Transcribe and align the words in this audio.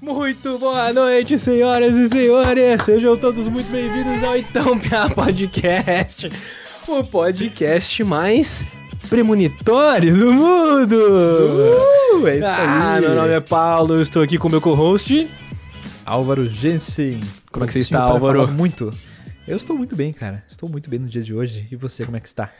Muito 0.00 0.58
boa 0.58 0.94
noite, 0.94 1.38
senhoras 1.38 1.94
e 1.94 2.08
senhores. 2.08 2.82
Sejam 2.82 3.18
todos 3.18 3.48
muito 3.48 3.70
bem-vindos 3.70 4.22
ao 4.22 4.34
Então 4.34 4.78
Pia 4.78 5.10
Podcast, 5.10 6.30
o 6.88 7.04
podcast 7.04 8.02
mais 8.02 8.64
premonitório 9.10 10.18
do 10.18 10.32
mundo. 10.32 10.96
Uh, 10.96 12.26
é 12.26 12.38
isso 12.38 12.46
ah, 12.46 12.94
aí. 12.94 13.00
meu 13.02 13.14
nome 13.14 13.34
é 13.34 13.40
Paulo, 13.40 13.94
eu 13.96 14.00
estou 14.00 14.22
aqui 14.22 14.38
com 14.38 14.48
o 14.48 14.50
meu 14.50 14.60
co-host. 14.60 15.28
Álvaro 16.06 16.48
Jensen. 16.48 17.20
Como 17.52 17.64
é 17.64 17.66
que 17.66 17.74
você 17.74 17.80
está, 17.80 18.00
Álvaro? 18.00 18.48
Muito. 18.48 18.90
Eu 19.46 19.58
estou 19.58 19.76
muito 19.76 19.94
bem, 19.94 20.14
cara. 20.14 20.42
Estou 20.48 20.66
muito 20.66 20.88
bem 20.88 20.98
no 20.98 21.08
dia 21.08 21.22
de 21.22 21.34
hoje. 21.34 21.68
E 21.70 21.76
você, 21.76 22.06
como 22.06 22.16
é 22.16 22.20
que 22.20 22.28
está? 22.28 22.50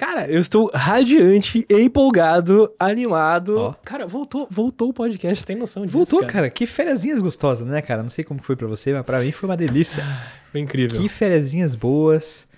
Cara, 0.00 0.26
eu 0.30 0.40
estou 0.40 0.70
radiante, 0.72 1.62
empolgado, 1.70 2.72
animado. 2.80 3.58
Ó. 3.58 3.74
Cara, 3.84 4.06
voltou, 4.06 4.48
voltou 4.50 4.88
o 4.88 4.94
podcast, 4.94 5.44
tem 5.44 5.54
noção 5.54 5.84
disso, 5.84 5.98
Voltou, 5.98 6.20
cara? 6.20 6.32
cara. 6.32 6.50
Que 6.50 6.64
fériasinhas 6.64 7.20
gostosas, 7.20 7.68
né, 7.68 7.82
cara? 7.82 8.02
Não 8.02 8.08
sei 8.08 8.24
como 8.24 8.42
foi 8.42 8.56
pra 8.56 8.66
você, 8.66 8.94
mas 8.94 9.04
pra 9.04 9.20
mim 9.20 9.30
foi 9.30 9.46
uma 9.46 9.58
delícia. 9.58 10.02
Foi 10.50 10.60
incrível. 10.62 10.98
que 11.00 11.06
fériasinhas 11.06 11.74
boas. 11.74 12.48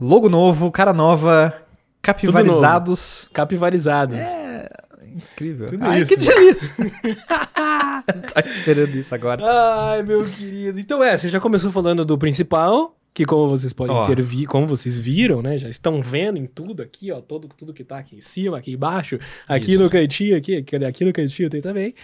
Logo 0.00 0.30
novo, 0.30 0.72
cara 0.72 0.94
nova, 0.94 1.54
capivarizados. 2.00 3.28
Capivarizados. 3.34 4.16
É, 4.16 4.68
incrível. 5.14 5.66
Tudo 5.68 5.84
Ai, 5.84 6.00
isso. 6.00 6.16
que 6.16 6.16
delícia. 6.16 6.74
tá 8.32 8.40
esperando 8.44 8.94
isso 8.96 9.14
agora. 9.14 9.42
Ai, 9.44 10.02
meu 10.02 10.24
querido. 10.24 10.80
Então 10.80 11.04
é, 11.04 11.18
você 11.18 11.28
já 11.28 11.38
começou 11.38 11.70
falando 11.70 12.02
do 12.02 12.16
principal, 12.16 12.96
que 13.14 13.24
como 13.24 13.48
vocês 13.48 13.72
podem 13.72 13.94
Ó. 13.94 14.04
ter 14.04 14.20
vi, 14.22 14.46
como 14.46 14.66
vocês 14.66 14.98
viram, 14.98 15.42
né? 15.42 15.58
Já 15.58 15.68
estão 15.68 16.00
vendo 16.00 16.38
em 16.38 16.46
tudo 16.46 16.82
aqui, 16.82 17.12
ó, 17.12 17.20
todo, 17.20 17.48
tudo 17.48 17.74
que 17.74 17.84
tá 17.84 17.98
aqui 17.98 18.16
em 18.16 18.20
cima, 18.20 18.58
aqui 18.58 18.72
embaixo, 18.72 19.18
aqui 19.46 19.72
Isso. 19.72 19.82
no 19.82 19.90
cantinho, 19.90 20.36
aqui, 20.36 20.56
aqui, 20.56 20.76
aqui 20.76 21.04
no 21.04 21.12
cantinho 21.12 21.50
tem 21.50 21.60
também. 21.60 21.94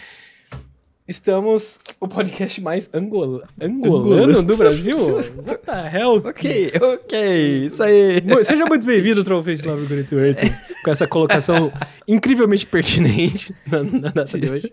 Estamos 1.08 1.80
o 1.98 2.06
podcast 2.06 2.60
mais 2.60 2.90
angola, 2.92 3.48
angolano 3.58 4.12
Angolano. 4.12 4.42
do 4.42 4.58
Brasil. 4.58 4.98
What 5.40 5.56
the 5.64 5.90
hell? 5.90 6.16
Ok, 6.16 6.72
ok. 6.78 7.64
Isso 7.64 7.82
aí. 7.82 8.20
Bom, 8.20 8.44
Seja 8.44 8.66
muito 8.66 8.84
bem-vindo, 8.84 9.24
Trollface 9.24 9.64
948, 9.64 10.42
com 10.84 10.90
essa 10.90 11.08
colocação 11.08 11.72
incrivelmente 12.06 12.66
pertinente 12.66 13.56
na, 13.66 13.82
na 13.84 14.10
data 14.10 14.38
de 14.38 14.50
hoje. 14.50 14.70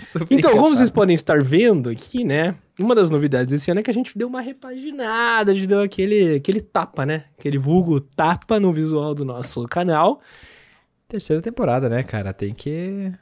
Super 0.00 0.26
Então, 0.30 0.56
como 0.56 0.74
vocês 0.74 0.88
podem 0.88 1.14
estar 1.14 1.42
vendo 1.42 1.90
aqui, 1.90 2.24
né? 2.24 2.54
Uma 2.80 2.94
das 2.94 3.10
novidades 3.10 3.52
desse 3.52 3.70
ano 3.70 3.80
é 3.80 3.82
que 3.82 3.90
a 3.90 3.94
gente 3.94 4.16
deu 4.16 4.28
uma 4.28 4.40
repaginada, 4.40 5.52
a 5.52 5.54
gente 5.54 5.66
deu 5.66 5.82
aquele, 5.82 6.36
aquele 6.36 6.62
tapa, 6.62 7.04
né? 7.04 7.24
Aquele 7.38 7.58
vulgo 7.58 8.00
tapa 8.00 8.58
no 8.58 8.72
visual 8.72 9.14
do 9.14 9.26
nosso 9.26 9.62
canal. 9.68 10.22
Terceira 11.06 11.42
temporada, 11.42 11.86
né, 11.86 12.02
cara? 12.02 12.32
Tem 12.32 12.54
que 12.54 13.12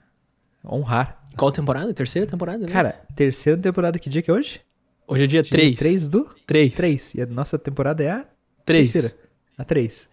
honrar. 0.65 1.24
Qual 1.37 1.51
temporada? 1.53 1.93
Terceira 1.93 2.27
temporada, 2.27 2.67
né? 2.67 2.73
Cara, 2.73 3.01
terceira 3.15 3.59
temporada, 3.61 3.99
que 3.99 4.09
dia 4.09 4.23
que 4.23 4.31
é 4.31 4.35
hoje? 4.35 4.61
hoje 5.07 5.25
é 5.25 5.27
dia 5.27 5.45
3. 5.45 5.79
3 5.79 6.09
do? 6.09 6.31
Três. 6.47 6.75
3. 6.75 7.15
E 7.17 7.23
a 7.23 7.27
nossa 7.27 7.59
temporada 7.59 8.03
é 8.03 8.11
a 8.11 8.25
Três. 8.65 8.93
terceira. 8.93 9.17
A 9.59 9.65
3. 9.65 10.09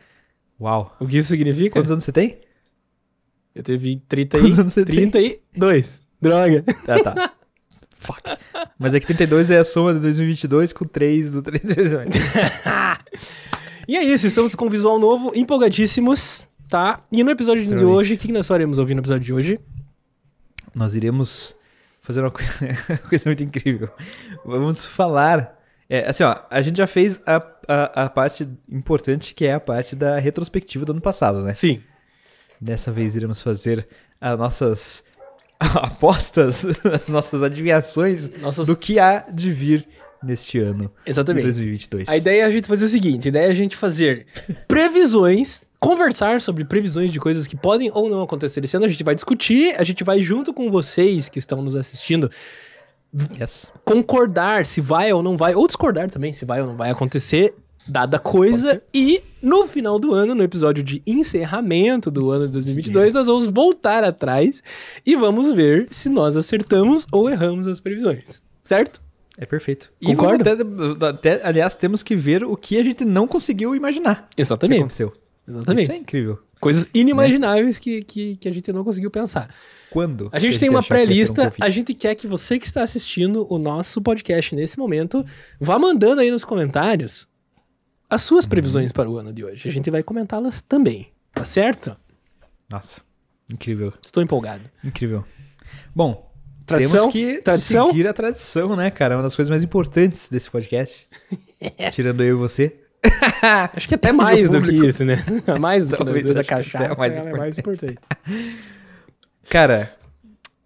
Uau. 0.59 0.95
O 0.99 1.07
que 1.07 1.17
isso 1.17 1.29
significa? 1.29 1.71
Quantos 1.71 1.91
anos 1.91 2.03
você 2.03 2.11
tem? 2.11 2.37
Eu 3.55 3.63
teve 3.63 4.01
30 4.07 4.37
Quantos 4.37 4.57
e... 4.57 4.61
anos 4.61 4.73
você 4.73 4.85
tem? 4.85 5.09
32. 5.09 6.01
Droga. 6.21 6.63
Ah, 6.87 7.03
tá. 7.03 7.33
Fuck. 7.99 8.21
Mas 8.77 8.93
é 8.93 8.99
que 8.99 9.05
32 9.07 9.51
é 9.51 9.59
a 9.59 9.63
soma 9.63 9.93
de 9.93 9.99
2022 9.99 10.73
com 10.73 10.85
3 10.85 11.31
do 11.33 11.41
3. 11.41 11.61
E 13.87 13.97
é 13.97 14.03
isso, 14.05 14.25
estamos 14.27 14.55
com 14.55 14.67
um 14.67 14.69
visual 14.69 14.97
novo, 14.99 15.33
empolgadíssimos, 15.35 16.47
tá? 16.69 17.03
E 17.11 17.23
no 17.23 17.31
episódio 17.31 17.65
de 17.65 17.75
hoje, 17.83 18.13
o 18.13 18.17
que 18.17 18.27
que 18.27 18.33
nós 18.33 18.47
faremos 18.47 18.77
ouvir 18.77 18.93
no 18.93 19.01
episódio 19.01 19.25
de 19.25 19.33
hoje? 19.33 19.59
Nós 20.73 20.95
iremos 20.95 21.55
fazer 22.01 22.21
uma 22.21 22.31
coisa, 22.31 22.51
uma 22.89 22.97
coisa 22.97 23.23
muito 23.29 23.43
incrível. 23.43 23.89
Vamos 24.45 24.85
falar. 24.85 25.59
É, 25.89 26.09
assim, 26.09 26.23
ó, 26.23 26.37
a 26.49 26.61
gente 26.61 26.77
já 26.77 26.87
fez 26.87 27.21
a, 27.25 27.35
a, 27.67 28.05
a 28.05 28.09
parte 28.09 28.47
importante, 28.69 29.33
que 29.33 29.45
é 29.45 29.53
a 29.53 29.59
parte 29.59 29.95
da 29.95 30.17
retrospectiva 30.17 30.85
do 30.85 30.93
ano 30.93 31.01
passado, 31.01 31.41
né? 31.41 31.53
Sim. 31.53 31.83
Dessa 32.59 32.91
vez 32.91 33.15
iremos 33.15 33.41
fazer 33.41 33.87
as 34.19 34.37
nossas 34.37 35.03
apostas, 35.59 36.65
as 36.65 37.07
nossas 37.07 37.43
adivinhações 37.43 38.29
Nossas... 38.39 38.67
do 38.67 38.77
que 38.77 38.99
há 38.99 39.19
de 39.31 39.51
vir 39.51 39.87
neste 40.23 40.59
ano 40.59 40.91
de 41.03 41.11
Exatamente. 41.11 41.43
2022. 41.43 42.07
A 42.07 42.17
ideia 42.17 42.43
é 42.43 42.45
a 42.45 42.51
gente 42.51 42.67
fazer 42.67 42.85
o 42.85 42.87
seguinte: 42.87 43.27
a 43.27 43.29
ideia 43.29 43.47
é 43.47 43.51
a 43.51 43.55
gente 43.55 43.75
fazer 43.75 44.27
previsões, 44.67 45.67
conversar 45.81 46.39
sobre 46.39 46.63
previsões 46.63 47.11
de 47.11 47.19
coisas 47.19 47.47
que 47.47 47.57
podem 47.57 47.89
ou 47.93 48.07
não 48.07 48.21
acontecer 48.21 48.63
esse 48.63 48.77
ano. 48.77 48.85
A 48.85 48.89
gente 48.89 49.03
vai 49.03 49.15
discutir, 49.15 49.75
a 49.77 49.83
gente 49.83 50.03
vai 50.03 50.21
junto 50.21 50.53
com 50.53 50.69
vocês 50.69 51.27
que 51.27 51.39
estão 51.39 51.61
nos 51.61 51.75
assistindo 51.75 52.29
Yes. 53.37 53.73
concordar 53.83 54.65
se 54.65 54.79
vai 54.79 55.11
ou 55.11 55.21
não 55.21 55.35
vai, 55.35 55.53
ou 55.53 55.67
discordar 55.67 56.09
também 56.09 56.31
se 56.31 56.45
vai 56.45 56.61
ou 56.61 56.67
não 56.67 56.77
vai 56.77 56.89
acontecer, 56.91 57.53
dada 57.85 58.17
coisa. 58.19 58.81
E 58.93 59.21
no 59.41 59.67
final 59.67 59.99
do 59.99 60.13
ano, 60.13 60.33
no 60.35 60.43
episódio 60.43 60.81
de 60.83 61.01
encerramento 61.05 62.09
do 62.09 62.29
ano 62.31 62.45
de 62.47 62.53
2022, 62.53 63.13
nós 63.13 63.27
vamos 63.27 63.47
voltar 63.47 64.03
atrás 64.03 64.63
e 65.05 65.15
vamos 65.15 65.51
ver 65.51 65.87
se 65.91 66.07
nós 66.07 66.37
acertamos 66.37 67.05
ou 67.11 67.29
erramos 67.29 67.67
as 67.67 67.81
previsões. 67.81 68.41
Certo? 68.63 69.01
É 69.37 69.45
perfeito. 69.45 69.91
E 69.99 70.11
até, 70.11 71.05
até, 71.07 71.41
aliás, 71.45 71.75
temos 71.75 72.03
que 72.03 72.15
ver 72.15 72.43
o 72.43 72.55
que 72.55 72.77
a 72.77 72.83
gente 72.83 73.03
não 73.03 73.27
conseguiu 73.27 73.75
imaginar 73.75 74.29
que 74.35 74.41
Exatamente. 74.41 74.79
aconteceu. 74.79 75.11
Exatamente. 75.47 75.83
Isso 75.83 75.91
é 75.91 75.97
incrível. 75.97 76.39
Coisas 76.59 76.87
inimagináveis 76.93 77.79
que, 77.79 78.03
que, 78.03 78.35
que 78.35 78.47
a 78.47 78.51
gente 78.51 78.71
não 78.71 78.83
conseguiu 78.83 79.09
pensar. 79.09 79.53
Quando? 79.89 80.29
A 80.31 80.37
gente 80.37 80.59
tem 80.59 80.69
uma 80.69 80.79
um 80.79 80.83
pré-lista, 80.83 81.45
Covid? 81.45 81.57
a 81.59 81.69
gente 81.69 81.93
quer 81.95 82.13
que 82.13 82.27
você 82.27 82.59
que 82.59 82.65
está 82.65 82.83
assistindo 82.83 83.51
o 83.51 83.57
nosso 83.57 83.99
podcast 84.01 84.55
nesse 84.55 84.77
momento, 84.77 85.25
vá 85.59 85.79
mandando 85.79 86.21
aí 86.21 86.29
nos 86.29 86.45
comentários 86.45 87.27
as 88.07 88.21
suas 88.21 88.45
previsões 88.45 88.91
para 88.91 89.09
o 89.09 89.17
ano 89.17 89.33
de 89.33 89.43
hoje. 89.43 89.67
A 89.67 89.71
gente 89.71 89.89
vai 89.89 90.03
comentá-las 90.03 90.61
também, 90.61 91.11
tá 91.33 91.43
certo? 91.43 91.95
Nossa, 92.69 93.01
incrível, 93.49 93.91
Estou 94.05 94.21
empolgado. 94.21 94.69
incrível. 94.83 95.25
Bom, 95.95 96.31
Tradição? 96.65 97.09
temos 97.09 97.13
que 97.13 97.41
Tradição? 97.41 97.87
seguir 97.87 98.07
a 98.07 98.13
tradição, 98.13 98.75
né, 98.75 98.91
cara? 98.91 99.15
É 99.15 99.17
uma 99.17 99.23
das 99.23 99.35
coisas 99.35 99.49
mais 99.49 99.63
importantes 99.63 100.29
desse 100.29 100.49
podcast. 100.49 101.07
Tirando 101.91 102.23
eu 102.23 102.35
e 102.35 102.39
você. 102.39 102.79
Acho 103.75 103.87
que 103.87 103.95
até 103.95 104.11
mais 104.13 104.49
do 104.49 104.61
que 104.61 104.71
isso, 104.75 105.03
né? 105.03 105.17
Mais 105.59 105.87
do 105.89 105.97
que 105.97 106.33
da 106.33 106.43
cachaça, 106.43 106.95
mais 106.95 107.17
é 107.17 107.31
mais 107.31 107.57
importante. 107.57 107.97
Cara, 109.49 109.91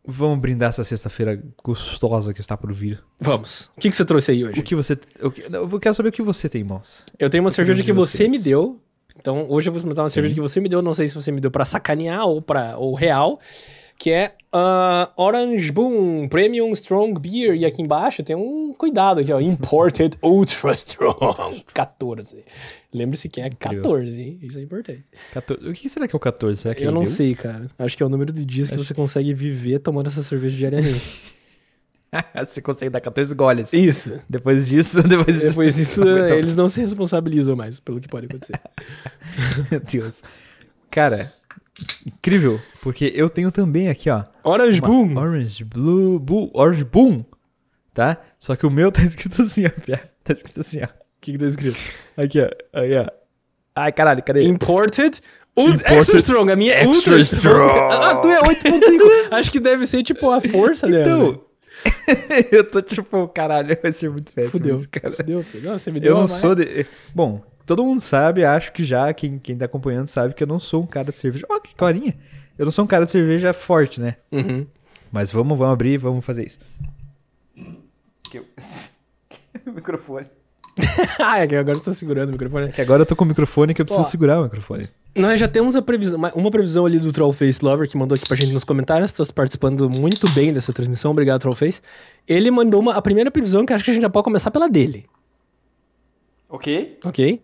vamos 0.06 0.40
brindar 0.40 0.70
essa 0.70 0.84
sexta-feira 0.84 1.42
gostosa 1.64 2.34
que 2.34 2.42
está 2.42 2.56
por 2.58 2.72
vir. 2.74 3.02
Vamos. 3.20 3.72
O 3.76 3.82
que, 3.82 3.90
que 3.90 3.96
você 3.96 4.06
trouxe 4.06 4.32
aí 4.32 4.44
O 4.44 4.50
hoje? 4.50 4.62
que 4.62 4.76
você... 4.76 4.98
Eu 5.18 5.32
que- 5.32 5.44
eu 5.52 5.80
quero 5.80 5.96
saber 5.96 6.10
o 6.10 6.12
que 6.12 6.22
você 6.22 6.48
tem 6.50 6.62
em 6.62 6.66
mãos. 6.66 7.04
Eu 7.18 7.30
tenho 7.30 7.44
uma 7.44 7.50
cerveja 7.50 7.78
de 7.80 7.84
que 7.86 7.92
você 7.94 8.18
vocês. 8.18 8.30
me 8.30 8.38
deu. 8.38 8.80
Então, 9.18 9.46
hoje 9.50 9.70
eu 9.70 9.72
vou 9.74 9.78
experimentar 9.78 10.04
uma 10.04 10.10
Sim. 10.10 10.16
cerveja 10.16 10.36
que 10.36 10.42
você 10.42 10.60
me 10.60 10.70
deu. 10.70 10.82
Não 10.82 10.94
sei 10.94 11.08
se 11.08 11.16
você 11.16 11.32
me 11.32 11.40
deu 11.42 11.50
pra 11.50 11.66
sacanear 11.66 12.26
ou 12.26 12.42
para 12.42 12.78
ou 12.78 12.94
real. 12.94 13.40
Que 13.98 14.12
é 14.12 14.36
ah, 14.52 15.12
Orange 15.16 15.72
Boom 15.72 16.28
Premium 16.28 16.72
Strong 16.74 17.20
Beer. 17.20 17.56
E 17.56 17.66
aqui 17.66 17.82
embaixo 17.82 18.24
tem 18.24 18.36
um 18.36 18.74
cuidado 18.74 19.20
aqui, 19.20 19.32
ó. 19.32 19.40
Imported 19.40 20.18
Ultra 20.24 20.74
Strong. 20.74 21.64
14. 21.74 22.44
Lembre-se 22.94 23.28
que 23.30 23.42
é 23.42 23.50
14, 23.50 24.22
hein? 24.22 24.40
Isso 24.42 24.58
é 24.58 24.62
importante. 24.62 25.04
14... 25.34 25.68
O 25.70 25.74
que 25.74 25.90
será 25.90 26.08
que 26.08 26.16
é 26.16 26.18
o 26.18 26.20
14? 26.20 26.62
Será 26.62 26.76
que 26.76 26.84
Eu 26.84 26.90
ele 26.90 26.96
não 26.96 27.04
deu? 27.04 27.12
sei, 27.12 27.36
cara. 27.36 27.70
Acho 27.78 27.98
que 27.98 28.04
é 28.04 28.06
o 28.06 28.10
número 28.10 28.32
de 28.32 28.46
dias 28.46 28.70
que 28.70 28.78
você 28.78 28.94
consegue 28.94 29.34
viver 29.34 29.80
tomando 29.80 30.08
essa 30.08 30.24
cerveja 30.24 30.56
diariamente. 30.56 31.34
você 32.36 32.62
consegue 32.62 32.90
dar 32.90 33.02
14 33.02 33.34
goles. 33.36 33.74
Isso. 33.74 34.20
Depois 34.30 34.68
disso, 34.68 35.04
depois 35.08 35.36
disso. 35.36 35.50
Depois 35.50 35.78
isso, 35.78 36.02
Muito 36.06 36.30
bom. 36.30 36.34
eles 36.34 36.56
não 36.56 36.70
se 36.70 36.80
responsabilizam 36.80 37.56
mais 37.56 37.80
pelo 37.80 38.00
que 38.00 38.08
pode 38.08 38.28
acontecer. 38.28 38.60
Meu 39.70 39.80
Deus. 39.80 40.24
Cara, 40.90 41.18
incrível. 42.06 42.60
Porque 42.82 43.12
eu 43.16 43.30
tenho 43.30 43.52
também 43.52 43.90
aqui, 43.90 44.10
ó. 44.10 44.24
Orange 44.44 44.82
Boom. 44.82 45.18
Orange 45.18 45.64
Blue. 45.64 46.20
Bull, 46.20 46.52
Orange 46.54 46.84
Boom. 46.84 47.24
Tá? 47.94 48.18
Só 48.40 48.56
que 48.56 48.66
o 48.66 48.70
meu 48.70 48.92
tá 48.92 49.02
escrito 49.04 49.42
assim, 49.42 49.66
ó. 49.66 49.70
Tá 50.24 50.34
escrito 50.34 50.60
assim, 50.62 50.82
ó. 50.82 50.86
O 50.86 50.90
que, 51.22 51.32
que 51.34 51.38
tá 51.38 51.46
escrito? 51.46 51.80
Aqui, 52.18 52.42
ó. 52.42 52.50
Aí, 52.80 52.98
ó. 52.98 53.06
Ai, 53.76 53.92
caralho, 53.92 54.22
cadê? 54.24 54.44
Imported. 54.46 55.22
Ult- 55.58 55.76
Imported 55.76 55.98
Extra 55.98 56.18
Strong, 56.18 56.52
a 56.52 56.56
minha 56.56 56.74
é 56.74 56.84
Extra 56.84 57.16
Ultra 57.16 57.20
Strong. 57.20 57.80
A 58.04 58.16
tua 58.16 58.34
é 58.34 58.42
8.5. 58.42 59.32
Acho 59.32 59.52
que 59.52 59.60
deve 59.60 59.88
ser 59.88 60.04
tipo 60.04 60.30
a 60.30 60.42
força 60.42 60.88
dela. 60.88 61.02
Então, 61.30 61.42
eu 62.52 62.64
tô 62.70 62.82
tipo, 62.82 63.28
caralho, 63.30 63.78
vai 63.82 63.92
ser 63.92 64.10
muito 64.10 64.32
péssimo. 64.34 64.52
Fudeu. 64.52 64.76
isso, 64.78 64.90
cara. 64.90 65.12
Fudeu, 65.12 65.44
filho. 65.44 65.70
Nossa, 65.70 65.86
você 65.86 65.92
me 65.92 66.00
deu 66.00 66.14
Eu 66.14 66.20
não 66.20 66.28
sou 66.28 66.56
de. 66.56 66.86
Bom, 67.14 67.42
todo 67.66 67.84
mundo 67.84 68.02
sabe, 68.02 68.44
acho 68.44 68.72
que 68.72 68.84
já, 68.84 69.14
quem, 69.14 69.38
quem 69.40 69.58
tá 69.58 69.66
acompanhando 69.66 70.08
sabe 70.08 70.34
que 70.34 70.44
eu 70.44 70.48
não 70.48 70.60
sou 70.60 70.84
um 70.84 70.88
cara 70.88 71.12
de 71.12 71.20
cerveja. 71.20 71.46
Ó, 71.50 71.60
que 71.60 71.74
clarinha. 71.76 72.16
Eu 72.58 72.66
não 72.66 72.72
sou 72.72 72.86
um 72.86 72.88
cara 72.88 73.06
de 73.06 73.12
cerveja 73.12 73.54
forte, 73.54 74.00
né? 74.00 74.16
Uhum. 74.32 74.66
Mas 75.12 75.32
vamos, 75.32 75.58
vamos 75.58 75.74
abrir, 75.74 75.98
vamos 75.98 76.24
fazer 76.26 76.46
isso. 76.46 76.60
o 79.66 79.72
microfone. 79.72 80.28
ah, 81.24 81.40
é 81.40 81.48
que 81.48 81.56
agora 81.56 81.78
você 81.78 81.86
tá 81.86 81.92
segurando 81.94 82.30
o 82.30 82.32
microfone. 82.34 82.72
Que 82.72 82.82
agora 82.82 83.02
eu 83.02 83.06
tô 83.06 83.16
com 83.16 83.24
o 83.24 83.28
microfone 83.28 83.74
que 83.74 83.82
eu 83.82 83.86
preciso 83.86 84.06
Ó. 84.06 84.10
segurar 84.10 84.40
o 84.40 84.44
microfone. 84.44 84.90
Nós 85.16 85.40
já 85.40 85.48
temos 85.48 85.74
a 85.78 85.82
previsão, 85.82 86.18
uma- 86.20 86.34
uma 86.34 86.52
previsão 86.52 86.86
ali 86.86 87.00
do 87.00 87.10
Trollface 87.14 87.64
Lover 87.64 87.90
que 87.90 87.98
mandou 87.98 88.16
aqui 88.16 88.28
pra 88.28 88.36
gente 88.36 88.52
nos 88.52 88.66
comentários. 88.66 89.14
Tá 89.14 89.24
participando 89.34 89.90
muito 89.90 90.30
bem 90.32 90.52
dessa 90.52 90.74
transmissão. 90.74 91.12
Obrigado, 91.12 91.40
Trollface. 91.40 91.82
Ele 92.28 92.52
mandou 92.52 92.82
uma, 92.82 92.94
a 92.96 93.02
primeira 93.02 93.32
previsão 93.32 93.66
que 93.66 93.72
acho 93.72 93.86
que 93.86 93.92
a 93.92 93.94
gente 93.94 94.04
já 94.04 94.10
pode 94.10 94.26
começar 94.26 94.52
pela 94.52 94.68
dele. 94.68 95.06
Ok. 96.50 97.00
Ok? 97.06 97.42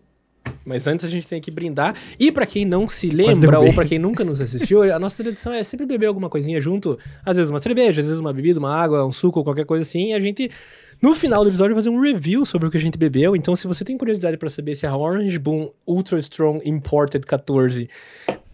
Mas 0.64 0.86
antes 0.86 1.04
a 1.04 1.08
gente 1.08 1.26
tem 1.26 1.40
que 1.40 1.50
brindar. 1.50 1.94
E 2.18 2.30
pra 2.30 2.46
quem 2.46 2.64
não 2.64 2.88
se 2.88 3.08
lembra 3.10 3.58
ou 3.58 3.72
pra 3.72 3.84
quem 3.84 3.98
nunca 3.98 4.24
nos 4.24 4.40
assistiu, 4.40 4.82
a 4.82 4.98
nossa 4.98 5.22
tradição 5.22 5.52
é 5.52 5.62
sempre 5.64 5.86
beber 5.86 6.06
alguma 6.06 6.28
coisinha 6.28 6.60
junto. 6.60 6.98
Às 7.24 7.36
vezes 7.36 7.50
uma 7.50 7.58
cerveja, 7.58 8.00
às 8.00 8.06
vezes 8.06 8.20
uma 8.20 8.32
bebida, 8.32 8.58
uma 8.58 8.74
água, 8.74 9.04
um 9.04 9.10
suco, 9.10 9.42
qualquer 9.42 9.64
coisa 9.64 9.82
assim. 9.82 10.10
E 10.10 10.12
a 10.14 10.20
gente, 10.20 10.50
no 11.00 11.14
final 11.14 11.42
do 11.42 11.50
episódio, 11.50 11.74
vai 11.74 11.82
fazer 11.82 11.90
um 11.90 12.00
review 12.00 12.44
sobre 12.44 12.68
o 12.68 12.70
que 12.70 12.76
a 12.76 12.80
gente 12.80 12.96
bebeu. 12.96 13.34
Então, 13.34 13.56
se 13.56 13.66
você 13.66 13.84
tem 13.84 13.98
curiosidade 13.98 14.36
pra 14.36 14.48
saber 14.48 14.74
se 14.74 14.86
a 14.86 14.96
Orange 14.96 15.38
Boom 15.38 15.70
Ultra 15.86 16.18
Strong 16.18 16.68
Imported 16.68 17.26
14 17.26 17.88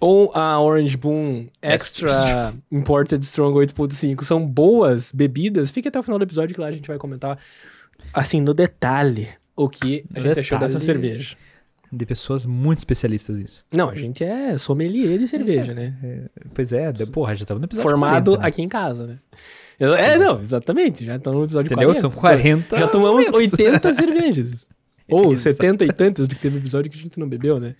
ou 0.00 0.30
a 0.34 0.60
Orange 0.60 0.96
Boom 0.96 1.48
Extra 1.60 2.54
Imported 2.70 3.22
Strong 3.24 3.58
8.5 3.66 4.22
são 4.22 4.46
boas 4.46 5.12
bebidas, 5.12 5.70
fique 5.70 5.88
até 5.88 5.98
o 5.98 6.02
final 6.02 6.18
do 6.18 6.24
episódio 6.24 6.54
que 6.54 6.60
lá 6.60 6.68
a 6.68 6.72
gente 6.72 6.86
vai 6.86 6.96
comentar, 6.98 7.38
assim, 8.14 8.40
no 8.40 8.54
detalhe, 8.54 9.28
o 9.56 9.68
que 9.68 10.04
a 10.14 10.20
gente 10.20 10.38
achou 10.38 10.58
dessa 10.58 10.78
detalhe. 10.78 10.84
cerveja. 10.84 11.36
De 11.90 12.04
pessoas 12.04 12.44
muito 12.44 12.78
especialistas 12.78 13.38
nisso. 13.38 13.64
Não, 13.72 13.88
a 13.88 13.94
gente 13.96 14.22
é 14.22 14.58
sommelier 14.58 15.18
de 15.18 15.26
cerveja, 15.26 15.72
né? 15.72 16.26
Pois 16.54 16.72
é, 16.72 16.92
de- 16.92 17.06
porra, 17.06 17.34
já 17.34 17.42
estamos 17.44 17.60
no 17.60 17.64
episódio 17.66 17.88
Formado 17.90 18.32
40, 18.32 18.42
né? 18.42 18.48
aqui 18.48 18.62
em 18.62 18.68
casa, 18.68 19.06
né? 19.06 19.18
Eu- 19.80 19.94
É, 19.94 20.18
não, 20.18 20.38
exatamente. 20.40 21.04
Já 21.04 21.16
estamos 21.16 21.38
no 21.38 21.44
episódio 21.46 21.68
Entendeu? 21.68 21.88
40. 21.88 22.00
São 22.00 22.10
40. 22.10 22.78
Já 22.78 22.88
tomamos 22.88 23.30
momentos. 23.30 23.52
80 23.58 23.92
cervejas. 23.94 24.66
Ou 25.10 25.32
Exato. 25.32 25.54
70 25.56 25.84
e 25.86 25.92
tantas, 25.92 26.26
porque 26.26 26.40
teve 26.42 26.58
episódio 26.58 26.90
que 26.90 26.98
a 26.98 27.00
gente 27.02 27.18
não 27.18 27.26
bebeu, 27.28 27.58
né? 27.58 27.74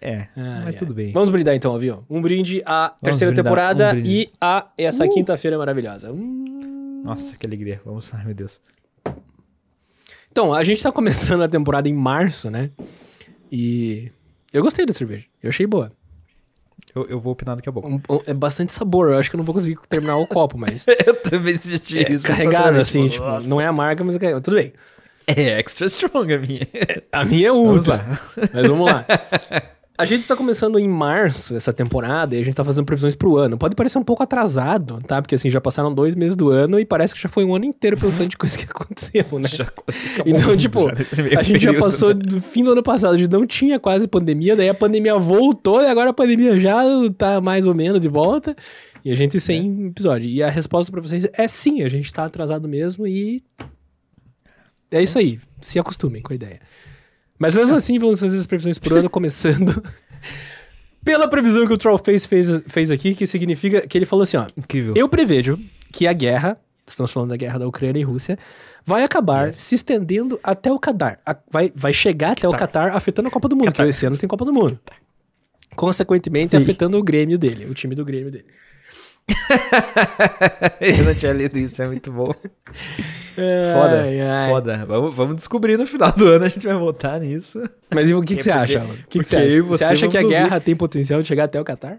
É, 0.00 0.26
Ai, 0.36 0.64
mas 0.64 0.74
ai. 0.74 0.78
tudo 0.80 0.92
bem. 0.92 1.12
Vamos 1.12 1.30
brindar 1.30 1.54
então, 1.54 1.74
avião. 1.74 2.04
Um 2.10 2.20
brinde 2.20 2.60
à 2.66 2.92
terceira 3.02 3.30
brindar, 3.32 3.44
temporada 3.44 3.94
um 3.94 4.02
e 4.04 4.28
a 4.40 4.66
essa 4.76 5.04
Uh! 5.04 5.08
quinta-feira 5.08 5.56
maravilhosa. 5.56 6.12
Hum. 6.12 7.02
Nossa, 7.04 7.36
que 7.38 7.46
alegria. 7.46 7.80
Vamos 7.84 8.10
lá, 8.10 8.22
meu 8.24 8.34
Deus. 8.34 8.60
Então, 10.30 10.52
a 10.52 10.64
gente 10.64 10.82
tá 10.82 10.90
começando 10.90 11.42
a 11.42 11.48
temporada 11.48 11.88
em 11.88 11.92
março, 11.94 12.50
né? 12.50 12.70
E 13.56 14.10
eu 14.52 14.62
gostei 14.64 14.84
da 14.84 14.92
cerveja. 14.92 15.26
Eu 15.40 15.50
achei 15.50 15.64
boa. 15.64 15.92
Eu, 16.92 17.06
eu 17.06 17.20
vou 17.20 17.32
opinar 17.32 17.54
daqui 17.54 17.68
a 17.68 17.72
pouco. 17.72 17.88
Um- 17.88 18.00
um- 18.10 18.20
é 18.26 18.34
bastante 18.34 18.72
sabor. 18.72 19.10
Eu 19.10 19.16
acho 19.18 19.30
que 19.30 19.36
eu 19.36 19.38
não 19.38 19.44
vou 19.44 19.54
conseguir 19.54 19.78
terminar 19.88 20.16
o 20.16 20.26
copo, 20.26 20.58
mas. 20.58 20.84
eu 21.06 21.14
também 21.14 21.56
senti 21.56 22.00
É, 22.00 22.18
carregado, 22.18 22.78
assim, 22.78 23.08
tipo, 23.08 23.24
não 23.44 23.60
é 23.60 23.66
a 23.66 23.72
marca, 23.72 24.02
mas 24.02 24.16
é. 24.16 24.40
Tudo 24.40 24.56
bem. 24.56 24.72
É 25.26 25.60
extra 25.60 25.86
strong 25.86 26.34
a 26.34 26.38
minha. 26.38 26.66
A 27.12 27.24
minha 27.24 27.48
é 27.48 27.52
ultra. 27.52 28.04
Mas 28.52 28.66
vamos 28.66 28.86
lá. 28.90 29.06
A 29.96 30.04
gente 30.04 30.26
tá 30.26 30.34
começando 30.34 30.76
em 30.76 30.88
março 30.88 31.54
essa 31.54 31.72
temporada 31.72 32.34
e 32.34 32.40
a 32.40 32.44
gente 32.44 32.56
tá 32.56 32.64
fazendo 32.64 32.84
previsões 32.84 33.14
pro 33.14 33.36
ano. 33.36 33.56
Pode 33.56 33.76
parecer 33.76 33.96
um 33.96 34.02
pouco 34.02 34.24
atrasado, 34.24 34.98
tá? 35.06 35.22
Porque 35.22 35.36
assim, 35.36 35.48
já 35.48 35.60
passaram 35.60 35.94
dois 35.94 36.16
meses 36.16 36.34
do 36.34 36.50
ano 36.50 36.80
e 36.80 36.84
parece 36.84 37.14
que 37.14 37.20
já 37.20 37.28
foi 37.28 37.44
um 37.44 37.54
ano 37.54 37.64
inteiro 37.64 37.96
pelo 37.96 38.10
tanto 38.10 38.30
de 38.30 38.36
coisa 38.36 38.58
que 38.58 38.64
aconteceu, 38.68 39.24
né? 39.38 39.48
Já 39.48 39.72
Então, 40.26 40.56
tipo, 40.56 40.88
a 40.88 41.42
gente 41.44 41.60
já 41.60 41.68
período, 41.68 41.78
passou 41.78 42.08
né? 42.08 42.14
do 42.14 42.40
fim 42.40 42.64
do 42.64 42.72
ano 42.72 42.82
passado, 42.82 43.14
a 43.14 43.16
gente 43.18 43.30
não 43.30 43.46
tinha 43.46 43.78
quase 43.78 44.08
pandemia, 44.08 44.56
daí 44.56 44.68
a 44.68 44.74
pandemia 44.74 45.16
voltou 45.16 45.80
e 45.80 45.86
agora 45.86 46.10
a 46.10 46.14
pandemia 46.14 46.58
já 46.58 46.82
tá 47.16 47.40
mais 47.40 47.64
ou 47.64 47.72
menos 47.72 48.00
de 48.00 48.08
volta. 48.08 48.56
E 49.04 49.12
a 49.12 49.14
gente 49.14 49.38
sem 49.38 49.86
episódio. 49.86 50.28
E 50.28 50.42
a 50.42 50.50
resposta 50.50 50.90
pra 50.90 51.00
vocês 51.00 51.28
é 51.34 51.46
sim, 51.46 51.82
a 51.82 51.88
gente 51.88 52.12
tá 52.12 52.24
atrasado 52.24 52.66
mesmo 52.66 53.06
e. 53.06 53.44
É 54.90 55.00
isso 55.00 55.20
aí. 55.20 55.38
Se 55.60 55.78
acostumem 55.78 56.20
com 56.20 56.32
a 56.32 56.36
ideia. 56.36 56.60
Mas 57.38 57.56
mesmo 57.56 57.74
assim, 57.76 57.98
vamos 57.98 58.20
fazer 58.20 58.38
as 58.38 58.46
previsões 58.46 58.78
por 58.78 58.92
ano, 58.92 59.10
começando 59.10 59.82
pela 61.04 61.28
previsão 61.28 61.66
que 61.66 61.72
o 61.72 61.76
Trollface 61.76 62.26
fez, 62.28 62.62
fez 62.66 62.90
aqui, 62.90 63.14
que 63.14 63.26
significa 63.26 63.86
que 63.86 63.98
ele 63.98 64.06
falou 64.06 64.22
assim: 64.22 64.36
ó. 64.36 64.46
Incrível. 64.56 64.94
Eu 64.96 65.08
prevejo 65.08 65.58
que 65.92 66.06
a 66.06 66.12
guerra, 66.12 66.56
estamos 66.86 67.10
falando 67.10 67.30
da 67.30 67.36
guerra 67.36 67.58
da 67.58 67.66
Ucrânia 67.66 68.00
e 68.00 68.04
Rússia, 68.04 68.38
vai 68.86 69.02
acabar 69.04 69.48
Yes. 69.48 69.56
se 69.56 69.74
estendendo 69.74 70.38
até 70.42 70.70
o 70.72 70.78
Qatar. 70.78 71.18
Vai, 71.50 71.72
vai 71.74 71.92
chegar 71.92 72.32
até 72.32 72.48
o 72.48 72.52
Qatar 72.52 72.94
afetando 72.94 73.28
a 73.28 73.30
Copa 73.30 73.48
do 73.48 73.56
Mundo, 73.56 73.66
Qatar. 73.66 73.84
porque 73.84 73.90
esse 73.90 74.06
ano 74.06 74.16
tem 74.16 74.28
Copa 74.28 74.44
do 74.44 74.52
Mundo. 74.52 74.78
Consequentemente, 75.74 76.50
Sim. 76.50 76.56
afetando 76.58 76.96
o 76.98 77.02
Grêmio 77.02 77.36
dele, 77.36 77.66
o 77.66 77.74
time 77.74 77.94
do 77.96 78.04
Grêmio 78.04 78.30
dele. 78.30 78.46
eu 80.80 81.04
não 81.04 81.14
tinha 81.14 81.32
lido 81.32 81.58
isso, 81.58 81.82
é 81.82 81.86
muito 81.86 82.12
bom. 82.12 82.32
Foda, 83.74 84.02
Ai, 84.02 84.20
ai. 84.20 84.48
foda. 84.50 84.84
Vamos, 84.86 85.14
vamos 85.14 85.36
descobrir 85.36 85.76
no 85.76 85.86
final 85.86 86.12
do 86.12 86.26
ano, 86.26 86.44
a 86.44 86.48
gente 86.48 86.66
vai 86.66 86.76
voltar 86.76 87.18
nisso. 87.20 87.62
Mas 87.92 88.08
e 88.08 88.14
o 88.14 88.22
que, 88.22 88.36
que 88.36 88.40
É 88.40 88.44
você 88.44 88.50
porque- 88.52 88.76
acha? 88.76 88.84
O 88.84 88.96
que, 89.08 89.18
que 89.20 89.24
você 89.24 89.36
acha? 89.36 89.62
você 89.62 89.84
acha 89.84 90.08
que 90.08 90.16
a 90.16 90.20
vamos 90.20 90.34
guerra 90.36 90.60
tem 90.60 90.76
potencial 90.76 91.20
de 91.22 91.28
chegar 91.28 91.44
até 91.44 91.60
o 91.60 91.64
Qatar? 91.64 91.98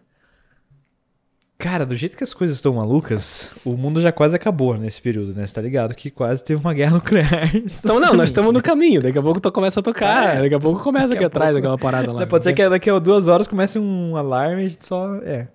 Cara, 1.57 1.85
do 1.85 1.95
jeito 1.95 2.17
que 2.17 2.23
as 2.23 2.33
coisas 2.33 2.57
estão 2.57 2.73
malucas, 2.73 3.51
o 3.63 3.77
mundo 3.77 4.01
já 4.01 4.11
quase 4.11 4.35
acabou 4.35 4.77
nesse 4.77 5.01
período, 5.01 5.33
né? 5.33 5.47
Você 5.47 5.53
tá 5.55 5.61
ligado 5.61 5.95
que 5.95 6.11
quase 6.11 6.43
teve 6.43 6.59
uma 6.59 6.73
guerra 6.73 6.95
nuclear. 6.95 7.49
Então, 7.55 7.97
não, 7.97 8.13
nós 8.13 8.29
estamos 8.29 8.51
no 8.53 8.61
caminho. 8.61 9.01
Daqui 9.01 9.17
a 9.17 9.21
pouco 9.21 9.39
to- 9.39 9.51
começa 9.53 9.79
a 9.79 9.83
tocar. 9.83 10.35
É. 10.35 10.41
Daqui 10.41 10.55
a 10.55 10.59
pouco 10.59 10.83
começa 10.83 11.07
Daqui 11.07 11.15
aqui 11.17 11.23
a 11.23 11.27
atrás 11.27 11.51
pouco- 11.51 11.61
daquela 11.61 11.77
parada 11.77 12.11
lá. 12.11 12.27
Pode 12.27 12.43
ser 12.43 12.53
que 12.53 12.69
daqui 12.69 12.89
a 12.89 12.99
duas 12.99 13.29
horas 13.29 13.47
comece 13.47 13.79
um 13.79 14.17
alarme 14.17 14.63
e 14.63 14.65
a 14.65 14.69
gente 14.69 14.85
só. 14.85 15.15
É. 15.23 15.47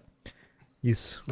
Isso. 0.83 1.23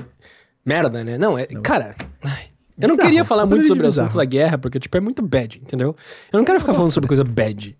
Merda, 0.64 1.02
né? 1.02 1.16
Não, 1.16 1.38
é. 1.38 1.46
Cara. 1.62 1.94
ai, 2.22 2.47
eu 2.80 2.88
não 2.88 2.96
Bizarro, 2.96 3.08
queria 3.10 3.24
falar 3.24 3.46
muito 3.46 3.66
sobre 3.66 3.86
o 3.86 3.88
assunto 3.88 4.16
da 4.16 4.24
guerra, 4.24 4.58
porque, 4.58 4.78
tipo, 4.80 4.96
é 4.96 5.00
muito 5.00 5.22
bad, 5.22 5.58
entendeu? 5.62 5.94
Eu 6.32 6.38
não 6.38 6.44
quero 6.44 6.60
ficar 6.60 6.72
falando 6.74 6.92
sobre 6.92 7.08
coisa 7.08 7.24
bad, 7.24 7.76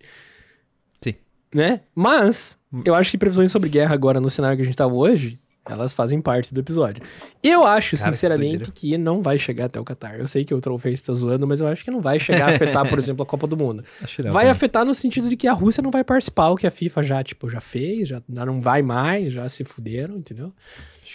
Sim. 1.02 1.14
né? 1.54 1.80
Mas, 1.94 2.58
eu 2.84 2.94
acho 2.94 3.10
que 3.10 3.18
previsões 3.18 3.50
sobre 3.52 3.68
guerra 3.70 3.94
agora 3.94 4.20
no 4.20 4.28
cenário 4.30 4.56
que 4.56 4.62
a 4.62 4.66
gente 4.66 4.76
tá 4.76 4.86
hoje, 4.86 5.38
elas 5.70 5.92
fazem 5.92 6.18
parte 6.18 6.54
do 6.54 6.60
episódio. 6.60 7.02
Eu 7.42 7.66
acho, 7.66 7.94
Cara, 7.94 8.08
que 8.08 8.14
sinceramente, 8.14 8.50
doideira. 8.56 8.72
que 8.74 8.96
não 8.96 9.20
vai 9.20 9.36
chegar 9.36 9.66
até 9.66 9.78
o 9.78 9.84
Qatar. 9.84 10.14
Eu 10.14 10.26
sei 10.26 10.42
que 10.42 10.54
o 10.54 10.60
Trollface 10.62 11.02
tá 11.02 11.12
zoando, 11.12 11.46
mas 11.46 11.60
eu 11.60 11.66
acho 11.68 11.84
que 11.84 11.90
não 11.90 12.00
vai 12.00 12.18
chegar 12.18 12.48
a 12.48 12.54
afetar, 12.54 12.88
por 12.88 12.96
exemplo, 12.98 13.22
a 13.22 13.26
Copa 13.26 13.46
do 13.46 13.54
Mundo. 13.54 13.84
Que 14.06 14.22
não, 14.22 14.32
Vai 14.32 14.44
também. 14.44 14.50
afetar 14.52 14.84
no 14.86 14.94
sentido 14.94 15.28
de 15.28 15.36
que 15.36 15.46
a 15.46 15.52
Rússia 15.52 15.82
não 15.82 15.90
vai 15.90 16.02
participar, 16.02 16.48
o 16.48 16.56
que 16.56 16.66
a 16.66 16.70
FIFA 16.70 17.02
já, 17.02 17.22
tipo, 17.22 17.50
já 17.50 17.60
fez, 17.60 18.08
já 18.08 18.22
já 18.26 18.46
não 18.46 18.60
vai 18.62 18.80
mais, 18.80 19.32
já 19.34 19.46
se 19.48 19.62
fuderam, 19.62 20.16
entendeu? 20.16 20.54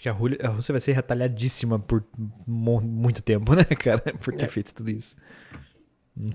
Que 0.04 0.10
a 0.10 0.12
Rússia, 0.12 0.38
a 0.44 0.48
Rússia 0.50 0.74
vai 0.74 0.82
ser 0.82 0.92
retalhadíssima 0.92 1.80
por 1.80 2.04
muito 2.46 3.22
tempo, 3.24 3.54
né, 3.56 3.64
cara? 3.80 4.02
Por 4.22 4.34
ter 4.36 4.44
É. 4.44 4.48
feito 4.50 4.74
tudo 4.74 4.92
isso. 4.92 5.16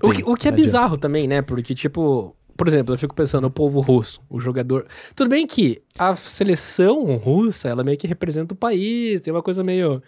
O 0.01 0.11
que, 0.11 0.23
o 0.23 0.35
que 0.35 0.47
é 0.47 0.51
bizarro 0.51 0.97
também, 0.97 1.27
né? 1.27 1.43
Porque, 1.43 1.75
tipo, 1.75 2.35
por 2.57 2.67
exemplo, 2.67 2.95
eu 2.95 2.97
fico 2.97 3.13
pensando, 3.13 3.45
o 3.45 3.51
povo 3.51 3.79
russo, 3.79 4.21
o 4.27 4.39
jogador. 4.39 4.87
Tudo 5.15 5.29
bem 5.29 5.45
que 5.45 5.83
a 5.99 6.15
seleção 6.15 7.15
russa, 7.17 7.69
ela 7.69 7.83
meio 7.83 7.95
que 7.95 8.07
representa 8.07 8.55
o 8.55 8.57
país, 8.57 9.21
tem 9.21 9.31
uma 9.31 9.43
coisa 9.43 9.63
meio 9.63 10.01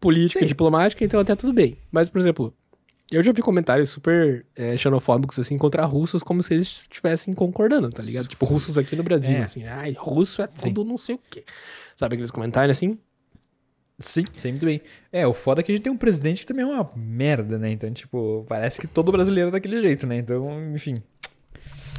política, 0.00 0.38
Sim. 0.40 0.46
diplomática, 0.46 1.04
então 1.04 1.18
até 1.18 1.34
tudo 1.34 1.52
bem. 1.52 1.76
Mas, 1.90 2.08
por 2.08 2.20
exemplo, 2.20 2.54
eu 3.10 3.20
já 3.20 3.32
vi 3.32 3.42
comentários 3.42 3.90
super 3.90 4.46
é, 4.54 4.76
xenofóbicos, 4.76 5.40
assim, 5.40 5.58
contra 5.58 5.84
russos, 5.84 6.22
como 6.22 6.40
se 6.40 6.54
eles 6.54 6.68
estivessem 6.68 7.34
concordando, 7.34 7.90
tá 7.90 8.00
ligado? 8.00 8.28
Tipo, 8.28 8.46
russos 8.46 8.78
aqui 8.78 8.94
no 8.94 9.02
Brasil, 9.02 9.36
É. 9.38 9.42
assim, 9.42 9.64
ai, 9.64 9.92
russo 9.98 10.40
é 10.40 10.46
tudo 10.46 10.84
não 10.84 10.96
sei 10.96 11.16
o 11.16 11.20
quê. 11.28 11.42
Sabe 11.96 12.14
aqueles 12.14 12.30
comentários 12.30 12.76
assim? 12.78 12.96
Sim, 14.00 14.22
sei 14.36 14.52
muito 14.52 14.64
bem. 14.64 14.80
É, 15.12 15.26
o 15.26 15.34
foda 15.34 15.60
é 15.60 15.64
que 15.64 15.72
a 15.72 15.74
gente 15.74 15.82
tem 15.82 15.92
um 15.92 15.96
presidente 15.96 16.40
que 16.42 16.46
também 16.46 16.64
é 16.64 16.68
uma 16.68 16.88
merda, 16.94 17.58
né? 17.58 17.70
Então, 17.70 17.92
tipo, 17.92 18.44
parece 18.48 18.80
que 18.80 18.86
todo 18.86 19.10
brasileiro 19.10 19.48
é 19.48 19.52
daquele 19.52 19.80
jeito, 19.82 20.06
né? 20.06 20.18
Então, 20.18 20.48
enfim. 20.72 21.02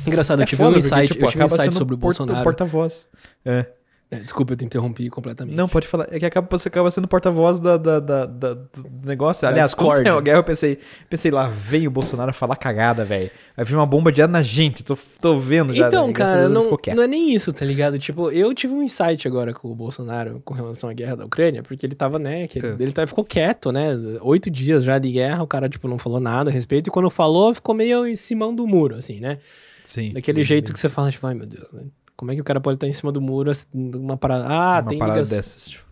Engraçado, 0.08 0.40
eu 0.40 0.44
é 0.44 0.46
tive 0.46 0.62
um 0.64 0.68
foda, 0.68 0.78
insight, 0.78 0.96
porque, 0.96 1.14
tipo, 1.14 1.26
eu 1.26 1.30
tive 1.30 1.44
um 1.44 1.46
insight 1.48 1.74
sobre 1.76 1.96
o 1.96 1.98
porta- 1.98 2.20
Bolsonaro. 2.20 2.44
porta-voz. 2.44 3.06
É. 3.44 3.66
É, 4.12 4.16
desculpa, 4.22 4.54
eu 4.54 4.58
te 4.58 4.66
interrompi 4.66 5.08
completamente. 5.08 5.56
Não, 5.56 5.70
pode 5.70 5.88
falar. 5.88 6.08
É 6.12 6.18
que 6.18 6.26
acaba, 6.26 6.48
você 6.58 6.68
acaba 6.68 6.90
sendo 6.90 7.08
porta-voz 7.08 7.60
da, 7.60 7.78
da, 7.78 8.00
da- 8.00 8.26
da- 8.26 8.54
do 8.56 8.70
negócio. 9.06 9.48
Aliás, 9.48 9.76
quando 9.76 9.98
saiu 9.98 10.18
a 10.18 10.22
guerra, 10.22 10.40
eu 10.40 10.44
pensei, 10.44 10.80
pensei 11.08 11.30
lá, 11.30 11.46
veio 11.48 11.90
o 11.90 11.94
Bolsonaro 11.94 12.34
falar 12.34 12.56
cagada, 12.56 13.06
velho. 13.06 13.30
Vai 13.56 13.64
vir 13.66 13.76
uma 13.76 13.86
bomba 13.86 14.12
de 14.12 14.20
ar 14.20 14.28
na 14.28 14.42
gente, 14.42 14.84
tô, 14.84 14.98
tô 15.22 15.38
vendo 15.38 15.76
já. 15.76 15.88
Então, 15.88 16.08
né? 16.08 16.14
Cara, 16.14 16.50
não, 16.50 16.64
não 16.96 17.04
é 17.04 17.08
nem 17.08 17.36
isso, 17.36 17.54
tá 17.54 17.64
ligado? 17.64 18.00
Tipo, 18.00 18.32
eu 18.32 18.52
tive 18.56 18.74
um 18.74 18.82
insight 18.82 19.28
agora 19.28 19.54
com 19.54 19.68
o 19.72 19.76
Bolsonaro 19.76 20.42
com 20.44 20.56
relação 20.56 20.90
à 20.90 20.94
guerra 20.94 21.16
da 21.16 21.26
Ucrânia, 21.26 21.62
porque 21.62 21.86
ele 21.86 21.94
tava, 21.94 22.18
né, 22.18 22.48
que 22.48 22.58
É. 22.58 22.76
ele 22.80 22.92
tava, 22.92 23.06
ficou 23.06 23.24
quieto, 23.24 23.72
né? 23.72 23.90
Oito 24.22 24.50
dias 24.50 24.84
já 24.84 24.98
de 24.98 25.12
guerra, 25.12 25.44
o 25.44 25.48
cara, 25.48 25.70
tipo, 25.70 25.88
não 25.88 26.00
falou 26.00 26.20
nada 26.20 26.50
a 26.50 26.54
respeito, 26.54 26.88
e 26.88 26.92
quando 26.92 27.12
falou, 27.12 27.54
ficou 27.54 27.76
meio 27.76 28.08
em 28.08 28.16
cima 28.16 28.52
do 28.52 28.66
muro, 28.66 28.96
assim, 28.96 29.20
né? 29.20 29.38
Sim. 29.84 30.14
Daquele 30.14 30.44
jeito 30.44 30.72
que 30.72 30.80
você 30.80 30.88
fala, 30.88 31.12
tipo, 31.12 31.26
ai 31.26 31.34
meu 31.34 31.48
Deus, 31.48 31.72
né? 31.74 31.84
Como 32.20 32.32
é 32.32 32.36
que 32.36 32.42
o 32.42 32.44
cara 32.44 32.60
pode 32.60 32.76
estar 32.76 32.86
em 32.88 32.92
cima 32.92 33.14
do 33.14 33.22
muro, 33.22 33.50
assim, 33.50 33.66
numa 33.74 34.18
parada. 34.18 34.46
Ah, 34.46 34.80
uma 34.82 34.84
tem 34.90 35.00
parada 35.00 35.20
dessas. 35.22 35.70
Tipo. 35.70 35.86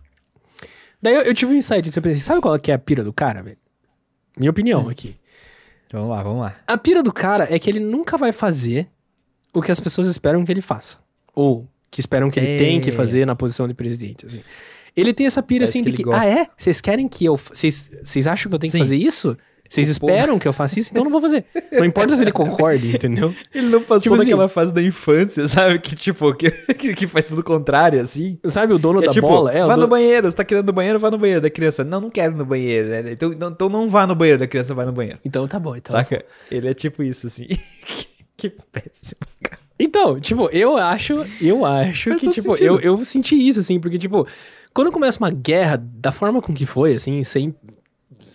Daí 1.00 1.14
eu, 1.14 1.22
eu 1.22 1.32
tive 1.34 1.52
um 1.52 1.56
insight, 1.56 1.88
eu 1.96 2.02
pensei, 2.02 2.20
sabe 2.20 2.42
qual 2.42 2.58
que 2.58 2.70
é 2.70 2.74
a 2.74 2.78
pira 2.78 3.02
do 3.02 3.12
cara, 3.14 3.42
velho? 3.42 3.56
Minha 4.38 4.50
opinião 4.50 4.84
Hum. 4.84 4.90
aqui. 4.90 5.16
Vamos 5.90 6.10
lá, 6.10 6.22
vamos 6.22 6.40
lá. 6.42 6.54
A 6.66 6.76
pira 6.76 7.02
do 7.02 7.10
cara 7.12 7.46
é 7.50 7.58
que 7.58 7.70
ele 7.70 7.80
nunca 7.80 8.18
vai 8.18 8.30
fazer 8.30 8.86
o 9.54 9.62
que 9.62 9.72
as 9.72 9.80
pessoas 9.80 10.06
esperam 10.06 10.44
que 10.44 10.52
ele 10.52 10.60
faça. 10.60 10.98
Ou 11.34 11.66
que 11.90 11.98
esperam 12.00 12.30
que 12.30 12.38
ele 12.38 12.56
É. 12.56 12.58
tem 12.58 12.78
que 12.80 12.90
fazer 12.92 13.24
na 13.26 13.34
posição 13.34 13.66
de 13.66 13.72
presidente. 13.72 14.26
assim. 14.26 14.42
Ele 14.94 15.14
tem 15.14 15.26
essa 15.26 15.42
pira 15.42 15.60
Parece 15.60 15.78
assim 15.78 15.84
que 15.84 15.90
de 15.92 16.02
ele 16.02 16.10
que, 16.10 16.14
ah, 16.14 16.26
é? 16.26 16.46
Vocês 16.58 16.80
querem 16.82 17.08
que 17.08 17.24
eu. 17.24 17.36
Vocês 17.36 18.26
acham 18.26 18.50
que 18.50 18.54
eu 18.54 18.58
tenho 18.58 18.70
que 18.70 18.76
Sim. 18.78 18.84
fazer 18.84 18.96
isso? 18.96 19.34
Vocês 19.68 19.88
esperam 19.88 20.38
que 20.38 20.48
eu 20.48 20.52
faça 20.52 20.78
isso? 20.78 20.90
Então 20.90 21.02
eu 21.02 21.04
não 21.04 21.12
vou 21.12 21.20
fazer. 21.20 21.44
Não 21.72 21.84
importa 21.84 22.14
se 22.14 22.22
ele 22.24 22.32
concorde, 22.32 22.88
entendeu? 22.96 23.34
Ele 23.54 23.66
não 23.68 23.80
passou 23.82 24.00
Tipo 24.00 24.14
assim- 24.14 24.24
daquela 24.30 24.48
fase 24.48 24.72
da 24.72 24.82
infância, 24.82 25.46
sabe? 25.46 25.78
Que 25.78 25.94
tipo, 25.94 26.32
que, 26.34 26.50
que, 26.74 26.94
que 26.94 27.06
faz 27.06 27.26
tudo 27.26 27.42
contrário, 27.44 28.00
assim. 28.00 28.38
Sabe 28.44 28.72
o 28.72 28.78
dono 28.78 29.02
É 29.02 29.06
da 29.06 29.12
tipo, 29.12 29.28
bola? 29.28 29.52
É, 29.52 29.60
vá 29.60 29.74
dono- 29.74 29.82
no 29.82 29.88
banheiro, 29.88 30.30
você 30.30 30.36
tá 30.36 30.44
querendo 30.44 30.66
no 30.66 30.72
banheiro, 30.72 30.98
vá 30.98 31.10
no 31.10 31.18
banheiro 31.18 31.40
da 31.42 31.50
criança. 31.50 31.84
Não, 31.84 32.00
não 32.00 32.10
quero 32.10 32.34
no 32.34 32.44
banheiro, 32.46 32.88
né? 32.88 33.12
Então, 33.12 33.30
não, 33.30 33.48
então 33.50 33.68
não 33.68 33.90
vá 33.90 34.06
no 34.06 34.14
banheiro 34.14 34.38
da 34.40 34.46
criança, 34.46 34.74
vai 34.74 34.86
no 34.86 34.92
banheiro. 34.92 35.18
Então 35.24 35.46
tá 35.46 35.58
bom, 35.58 35.76
então. 35.76 35.92
Saca? 35.94 36.24
Ele 36.50 36.68
é 36.68 36.72
tipo 36.74 37.02
isso, 37.02 37.26
assim. 37.26 37.46
que 38.36 38.48
péssimo, 38.48 39.20
cara. 39.42 39.58
Então, 39.78 40.18
tipo, 40.18 40.48
eu 40.50 40.76
acho, 40.76 41.24
eu 41.40 41.64
acho 41.64 42.16
que, 42.16 42.30
tipo, 42.30 42.56
eu, 42.56 42.80
eu 42.80 43.04
senti 43.04 43.36
isso, 43.36 43.60
assim, 43.60 43.78
porque, 43.78 43.96
tipo, 43.98 44.26
quando 44.74 44.90
começa 44.90 45.18
uma 45.18 45.30
guerra, 45.30 45.80
da 45.80 46.10
forma 46.10 46.40
com 46.42 46.52
que 46.52 46.66
foi, 46.66 46.94
assim, 46.94 47.22
sem, 47.22 47.54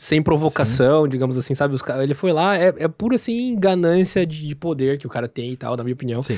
sem 0.03 0.21
provocação, 0.21 1.07
digamos 1.07 1.37
assim, 1.37 1.53
sabe? 1.53 1.73
Os, 1.73 1.81
ele 2.01 2.13
foi 2.13 2.33
lá, 2.33 2.57
é, 2.57 2.73
é 2.77 2.87
pura, 2.89 3.15
assim, 3.15 3.55
ganância 3.57 4.25
de, 4.25 4.45
de 4.49 4.53
poder 4.53 4.97
que 4.97 5.07
o 5.07 5.09
cara 5.09 5.29
tem 5.29 5.53
e 5.53 5.55
tal, 5.55 5.77
na 5.77 5.83
minha 5.83 5.93
opinião. 5.93 6.21
Sim. 6.21 6.37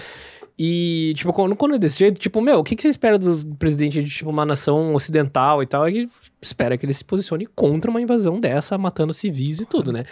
E, 0.57 1.13
tipo, 1.15 1.33
quando, 1.33 1.55
quando 1.55 1.73
é 1.73 1.79
desse 1.79 1.97
jeito, 1.97 2.19
tipo, 2.19 2.39
meu, 2.41 2.59
o 2.59 2.63
que, 2.63 2.75
que 2.75 2.83
você 2.83 2.89
espera 2.89 3.17
do 3.17 3.55
presidente 3.55 4.03
de, 4.03 4.09
tipo, 4.09 4.29
uma 4.29 4.45
nação 4.45 4.93
ocidental 4.93 5.63
e 5.63 5.65
tal? 5.65 5.87
É 5.87 5.91
que 5.91 6.07
espera 6.39 6.77
que 6.77 6.85
ele 6.85 6.93
se 6.93 7.03
posicione 7.03 7.47
contra 7.55 7.89
uma 7.89 7.99
invasão 7.99 8.39
dessa, 8.39 8.77
matando 8.77 9.11
civis 9.11 9.59
e 9.59 9.65
tudo, 9.65 9.91
né? 9.91 10.05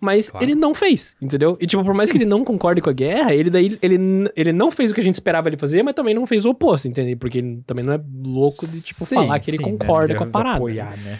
Mas 0.00 0.30
Claro. 0.30 0.46
ele 0.46 0.54
não 0.54 0.72
fez, 0.72 1.16
entendeu? 1.20 1.58
E, 1.60 1.66
tipo, 1.66 1.84
por 1.84 1.92
mais 1.92 2.12
que 2.12 2.16
ele 2.16 2.24
não 2.24 2.44
concorde 2.44 2.80
com 2.80 2.90
a 2.90 2.92
guerra, 2.92 3.34
ele 3.34 3.50
daí, 3.50 3.76
ele, 3.82 3.98
ele 4.36 4.52
não 4.52 4.70
fez 4.70 4.92
o 4.92 4.94
que 4.94 5.00
a 5.00 5.04
gente 5.04 5.14
esperava 5.14 5.48
ele 5.48 5.56
fazer, 5.56 5.82
mas 5.82 5.94
também 5.94 6.14
não 6.14 6.28
fez 6.28 6.44
o 6.44 6.50
oposto, 6.50 6.86
entendeu? 6.86 7.16
Porque 7.16 7.38
ele 7.38 7.60
também 7.66 7.84
não 7.84 7.92
é 7.92 8.00
louco 8.24 8.64
de, 8.68 8.80
tipo, 8.80 9.04
Sim, 9.04 9.16
falar 9.16 9.40
que 9.40 9.50
ele 9.50 9.56
sim, 9.56 9.64
concorda 9.64 10.12
né? 10.12 10.18
com 10.18 10.24
a 10.24 10.28
parada. 10.28 10.56
Apoiar, 10.58 10.96
né? 10.98 11.18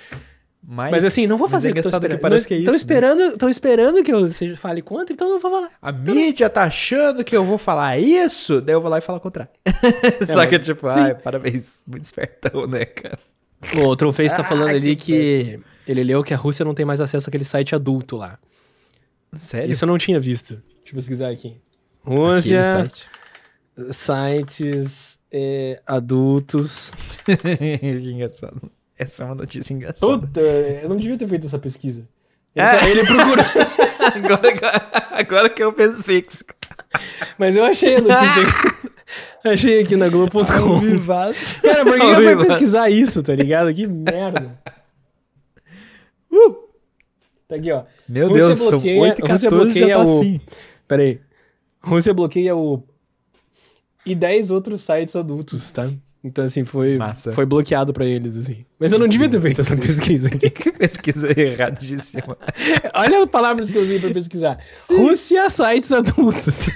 Mas, 0.72 0.92
Mas 0.92 1.04
assim, 1.04 1.26
não 1.26 1.36
vou 1.36 1.48
fazer 1.48 1.70
É 1.70 1.72
o 1.72 1.74
que 1.74 2.18
parece 2.18 2.46
que 2.46 2.54
é 2.54 2.58
Estão 2.58 2.72
isso. 2.72 2.86
né? 2.86 2.94
esperando, 2.94 3.36
tão 3.36 3.48
esperando 3.48 4.04
que 4.04 4.12
eu 4.12 4.28
seja- 4.28 4.56
fale 4.56 4.80
contra, 4.80 5.12
então 5.12 5.26
eu 5.26 5.32
não 5.34 5.40
vou 5.40 5.50
falar. 5.50 5.68
A 5.82 5.90
mídia 5.90 6.48
tá 6.48 6.62
achando 6.62 7.24
que 7.24 7.36
eu 7.36 7.44
vou 7.44 7.58
falar 7.58 7.98
isso, 7.98 8.60
daí 8.60 8.76
eu 8.76 8.80
vou 8.80 8.88
lá 8.88 8.98
e 8.98 9.00
falar 9.00 9.18
o 9.18 9.20
contrário. 9.20 9.50
Só 10.32 10.46
que, 10.46 10.56
tipo, 10.60 10.88
sim. 10.92 11.00
ai, 11.00 11.14
parabéns. 11.16 11.82
Muito 11.84 12.04
espertão, 12.04 12.68
né, 12.68 12.84
cara? 12.84 13.18
O 13.76 13.80
outro 13.80 14.12
Face 14.12 14.32
tá 14.32 14.42
Ah, 14.42 14.44
falando 14.44 14.68
ali 14.68 14.94
que 14.94 15.04
que 15.56 15.60
ele 15.90 16.04
leu 16.04 16.22
que 16.22 16.32
a 16.32 16.36
Rússia 16.36 16.64
não 16.64 16.72
tem 16.72 16.86
mais 16.86 17.00
acesso 17.00 17.28
àquele 17.28 17.44
site 17.44 17.74
adulto 17.74 18.16
lá. 18.16 18.38
Sério? 19.34 19.72
Isso 19.72 19.84
eu 19.84 19.88
não 19.88 19.98
tinha 19.98 20.20
visto. 20.20 20.54
Deixa 20.54 20.90
eu 20.90 20.94
pesquisar 20.94 21.30
aqui. 21.30 21.56
Rússia, 22.04 22.62
site. 22.62 23.06
sites 23.90 25.18
é, 25.32 25.80
adultos. 25.84 26.92
que 27.26 28.10
engraçado. 28.12 28.70
Essa 29.02 29.23
é 29.23 29.26
uma 29.26 29.35
notícia 29.35 29.73
engraçada. 29.73 30.19
Puta, 30.19 30.40
eu 30.40 30.88
não 30.88 30.97
devia 30.97 31.16
ter 31.16 31.26
feito 31.26 31.47
essa 31.47 31.59
pesquisa. 31.59 32.07
Ele, 32.54 32.66
É. 32.66 32.80
só- 32.80 32.87
ele 32.88 33.07
procurou. 33.07 33.45
agora, 34.14 34.49
agora, 34.50 35.09
agora 35.11 35.49
que 35.50 35.62
eu 35.62 35.73
pensei 35.73 36.21
que 36.23 36.37
Mas 37.38 37.57
eu 37.57 37.64
achei 37.64 37.97
a 37.97 38.00
notícia. 38.00 38.90
achei 39.45 39.80
aqui 39.83 39.97
na 39.97 40.09
Globo.com. 40.09 40.45
Cara, 40.47 41.85
por 41.85 41.99
que 41.99 42.02
eu 42.04 42.14
fui 42.37 42.47
pesquisar 42.47 42.90
isso, 42.90 43.23
tá 43.23 43.35
ligado? 43.35 43.73
Que 43.73 43.87
merda. 43.87 44.59
Uh! 46.30 46.69
Tá 47.49 47.57
aqui, 47.57 47.73
ó. 47.73 47.85
Meu 48.09 48.28
Rússia 48.28 48.47
Deus, 48.47 48.59
são 48.59 48.71
bloqueia- 48.71 49.00
8 49.00 49.19
e 49.19 49.23
Rússia 49.23 49.50
14 49.50 49.50
já 49.50 49.50
bloqueia 49.50 49.97
tá 49.97 50.04
o- 50.04 50.19
assim. 50.21 50.40
Pera 50.87 51.02
aí. 51.02 51.21
Rússia 51.83 52.14
bloqueia 52.14 52.57
o. 52.57 52.83
E 54.04 54.14
10 54.14 54.50
outros 54.50 54.80
sites 54.83 55.14
adultos, 55.16 55.71
tá? 55.71 55.88
Então, 56.22 56.44
assim, 56.44 56.64
foi, 56.64 56.98
Massa. 56.98 57.32
foi 57.32 57.46
bloqueado 57.46 57.92
pra 57.92 58.04
eles, 58.04 58.36
assim. 58.36 58.64
Mas 58.78 58.92
eu 58.92 58.98
não 58.98 59.08
devia 59.08 59.28
ter 59.28 59.40
feito 59.40 59.60
essa 59.62 59.76
pesquisa 59.76 60.28
aqui. 60.28 60.50
Que 60.50 60.70
pesquisa 60.70 61.28
erradíssima. 61.38 62.36
Olha 62.94 63.18
as 63.18 63.26
palavras 63.26 63.70
que 63.70 63.76
eu 63.78 63.82
usei 63.82 63.98
pra 63.98 64.10
pesquisar. 64.10 64.58
Rússia, 64.90 65.48
sites 65.48 65.92
adultos. 65.92 66.68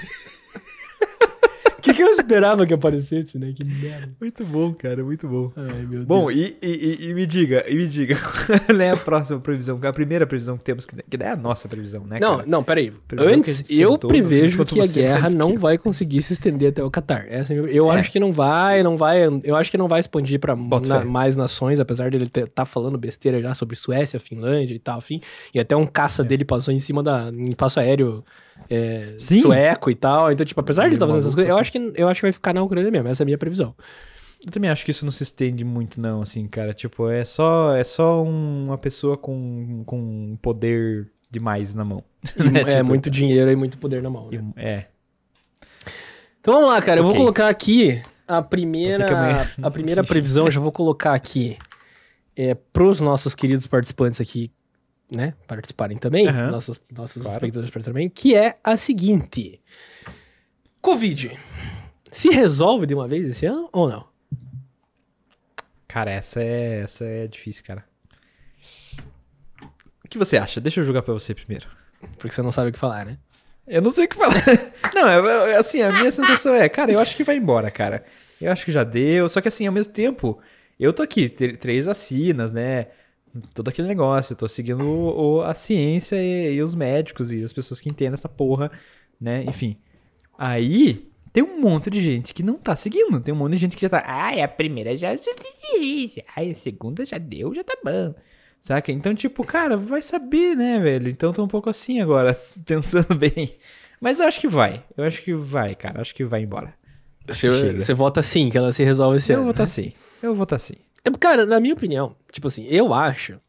O 1.85 1.87
que, 1.89 1.93
que 1.93 2.03
eu 2.03 2.09
esperava 2.09 2.65
que 2.65 2.73
aparecesse, 2.73 3.37
né? 3.37 3.53
Que 3.55 3.63
merda. 3.63 4.09
Muito 4.19 4.43
bom, 4.43 4.73
cara, 4.73 5.03
muito 5.03 5.27
bom. 5.27 5.51
Ai, 5.55 5.85
meu 5.85 6.03
Bom, 6.03 6.27
Deus. 6.27 6.39
e, 6.39 6.57
e, 6.61 7.07
e- 7.09 7.13
me 7.13 7.25
diga, 7.27 7.63
e 7.67 7.75
me 7.75 7.87
diga, 7.87 8.17
qual 8.65 8.81
é 8.81 8.89
a 8.89 8.97
próxima 8.97 9.39
previsão? 9.39 9.77
Qual 9.77 9.85
é 9.85 9.89
a 9.89 9.93
primeira 9.93 10.25
previsão 10.25 10.57
que 10.57 10.63
temos, 10.63 10.85
que, 10.85 10.95
que 10.95 11.23
é 11.23 11.29
a 11.29 11.35
nossa 11.35 11.67
previsão, 11.67 12.03
né, 12.05 12.17
Não, 12.19 12.37
cara? 12.37 12.47
não, 12.49 12.63
peraí. 12.63 12.91
Previsão 13.07 13.31
que 13.33 13.37
Antes, 13.39 13.63
eu 13.71 13.91
sentou, 13.93 14.07
prevejo 14.07 14.57
que 14.65 14.79
a 14.81 14.85
você 14.87 14.93
guerra 15.01 15.29
não 15.29 15.47
aquilo. 15.47 15.61
vai 15.61 15.77
conseguir 15.77 16.21
se 16.21 16.33
estender 16.33 16.69
até 16.69 16.83
o 16.83 16.89
Catar. 16.89 17.25
Essa 17.29 17.53
é 17.53 17.59
a 17.59 17.61
minha- 17.61 17.73
eu 17.73 17.91
É. 17.91 17.99
acho 17.99 18.11
que 18.11 18.19
não 18.19 18.31
vai, 18.31 18.81
não 18.81 18.97
vai. 18.97 19.19
Eu 19.43 19.55
acho 19.55 19.69
que 19.69 19.77
não 19.77 19.87
vai 19.87 19.99
expandir 19.99 20.39
pra 20.39 20.55
Boto 20.55 20.89
na- 20.89 21.05
mais 21.05 21.35
nações, 21.35 21.79
apesar 21.79 22.09
dele 22.09 22.23
estar 22.25 22.47
tá 22.47 22.65
falando 22.65 22.97
besteira 22.97 23.41
já 23.41 23.53
sobre 23.53 23.75
Suécia, 23.75 24.19
Finlândia 24.19 24.73
e 24.73 24.79
tal, 24.79 24.97
enfim. 24.99 25.21
E 25.53 25.59
até 25.59 25.75
um 25.75 25.85
caça 25.85 26.23
dele 26.23 26.43
passou 26.45 26.73
em 26.73 26.79
cima 26.79 27.03
da. 27.03 27.29
em 27.33 27.53
passo 27.53 27.79
aéreo 27.79 28.23
é, 28.69 29.15
sueco 29.19 29.89
e 29.89 29.95
tal. 29.95 30.31
Então, 30.31 30.45
tipo, 30.45 30.59
apesar 30.59 30.83
de 30.83 30.87
ele 30.89 30.95
estar 30.95 31.05
fazendo 31.05 31.19
essas 31.21 31.35
coisas, 31.35 31.49
eu 31.49 31.57
acho, 31.57 31.71
que, 31.71 31.91
eu 31.95 32.07
acho 32.07 32.19
que 32.19 32.25
vai 32.25 32.31
ficar 32.31 32.53
na 32.53 32.63
Ucrânia 32.63 32.89
mesmo. 32.91 33.07
Essa 33.07 33.21
é 33.21 33.25
a 33.25 33.25
minha 33.25 33.37
previsão. 33.37 33.75
Eu 34.45 34.51
também 34.51 34.69
acho 34.69 34.85
que 34.85 34.91
isso 34.91 35.03
não 35.05 35.11
se 35.11 35.23
estende 35.23 35.65
muito, 35.65 35.99
não, 35.99 36.21
assim, 36.21 36.47
cara. 36.47 36.73
Tipo, 36.73 37.09
é 37.09 37.25
só, 37.25 37.75
é 37.75 37.83
só 37.83 38.23
um- 38.23 38.65
uma 38.67 38.77
pessoa 38.77 39.17
com, 39.17 39.83
com 39.85 40.37
poder 40.41 41.09
demais 41.31 41.73
na 41.75 41.83
mão. 41.83 42.03
Né, 42.51 42.61
é 42.61 42.77
tipo, 42.77 42.85
muito 42.85 43.09
dinheiro 43.09 43.49
e 43.51 43.55
muito 43.55 43.77
poder 43.77 44.01
na 44.03 44.09
mão. 44.09 44.29
né? 44.31 44.43
É. 44.55 44.85
Então 46.39 46.53
vamos 46.53 46.69
lá, 46.69 46.81
cara. 46.81 46.99
Eu 46.99 47.03
vou 47.03 47.15
colocar 47.15 47.49
aqui 47.49 48.01
a 48.27 48.41
primeira, 48.41 49.07
amanhã- 49.07 49.47
a 49.61 49.71
primeira 49.71 50.03
previsão. 50.03 50.45
eu 50.45 50.51
já 50.51 50.59
vou 50.59 50.71
colocar 50.71 51.13
aqui 51.13 51.57
é, 52.35 52.53
pros 52.53 53.01
nossos 53.01 53.33
queridos 53.33 53.65
participantes 53.67 54.21
aqui, 54.21 54.51
né? 55.11 55.33
Participarem 55.47 55.97
também. 55.97 56.27
Aham. 56.27 56.51
Nossos, 56.51 56.81
nossos 56.91 57.21
Claro. 57.21 57.35
espectadores 57.37 57.69
participarem 57.71 58.07
também. 58.07 58.09
Que 58.09 58.35
é 58.35 58.57
a 58.63 58.75
seguinte: 58.77 59.61
Covid. 60.81 61.37
Se 62.11 62.29
resolve 62.29 62.85
de 62.85 62.93
uma 62.93 63.07
vez 63.07 63.27
esse 63.27 63.45
ano 63.45 63.69
ou 63.73 63.89
não? 63.89 64.07
Cara, 65.87 66.11
essa 66.11 66.41
é, 66.41 66.81
essa 66.81 67.03
é 67.05 67.27
difícil, 67.27 67.63
cara. 67.63 67.83
O 70.03 70.07
que 70.09 70.17
você 70.17 70.37
acha? 70.37 70.61
Deixa 70.61 70.79
eu 70.79 70.85
jogar 70.85 71.01
pra 71.01 71.13
você 71.13 71.33
primeiro. 71.33 71.67
Porque 72.17 72.33
você 72.33 72.41
não 72.41 72.51
sabe 72.51 72.69
o 72.69 72.73
que 72.73 72.79
falar, 72.79 73.05
né? 73.05 73.17
Eu 73.67 73.81
não 73.81 73.91
sei 73.91 74.05
o 74.05 74.07
que 74.09 74.15
falar. 74.15 74.35
não, 74.93 75.07
é, 75.09 75.51
é, 75.53 75.57
assim, 75.57 75.81
a 75.81 75.91
minha 75.91 76.11
sensação 76.11 76.53
é, 76.53 76.69
cara, 76.69 76.91
eu 76.91 76.99
acho 76.99 77.15
que 77.15 77.23
vai 77.23 77.35
embora, 77.37 77.71
cara. 77.71 78.05
Eu 78.39 78.51
acho 78.51 78.63
que 78.63 78.71
já 78.71 78.83
deu. 78.83 79.27
Só 79.27 79.41
que 79.41 79.47
assim, 79.47 79.65
ao 79.65 79.73
mesmo 79.73 79.91
tempo, 79.91 80.39
eu 80.79 80.93
tô 80.93 81.01
aqui, 81.01 81.27
tr- 81.29 81.57
três 81.59 81.85
vacinas, 81.85 82.51
né? 82.51 82.87
Todo 83.53 83.67
aquele 83.69 83.87
negócio, 83.87 84.33
eu 84.33 84.37
tô 84.37 84.47
seguindo 84.47 84.83
o- 84.83 85.37
o- 85.37 85.41
a 85.41 85.53
ciência 85.53 86.15
e, 86.15 86.55
e 86.55 86.61
os 86.61 86.73
médicos 86.75 87.33
e 87.33 87.43
as 87.43 87.51
pessoas 87.51 87.81
que 87.81 87.89
entendem 87.89 88.13
essa 88.13 88.29
porra, 88.29 88.71
né? 89.19 89.43
Enfim. 89.47 89.77
Aí, 90.37 91.07
tem 91.33 91.43
um 91.43 91.59
monte 91.59 91.89
de 91.89 92.01
gente 92.01 92.33
que 92.33 92.41
não 92.43 92.55
tá 92.55 92.75
seguindo. 92.75 93.19
Tem 93.19 93.33
um 93.33 93.37
monte 93.37 93.53
de 93.53 93.57
gente 93.57 93.75
que 93.75 93.81
já 93.81 93.89
tá. 93.89 94.03
Ai, 94.05 94.41
a 94.41 94.47
primeira 94.47 94.95
já. 94.95 95.09
Ai, 96.35 96.51
a 96.51 96.55
segunda 96.55 97.05
já 97.05 97.17
deu, 97.17 97.53
já 97.53 97.63
tá 97.63 97.77
bom. 97.83 98.15
Saca? 98.61 98.91
Então, 98.91 99.13
tipo, 99.13 99.43
cara, 99.43 99.77
vai 99.77 100.01
saber, 100.01 100.55
né, 100.55 100.79
velho? 100.79 101.09
Então 101.09 101.31
tô 101.33 101.43
um 101.43 101.47
pouco 101.47 101.69
assim 101.69 101.99
agora, 102.01 102.33
pensando 102.65 103.13
bem. 103.15 103.53
Mas 103.99 104.19
eu 104.19 104.27
acho 104.27 104.39
que 104.39 104.47
vai. 104.47 104.83
Eu 104.97 105.03
acho 105.03 105.21
que 105.23 105.33
vai, 105.33 105.75
cara. 105.75 105.97
Eu 105.97 106.01
acho 106.01 106.15
que 106.15 106.23
vai 106.25 106.41
embora. 106.41 106.73
Você, 107.27 107.73
você 107.73 107.93
vota 107.93 108.21
sim, 108.21 108.49
que 108.49 108.57
ela 108.57 108.71
se 108.71 108.83
resolve 108.83 109.17
esse 109.17 109.31
eu 109.31 109.37
ano. 109.37 109.45
vou 109.45 109.53
né? 109.53 109.57
tá 109.57 109.63
assim. 109.63 109.93
Eu 110.21 110.35
vou 110.35 110.45
tá 110.45 110.55
assim. 110.55 110.75
É, 111.05 111.11
Cara, 111.11 111.45
na 111.45 111.59
minha 111.59 111.73
opinião, 111.73 112.15
tipo 112.31 112.47
assim, 112.47 112.65
eu 112.67 112.93
acho 112.93 113.39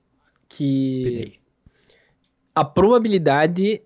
que 0.48 1.02
Pirei. 1.04 1.40
a 2.54 2.64
probabilidade 2.64 3.82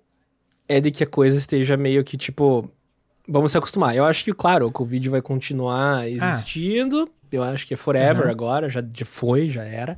é 0.68 0.80
de 0.80 0.90
que 0.90 1.04
a 1.04 1.06
coisa 1.06 1.38
esteja 1.38 1.76
meio 1.76 2.04
que, 2.04 2.16
tipo, 2.16 2.70
vamos 3.26 3.52
se 3.52 3.58
acostumar. 3.58 3.94
Eu 3.96 4.04
acho 4.04 4.24
que, 4.24 4.32
claro, 4.32 4.66
o 4.66 4.72
Covid 4.72 5.08
vai 5.08 5.22
continuar 5.22 6.08
existindo. 6.08 7.08
Eu 7.30 7.42
acho 7.42 7.66
que 7.66 7.74
é 7.74 7.76
forever 7.76 8.24
Aham. 8.24 8.30
agora, 8.30 8.68
já, 8.68 8.82
já 8.92 9.06
foi, 9.06 9.48
já 9.48 9.62
era. 9.62 9.96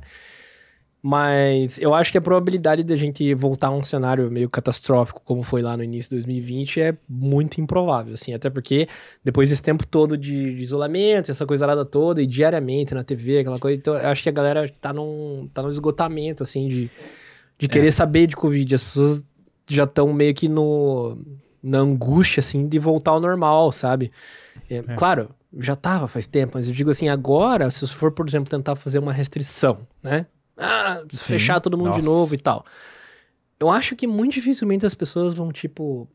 Mas 1.05 1.81
eu 1.81 1.93
acho 1.93 2.13
que 2.13 2.17
a 2.17 2.21
probabilidade 2.21 2.81
da 2.81 2.95
gente 2.95 3.33
voltar 3.33 3.67
a 3.67 3.71
um 3.71 3.83
cenário 3.83 4.31
meio 4.31 4.49
catastrófico, 4.49 5.21
como 5.25 5.43
foi 5.43 5.61
lá 5.61 5.75
no 5.75 5.83
início 5.83 6.11
de 6.11 6.15
2020, 6.15 6.79
é 6.79 6.97
muito 7.09 7.59
improvável, 7.59 8.13
assim. 8.13 8.33
Até 8.33 8.49
porque 8.49 8.87
depois 9.21 9.49
desse 9.49 9.61
tempo 9.61 9.85
todo 9.85 10.17
de, 10.17 10.55
de 10.55 10.63
isolamento, 10.63 11.29
essa 11.29 11.45
coisa 11.45 11.65
arada 11.65 11.83
toda, 11.83 12.21
e 12.21 12.25
diariamente 12.25 12.95
na 12.95 13.03
TV, 13.03 13.39
aquela 13.39 13.59
coisa, 13.59 13.77
então 13.77 13.95
eu 13.95 14.07
acho 14.07 14.23
que 14.23 14.29
a 14.29 14.31
galera 14.31 14.71
tá 14.79 14.93
num, 14.93 15.49
tá 15.53 15.61
num 15.61 15.67
esgotamento, 15.67 16.41
assim, 16.41 16.69
de, 16.69 16.89
de 17.59 17.67
querer 17.67 17.91
saber 17.91 18.25
de 18.25 18.37
Covid. 18.37 18.73
As 18.73 18.83
pessoas 18.83 19.25
já 19.67 19.83
estão 19.83 20.13
meio 20.13 20.33
que 20.33 20.47
no, 20.47 21.17
na 21.61 21.79
angústia, 21.79 22.39
assim, 22.39 22.65
de 22.65 22.79
voltar 22.79 23.11
ao 23.11 23.19
normal, 23.19 23.73
sabe? 23.73 24.09
É, 24.69 24.81
Claro, 24.95 25.29
já 25.59 25.75
tava 25.75 26.07
faz 26.07 26.27
tempo, 26.27 26.53
mas 26.55 26.69
eu 26.69 26.73
digo 26.73 26.91
assim, 26.91 27.09
agora, 27.09 27.69
se 27.69 27.85
for, 27.87 28.13
por 28.13 28.25
exemplo, 28.25 28.49
tentar 28.49 28.77
fazer 28.77 28.99
uma 28.99 29.11
restrição, 29.11 29.85
né? 30.01 30.27
Ah, 30.63 31.03
fechar 31.13 31.59
todo 31.59 31.77
mundo 31.77 31.91
de 31.91 31.97
Nossa. 32.01 32.09
novo 32.09 32.33
e 32.35 32.37
tal. 32.37 32.65
Eu 33.59 33.69
acho 33.69 33.95
que 33.95 34.07
muito 34.07 34.33
dificilmente 34.33 34.85
as 34.85 34.93
pessoas 34.95 35.33
vão, 35.33 35.51
tipo, 35.51 36.07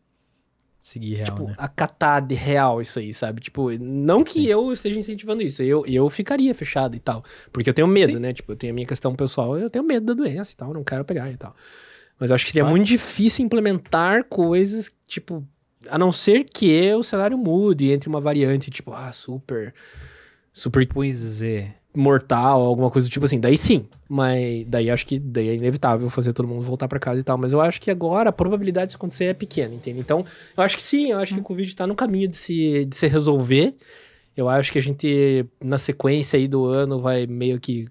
seguir 0.81 1.15
real, 1.15 1.25
tipo, 1.27 1.45
né? 1.49 1.55
acatar 1.59 2.25
de 2.27 2.35
real 2.35 2.81
isso 2.81 2.99
aí, 2.99 3.13
sabe? 3.13 3.41
Tipo, 3.41 3.71
não 3.79 4.23
que 4.25 4.47
eu 4.49 4.73
esteja 4.73 4.99
incentivando 4.99 5.43
isso, 5.43 5.63
eu, 5.63 5.85
eu 5.87 6.09
ficaria 6.11 6.55
fechado 6.55 6.95
e 6.97 6.99
tal. 6.99 7.25
Porque 7.53 7.69
eu 7.71 7.75
tenho 7.75 7.87
medo, 7.89 8.13
Sim. 8.15 8.19
né? 8.19 8.33
Tipo, 8.33 8.53
eu 8.53 8.57
tenho 8.57 8.73
a 8.73 8.75
minha 8.75 8.87
questão 8.87 9.15
pessoal, 9.15 9.59
eu 9.59 9.71
tenho 9.71 9.85
medo 9.85 10.07
da 10.07 10.15
doença 10.15 10.53
e 10.53 10.57
tal, 10.57 10.73
não 10.75 10.85
quero 10.85 11.05
pegar 11.05 11.31
e 11.31 11.37
tal. 11.37 11.55
Mas 12.19 12.31
eu 12.31 12.35
acho 12.35 12.45
que 12.45 12.51
seria 12.51 12.63
Claro. 12.65 12.77
muito 12.77 12.87
difícil 12.89 13.45
implementar 13.45 14.25
coisas, 14.25 14.91
tipo, 15.07 15.47
a 15.89 15.97
não 15.97 16.11
ser 16.11 16.45
que 16.45 16.93
o 16.95 17.03
cenário 17.03 17.39
mude 17.39 17.91
entre 17.93 18.09
uma 18.09 18.21
variante, 18.21 18.71
tipo, 18.71 18.93
ah, 18.93 19.13
super. 19.13 19.73
Super 20.53 20.87
Pois 20.89 21.41
é. 21.43 21.75
Mortal, 21.95 22.61
alguma 22.63 22.91
coisa 22.91 23.09
do 23.09 23.11
tipo 23.11 23.25
assim. 23.25 23.41
Daí 23.41 23.57
sim. 23.57 23.87
Mas 24.09 24.65
daí 24.67 24.91
acho 24.91 25.07
que 25.07 25.19
daí 25.19 25.49
é 25.49 25.55
inevitável 25.55 26.09
fazer 26.11 26.33
todo 26.33 26.49
mundo 26.49 26.63
voltar 26.63 26.89
pra 26.89 26.99
casa 26.99 27.21
e 27.21 27.23
tal. 27.23 27.37
Mas 27.39 27.53
eu 27.53 27.61
acho 27.61 27.81
que 27.81 27.91
agora 27.91 28.31
a 28.31 28.33
probabilidade 28.33 28.89
disso 28.89 28.97
acontecer 28.97 29.25
é 29.25 29.35
pequena, 29.35 29.75
entende? 29.75 29.99
Então, 29.99 30.25
eu 30.57 30.63
acho 30.63 30.77
que 30.77 30.83
sim, 30.83 31.11
eu 31.11 31.19
acho 31.19 31.35
que 31.35 31.41
o 31.41 31.45
Covid 31.45 31.75
tá 31.75 31.87
no 31.87 31.95
caminho 31.95 32.29
de 32.29 32.37
se, 32.37 32.85
de 32.85 32.97
se 32.97 33.07
resolver. 33.07 33.75
Eu 34.37 34.49
acho 34.49 34.71
que 34.71 34.79
a 34.79 34.83
gente, 34.83 35.45
na 35.63 35.79
sequência 35.79 36.39
aí 36.39 36.47
do 36.47 36.65
ano, 36.65 37.01
vai 37.01 37.27
meio 37.27 37.59
que 37.59 37.87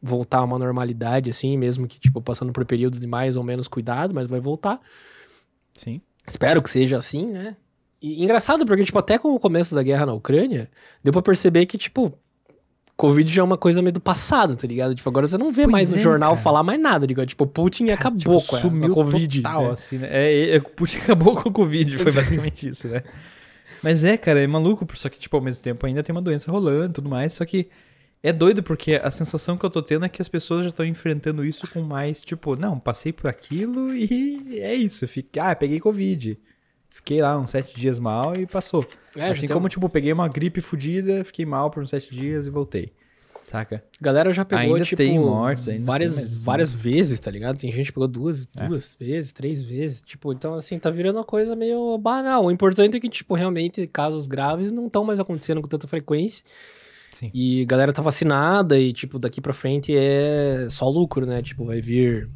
voltar 0.00 0.38
a 0.38 0.44
uma 0.44 0.58
normalidade, 0.58 1.30
assim, 1.30 1.56
mesmo 1.56 1.86
que, 1.86 2.00
tipo, 2.00 2.20
passando 2.20 2.52
por 2.52 2.64
períodos 2.64 2.98
de 2.98 3.06
mais 3.06 3.36
ou 3.36 3.44
menos 3.44 3.68
cuidado, 3.68 4.14
mas 4.14 4.26
vai 4.26 4.40
voltar. 4.40 4.80
Sim. 5.74 6.00
Espero 6.26 6.62
que 6.62 6.70
seja 6.70 6.96
assim, 6.96 7.26
né? 7.26 7.56
E 8.00 8.24
engraçado, 8.24 8.66
porque, 8.66 8.84
tipo, 8.84 8.98
até 8.98 9.16
com 9.16 9.32
o 9.34 9.38
começo 9.38 9.74
da 9.74 9.82
guerra 9.82 10.06
na 10.06 10.12
Ucrânia, 10.12 10.68
deu 11.04 11.12
pra 11.12 11.22
perceber 11.22 11.66
que, 11.66 11.78
tipo, 11.78 12.12
Covid 12.96 13.32
já 13.32 13.42
é 13.42 13.44
uma 13.44 13.56
coisa 13.56 13.82
meio 13.82 13.92
do 13.92 14.00
passado, 14.00 14.54
tá 14.54 14.66
ligado? 14.66 14.94
Tipo, 14.94 15.08
agora 15.08 15.26
você 15.26 15.38
não 15.38 15.50
vê 15.50 15.62
Pois 15.62 15.72
mais 15.72 15.90
no 15.90 15.96
é, 15.96 16.00
jornal 16.00 16.32
cara. 16.32 16.42
falar 16.42 16.62
mais 16.62 16.80
nada, 16.80 17.06
digo, 17.06 17.24
tipo, 17.26 17.46
Putin 17.46 17.90
acabou 17.90 18.40
Tipo, 18.40 18.46
com 18.46 18.56
a, 18.56 18.60
sumiu 18.60 18.92
a 18.92 18.94
Covid. 18.94 19.42
total, 19.42 19.64
né? 19.64 19.70
assim, 19.70 19.98
né? 19.98 20.08
É, 20.10 20.56
é, 20.56 20.60
Putin 20.60 20.98
acabou 21.04 21.34
com 21.34 21.48
o 21.48 21.52
Covid, 21.52 21.98
foi 21.98 22.12
basicamente 22.12 22.68
isso, 22.68 22.88
né? 22.88 23.02
Mas 23.82 24.04
é, 24.04 24.16
cara, 24.16 24.40
é 24.40 24.46
maluco, 24.46 24.86
só 24.96 25.08
que, 25.08 25.18
tipo, 25.18 25.36
ao 25.36 25.42
mesmo 25.42 25.62
tempo 25.62 25.84
ainda 25.84 26.02
tem 26.02 26.14
uma 26.14 26.22
doença 26.22 26.50
rolando 26.52 26.90
e 26.90 26.94
tudo 26.94 27.08
mais, 27.08 27.32
só 27.32 27.44
que 27.44 27.68
é 28.22 28.32
doido 28.32 28.62
porque 28.62 28.94
a 28.94 29.10
sensação 29.10 29.56
que 29.58 29.66
eu 29.66 29.70
tô 29.70 29.82
tendo 29.82 30.04
é 30.04 30.08
que 30.08 30.22
as 30.22 30.28
pessoas 30.28 30.62
já 30.62 30.68
estão 30.68 30.86
enfrentando 30.86 31.44
isso 31.44 31.66
com 31.66 31.82
mais, 31.82 32.24
tipo, 32.24 32.54
não, 32.54 32.78
passei 32.78 33.12
por 33.12 33.28
aquilo 33.28 33.92
e 33.92 34.60
é 34.60 34.74
isso. 34.74 35.04
Eu 35.04 35.10
ah, 35.40 35.56
peguei 35.56 35.80
Covid. 35.80 36.38
Fiquei 36.92 37.18
lá 37.18 37.38
uns 37.38 37.50
sete 37.50 37.74
dias 37.78 37.98
mal 37.98 38.36
e 38.36 38.46
passou. 38.46 38.84
É, 39.16 39.28
assim 39.28 39.46
tem 39.46 39.54
como, 39.54 39.66
um- 39.66 39.68
tipo, 39.68 39.88
peguei 39.88 40.12
uma 40.12 40.28
gripe 40.28 40.60
fodida, 40.60 41.24
fiquei 41.24 41.44
mal 41.46 41.70
por 41.70 41.82
uns 41.82 41.90
sete 41.90 42.14
dias 42.14 42.46
e 42.46 42.50
voltei. 42.50 42.92
Saca? 43.42 43.82
Galera 44.00 44.32
já 44.32 44.44
pegou, 44.44 44.74
Ainda 44.76 44.84
tipo, 44.84 45.02
tem 45.02 45.18
mortes, 45.18 45.66
ainda 45.66 45.84
várias, 45.84 46.14
tem, 46.14 46.22
mas- 46.24 46.44
várias 46.44 46.72
vezes, 46.72 47.18
tá 47.18 47.28
ligado? 47.28 47.58
Tem 47.58 47.72
gente 47.72 47.86
que 47.86 47.92
pegou 47.92 48.06
duas, 48.06 48.46
É. 48.56 48.68
duas 48.68 48.94
vezes, 48.98 49.32
três 49.32 49.60
vezes. 49.60 50.00
Tipo, 50.00 50.32
então, 50.32 50.54
assim, 50.54 50.78
tá 50.78 50.90
virando 50.90 51.16
uma 51.18 51.24
coisa 51.24 51.56
meio 51.56 51.98
banal. 51.98 52.44
O 52.44 52.50
importante 52.52 52.96
é 52.96 53.00
que, 53.00 53.08
tipo, 53.08 53.34
realmente, 53.34 53.84
casos 53.88 54.28
graves 54.28 54.70
não 54.70 54.86
estão 54.86 55.02
mais 55.04 55.18
acontecendo 55.18 55.60
com 55.60 55.66
tanta 55.66 55.88
frequência. 55.88 56.44
Sim. 57.10 57.32
E 57.34 57.64
galera 57.64 57.92
tá 57.92 58.00
vacinada 58.00 58.78
e, 58.78 58.92
tipo, 58.92 59.18
daqui 59.18 59.40
pra 59.40 59.52
frente 59.52 59.92
é 59.96 60.68
só 60.70 60.88
lucro, 60.88 61.26
né? 61.26 61.42
Tipo, 61.42 61.64
vai 61.66 61.80
vir 61.80 62.30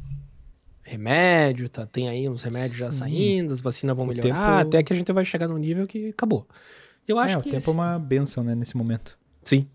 remédio, 0.87 1.67
tá? 1.69 1.85
Tem 1.85 2.07
aí 2.09 2.27
uns 2.29 2.43
remédios 2.43 2.77
já 2.77 2.91
Sim. 2.91 2.97
saindo, 2.99 3.53
as 3.53 3.61
vacinas 3.61 3.95
vão 3.95 4.05
O 4.05 4.07
melhorar, 4.07 4.57
tempo- 4.63 4.69
até 4.69 4.83
que 4.83 4.93
a 4.93 4.95
gente 4.95 5.11
vai 5.11 5.25
chegar 5.25 5.47
num 5.47 5.57
nível 5.57 5.85
que 5.85 6.09
acabou. 6.09 6.47
Eu 7.07 7.19
acho 7.19 7.37
é, 7.37 7.41
que 7.41 7.47
o 7.47 7.51
tempo 7.51 7.57
esse- 7.57 7.69
é 7.69 7.73
uma 7.73 7.99
benção, 7.99 8.43
né, 8.43 8.55
nesse 8.55 8.75
momento. 8.75 9.17
Sim. 9.43 9.67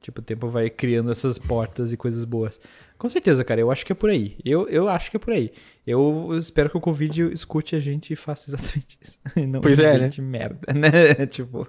Tipo, 0.00 0.20
o 0.20 0.24
tempo 0.24 0.48
vai 0.48 0.68
criando 0.68 1.10
essas 1.12 1.38
portas 1.38 1.92
e 1.92 1.96
coisas 1.96 2.24
boas. 2.24 2.60
Com 2.98 3.08
certeza, 3.08 3.44
cara, 3.44 3.60
eu 3.60 3.70
acho 3.70 3.86
que 3.86 3.92
é 3.92 3.94
por 3.94 4.10
aí. 4.10 4.36
Eu, 4.44 4.68
eu 4.68 4.88
acho 4.88 5.10
que 5.10 5.16
é 5.16 5.20
por 5.20 5.32
aí. 5.32 5.52
Eu 5.86 6.36
espero 6.36 6.68
que 6.70 6.76
o 6.76 6.80
Covid 6.80 7.32
escute 7.32 7.76
a 7.76 7.80
gente 7.80 8.12
e 8.12 8.16
faça 8.16 8.50
exatamente 8.50 8.98
isso. 9.00 9.18
Não 9.48 9.60
Pois 9.60 9.78
é, 9.80 9.98
né? 9.98 10.10
merda, 10.20 10.58
né? 10.74 11.26
tipo. 11.26 11.68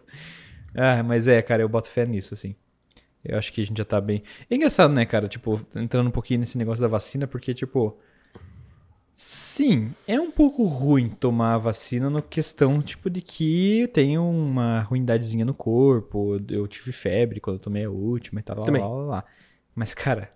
Ah, 0.75 1.03
mas 1.03 1.27
é, 1.27 1.41
cara, 1.43 1.61
eu 1.61 1.69
boto 1.69 1.89
fé 1.89 2.05
nisso, 2.05 2.33
assim. 2.33 2.55
Eu 3.23 3.37
acho 3.37 3.53
que 3.53 3.61
a 3.61 3.65
gente 3.65 3.77
já 3.77 3.85
tá 3.85 4.01
bem. 4.01 4.21
É 4.49 4.55
engraçado, 4.55 4.93
né, 4.93 5.05
cara? 5.05 5.27
Tipo, 5.27 5.61
entrando 5.75 6.07
um 6.07 6.11
pouquinho 6.11 6.39
nesse 6.41 6.57
negócio 6.57 6.81
da 6.81 6.87
vacina, 6.87 7.27
porque, 7.27 7.53
tipo. 7.53 7.97
Sim, 9.15 9.91
é 10.07 10.19
um 10.19 10.31
pouco 10.31 10.63
ruim 10.63 11.09
tomar 11.09 11.53
a 11.53 11.57
vacina 11.57 12.09
no 12.09 12.21
questão, 12.21 12.81
tipo, 12.81 13.09
de 13.09 13.21
que 13.21 13.81
eu 13.81 13.87
tenho 13.87 14.27
uma 14.27 14.81
ruindadezinha 14.81 15.45
no 15.45 15.53
corpo, 15.53 16.37
eu 16.49 16.67
tive 16.67 16.91
febre 16.91 17.39
quando 17.39 17.57
eu 17.57 17.61
tomei 17.61 17.85
a 17.85 17.89
última 17.89 18.39
e 18.39 18.43
tal, 18.43 18.59
lá, 18.59 18.65
lá, 18.65 18.87
lá, 18.87 19.05
lá. 19.05 19.25
Mas, 19.75 19.93
cara, 19.93 20.29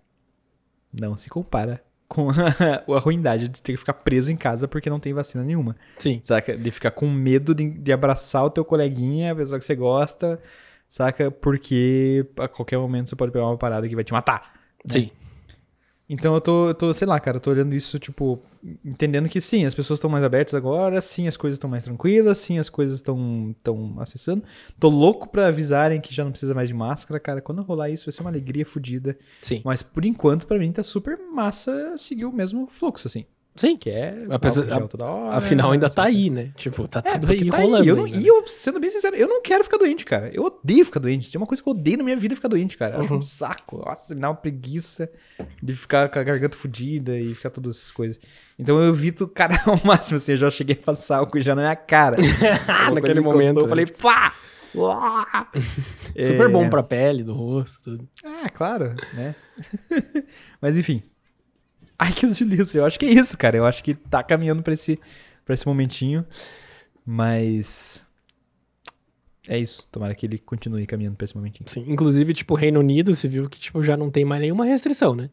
não 0.93 1.17
se 1.17 1.29
compara 1.29 1.83
com 2.07 2.29
a, 2.31 2.95
a 2.95 2.99
ruindade 2.99 3.47
de 3.47 3.61
ter 3.61 3.73
que 3.73 3.77
ficar 3.77 3.93
preso 3.93 4.31
em 4.31 4.37
casa 4.37 4.67
porque 4.67 4.89
não 4.89 4.99
tem 4.99 5.13
vacina 5.13 5.43
nenhuma. 5.43 5.75
Sim. 5.97 6.21
Saca? 6.23 6.55
De 6.55 6.71
ficar 6.71 6.91
com 6.91 7.09
medo 7.09 7.53
de, 7.53 7.69
de 7.69 7.91
abraçar 7.91 8.45
o 8.45 8.49
teu 8.49 8.63
coleguinha, 8.63 9.31
a 9.31 9.35
pessoa 9.35 9.59
que 9.59 9.65
você 9.65 9.75
gosta, 9.75 10.39
saca? 10.87 11.31
Porque 11.31 12.25
a 12.37 12.47
qualquer 12.47 12.77
momento 12.77 13.09
você 13.09 13.15
pode 13.15 13.31
pegar 13.31 13.47
uma 13.47 13.57
parada 13.57 13.87
que 13.87 13.95
vai 13.95 14.03
te 14.03 14.13
matar. 14.13 14.53
Sim. 14.85 15.11
Então 16.09 16.33
eu 16.33 16.39
tô, 16.39 16.69
eu 16.69 16.73
tô, 16.73 16.93
sei 16.93 17.05
lá, 17.05 17.19
cara, 17.19 17.35
eu 17.35 17.41
tô 17.41 17.49
olhando 17.49 17.75
isso, 17.75 17.99
tipo, 17.99 18.39
entendendo 18.83 19.27
que 19.27 19.41
sim, 19.41 19.65
as 19.65 19.75
pessoas 19.75 19.97
estão 19.97 20.09
mais 20.09 20.23
abertas 20.23 20.53
agora, 20.53 21.01
sim, 21.01 21.27
as 21.27 21.35
coisas 21.35 21.55
estão 21.55 21.69
mais 21.69 21.83
tranquilas, 21.83 22.37
sim, 22.37 22.57
as 22.57 22.69
coisas 22.69 22.97
estão 22.97 23.53
tão 23.61 23.99
acessando. 23.99 24.43
Tô 24.79 24.87
louco 24.87 25.27
pra 25.27 25.47
avisarem 25.47 25.99
que 25.99 26.13
já 26.13 26.23
não 26.23 26.31
precisa 26.31 26.53
mais 26.53 26.69
de 26.69 26.73
máscara, 26.73 27.19
cara. 27.19 27.41
Quando 27.41 27.61
rolar 27.61 27.89
isso 27.89 28.05
vai 28.05 28.13
ser 28.13 28.21
uma 28.21 28.29
alegria 28.29 28.65
fodida. 28.65 29.17
Sim. 29.41 29.61
Mas 29.65 29.81
por 29.83 30.05
enquanto, 30.05 30.47
pra 30.47 30.57
mim, 30.57 30.71
tá 30.71 30.81
super 30.81 31.17
massa 31.17 31.97
seguir 31.97 32.25
o 32.25 32.31
mesmo 32.31 32.67
fluxo, 32.67 33.07
assim. 33.07 33.25
Sim. 33.57 33.75
Que 33.75 33.89
é. 33.89 34.25
Apesar- 34.29 34.65
hora, 34.71 35.35
Afinal, 35.35 35.71
ainda 35.71 35.89
tá 35.89 36.03
saca? 36.03 36.07
aí, 36.07 36.29
né? 36.29 36.51
Tipo, 36.55 36.87
tá 36.87 37.01
É, 37.05 37.17
tudo 37.17 37.31
aí 37.31 37.49
tá 37.49 37.57
rolando. 37.57 37.83
Eu 37.85 37.95
não, 37.95 38.05
ainda. 38.05 38.17
e 38.17 38.27
eu, 38.27 38.47
sendo 38.47 38.79
bem 38.79 38.89
sincero, 38.89 39.15
eu 39.15 39.27
não 39.27 39.41
quero 39.41 39.63
ficar 39.63 39.77
doente, 39.77 40.05
cara. 40.05 40.29
Eu 40.33 40.43
odeio 40.45 40.85
ficar 40.85 40.99
doente. 40.99 41.29
Tem 41.31 41.39
uma 41.41 41.47
coisa 41.47 41.61
que 41.61 41.67
eu 41.67 41.73
odeio 41.73 41.97
na 41.97 42.03
minha 42.03 42.15
vida 42.15 42.33
é 42.33 42.35
ficar 42.35 42.47
doente, 42.47 42.77
cara. 42.77 42.95
Eu 42.95 43.01
acho 43.01 43.11
Uhum. 43.13 43.19
um 43.19 43.21
saco. 43.21 43.83
Nossa, 43.85 44.15
me 44.15 44.21
dá 44.21 44.29
uma 44.29 44.35
preguiça 44.35 45.09
de 45.61 45.73
ficar 45.73 46.07
com 46.09 46.19
a 46.19 46.23
garganta 46.23 46.55
fodida 46.55 47.17
e 47.19 47.35
ficar 47.35 47.49
todas 47.49 47.77
essas 47.77 47.91
coisas. 47.91 48.19
Então 48.57 48.81
eu 48.81 48.89
evito, 48.89 49.27
cara, 49.27 49.53
ao 49.65 49.79
máximo, 49.85 50.17
assim, 50.17 50.31
eu 50.33 50.37
já 50.37 50.49
cheguei 50.49 50.77
a 50.81 50.85
passar 50.85 51.17
álcool 51.17 51.39
já 51.41 51.53
na 51.55 51.63
minha 51.63 51.75
cara. 51.75 52.17
Naquele 52.93 53.19
momento, 53.19 53.57
Eu 53.59 53.63
né? 53.63 53.69
falei, 53.69 53.85
pá! 53.85 54.33
Super 56.19 56.45
É, 56.45 56.49
bom 56.49 56.69
pra 56.69 56.83
pele, 56.83 57.23
do 57.23 57.33
rosto, 57.33 57.81
tudo. 57.83 58.07
Ah, 58.23 58.49
claro, 58.49 58.95
né? 59.13 59.33
Mas 60.61 60.77
enfim. 60.77 61.01
Ai, 61.99 62.13
que 62.13 62.27
delícia. 62.27 62.79
Eu 62.79 62.85
acho 62.85 62.99
que 62.99 63.05
é 63.05 63.09
isso, 63.09 63.37
cara. 63.37 63.57
Eu 63.57 63.65
acho 63.65 63.83
que 63.83 63.93
tá 63.95 64.21
caminhando 64.23 64.61
pra 64.61 64.73
esse, 64.73 64.99
pra 65.45 65.53
esse 65.53 65.65
momentinho. 65.65 66.25
Mas. 67.05 68.01
É 69.47 69.57
isso. 69.57 69.87
Tomara 69.91 70.13
que 70.13 70.25
ele 70.25 70.37
continue 70.37 70.85
caminhando 70.85 71.15
pra 71.15 71.25
esse 71.25 71.35
momentinho. 71.35 71.67
Sim. 71.69 71.85
Inclusive, 71.87 72.33
tipo, 72.33 72.53
o 72.53 72.57
Reino 72.57 72.79
Unido, 72.79 73.15
você 73.15 73.27
viu 73.27 73.49
que, 73.49 73.57
tipo, 73.59 73.81
já 73.83 73.95
não 73.95 74.11
tem 74.11 74.25
mais 74.25 74.41
nenhuma 74.41 74.65
restrição, 74.65 75.15
né? 75.15 75.29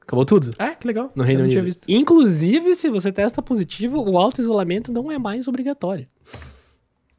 Acabou 0.00 0.24
tudo 0.26 0.50
Ah, 0.58 0.74
que 0.74 0.86
legal. 0.86 1.08
no 1.16 1.22
Reino 1.22 1.42
Eu 1.42 1.46
Unido. 1.46 1.64
visto. 1.64 1.84
Inclusive, 1.88 2.74
se 2.74 2.90
você 2.90 3.10
testa 3.10 3.40
positivo, 3.40 3.98
o 4.02 4.18
auto-isolamento 4.18 4.92
não 4.92 5.10
é 5.10 5.18
mais 5.18 5.48
obrigatório. 5.48 6.06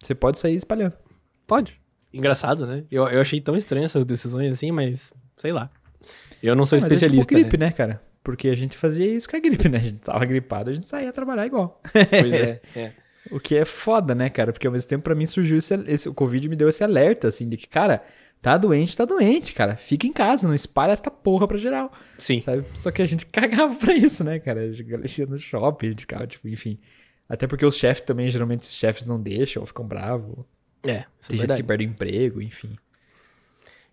Você 0.04 0.14
pode 0.14 0.38
sair 0.38 0.56
espalhando. 0.56 0.94
Pode. 1.48 1.82
Engraçado, 2.14 2.68
né? 2.68 2.84
Eu, 2.92 3.08
eu 3.08 3.22
achei 3.22 3.42
tão 3.42 3.56
estranho 3.58 3.86
essas 3.86 4.06
decisões 4.06 4.52
assim, 4.54 4.72
mas 4.72 5.12
sei 5.38 5.52
lá. 5.52 5.70
Eu 6.44 6.56
não 6.56 6.66
sou 6.66 6.76
Mas 6.76 6.84
é 6.84 6.86
tipo 6.86 6.94
especialista, 6.94 7.34
gripe, 7.34 7.58
né? 7.58 7.66
né? 7.68 7.72
cara? 7.72 8.04
Porque 8.26 8.48
a 8.50 8.56
gente 8.56 8.76
fazia 8.76 9.06
isso 9.06 9.30
com 9.30 9.38
a 9.38 9.40
gripe, 9.40 9.70
né? 9.70 9.78
A 9.78 9.82
gente 9.82 10.00
tava 10.00 10.26
gripado, 10.26 10.72
a 10.72 10.74
gente 10.74 10.88
saía 10.88 11.14
trabalhar 11.14 11.46
igual. 11.46 11.80
Pois 11.94 12.34
é. 12.34 12.60
é. 12.76 12.92
O 13.32 13.40
que 13.40 13.56
é 13.56 13.64
foda, 13.66 14.14
né, 14.16 14.30
cara? 14.32 14.52
Porque 14.52 14.66
ao 14.66 14.74
mesmo 14.74 14.90
tempo 14.90 15.04
pra 15.04 15.14
mim 15.16 15.28
surgiu 15.28 15.58
esse, 15.58 15.74
esse- 15.88 16.10
o 16.10 16.14
Covid 16.14 16.50
me 16.50 16.56
deu 16.56 16.68
esse 16.68 16.84
alerta, 16.84 17.28
assim, 17.28 17.48
de 17.48 17.56
que, 17.56 17.68
cara, 17.68 18.04
tá 18.42 18.58
doente, 18.58 18.98
tá 18.98 19.06
doente, 19.06 19.54
cara. 19.54 19.76
Fica 19.76 20.08
em 20.08 20.12
casa, 20.12 20.48
não 20.48 20.56
espalha 20.56 20.92
essa 20.92 21.10
porra 21.12 21.48
pra 21.48 21.56
geral. 21.58 21.92
Sim. 22.18 22.42
Sabe? 22.42 22.66
Só 22.76 22.90
que 22.92 23.02
a 23.02 23.06
gente 23.06 23.26
cagava 23.30 23.76
pra 23.76 23.94
isso, 23.94 24.24
né, 24.24 24.40
cara? 24.40 24.62
A 24.62 24.72
gente 24.72 24.90
ia 25.22 25.26
no 25.28 25.38
shopping, 25.38 25.90
gente 25.90 26.02
ficava, 26.02 26.26
tipo, 26.26 26.48
enfim. 26.48 26.80
Até 27.30 27.46
porque 27.48 27.66
os 27.66 27.76
chefes 27.76 28.02
também, 28.02 28.28
geralmente, 28.30 28.64
os 28.64 28.74
chefes 28.74 29.06
não 29.06 29.22
deixam 29.22 29.62
ou 29.62 29.68
ficam 29.68 29.86
bravos. 29.88 30.46
É, 30.84 30.90
isso 30.92 30.98
é 30.98 31.28
Tem 31.30 31.38
gente 31.38 31.40
verdade. 31.40 31.62
que 31.62 31.68
perde 31.68 31.86
o 31.86 31.88
emprego, 31.90 32.42
enfim. 32.42 32.76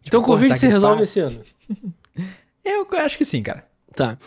Então 0.07 0.21
o 0.21 0.23
Tipo, 0.23 0.33
Covid 0.33 0.49
porra, 0.49 0.55
tá 0.55 0.59
se 0.61 0.67
resolve 0.69 1.03
esse 1.05 1.21
ano. 1.21 1.43
Eu 2.65 2.87
acho 2.99 3.17
que 3.19 3.25
sim, 3.25 3.43
cara. 3.43 3.67
Tá. 3.95 4.19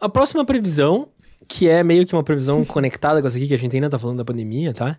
A 0.00 0.08
próxima 0.08 0.44
previsão, 0.44 1.08
que 1.48 1.68
é 1.68 1.82
meio 1.82 2.04
que 2.06 2.14
uma 2.14 2.22
previsão 2.24 2.64
conectada 2.66 3.20
com 3.20 3.26
essa 3.26 3.36
aqui, 3.36 3.48
que 3.48 3.54
a 3.54 3.58
gente 3.58 3.74
ainda 3.74 3.88
tá 3.90 3.98
falando 3.98 4.18
da 4.18 4.24
pandemia, 4.24 4.72
tá? 4.74 4.98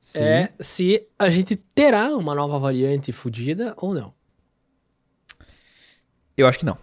Sim. 0.00 0.20
É 0.20 0.52
se 0.60 1.06
a 1.18 1.28
gente 1.28 1.56
terá 1.56 2.16
uma 2.16 2.34
nova 2.34 2.58
variante 2.58 3.10
fodida 3.12 3.74
ou 3.76 3.92
não. 3.94 4.14
Eu 6.36 6.46
acho 6.46 6.58
que 6.58 6.64
não. 6.66 6.78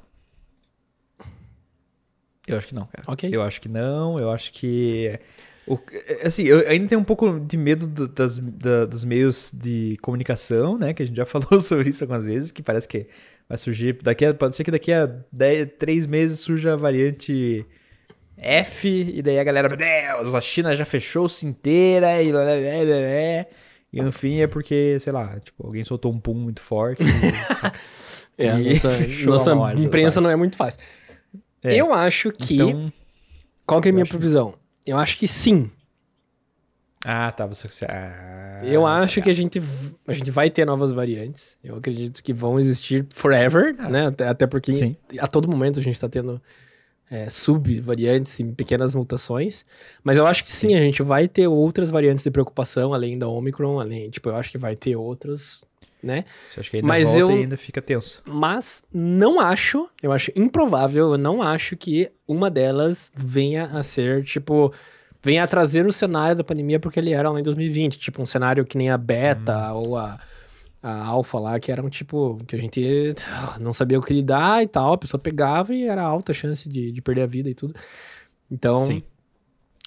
Eu 2.48 2.58
acho 2.58 2.68
que 2.68 2.76
não, 2.76 2.86
cara. 2.88 3.04
Ok. 3.08 3.30
Eu 3.32 3.42
acho 3.42 3.62
que 3.62 3.70
não, 3.70 4.20
eu 4.20 4.30
acho 4.30 4.52
que. 4.52 5.18
o- 5.66 5.80
assim, 6.24 6.44
eu 6.44 6.68
ainda 6.68 6.88
tenho 6.90 7.00
um 7.00 7.04
pouco 7.06 7.40
de 7.40 7.56
medo 7.56 7.88
do- 7.88 8.08
das, 8.08 8.38
da- 8.40 8.86
dos 8.86 9.04
meios 9.06 9.52
de 9.54 9.98
comunicação, 10.02 10.78
né? 10.78 10.94
Que 10.94 11.04
a 11.04 11.06
gente 11.06 11.16
já 11.16 11.26
falou 11.26 11.62
sobre 11.62 11.90
isso 11.90 12.04
algumas 12.04 12.26
vezes, 12.26 12.52
que 12.52 12.62
parece 12.62 12.88
que 12.88 13.08
vai 13.54 13.58
surgir. 13.58 13.98
Daqui 14.02 14.26
a, 14.26 14.34
pode 14.34 14.56
ser 14.56 14.64
que 14.64 14.72
daqui 14.72 14.92
a 14.92 15.06
10, 15.32 15.70
3 15.78 16.08
meses 16.08 16.40
surja 16.40 16.74
a 16.74 16.76
variante 16.76 17.66
F, 18.36 18.88
e 18.88 19.22
daí 19.22 19.40
a 19.40 19.44
galera, 19.44 19.70
a 20.36 20.42
China 20.42 20.76
já 20.76 20.84
fechou-se 20.84 21.46
inteira, 21.46 22.22
e, 22.22 22.32
lá, 22.32 22.40
lá, 22.40 22.46
lá, 22.46 22.56
lá, 22.56 23.46
e 23.92 24.02
no 24.02 24.12
fim 24.12 24.42
é 24.42 24.48
porque, 24.48 24.98
sei 25.00 25.14
lá, 25.14 25.40
tipo, 25.40 25.66
alguém 25.68 25.84
soltou 25.84 26.12
um 26.12 26.20
pum 26.20 26.34
muito 26.34 26.62
forte. 26.62 27.04
É, 28.36 28.50
a 28.50 28.60
E 28.60 28.74
nossa, 28.74 28.90
nossa 29.30 29.54
loja, 29.54 29.84
imprensa 29.84 30.16
sabe? 30.16 30.24
não 30.24 30.32
é 30.32 30.36
muito 30.36 30.58
fácil. 30.58 30.82
É, 31.64 31.76
Eu 31.76 31.94
acho 31.94 32.32
que. 32.32 32.56
Então, 32.56 32.92
qual 33.64 33.80
que 33.80 33.90
é 33.90 33.92
a 33.92 33.94
minha 33.94 34.08
previsão? 34.08 34.56
Eu 34.88 34.98
acho 34.98 35.20
que 35.20 35.28
sim. 35.28 35.70
Ah, 37.06 37.32
tá, 37.32 37.46
você... 37.46 37.68
Ah, 37.86 38.58
Eu 38.64 38.86
acho 38.86 39.22
que 39.22 39.30
a 39.30 39.34
gente, 39.34 39.62
a 40.08 40.14
gente 40.14 40.32
vai 40.32 40.50
ter 40.50 40.66
novas 40.66 40.92
variantes. 40.92 41.58
Eu 41.64 41.76
acredito 41.76 42.24
que 42.24 42.34
vão 42.34 42.60
existir 42.60 43.06
forever, 43.10 43.76
né? 43.90 44.08
Até, 44.08 44.28
até 44.28 44.48
porque 44.48 44.72
Ah. 44.72 44.76
Sim. 44.76 44.96
a 45.20 45.28
todo 45.28 45.48
momento 45.50 45.80
a 45.80 45.84
gente 45.84 46.00
tá 46.00 46.08
tendo 46.08 46.42
é, 47.12 47.30
sub-variantes 47.30 48.40
e 48.40 48.44
pequenas 48.46 48.96
mutações. 48.96 49.66
Mas 50.04 50.18
eu 50.18 50.26
acho 50.26 50.44
que 50.44 50.50
sim, 50.52 50.76
a 50.76 50.80
gente 50.80 51.04
vai 51.04 51.28
ter 51.28 51.48
outras 51.48 51.90
variantes 51.90 52.24
de 52.24 52.32
preocupação, 52.32 52.94
além 52.94 53.18
da 53.20 53.28
Omicron, 53.28 53.80
além, 53.80 54.10
tipo, 54.10 54.30
eu 54.30 54.36
acho 54.36 54.50
que 54.50 54.58
vai 54.58 54.76
ter 54.76 54.96
outros, 54.96 55.64
né? 56.02 56.24
Você 56.54 56.60
acha 56.62 56.70
que 56.72 56.78
ainda 56.78 56.88
Mas 56.88 57.08
volta 57.10 57.20
eu- 57.20 57.32
e 57.38 57.42
ainda 57.42 57.58
fica 57.58 57.82
tenso. 57.82 58.22
Mas 58.26 58.84
não 58.92 59.40
acho, 59.40 59.88
eu 60.02 60.12
acho 60.12 60.32
improvável, 60.36 61.12
eu 61.12 61.18
não 61.18 61.42
acho 61.42 61.76
que 61.78 62.10
uma 62.28 62.50
delas 62.50 63.12
venha 63.16 63.66
a 63.66 63.84
ser, 63.84 64.24
tipo, 64.24 64.74
venha 65.24 65.44
a 65.44 65.48
trazer 65.48 65.88
o 65.88 65.92
cenário 65.92 66.36
da 66.36 66.44
pandemia 66.44 66.80
porque 66.80 67.00
ele 67.00 67.12
era 67.12 67.30
lá 67.30 67.40
em 67.40 67.44
2020, 67.44 67.98
tipo, 67.98 68.22
um 68.22 68.26
cenário 68.26 68.66
que 68.66 68.78
nem 68.78 68.90
a 68.90 68.98
beta 68.98 69.72
ou 69.72 69.98
a, 69.98 70.20
a 70.82 71.06
alfa 71.06 71.40
lá, 71.40 71.60
que 71.60 71.72
eram, 71.72 71.90
tipo, 71.90 72.38
que 72.46 72.56
a 72.56 72.60
gente 72.60 73.16
não 73.60 73.72
sabia 73.72 73.98
o 73.98 74.02
que 74.02 74.14
lidar 74.14 74.62
e 74.62 74.68
tal, 74.68 74.94
a 74.94 74.98
pessoa 74.98 75.20
pegava 75.20 75.74
e 75.74 75.86
era 75.86 76.04
alta 76.04 76.34
a 76.34 76.36
chance 76.36 76.68
de, 76.68 76.92
de 76.92 77.02
perder 77.02 77.22
a 77.22 77.28
vida 77.28 77.50
e 77.50 77.56
tudo. 77.56 77.74
Então, 78.52 78.86
Sim. 78.86 79.02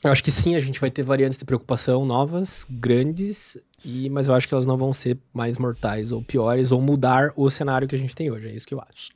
eu 0.03 0.11
acho 0.11 0.25
que 0.25 0.31
sim, 0.31 0.57
a 0.57 0.61
gente 0.61 0.81
vai 0.81 0.91
ter 0.91 1.03
variantes 1.03 1.39
de 1.39 1.45
preocupação 1.45 2.07
novas, 2.07 2.67
grandes, 2.69 3.59
e, 3.85 4.09
mas 4.09 4.27
eu 4.27 4.35
acho 4.35 4.49
que 4.49 4.55
elas 4.55 4.67
não 4.67 4.79
vão 4.79 4.93
ser 4.93 5.19
mais 5.33 5.59
mortais 5.59 6.11
ou 6.11 6.23
piores, 6.23 6.73
ou 6.73 6.81
mudar 6.81 7.33
o 7.37 7.49
cenário 7.51 7.87
que 7.87 7.95
a 7.95 7.99
gente 7.99 8.17
tem 8.17 8.31
hoje. 8.31 8.49
É 8.49 8.53
isso 8.53 8.67
que 8.67 8.75
eu 8.75 8.81
acho. 8.81 9.16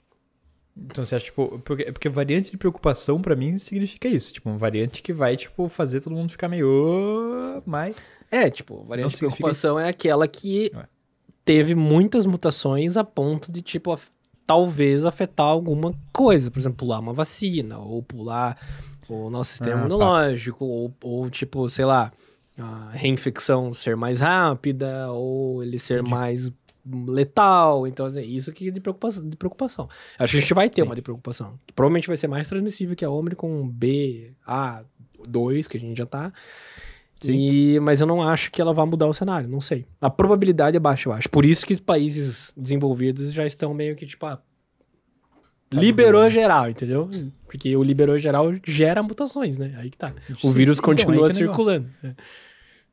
Então 0.76 1.04
você 1.04 1.16
acha, 1.16 1.26
tipo, 1.26 1.58
porque, 1.64 1.92
porque 1.92 2.08
variante 2.08 2.50
de 2.50 2.56
preocupação 2.56 3.20
pra 3.20 3.36
mim 3.36 3.56
significa 3.58 4.08
isso, 4.08 4.32
tipo, 4.32 4.48
uma 4.48 4.56
variante 4.58 5.02
que 5.02 5.12
vai, 5.12 5.36
tipo, 5.36 5.68
fazer 5.68 6.00
todo 6.00 6.14
mundo 6.16 6.30
ficar 6.30 6.48
meio 6.48 7.60
mais. 7.66 8.10
É, 8.30 8.48
tipo, 8.48 8.82
variante 8.84 9.12
de 9.12 9.18
preocupação 9.18 9.78
é 9.78 9.88
aquela 9.88 10.26
que 10.28 10.70
Ué. 10.74 10.86
teve 11.44 11.74
muitas 11.74 12.24
mutações 12.26 12.96
a 12.96 13.04
ponto 13.04 13.50
de, 13.52 13.60
tipo, 13.62 13.92
af- 13.92 14.10
talvez 14.46 15.04
afetar 15.04 15.46
alguma 15.46 15.92
coisa. 16.12 16.50
Por 16.50 16.58
exemplo, 16.60 16.78
pular 16.78 17.00
uma 17.00 17.12
vacina, 17.12 17.78
ou 17.78 18.02
pular 18.02 18.56
o 19.08 19.28
nosso 19.28 19.50
sistema 19.50 19.72
Ah, 19.72 19.80
tá. 19.80 19.86
imunológico, 19.86 20.64
ou, 20.64 20.94
ou, 21.02 21.28
tipo, 21.28 21.68
sei 21.68 21.84
lá, 21.84 22.12
a 22.56 22.90
reinfecção 22.92 23.72
ser 23.74 23.96
mais 23.96 24.20
rápida, 24.20 25.10
ou 25.10 25.62
ele 25.62 25.78
ser 25.78 25.94
Entendi. 26.00 26.10
mais 26.10 26.52
letal. 26.86 27.86
Então, 27.86 28.06
assim, 28.06 28.22
isso 28.22 28.52
que 28.52 28.68
é 28.68 28.70
de 28.70 28.80
preocupação, 28.80 29.28
de 29.28 29.36
preocupação. 29.36 29.88
Acho 30.18 30.32
que 30.32 30.38
a 30.38 30.40
gente 30.40 30.54
vai 30.54 30.68
ter 30.68 30.82
Sim. 30.82 30.88
uma 30.88 30.94
de 30.94 31.02
preocupação. 31.02 31.58
Provavelmente 31.74 32.06
vai 32.06 32.16
ser 32.16 32.28
mais 32.28 32.48
transmissível 32.48 32.96
que 32.96 33.04
a 33.04 33.10
Omicron 33.10 33.68
B, 33.68 34.32
A2, 34.46 35.66
que 35.66 35.76
a 35.76 35.80
gente 35.80 35.98
já 35.98 36.06
tá. 36.06 36.32
E, 37.28 37.78
mas 37.80 38.00
eu 38.00 38.06
não 38.06 38.22
acho 38.22 38.50
que 38.50 38.62
ela 38.62 38.72
vai 38.72 38.86
mudar 38.86 39.06
o 39.06 39.12
cenário, 39.12 39.48
não 39.48 39.60
sei. 39.60 39.86
A 40.00 40.08
probabilidade 40.08 40.76
é 40.76 40.80
baixa, 40.80 41.08
eu 41.08 41.12
acho. 41.12 41.28
Por 41.28 41.44
isso 41.44 41.66
que 41.66 41.76
países 41.76 42.52
desenvolvidos 42.56 43.32
já 43.32 43.44
estão 43.44 43.74
meio 43.74 43.94
que, 43.94 44.06
tipo, 44.06 44.24
ah, 44.24 44.40
liberou 45.70 46.28
geral, 46.30 46.70
entendeu? 46.70 47.10
Porque 47.46 47.76
o 47.76 47.82
liberou 47.82 48.18
geral 48.18 48.52
gera 48.64 49.02
mutações, 49.02 49.58
né? 49.58 49.74
Aí 49.76 49.90
que 49.90 49.98
tá. 49.98 50.14
O 50.30 50.48
Sim, 50.48 50.52
vírus 50.52 50.76
sim, 50.76 50.82
então, 50.82 50.94
continua 50.94 51.14
é 51.14 51.18
o 51.18 51.22
negócio. 51.22 51.36
circulando. 51.36 51.90
É. 52.02 52.14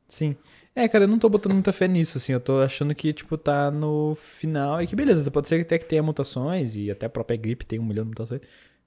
Sim. 0.08 0.36
É, 0.78 0.86
cara, 0.86 1.04
eu 1.04 1.08
não 1.08 1.18
tô 1.18 1.28
botando 1.28 1.54
muita 1.54 1.72
fé 1.72 1.88
nisso, 1.88 2.18
assim. 2.18 2.32
Eu 2.32 2.38
tô 2.38 2.60
achando 2.60 2.94
que, 2.94 3.12
tipo, 3.12 3.36
tá 3.36 3.68
no 3.68 4.14
final. 4.14 4.80
E 4.80 4.86
que 4.86 4.94
beleza, 4.94 5.28
pode 5.28 5.48
ser 5.48 5.60
até 5.60 5.76
que 5.76 5.84
tenha 5.84 6.04
mutações, 6.04 6.76
e 6.76 6.88
até 6.88 7.06
a 7.06 7.10
própria 7.10 7.36
gripe 7.36 7.66
tem 7.66 7.80
um 7.80 7.84
milhão 7.84 8.04
de 8.04 8.10
mutações, 8.10 8.40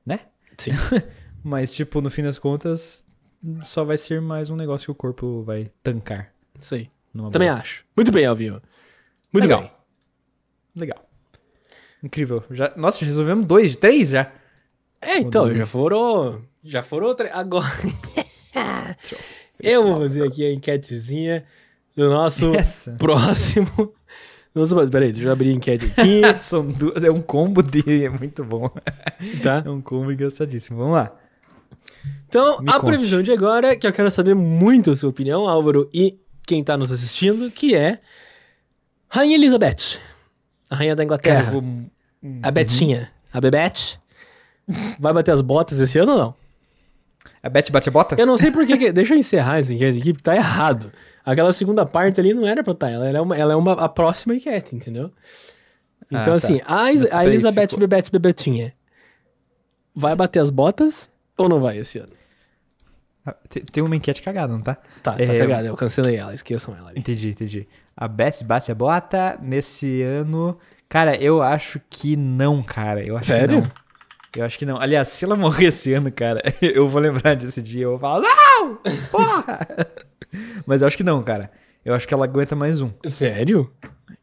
né? 0.05 0.21
Sim. 0.57 0.71
Mas, 1.43 1.73
tipo, 1.73 1.99
no 1.99 2.09
fim 2.09 2.23
das 2.23 2.39
contas, 2.39 3.03
só 3.61 3.83
vai 3.83 3.97
ser 3.97 4.21
mais 4.21 4.49
um 4.49 4.55
negócio 4.55 4.85
que 4.85 4.91
o 4.91 4.95
corpo 4.95 5.43
vai 5.43 5.69
tancar. 5.83 6.31
Isso 6.57 6.75
aí. 6.75 6.89
Também 7.29 7.49
boa. 7.49 7.59
acho. 7.59 7.83
Muito 7.93 8.09
bem, 8.09 8.25
Alvinho. 8.25 8.61
Muito 9.33 9.43
Legal. 9.43 9.59
bem. 9.61 9.71
Legal. 10.77 11.09
Incrível. 12.01 12.41
Já... 12.51 12.71
Nossa, 12.77 13.03
resolvemos 13.03 13.45
dois, 13.45 13.75
três 13.75 14.11
já. 14.11 14.31
É, 15.01 15.17
então, 15.19 15.43
dois. 15.43 15.57
já 15.57 15.65
foram. 15.65 16.41
Já 16.63 16.81
foram. 16.81 17.13
tre- 17.15 17.31
Agora. 17.33 17.67
eu 19.59 19.83
vou 19.83 19.99
fazer 20.07 20.25
aqui 20.25 20.45
a 20.45 20.53
enquetezinha 20.53 21.45
do 21.95 22.09
nosso 22.09 22.53
Essa. 22.55 22.91
próximo. 22.91 23.93
Nossa, 24.53 24.75
peraí, 24.89 25.11
deixa 25.13 25.27
eu 25.27 25.31
abrir 25.31 25.49
a 25.49 25.53
enquete 25.53 25.85
aqui, 25.85 26.21
São 26.43 26.65
duas, 26.65 27.01
é 27.03 27.09
um 27.11 27.21
combo 27.21 27.61
de. 27.63 28.05
É 28.05 28.09
muito 28.09 28.43
bom. 28.43 28.69
tá? 29.41 29.63
É 29.65 29.69
um 29.69 29.81
combo 29.81 30.11
engraçadíssimo. 30.11 30.77
Vamos 30.77 30.93
lá. 30.93 31.11
Então, 32.27 32.59
Me 32.61 32.69
a 32.69 32.73
conte. 32.73 32.85
previsão 32.87 33.21
de 33.21 33.31
agora, 33.31 33.75
que 33.75 33.85
eu 33.85 33.93
quero 33.93 34.09
saber 34.11 34.33
muito 34.33 34.91
a 34.91 34.95
sua 34.95 35.09
opinião, 35.09 35.47
Álvaro, 35.47 35.89
e 35.93 36.19
quem 36.45 36.63
tá 36.63 36.75
nos 36.77 36.91
assistindo, 36.91 37.49
que 37.51 37.75
é 37.75 37.99
Rainha 39.09 39.35
Elizabeth, 39.35 39.99
a 40.69 40.75
rainha 40.75 40.95
da 40.95 41.03
Inglaterra, 41.03 41.43
Cara, 41.45 41.51
vou. 41.51 41.63
a 42.41 42.49
Betinha, 42.51 43.11
a 43.31 43.39
Bebete, 43.41 43.99
vai 44.99 45.13
bater 45.13 45.31
as 45.31 45.41
botas 45.41 45.79
esse 45.81 45.99
ano 45.99 46.13
ou 46.13 46.17
não? 46.17 46.35
A 47.43 47.49
Beth 47.49 47.69
bate 47.71 47.89
a 47.89 47.91
bota? 47.91 48.15
Eu 48.19 48.25
não 48.25 48.37
sei 48.37 48.51
por 48.51 48.65
que, 48.65 48.91
deixa 48.93 49.13
eu 49.13 49.17
encerrar 49.17 49.59
essa 49.59 49.73
enquete 49.73 49.99
aqui, 49.99 50.13
porque 50.13 50.23
tá 50.23 50.35
errado. 50.35 50.91
Aquela 51.25 51.53
segunda 51.53 51.85
parte 51.85 52.19
ali 52.19 52.33
não 52.33 52.47
era 52.47 52.63
pra 52.63 52.73
estar, 52.73 52.89
ela 52.89 53.07
é 53.07 53.21
uma, 53.21 53.37
ela 53.37 53.53
é 53.53 53.55
uma 53.55 53.73
a 53.73 53.87
próxima 53.89 54.33
enquete, 54.35 54.75
entendeu? 54.75 55.11
Então, 56.07 56.19
Ah, 56.21 56.23
tá. 56.23 56.33
assim, 56.35 56.61
a, 56.65 56.91
Is- 56.91 57.11
a 57.13 57.25
Elizabeth 57.25 57.67
ficou- 57.69 57.79
Bebete 57.79 58.11
Bebetinha 58.11 58.73
vai 59.95 60.15
bater 60.15 60.39
as 60.39 60.49
botas 60.49 61.09
ou 61.37 61.47
não 61.47 61.59
vai 61.59 61.77
esse 61.77 61.97
ano? 61.99 62.13
Ah, 63.25 63.35
Tem, 63.49 63.63
tem 63.63 63.83
uma 63.83 63.95
enquete 63.95 64.21
cagada, 64.21 64.51
não 64.51 64.61
tá? 64.61 64.75
Tá, 65.03 65.13
tá 65.13 65.21
É, 65.23 65.37
cagada, 65.39 65.67
eu 65.67 65.75
cancelei 65.77 66.15
ela, 66.15 66.33
esqueçam 66.33 66.75
ela 66.75 66.89
ali. 66.89 66.99
Entendi, 66.99 67.29
entendi. 67.29 67.67
A 67.95 68.07
Beth 68.07 68.43
bate 68.43 68.71
a 68.71 68.75
bota 68.75 69.37
nesse 69.41 70.01
ano. 70.01 70.57
Cara, 70.89 71.15
eu 71.15 71.41
acho 71.41 71.79
que 71.89 72.15
não, 72.17 72.63
cara. 72.63 73.01
Eu 73.05 73.15
acho 73.15 73.27
Sério? 73.27 73.61
Que 73.61 73.67
não. 73.67 73.71
Eu 74.35 74.45
acho 74.45 74.57
que 74.57 74.65
não. 74.65 74.79
Aliás, 74.79 75.09
se 75.09 75.25
ela 75.25 75.35
morrer 75.35 75.65
esse 75.65 75.93
ano, 75.93 76.09
cara, 76.11 76.41
eu 76.61 76.87
vou 76.87 77.01
lembrar 77.01 77.35
desse 77.35 77.61
dia. 77.61 77.83
Eu 77.83 77.91
vou 77.91 77.99
falar, 77.99 78.21
não! 78.21 78.77
Porra! 79.11 79.67
Mas 80.65 80.81
eu 80.81 80.87
acho 80.87 80.95
que 80.97 81.03
não, 81.03 81.21
cara. 81.21 81.51
Eu 81.83 81.93
acho 81.93 82.07
que 82.07 82.13
ela 82.13 82.23
aguenta 82.25 82.55
mais 82.55 82.79
um. 82.81 82.89
Sério? 83.09 83.69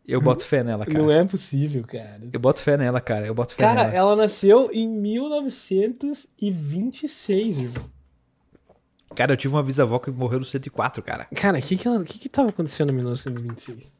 Eu 0.06 0.20
boto 0.22 0.44
fé 0.46 0.62
nela, 0.64 0.86
cara. 0.86 0.98
Não 0.98 1.10
é 1.10 1.22
possível, 1.24 1.84
cara. 1.86 2.20
Eu 2.32 2.40
boto 2.40 2.62
fé 2.62 2.76
nela, 2.78 2.98
cara. 3.00 3.26
Eu 3.26 3.34
boto 3.34 3.54
fé 3.54 3.62
Cara, 3.62 3.82
nela. 3.84 3.94
ela 3.94 4.16
nasceu 4.16 4.70
em 4.72 4.88
1926, 4.88 7.58
irmão. 7.58 7.84
Cara, 9.14 9.32
eu 9.32 9.36
tive 9.36 9.54
uma 9.54 9.62
bisavó 9.62 9.98
que 9.98 10.10
morreu 10.10 10.38
no 10.38 10.44
104, 10.44 11.02
cara. 11.02 11.26
Cara, 11.34 11.58
o 11.58 11.62
que 11.62 11.76
que, 11.76 11.88
ela- 11.88 12.04
que 12.04 12.18
que 12.18 12.28
tava 12.28 12.50
acontecendo 12.50 12.90
em 12.90 12.94
1926? 12.94 13.98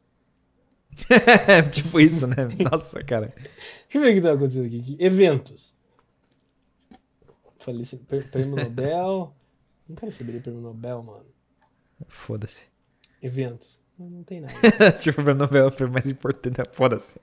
tipo 1.71 1.99
isso, 1.99 2.27
né? 2.27 2.35
Nossa, 2.71 3.03
cara. 3.03 3.33
Deixa 3.35 3.49
eu 3.95 4.01
ver 4.01 4.11
o 4.11 4.13
que 4.15 4.21
tava 4.21 4.35
acontecendo 4.35 4.65
aqui. 4.65 4.95
Eventos. 4.99 5.73
Falei 7.59 7.81
assim, 7.81 7.97
prê- 7.97 8.21
prêmio 8.21 8.55
Nobel. 8.55 9.33
Não 9.87 9.95
quero 9.95 10.11
de 10.11 10.23
prêmio 10.23 10.61
Nobel, 10.61 11.03
mano. 11.03 11.25
Foda-se. 12.07 12.61
Eventos. 13.21 13.79
Não, 13.97 14.09
não 14.09 14.23
tem 14.23 14.39
nada. 14.41 14.53
tipo, 14.99 15.21
pra 15.23 15.33
novela 15.33 15.69
foi 15.71 15.87
mais 15.87 16.09
importante. 16.09 16.61
Foda-se. 16.71 17.15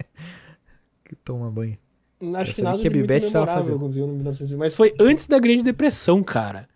Que 1.04 1.16
toma 1.16 1.50
banho. 1.50 1.78
Acho 2.36 2.54
que 2.54 2.62
nada 2.62 2.76
o 2.76 2.80
que 2.80 2.88
a 2.88 2.90
Bibete 2.90 3.30
tava 3.30 3.44
memorável 3.46 3.62
fazendo. 3.64 3.76
aconteceu 3.76 4.04
em 4.04 4.08
1926. 4.08 4.58
Mas 4.58 4.74
foi 4.74 4.94
antes 5.00 5.26
da 5.26 5.38
Grande 5.38 5.62
Depressão, 5.62 6.22
cara. 6.22 6.68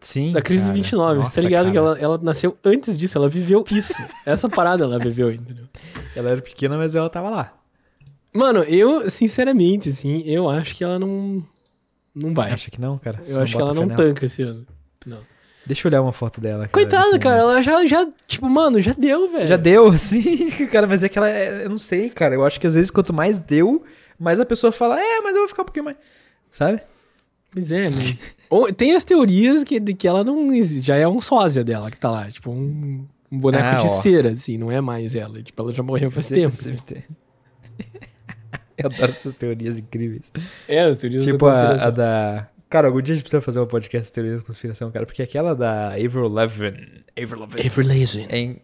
Sim. 0.00 0.32
Da 0.32 0.40
crise 0.40 0.64
cara. 0.64 0.74
de 0.74 0.80
29. 0.80 1.18
Nossa, 1.18 1.30
você 1.30 1.34
tá 1.36 1.46
ligado 1.46 1.64
cara. 1.64 1.72
que 1.72 1.78
ela, 1.78 1.98
ela 1.98 2.18
nasceu 2.18 2.56
antes 2.64 2.96
disso. 2.96 3.18
Ela 3.18 3.28
viveu 3.28 3.64
isso. 3.70 3.94
Essa 4.24 4.48
parada 4.48 4.84
ela 4.84 4.98
viveu, 4.98 5.30
entendeu? 5.30 5.66
Ela 6.16 6.30
era 6.30 6.40
pequena, 6.42 6.76
mas 6.78 6.94
ela 6.94 7.10
tava 7.10 7.28
lá. 7.30 7.58
Mano, 8.32 8.60
eu, 8.62 9.10
sinceramente, 9.10 9.90
assim, 9.90 10.22
eu 10.22 10.48
acho 10.48 10.74
que 10.74 10.82
ela 10.82 10.98
não. 10.98 11.44
Não 12.14 12.34
vai. 12.34 12.50
Acha 12.52 12.70
que 12.70 12.80
não, 12.80 12.98
cara? 12.98 13.20
Você 13.22 13.36
eu 13.36 13.42
acho 13.42 13.56
que 13.56 13.60
ela 13.62 13.72
não 13.74 13.86
nela? 13.86 13.96
tanca 13.96 14.26
esse 14.26 14.42
ano. 14.42 14.66
Não. 15.06 15.18
Deixa 15.64 15.86
eu 15.86 15.90
olhar 15.90 16.02
uma 16.02 16.12
foto 16.12 16.40
dela. 16.40 16.66
Cara, 16.66 16.70
Coitada, 16.70 17.18
cara, 17.18 17.36
ela 17.38 17.62
já, 17.62 17.86
já, 17.86 18.06
tipo, 18.26 18.48
mano, 18.50 18.80
já 18.80 18.92
deu, 18.92 19.30
velho. 19.30 19.46
Já 19.46 19.56
deu, 19.56 19.92
sim, 19.96 20.50
cara, 20.66 20.86
mas 20.86 21.02
é 21.04 21.08
que 21.08 21.16
ela. 21.18 21.30
é- 21.30 21.64
Eu 21.64 21.70
não 21.70 21.78
sei, 21.78 22.10
cara. 22.10 22.34
Eu 22.34 22.44
acho 22.44 22.58
que 22.60 22.66
às 22.66 22.74
vezes 22.74 22.90
quanto 22.90 23.12
mais 23.12 23.38
deu, 23.38 23.82
mais 24.18 24.40
a 24.40 24.44
pessoa 24.44 24.72
fala, 24.72 25.00
é, 25.00 25.20
mas 25.20 25.32
eu 25.34 25.40
vou 25.40 25.48
ficar 25.48 25.62
um 25.62 25.66
pouquinho 25.66 25.84
mais. 25.84 25.96
Sabe? 26.50 26.80
Pois 27.50 27.70
é, 27.70 27.88
né? 27.90 27.96
Tem 28.76 28.94
as 28.94 29.04
teorias 29.04 29.62
que, 29.64 29.78
de 29.80 29.94
que 29.94 30.06
ela 30.06 30.22
não 30.24 30.52
existe, 30.52 30.86
já 30.86 30.96
é 30.96 31.06
um 31.08 31.20
sósia 31.20 31.62
dela 31.64 31.90
que 31.90 31.96
tá 31.96 32.10
lá, 32.10 32.30
tipo, 32.30 32.50
um, 32.50 33.06
um 33.30 33.38
boneco 33.38 33.64
Ah, 33.64 33.74
de 33.76 33.84
ó. 33.86 33.86
cera, 33.86 34.30
assim, 34.30 34.58
não 34.58 34.70
é 34.70 34.80
mais 34.80 35.14
ela. 35.14 35.42
Tipo, 35.42 35.62
ela 35.62 35.72
já 35.72 35.82
morreu 35.82 36.10
faz 36.10 36.26
tempo. 36.26 36.54
Ter. 36.84 37.04
Eu 38.78 38.86
adoro 38.86 39.10
essas 39.10 39.34
teorias 39.36 39.76
incríveis. 39.78 40.30
É, 40.68 40.80
as 40.82 40.98
teorias 40.98 41.24
Tipo 41.24 41.46
da 41.48 41.70
a, 41.72 41.86
a 41.86 41.90
da 41.90 42.48
Cara, 42.70 42.86
algum 42.88 43.02
dia 43.02 43.12
a 43.12 43.16
gente 43.16 43.24
precisa 43.24 43.42
fazer 43.42 43.60
um 43.60 43.66
podcast 43.66 44.06
de 44.08 44.12
teoria 44.14 44.36
da 44.36 44.42
conspiração, 44.42 44.90
cara, 44.90 45.04
porque 45.04 45.22
aquela 45.22 45.54
da 45.54 45.88
Avril 45.92 46.26
Lavigne, 46.28 47.04
Avril 47.20 47.40
Lavigne, 47.40 47.66
Everlazing. 47.66 48.26
é 48.30 48.38
in... 48.38 48.56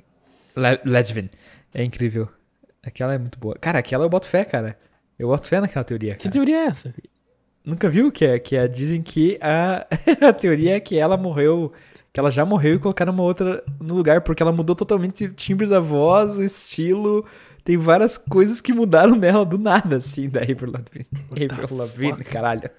Le- 0.57 1.31
é 1.75 1.85
incrível. 1.85 2.27
Aquela 2.83 3.13
é 3.15 3.19
muito 3.19 3.39
boa. 3.39 3.55
Cara, 3.61 3.79
aquela 3.81 4.05
eu 4.05 4.09
boto 4.09 4.27
fé, 4.27 4.45
cara. 4.45 4.79
Eu 5.19 5.29
boto 5.29 5.47
fé 5.47 5.61
naquela 5.61 5.85
teoria, 5.85 6.15
Que 6.15 6.23
cara. 6.25 6.33
teoria 6.33 6.57
é 6.57 6.67
essa? 6.67 6.95
Nunca 7.65 7.91
viu 7.91 8.11
que 8.11 8.25
é? 8.25 8.39
Que 8.39 8.57
é, 8.57 8.67
dizem 8.67 9.03
que 9.03 9.39
a, 9.43 9.87
a 10.27 10.33
teoria 10.33 10.77
é 10.77 10.81
que 10.81 10.97
ela 10.99 11.19
morreu, 11.19 11.71
que 12.11 12.19
ela 12.19 12.31
já 12.31 12.47
morreu 12.47 12.77
e 12.77 12.79
colocaram 12.79 13.13
uma 13.13 13.23
outra 13.25 13.63
no 13.79 13.95
lugar, 13.95 14.23
porque 14.23 14.43
ela 14.43 14.53
mudou 14.53 14.75
totalmente 14.75 15.25
o 15.27 15.35
timbre 15.35 15.67
da 15.67 15.81
voz, 15.81 16.39
o 16.39 16.43
estilo. 16.43 17.27
Tem 17.69 17.77
várias 17.77 18.17
coisas 18.17 18.63
que 18.63 18.73
mudaram 18.73 19.15
nela 19.15 19.45
do 19.45 19.59
nada, 19.59 19.99
assim, 19.99 20.27
da 20.27 20.41
Avril 20.41 20.73
Lavigne. 20.73 21.05
the 21.49 21.55
Avril 21.55 21.77
Lavigne, 21.77 22.25
caralho. 22.25 22.71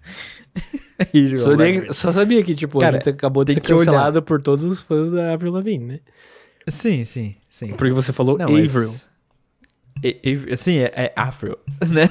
Avril 0.98 1.36
Só, 1.36 1.50
Lavigne. 1.50 1.92
só 1.92 2.10
sabia 2.12 2.42
que, 2.42 2.54
tipo, 2.54 2.78
Cara, 2.78 2.96
a 2.96 2.98
gente 2.98 3.10
acabou 3.10 3.44
de 3.44 3.52
ser 3.52 3.60
cancelado 3.60 4.22
por 4.22 4.40
todos 4.40 4.64
os 4.64 4.80
fãs 4.80 5.10
da 5.10 5.34
Avril 5.34 5.52
Lavigne, 5.52 5.84
né? 5.84 6.00
Sim, 6.66 7.04
sim, 7.04 7.36
sim. 7.50 7.74
Porque 7.74 7.92
você 7.92 8.10
falou 8.10 8.38
Não, 8.38 8.46
Avril. 8.46 8.64
Avril- 8.64 10.56
Sim, 10.56 10.78
é, 10.78 10.92
é 10.94 11.12
Afro, 11.14 11.58
né? 11.86 12.08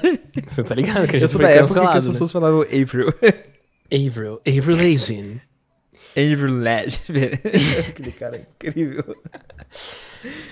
Você 0.48 0.64
tá 0.64 0.76
ligado 0.76 1.08
que 1.08 1.16
a 1.18 1.20
gente 1.20 1.32
foi 1.34 1.44
época 1.44 1.54
que 1.64 1.68
cancelado, 1.68 1.98
as 1.98 2.06
né? 2.06 2.12
pessoas 2.12 2.32
falavam 2.32 2.62
Avril. 2.62 3.12
Avril. 3.92 4.42
Everlazing. 4.46 5.42
Avril 6.12 6.60
Lavigne. 6.60 7.40
Aquele 7.90 8.12
cara 8.12 8.36
é 8.38 8.42
incrível. 8.42 9.16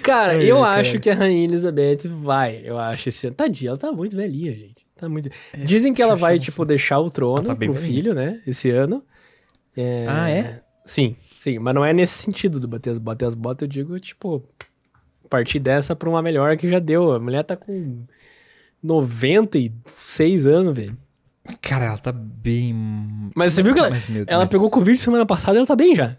Cara, 0.01 0.41
eu 0.43 0.62
cara. 0.62 0.80
acho 0.80 0.99
que 0.99 1.10
a 1.10 1.15
Rainha 1.15 1.45
Elizabeth 1.45 2.08
vai. 2.08 2.62
Eu 2.63 2.78
acho 2.78 3.10
esse 3.10 3.28
ano. 3.28 3.36
Tadinha, 3.36 3.69
ela 3.69 3.78
tá 3.78 3.91
muito 3.91 4.15
velhinha, 4.15 4.54
gente. 4.54 4.86
Tá 4.95 5.10
muito... 5.10 5.30
Dizem 5.63 5.93
que 5.93 6.01
ela 6.01 6.15
vai, 6.15 6.39
tipo, 6.39 6.63
deixar 6.63 6.99
o 6.99 7.10
trono 7.10 7.47
tá 7.47 7.56
pro 7.56 7.73
velhinha. 7.73 7.93
filho, 7.93 8.13
né? 8.13 8.41
Esse 8.47 8.69
ano. 8.69 9.04
É... 9.75 10.06
Ah, 10.08 10.30
é? 10.30 10.62
Sim, 10.86 11.15
sim. 11.39 11.60
Mas 11.60 11.75
não 11.75 11.84
é 11.84 11.91
nesse 11.91 12.13
sentido 12.13 12.60
do 12.60 12.67
bater 12.67 12.91
as, 12.91 12.97
bater 12.97 13.25
as 13.25 13.34
botas. 13.34 13.63
Eu 13.63 13.67
digo, 13.67 13.99
tipo, 13.99 14.43
partir 15.36 15.60
dessa 15.60 15.95
pra 15.95 16.10
uma 16.10 16.21
melhor 16.21 16.56
que 16.56 16.69
já 16.69 16.80
deu. 16.80 17.12
A 17.12 17.19
mulher 17.19 17.43
tá 17.43 17.58
com 17.58 18.04
96 18.82 20.45
anos, 20.45 20.75
velho. 20.75 20.97
Cara, 21.62 21.86
ela 21.86 21.97
tá 21.97 22.12
bem. 22.12 22.73
Mas 23.36 23.54
você 23.54 23.62
viu 23.62 23.73
que 23.73 23.80
ela, 23.80 23.89
Mas, 23.89 24.06
ela 24.28 24.47
pegou 24.47 24.69
Covid 24.69 24.97
semana 24.97 25.25
passada 25.25 25.58
e 25.58 25.60
ela 25.60 25.67
tá 25.67 25.75
bem 25.75 25.93
já. 25.93 26.15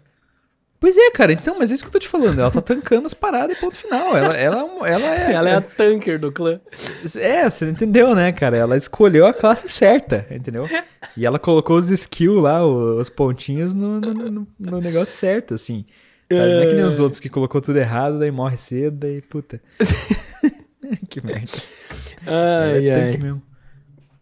Pois 0.79 0.95
é, 0.95 1.09
cara, 1.09 1.33
então, 1.33 1.57
mas 1.57 1.71
é 1.71 1.73
isso 1.73 1.83
que 1.83 1.87
eu 1.87 1.91
tô 1.93 1.97
te 1.99 2.07
falando. 2.07 2.39
Ela 2.39 2.51
tá 2.51 2.61
tancando 2.61 3.07
as 3.07 3.13
paradas 3.13 3.57
e 3.57 3.59
ponto 3.59 3.75
final. 3.75 4.15
Ela, 4.15 4.35
ela, 4.37 4.87
ela 4.87 5.05
é. 5.15 5.33
Ela 5.33 5.49
é 5.49 5.55
a 5.55 5.61
tanker 5.61 6.19
do 6.19 6.31
clã. 6.31 6.59
É, 7.15 7.49
você 7.49 7.67
entendeu, 7.69 8.13
né, 8.13 8.31
cara? 8.31 8.55
Ela 8.57 8.77
escolheu 8.77 9.25
a 9.25 9.33
classe 9.33 9.67
certa, 9.69 10.27
entendeu? 10.29 10.67
E 11.15 11.25
ela 11.25 11.39
colocou 11.39 11.77
os 11.77 11.89
skills 11.89 12.43
lá, 12.43 12.63
os 12.65 13.09
pontinhos 13.09 13.73
no, 13.73 13.99
no, 13.99 14.47
no- 14.59 14.79
negócio 14.81 15.07
certo, 15.15 15.55
assim. 15.55 15.83
Sabe? 16.31 16.41
Não 16.53 16.61
é 16.61 16.65
que 16.67 16.73
nem 16.75 16.83
os 16.83 16.99
outros 16.99 17.19
que 17.19 17.29
colocou 17.29 17.59
tudo 17.59 17.77
errado, 17.79 18.19
daí 18.19 18.29
morre 18.29 18.57
cedo, 18.57 18.97
daí 18.97 19.19
puta. 19.21 19.59
que 21.09 21.25
merda. 21.25 21.47
Ela 22.25 22.73
Ai, 22.73 22.87
é 22.89 22.95
ai. 22.95 23.17
mesmo. 23.17 23.41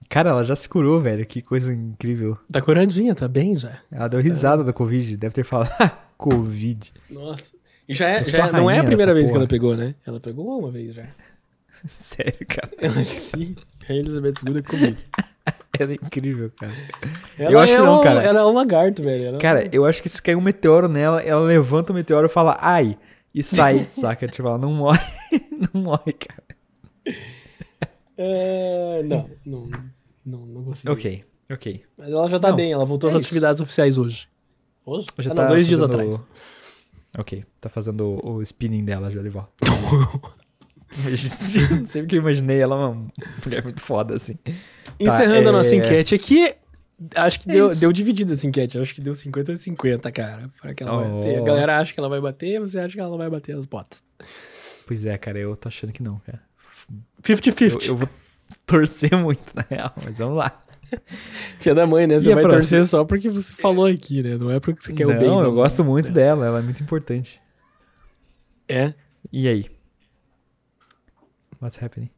Cara, 0.07 0.29
ela 0.29 0.43
já 0.43 0.55
se 0.55 0.69
curou, 0.69 1.01
velho. 1.01 1.25
Que 1.25 1.41
coisa 1.41 1.73
incrível. 1.73 2.37
Tá 2.51 2.61
curadinha, 2.61 3.13
tá 3.15 3.27
bem 3.27 3.57
já. 3.57 3.79
Ela 3.91 4.07
deu 4.07 4.21
risada 4.21 4.63
da 4.63 4.71
Covid. 4.71 5.17
Deve 5.17 5.33
ter 5.33 5.43
falado, 5.43 5.71
"Ha, 5.79 5.91
Covid. 6.17 6.91
Nossa. 7.09 7.53
E 7.87 7.93
já 7.93 8.07
é, 8.09 8.23
já 8.23 8.47
é- 8.47 8.51
não 8.51 8.69
é 8.69 8.79
a 8.79 8.83
primeira 8.83 9.13
vez 9.13 9.25
que 9.27 9.31
porra. 9.33 9.41
ela 9.43 9.47
pegou, 9.47 9.75
né? 9.77 9.95
Ela 10.05 10.19
pegou 10.19 10.59
uma 10.59 10.71
vez 10.71 10.95
já. 10.95 11.05
Sério, 11.87 12.45
cara. 12.47 12.69
Eu 12.79 12.91
acho 12.91 13.03
que 13.15 13.21
sim. 13.21 13.55
A 13.87 13.93
Elizabeth 13.93 14.33
II 14.47 14.57
é 14.57 14.61
comigo. 14.61 14.97
Ela 15.77 15.91
é 15.91 15.95
incrível, 15.95 16.49
cara. 16.57 16.73
Ela 17.37 17.51
Eu 17.51 17.59
acho 17.59 17.73
é 17.73 17.75
que 17.75 17.81
não, 17.83 17.99
um, 17.99 18.03
cara. 18.03 18.23
Ela 18.23 18.39
é 18.39 18.45
um 18.45 18.53
lagarto, 18.53 19.03
velho. 19.03 19.25
Ela- 19.25 19.37
Cara, 19.39 19.69
eu 19.73 19.85
acho 19.85 20.01
que 20.01 20.07
se 20.07 20.21
cair 20.21 20.35
um 20.37 20.41
meteoro 20.41 20.87
nela, 20.87 21.21
ela 21.21 21.41
levanta 21.41 21.91
o 21.91 21.95
meteoro 21.95 22.27
e 22.27 22.29
fala, 22.29 22.57
ai, 22.61 22.97
e 23.33 23.43
sai, 23.43 23.85
saca? 23.91 24.25
Tipo, 24.25 24.47
ela 24.47 24.57
não 24.57 24.71
morre. 24.73 25.01
não 25.73 25.81
morre, 25.81 26.13
cara. 26.13 26.43
É, 28.17 29.03
não, 29.03 29.29
não, 29.45 29.69
não, 30.25 30.39
não 30.45 30.63
consigo. 30.63 30.93
Ok, 30.93 31.23
ok. 31.51 31.83
Mas 31.97 32.07
ela 32.09 32.29
já 32.29 32.39
tá 32.39 32.49
Não, 32.49 32.55
bem, 32.55 32.71
ela 32.71 32.85
voltou 32.85 33.09
é 33.09 33.11
às 33.11 33.15
isso. 33.19 33.25
atividades 33.25 33.61
oficiais 33.61 33.97
hoje. 33.97 34.27
Hoje? 34.85 35.07
Já 35.19 35.31
Ah, 35.31 35.35
tá 35.35 35.41
não, 35.43 35.49
dois 35.49 35.67
dias 35.67 35.81
atrás. 35.81 36.15
o- 36.15 36.25
Ok, 37.17 37.45
tá 37.61 37.69
fazendo 37.69 38.05
o, 38.05 38.35
o 38.35 38.41
spinning 38.41 38.83
dela 38.83 39.09
já. 39.09 39.21
Sempre 41.87 42.07
que 42.09 42.15
eu 42.15 42.19
imaginei 42.19 42.59
ela 42.59 42.75
uma 42.75 43.07
mulher 43.43 43.63
muito 43.63 43.81
foda, 43.81 44.15
assim. 44.15 44.37
Encerrando 44.99 45.49
a 45.49 45.51
nossa 45.51 45.73
é- 45.73 45.77
enquete 45.77 46.15
aqui, 46.15 46.53
acho 47.15 47.39
que 47.39 47.49
É 47.49 47.53
deu, 47.53 47.71
isso. 47.71 47.79
deu 47.79 47.91
dividida 47.91 48.33
essa 48.33 48.45
enquete. 48.47 48.77
Acho 48.77 48.93
que 48.93 49.01
deu 49.01 49.15
50 49.15 49.53
a 49.53 49.57
50, 49.57 50.11
cara. 50.11 50.49
Pra 50.61 50.73
que 50.73 50.83
ela 50.83 50.97
vai 50.97 51.09
Oh. 51.11 51.17
bater. 51.21 51.39
A 51.39 51.43
galera 51.43 51.77
acha 51.79 51.93
que 51.93 51.99
ela 51.99 52.09
vai 52.09 52.21
bater, 52.21 52.59
você 52.59 52.79
acha 52.79 52.93
que 52.93 52.99
ela 52.99 53.09
não 53.09 53.17
vai 53.17 53.29
bater 53.29 53.55
as 53.57 53.65
botas. 53.65 54.03
Pois 54.87 55.05
é, 55.05 55.17
cara, 55.17 55.39
eu 55.39 55.55
tô 55.55 55.67
achando 55.67 55.91
que 55.91 56.03
não, 56.03 56.19
cara. 56.19 56.41
Eu, 57.27 57.35
50-50. 57.35 57.87
eu 57.87 57.97
vou 57.97 58.09
torcer 58.65 59.15
muito, 59.17 59.53
na 59.55 59.65
real, 59.69 59.93
mas 60.03 60.17
vamos 60.19 60.37
lá. 60.37 60.61
Filha 61.59 61.75
da 61.75 61.85
mãe, 61.85 62.07
né? 62.07 62.19
Você 62.19 62.31
a 62.31 62.35
vai 62.35 62.43
próxima? 62.43 62.61
torcer 62.61 62.85
só 62.85 63.03
porque 63.05 63.29
você 63.29 63.53
falou 63.53 63.85
aqui, 63.85 64.21
né? 64.23 64.37
Não 64.37 64.51
é 64.51 64.59
porque 64.59 64.81
você 64.81 64.93
quer 64.93 65.05
não, 65.07 65.15
o 65.15 65.19
bem. 65.19 65.27
eu 65.29 65.53
gosto 65.53 65.83
muito 65.83 66.11
dela, 66.11 66.45
ela 66.45 66.59
é 66.59 66.61
muito 66.61 66.81
importante. 66.83 67.41
É. 68.67 68.93
E 69.31 69.47
aí? 69.47 69.65
What's 71.61 71.81
happening? 71.81 72.09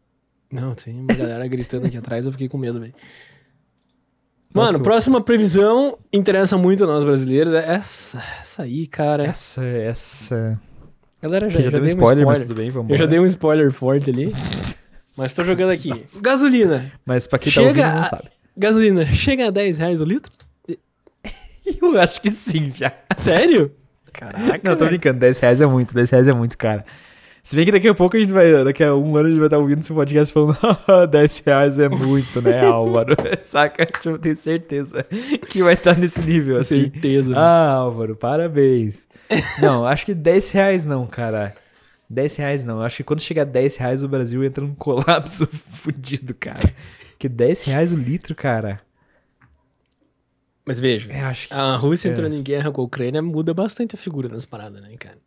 Não, 0.52 0.74
tem 0.74 1.00
uma 1.00 1.14
galera 1.14 1.48
gritando 1.48 1.88
aqui 1.88 1.98
atrás, 1.98 2.26
eu 2.26 2.32
fiquei 2.32 2.48
com 2.48 2.58
medo, 2.58 2.80
velho. 2.80 2.94
Nossa, 4.54 4.68
Mano, 4.72 4.78
eu- 4.80 4.84
próxima 4.84 5.22
previsão 5.22 5.98
interessa 6.12 6.58
muito 6.58 6.84
a 6.84 6.88
nós 6.88 7.04
brasileiros. 7.04 7.54
É 7.54 7.74
essa, 7.74 8.18
essa 8.40 8.64
aí, 8.64 8.88
cara. 8.88 9.26
Essa, 9.26 9.64
essa... 9.66 10.60
Galera, 11.22 11.50
já, 11.50 11.58
Que 11.58 11.64
já, 11.64 11.70
deu 11.72 11.80
um 11.80 11.84
dei 11.84 11.94
spoiler, 11.94 12.26
mas 12.26 12.40
tudo 12.40 12.56
bem, 12.56 12.70
vamos 12.70 12.92
Eu 12.92 12.98
já 12.98 13.06
dei 13.06 13.20
um 13.20 13.26
spoiler 13.26 13.72
forte 13.72 14.10
ali. 14.10 14.32
mas 15.18 15.34
tô 15.36 15.44
jogando 15.44 15.72
aqui. 15.72 15.90
Gasolina. 16.22 16.92
Mas 17.06 17.28
pra 17.28 17.40
quem 17.40 17.52
Chega 17.52 17.74
tá 17.74 17.88
ouvindo 17.88 18.00
não 18.00 18.06
sabe. 18.06 18.30
Gasolina, 18.58 19.06
chega 19.06 19.48
a 19.48 19.52
10 19.52 19.78
reais 19.78 20.02
o 20.02 20.06
litro? 20.06 20.32
Eu 21.82 22.00
acho 22.00 22.22
que 22.22 22.30
sim, 22.32 22.72
já. 22.76 22.92
Sério? 23.18 23.72
Caraca. 24.14 24.60
Não, 24.64 24.74
tô 24.76 24.86
velho. 24.86 24.90
brincando, 24.98 25.20
10 25.20 25.40
reais 25.40 25.62
é 25.62 25.66
muito, 25.68 25.94
10 25.94 26.10
reais 26.10 26.28
é 26.28 26.34
muito, 26.34 26.58
cara. 26.58 26.86
Se 27.44 27.56
bem 27.56 27.64
que 27.66 27.72
daqui 27.72 27.88
a 27.88 27.94
pouco 27.94 28.18
a 28.18 28.20
gente 28.20 28.34
vai, 28.34 28.64
daqui 28.64 28.84
a 28.84 28.94
um 28.96 29.16
ano 29.16 29.28
a 29.28 29.30
gente 29.30 29.40
vai 29.40 29.48
estar 29.48 29.58
ouvindo 29.58 29.80
esse 29.80 29.94
podcast 29.94 30.34
falando, 30.34 30.58
"Ah, 30.88 31.06
10 31.06 31.40
reais 31.46 31.80
é 31.80 31.88
muito, 31.88 32.42
né, 32.42 32.60
Álvaro? 32.66 33.16
Saca? 33.40 33.86
Tipo, 33.86 34.10
Eu 34.10 34.18
tenho 34.20 34.36
certeza 34.36 35.06
que 35.50 35.62
vai 35.64 35.76
estar 35.76 35.98
nesse 35.98 36.22
nível, 36.22 36.58
assim. 36.58 36.90
Certeza. 36.92 37.34
Ah, 37.38 37.70
Álvaro, 37.74 38.16
parabéns. 38.16 39.04
Não, 39.62 39.86
acho 39.86 40.06
que 40.06 40.14
10 40.14 40.50
reais 40.52 40.86
não, 40.86 41.06
cara. 41.06 41.54
10 42.10 42.36
reais 42.38 42.64
não. 42.64 42.82
Acho 42.82 42.98
que 42.98 43.04
quando 43.04 43.22
chegar 43.22 43.42
a 43.44 43.46
10 43.46 43.78
reais 43.78 44.04
o 44.04 44.08
Brasil 44.08 44.44
entra 44.44 44.64
num 44.64 44.74
colapso 44.76 45.48
fudido, 45.48 46.34
cara. 46.34 46.60
Que 47.20 47.28
10 47.30 47.64
reais 47.64 47.92
o 47.94 47.98
litro, 47.98 48.34
cara. 48.36 48.82
Mas 50.66 50.80
veja, 50.80 51.12
É, 51.12 51.22
acho 51.22 51.48
que. 51.48 51.54
a 51.54 51.76
Rússia 51.78 52.10
É. 52.10 52.12
entrando 52.12 52.36
em 52.36 52.44
guerra 52.44 52.72
com 52.72 52.82
a 52.82 52.84
Ucrânia 52.84 53.22
muda 53.22 53.54
bastante 53.54 53.96
a 53.96 53.98
figura 53.98 54.28
das 54.28 54.46
paradas, 54.46 54.82
né, 54.82 54.96
cara? 55.00 55.18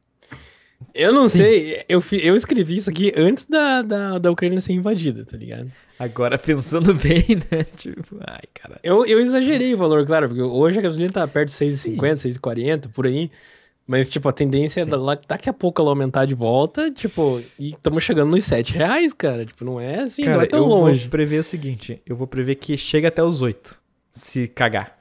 Eu 0.94 1.12
não 1.12 1.28
Sim. 1.28 1.38
sei, 1.38 1.84
eu, 1.88 2.02
eu 2.22 2.34
escrevi 2.34 2.76
isso 2.76 2.88
aqui 2.88 3.12
antes 3.16 3.44
da, 3.46 3.82
da, 3.82 4.18
da 4.18 4.30
Ucrânia 4.30 4.60
ser 4.60 4.72
invadida, 4.72 5.24
tá 5.24 5.36
ligado? 5.36 5.70
Agora 5.98 6.38
pensando 6.38 6.94
bem, 6.96 7.24
né? 7.50 7.64
Tipo, 7.76 8.16
ai, 8.26 8.42
cara. 8.54 8.78
Eu, 8.82 9.04
eu 9.04 9.20
exagerei 9.20 9.74
o 9.74 9.76
valor, 9.76 10.06
claro, 10.06 10.28
porque 10.28 10.40
hoje 10.42 10.78
a 10.78 10.82
gasolina 10.82 11.12
tá 11.12 11.26
perto 11.28 11.48
de 11.48 11.54
Sim. 11.54 11.96
6,50, 11.96 12.32
6,40, 12.38 12.88
por 12.92 13.06
aí. 13.06 13.30
Mas, 13.90 14.08
tipo, 14.08 14.28
a 14.28 14.32
tendência 14.32 14.82
é 14.82 14.84
da- 14.84 14.96
lá- 14.96 15.18
daqui 15.26 15.50
a 15.50 15.52
pouco 15.52 15.82
ela 15.82 15.90
aumentar 15.90 16.24
de 16.24 16.32
volta, 16.32 16.92
tipo, 16.92 17.42
e 17.58 17.70
estamos 17.70 18.04
chegando 18.04 18.30
nos 18.30 18.44
7 18.44 18.72
reais, 18.72 19.12
cara. 19.12 19.44
Tipo, 19.44 19.64
não 19.64 19.80
é 19.80 20.02
assim, 20.02 20.22
não 20.22 20.32
Cara, 20.34 20.44
é 20.44 20.46
tão 20.46 20.60
eu 20.60 20.66
longe. 20.66 21.00
vou 21.00 21.10
prever 21.10 21.40
o 21.40 21.44
seguinte: 21.44 22.00
eu 22.06 22.14
vou 22.14 22.28
prever 22.28 22.54
que 22.54 22.76
chega 22.76 23.08
até 23.08 23.20
os 23.20 23.42
8, 23.42 23.76
se 24.08 24.46
cagar. 24.46 24.96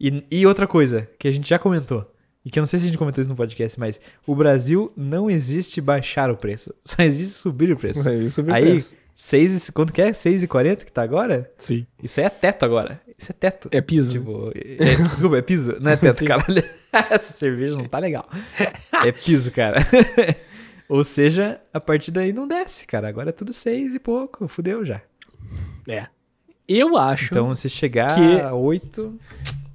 E, 0.00 0.24
e 0.30 0.46
outra 0.46 0.66
coisa, 0.66 1.06
que 1.18 1.28
a 1.28 1.30
gente 1.30 1.46
já 1.46 1.58
comentou, 1.58 2.10
e 2.42 2.50
que 2.50 2.58
eu 2.58 2.62
não 2.62 2.66
sei 2.66 2.78
se 2.78 2.86
a 2.86 2.88
gente 2.88 2.96
comentou 2.98 3.20
isso 3.20 3.28
no 3.28 3.36
podcast, 3.36 3.78
mas 3.78 4.00
o 4.26 4.34
Brasil 4.34 4.90
não 4.96 5.30
existe 5.30 5.82
baixar 5.82 6.30
o 6.30 6.36
preço, 6.38 6.74
só 6.82 7.02
existe 7.02 7.34
subir 7.34 7.70
o 7.70 7.76
preço. 7.76 8.08
É 8.08 8.12
Aí, 8.54 8.80
6 9.14 9.68
e, 9.68 9.72
quanto 9.72 9.92
que 9.92 10.00
é? 10.00 10.10
6,40 10.12 10.84
que 10.84 10.92
tá 10.92 11.02
agora? 11.02 11.50
Sim. 11.58 11.86
Isso 12.02 12.18
aí 12.20 12.24
é 12.26 12.30
teto 12.30 12.64
agora. 12.64 12.98
Isso 13.18 13.32
é 13.32 13.34
teto. 13.34 13.68
É 13.72 13.80
piso. 13.80 14.12
Tipo, 14.12 14.52
é- 14.54 14.92
é- 14.92 14.94
desculpa, 15.10 15.38
é 15.38 15.42
piso? 15.42 15.76
Não 15.80 15.90
é 15.90 15.96
teto, 15.96 16.18
Sim. 16.18 16.26
caralho. 16.26 16.62
Essa 17.10 17.32
cerveja 17.32 17.76
não 17.76 17.88
tá 17.88 17.98
legal. 17.98 18.28
É 19.04 19.12
piso, 19.12 19.50
cara. 19.50 19.80
Ou 20.88 21.04
seja, 21.04 21.60
a 21.74 21.80
partir 21.80 22.10
daí 22.10 22.32
não 22.32 22.46
desce, 22.46 22.86
cara. 22.86 23.08
Agora 23.08 23.30
é 23.30 23.32
tudo 23.32 23.52
seis 23.52 23.94
e 23.94 23.98
pouco. 23.98 24.46
Fudeu 24.48 24.84
já. 24.84 25.00
É. 25.88 26.06
Eu 26.68 26.96
acho. 26.96 27.26
Então, 27.32 27.54
se 27.54 27.68
chegar 27.68 28.14
que- 28.14 28.40
a 28.40 28.52
oito. 28.54 29.18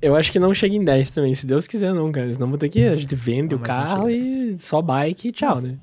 Eu 0.02 0.16
acho 0.16 0.32
que 0.32 0.40
não 0.40 0.52
chega 0.52 0.74
em 0.76 0.84
10 0.84 1.12
também, 1.12 1.36
se 1.36 1.46
Deus 1.46 1.68
quiser, 1.68 1.94
não, 1.94 2.12
cara. 2.12 2.32
Senão 2.34 2.50
vou 2.50 2.58
ter 2.58 2.70
que. 2.70 2.84
A 2.86 2.96
gente 2.96 3.14
vende 3.14 3.54
Não, 3.54 3.62
o 3.62 3.66
carro 3.66 4.10
e 4.10 4.58
só 4.58 4.82
bike 4.82 5.28
e 5.28 5.32
tchau, 5.32 5.62
né? 5.62 5.78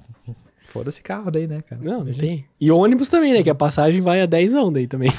Foda-se 0.65 1.01
carro 1.01 1.31
daí, 1.31 1.47
né, 1.47 1.63
cara? 1.63 1.81
Não, 1.85 2.03
não 2.05 2.13
tem. 2.13 2.45
E 2.61 2.71
ônibus 2.71 3.09
também, 3.09 3.33
né? 3.33 3.43
Que 3.45 3.49
a 3.51 3.55
passagem 3.55 4.01
vai 4.01 4.21
a 4.21 4.27
10 4.27 4.53
daí 4.73 4.87
também. 4.89 5.11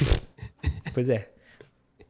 Pois 0.94 1.08
é. 1.08 1.29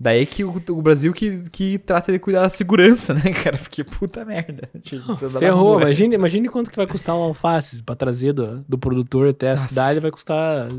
Daí 0.02 0.26
que 0.26 0.46
o, 0.46 0.56
o 0.70 0.82
Brasil 0.82 1.12
que, 1.14 1.44
que 1.52 1.78
trata 1.78 2.10
de 2.12 2.20
cuidar 2.20 2.44
da 2.44 2.50
segurança, 2.50 3.14
né, 3.16 3.34
cara? 3.34 3.58
Porque 3.58 3.84
puta 3.84 4.24
merda. 4.24 4.70
Tipo, 4.82 5.12
anda 5.12 5.28
na 5.30 5.40
Ferrou, 5.40 5.74
rua. 5.74 5.82
imagine, 5.82 6.16
imagine 6.16 6.48
quanto 6.48 6.70
que 6.72 6.78
vai 6.78 6.88
custar 6.88 7.16
um 7.16 7.22
alface 7.22 7.84
pra 7.84 7.96
trazer 7.96 8.32
do, 8.32 8.64
do 8.68 8.78
produtor 8.78 9.28
até 9.30 9.48
a 9.50 9.52
Nossa. 9.52 9.68
cidade, 9.68 10.00
vai 10.00 10.10
custar... 10.10 10.70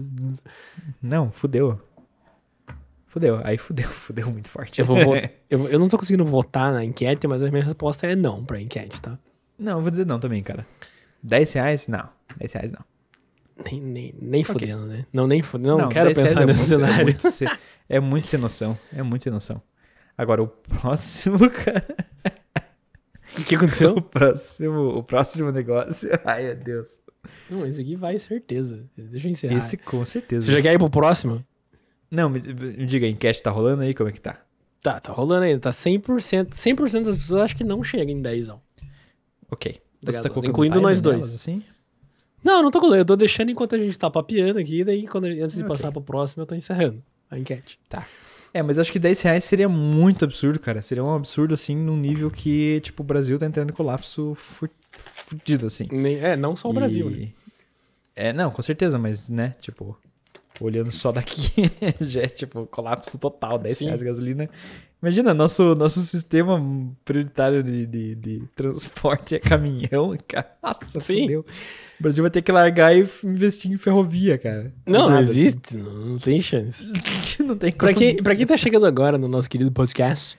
Não, 1.03 1.31
fudeu. 1.31 1.79
Fudeu. 3.09 3.41
Aí 3.45 3.59
fudeu, 3.59 3.89
fudeu 3.91 4.31
muito 4.31 4.49
forte. 4.49 4.81
Eu, 4.81 4.87
vou 4.87 4.97
vo- 4.97 5.17
eu, 5.51 5.69
eu 5.69 5.79
não 5.79 5.89
tô 5.89 5.99
conseguindo 5.99 6.25
votar 6.25 6.73
na 6.73 6.83
enquete, 6.85 7.27
mas 7.27 7.43
a 7.43 7.51
minha 7.51 7.63
resposta 7.65 8.07
é 8.07 8.17
não 8.17 8.43
pra 8.45 8.61
enquete, 8.61 9.03
tá? 9.03 9.19
Não, 9.59 9.79
eu 9.79 9.83
vou 9.83 9.91
dizer 9.91 10.07
não 10.07 10.19
também, 10.19 10.43
cara. 10.43 10.67
10 11.23 11.53
reais? 11.53 11.89
Não. 11.89 12.09
10 12.39 12.53
reais 12.55 12.73
não. 12.73 12.81
Nem, 13.71 13.83
nem, 13.83 14.15
nem 14.19 14.43
fodendo, 14.45 14.87
né? 14.87 15.05
Não, 15.13 15.27
nem 15.27 15.43
fodendo. 15.43 15.77
Não, 15.77 15.89
quero 15.91 16.07
10 16.15 16.17
reais 16.17 16.31
pensar 16.33 16.43
é 16.43 16.47
nesse 16.47 16.75
muito- 16.75 16.87
cenário. 16.87 17.01
É 17.01 17.05
muito, 17.05 17.59
é 17.91 18.01
muito 18.01 18.29
sem 18.29 18.39
noção. 18.41 18.79
É 18.97 19.03
muito 19.03 19.25
sem 19.25 19.33
noção. 19.33 19.61
Agora, 20.17 20.43
o 20.43 20.47
próximo, 20.47 21.39
cara. 21.51 21.85
O 23.39 23.43
que 23.45 23.55
aconteceu? 23.57 23.97
O 23.97 24.03
próximo, 24.03 24.99
o 24.99 25.03
próximo 25.03 25.51
negócio. 25.51 26.09
Ai, 26.25 26.45
meu 26.45 26.57
Deus. 26.57 26.89
Não, 27.51 27.67
esse 27.67 27.81
aqui 27.81 27.97
vai, 27.97 28.19
certeza. 28.19 28.89
Deixa 28.97 29.27
eu 29.27 29.31
encerrar. 29.33 29.59
Esse 29.59 29.77
com 29.77 30.05
certeza. 30.05 30.47
Você 30.47 30.53
já 30.53 30.63
quer 30.63 30.73
ir 30.75 30.79
pro 30.79 30.89
próximo? 30.89 31.45
Não, 32.11 32.31
me, 32.31 32.41
me 32.41 32.87
diga, 32.87 33.07
a 33.07 33.11
enquete 33.11 33.43
tá 33.43 33.51
rolando 33.51 33.83
aí? 33.83 33.93
Como 33.93 34.09
é 34.09 34.13
que 34.13 34.21
tá? 34.21 34.41
Tá, 34.83 34.99
tá 35.01 35.13
rolando 35.13 35.45
ainda. 35.45 35.61
Tá 35.61 35.71
100%. 35.71 36.51
100% 36.51 37.05
das 37.05 37.17
pessoas 37.19 37.43
acham 37.43 37.59
que 37.59 37.65
não 37.65 37.85
chega 37.85 38.11
em 38.11 38.23
10, 38.23 38.49
não. 38.49 38.61
Ok. 39.51 39.81
Obrigado. 40.03 40.23
Você 40.23 40.23
tá 40.23 40.29
colocando 40.29 40.51
Incluindo 40.51 40.81
nós 40.81 41.03
dois. 41.03 41.19
nelas, 41.19 41.35
assim? 41.35 41.63
Não, 42.43 42.59
eu 42.59 42.63
não 42.63 42.71
tô 42.71 42.81
colando. 42.81 43.03
Eu 43.03 43.05
tô 43.05 43.17
deixando 43.17 43.51
enquanto 43.51 43.75
a 43.75 43.79
gente 43.79 43.99
tá 43.99 44.09
papeando 44.11 44.59
aqui. 44.59 44.83
Daí, 44.83 45.07
quando 45.07 45.25
antes 45.27 45.57
de 45.57 45.63
Ok. 45.63 45.69
passar 45.69 45.93
pro 45.93 46.01
próximo, 46.01 46.43
eu 46.43 46.47
tô 46.47 46.55
encerrando 46.55 47.03
a 47.31 47.39
enquete. 47.39 47.79
É, 48.53 48.63
mas 48.63 48.79
acho 48.79 48.91
que 48.91 48.99
10 48.99 49.21
reais 49.23 49.45
seria 49.45 49.69
muito 49.69 50.25
absurdo, 50.25 50.59
cara. 50.59 50.83
Seria 50.83 51.05
um 51.05 51.15
absurdo, 51.15 51.55
assim, 51.55 51.77
num 51.77 51.97
nível 51.97 52.31
que, 52.31 52.81
tipo, 52.81 53.03
o 53.03 53.07
Brasil 53.07 53.39
tá 53.39 53.47
entrando 53.47 53.71
em 53.71 53.75
colapso 53.75 54.35
fu- 54.35 54.69
fudido, 55.27 55.67
assim. 55.67 55.87
Nem- 55.93 56.19
é, 56.19 56.35
não 56.37 56.57
só 56.57 56.69
o 56.69 56.73
Brasil, 56.73 57.09
né? 57.09 57.17
E- 57.19 57.35
É, 58.17 58.33
não, 58.33 58.51
com 58.51 58.61
certeza, 58.61 58.99
mas, 58.99 59.29
né, 59.29 59.55
tipo, 59.61 59.97
olhando 60.61 60.91
só 60.91 61.11
daqui, 61.11 61.51
já 62.01 62.23
é, 62.23 62.27
tipo, 62.27 62.67
colapso 62.67 63.19
total, 63.19 63.59
10 63.59 63.77
Sim. 63.79 63.85
reais 63.87 64.01
de 64.01 64.07
gasolina. 64.07 64.51
Imagina, 65.03 65.33
nosso, 65.33 65.75
nosso 65.75 66.01
sistema 66.01 66.63
prioritário 67.07 67.63
de, 67.63 67.87
de, 67.87 68.15
de 68.15 68.43
transporte 68.55 69.35
é 69.37 69.39
caminhão, 69.39 70.15
cara. 70.29 70.51
Nossa, 70.63 71.01
Sim. 71.01 71.23
fudeu. 71.23 71.41
O 71.99 72.03
Brasil 72.03 72.23
vai 72.23 72.31
ter 72.31 72.43
que 72.43 72.53
largar 72.53 72.95
e 72.95 73.09
investir 73.25 73.73
em 73.73 73.79
ferrovia, 73.79 74.37
cara. 74.37 74.73
Não, 74.87 75.01
não 75.05 75.11
Nada, 75.11 75.23
existe. 75.23 75.75
Não, 75.75 75.91
não 76.07 76.19
tem 76.19 76.39
chance. 76.41 76.87
assim. 77.19 77.43
não 77.45 77.57
tem 77.57 77.73
como. 77.73 77.79
Pra 77.81 77.95
quem, 77.95 78.23
pra 78.23 78.37
quem 78.37 78.47
tá 78.47 78.57
chegando 78.59 78.85
agora 78.85 79.17
no 79.17 79.27
nosso 79.27 79.49
querido 79.49 79.73
podcast, 79.73 80.39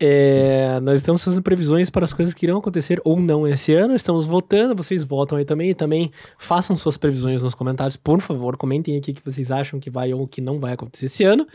é, 0.00 0.80
nós 0.80 0.98
estamos 0.98 1.22
fazendo 1.22 1.42
previsões 1.42 1.90
para 1.90 2.04
as 2.04 2.12
coisas 2.12 2.32
que 2.34 2.46
irão 2.46 2.58
acontecer 2.58 3.00
ou 3.04 3.20
não 3.20 3.46
esse 3.46 3.72
ano. 3.74 3.94
Estamos 3.94 4.24
votando, 4.24 4.74
vocês 4.74 5.04
votam 5.04 5.36
aí 5.38 5.44
também. 5.44 5.70
E 5.70 5.74
também 5.74 6.10
façam 6.38 6.76
suas 6.76 6.96
previsões 6.96 7.42
nos 7.42 7.54
comentários, 7.54 7.96
por 7.96 8.20
favor. 8.20 8.56
Comentem 8.56 8.96
aqui 8.96 9.10
o 9.10 9.14
que 9.14 9.24
vocês 9.24 9.50
acham 9.50 9.78
que 9.78 9.90
vai 9.90 10.12
ou 10.14 10.26
que 10.26 10.40
não 10.40 10.58
vai 10.58 10.72
acontecer 10.72 11.06
esse 11.06 11.22
ano. 11.24 11.46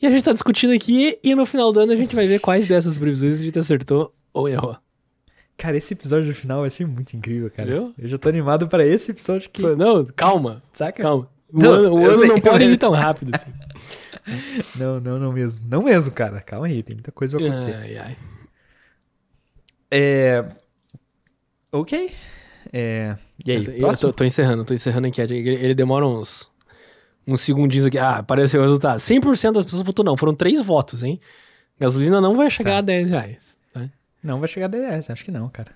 E 0.00 0.06
a 0.06 0.10
gente 0.10 0.24
tá 0.24 0.32
discutindo 0.32 0.72
aqui 0.72 1.18
e 1.22 1.34
no 1.34 1.46
final 1.46 1.72
do 1.72 1.80
ano 1.80 1.92
a 1.92 1.96
gente 1.96 2.14
vai 2.16 2.26
ver 2.26 2.40
quais 2.40 2.66
dessas 2.66 2.98
previsões 2.98 3.40
a 3.40 3.42
gente 3.44 3.58
acertou 3.58 4.12
ou 4.32 4.48
errou. 4.48 4.76
Cara, 5.56 5.76
esse 5.76 5.94
episódio 5.94 6.34
final 6.34 6.62
vai 6.62 6.70
ser 6.70 6.84
muito 6.86 7.16
incrível, 7.16 7.48
cara. 7.48 7.70
Eu 7.70 7.92
já 7.98 8.18
tô 8.18 8.28
animado 8.28 8.66
pra 8.66 8.84
esse 8.84 9.12
episódio 9.12 9.48
que. 9.50 9.62
Não, 9.62 10.04
calma, 10.04 10.60
Saca? 10.72 11.00
calma. 11.02 11.28
O 11.52 11.58
Não, 11.60 11.70
ano, 11.70 11.94
o 11.94 12.04
ano 12.04 12.18
sei, 12.18 12.26
não 12.28 12.40
pode 12.40 12.64
mas- 12.64 12.74
ir 12.74 12.76
tão 12.76 12.90
rápido 12.96 13.30
assim. 13.32 13.52
Não, 14.76 15.00
não, 15.00 15.18
não 15.18 15.32
mesmo. 15.32 15.62
Não 15.68 15.82
mesmo, 15.82 16.10
cara. 16.12 16.40
Calma 16.40 16.66
aí, 16.66 16.82
tem 16.82 16.94
muita 16.96 17.12
coisa 17.12 17.36
pra 17.36 17.46
acontecer. 17.46 17.74
Ai, 17.74 17.96
ai. 17.98 18.16
É. 19.90 20.44
Ok. 21.72 22.10
É. 22.72 23.16
E 23.44 23.50
aí, 23.52 23.58
Eu, 23.58 23.64
tô- 23.64 23.72
eu 23.72 23.96
tô, 23.96 24.12
tô 24.12 24.24
encerrando, 24.24 24.64
tô 24.64 24.74
encerrando 24.74 25.06
a 25.06 25.08
enquete. 25.10 25.34
Ele, 25.34 25.50
ele 25.50 25.74
demora 25.74 26.06
uns, 26.06 26.48
uns 27.26 27.40
segundinhos 27.42 27.86
aqui. 27.86 27.98
Ah, 27.98 28.16
apareceu 28.18 28.60
o 28.60 28.64
resultado. 28.64 28.98
100% 28.98 29.52
das 29.52 29.64
pessoas 29.64 29.82
votou 29.82 30.04
não. 30.04 30.16
Foram 30.16 30.34
três 30.34 30.60
votos, 30.60 31.02
hein? 31.02 31.20
Gasolina 31.78 32.20
não 32.20 32.36
vai 32.36 32.50
chegar 32.50 32.72
Tá. 32.72 32.78
a 32.78 32.82
10 32.82 33.10
reais. 33.10 33.56
tá? 33.72 33.88
Não 34.22 34.38
vai 34.40 34.48
chegar 34.48 34.66
a 34.66 34.68
10, 34.68 35.10
acho 35.10 35.24
que 35.24 35.30
não, 35.30 35.48
cara. 35.48 35.72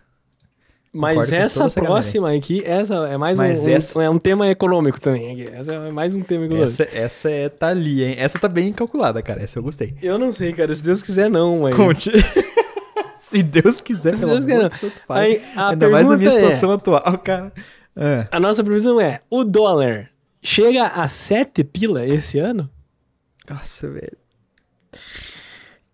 Mas 0.99 1.33
essa 1.33 1.65
essa 1.65 1.81
próxima 1.81 2.35
aqui, 2.35 2.63
essa 2.65 2.95
é 3.09 3.17
mais 3.17 3.39
um, 3.39 3.43
Mas 3.43 3.61
um- 3.65 3.69
essa- 3.69 4.03
é 4.03 4.11
um 4.11 4.19
tema 4.19 4.49
econômico 4.49 5.01
também. 5.01 5.43
Essa 5.53 5.75
é 5.75 5.91
mais 5.91 6.15
um 6.15 6.23
tema 6.23 6.45
econômico. 6.47 6.69
Essa, 6.71 6.89
essa 6.93 7.31
é, 7.31 7.49
tá 7.49 7.69
ali, 7.69 8.03
hein? 8.05 8.17
Essa 8.19 8.39
tá 8.39 8.49
bem 8.49 8.73
calculada, 8.73 9.23
cara. 9.23 9.43
Essa 9.43 9.59
eu 9.59 9.63
gostei. 9.63 9.95
Eu 10.03 10.19
não 10.19 10.33
sei, 10.33 10.53
cara. 10.53 10.75
Se 10.75 10.83
Deus 10.83 11.03
quiser, 11.03 11.31
não, 11.31 11.61
mas... 11.61 11.75
Conte. 11.77 12.11
Se 13.21 13.43
Deus 13.43 13.79
quiser, 13.81 14.15
Se 14.17 14.25
Deus 14.25 14.45
quiser, 14.45 14.73
Santo 14.73 14.95
Pai. 15.07 15.21
Aí, 15.27 15.43
Ainda 15.55 15.91
mais 15.91 16.09
na 16.09 16.17
minha 16.17 16.31
é- 16.31 16.33
situação 16.33 16.73
atual, 16.73 17.19
cara. 17.19 17.53
É. 17.95 18.27
A 18.33 18.41
nossa 18.41 18.65
previsão 18.65 18.99
é, 19.01 19.21
o 19.29 19.45
dólar 19.45 20.09
chega 20.43 20.87
a 20.87 21.09
7 21.09 21.63
pila 21.63 22.07
esse 22.07 22.39
ano? 22.39 22.71
Nossa, 23.51 23.87
velho. 23.89 24.17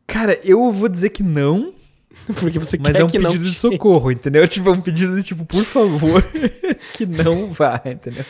Cara, 0.06 0.38
eu 0.44 0.70
vou 0.70 0.88
dizer 0.88 1.08
que 1.10 1.22
não, 1.22 1.72
Porque 2.40 2.58
você 2.58 2.78
mas 2.78 2.92
quer 2.92 3.02
é 3.02 3.04
um 3.04 3.08
que 3.08 3.18
pedido 3.18 3.44
não 3.44 3.50
de 3.50 3.54
socorro, 3.58 4.10
entendeu? 4.10 4.46
Tipo, 4.48 4.68
é 4.70 4.72
um 4.72 4.80
pedido 4.80 5.14
de 5.16 5.22
tipo, 5.22 5.44
por 5.44 5.64
favor, 5.64 6.22
que 6.94 7.04
não 7.04 7.52
vá, 7.52 7.80
entendeu? 7.84 8.24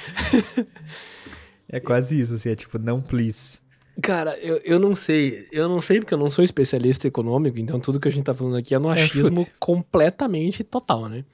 É 1.68 1.78
quase 1.80 2.20
isso, 2.20 2.34
assim, 2.34 2.50
é 2.50 2.56
tipo, 2.56 2.78
não, 2.78 3.00
please. 3.00 3.58
Cara, 4.02 4.36
eu, 4.38 4.60
eu 4.64 4.78
não 4.80 4.94
sei. 4.96 5.46
Eu 5.52 5.68
não 5.68 5.80
sei 5.80 6.00
porque 6.00 6.12
eu 6.14 6.18
não 6.18 6.28
sou 6.30 6.44
especialista 6.44 7.06
econômico, 7.06 7.58
então 7.60 7.78
tudo 7.78 8.00
que 8.00 8.08
a 8.08 8.10
gente 8.10 8.24
tá 8.24 8.34
falando 8.34 8.56
aqui 8.56 8.74
é 8.74 8.78
no 8.78 8.90
É, 8.90 8.94
achismo 9.02 9.40
chute. 9.44 9.52
completamente 9.60 10.64
total, 10.64 11.08
né? 11.08 11.24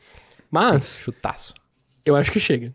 Mas 0.50 0.84
Sim, 0.84 1.02
chutaço. 1.04 1.54
eu 2.04 2.14
acho 2.16 2.30
que 2.30 2.38
chega. 2.40 2.74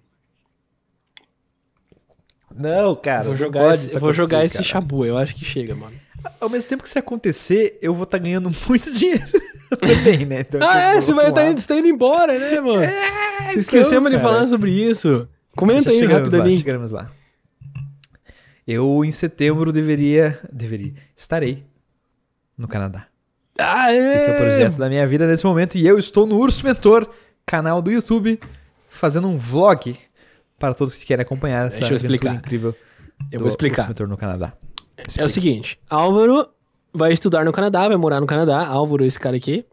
Não, 2.54 2.96
cara. 2.96 3.24
vou 3.24 3.36
jogar 3.36 3.74
esse, 3.74 4.00
vou 4.00 4.14
jogar 4.14 4.46
esse 4.46 4.56
cara. 4.58 4.68
chabu, 4.68 5.06
eu 5.06 5.18
acho 5.18 5.36
que 5.36 5.44
chega, 5.46 5.76
mano. 5.76 5.96
Ao 6.40 6.50
mesmo 6.50 6.70
tempo 6.70 6.82
que 6.82 6.90
isso 6.90 6.98
acontecer, 6.98 7.78
eu 7.82 7.94
vou 7.94 8.04
estar 8.06 8.18
ganhando 8.18 8.50
muito 8.68 8.92
dinheiro 8.92 9.22
também, 9.80 10.26
né? 10.26 10.42
Então, 10.42 10.60
Ah, 10.64 10.80
é, 10.94 11.02
você 11.02 11.14
vai 11.14 11.30
estar 11.30 11.52
você 11.52 11.68
tá 11.68 11.76
indo 11.78 11.88
embora, 11.88 12.38
né, 12.38 12.60
mano? 12.60 12.84
É, 12.84 13.54
Esquecemos 13.56 14.10
de 14.10 14.16
então, 14.18 14.24
cara. 14.28 14.36
falar 14.36 14.48
sobre 14.48 14.72
isso. 14.72 15.28
Comenta 15.56 15.90
aí 15.90 15.96
chegamos 16.00 16.14
lá, 16.14 16.20
rapidamente. 16.38 16.58
chegamos 16.64 16.92
lá. 16.92 17.12
Eu, 18.68 19.06
em 19.06 19.12
setembro, 19.12 19.72
deveria... 19.72 20.40
Deveria. 20.52 20.94
Estarei 21.16 21.64
no 22.58 22.68
Canadá. 22.68 23.08
Ah, 23.58 23.92
é. 23.94 24.18
Esse 24.18 24.30
é 24.30 24.34
o 24.34 24.38
projeto 24.38 24.76
da 24.78 24.90
minha 24.90 25.08
vida 25.08 25.28
nesse 25.28 25.46
momento. 25.46 25.78
E 25.78 25.86
eu 25.86 25.98
estou 26.00 26.26
no 26.26 26.38
Urso 26.38 26.66
Mentor, 26.66 27.08
canal 27.46 27.82
do 27.82 27.92
YouTube, 27.92 28.40
fazendo 28.90 29.28
um 29.28 29.38
vlog 29.38 29.96
para 30.58 30.74
todos 30.74 30.96
que 30.96 31.06
querem 31.06 31.22
acompanhar 31.24 31.68
essa 31.68 31.80
Deixa 31.80 31.94
eu 31.94 31.96
explicar. 31.96 32.34
incrível 32.36 32.76
Eu 33.32 33.38
do 33.38 33.40
vou 33.40 33.48
explicar. 33.48 33.84
Urso 33.84 33.90
Mentor 33.90 34.08
no 34.08 34.18
Canadá. 34.18 34.54
É 35.18 35.24
o 35.24 35.30
seguinte, 35.30 35.78
Álvaro 35.90 36.48
vai 36.96 37.12
estudar 37.12 37.44
no 37.44 37.52
Canadá, 37.52 37.88
vai 37.88 37.98
morar 37.98 38.22
no 38.22 38.28
Canadá. 38.28 38.66
Álvaro, 38.66 39.06
esse 39.06 39.20
cara 39.20 39.36
aqui. 39.36 39.66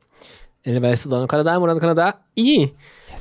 Ele 0.65 0.81
vai 0.81 0.93
estudar 0.93 1.21
no 1.21 1.27
Canadá, 1.27 1.59
morar 1.59 1.75
no 1.75 1.81
Canadá. 1.81 2.17
E, 2.37 2.71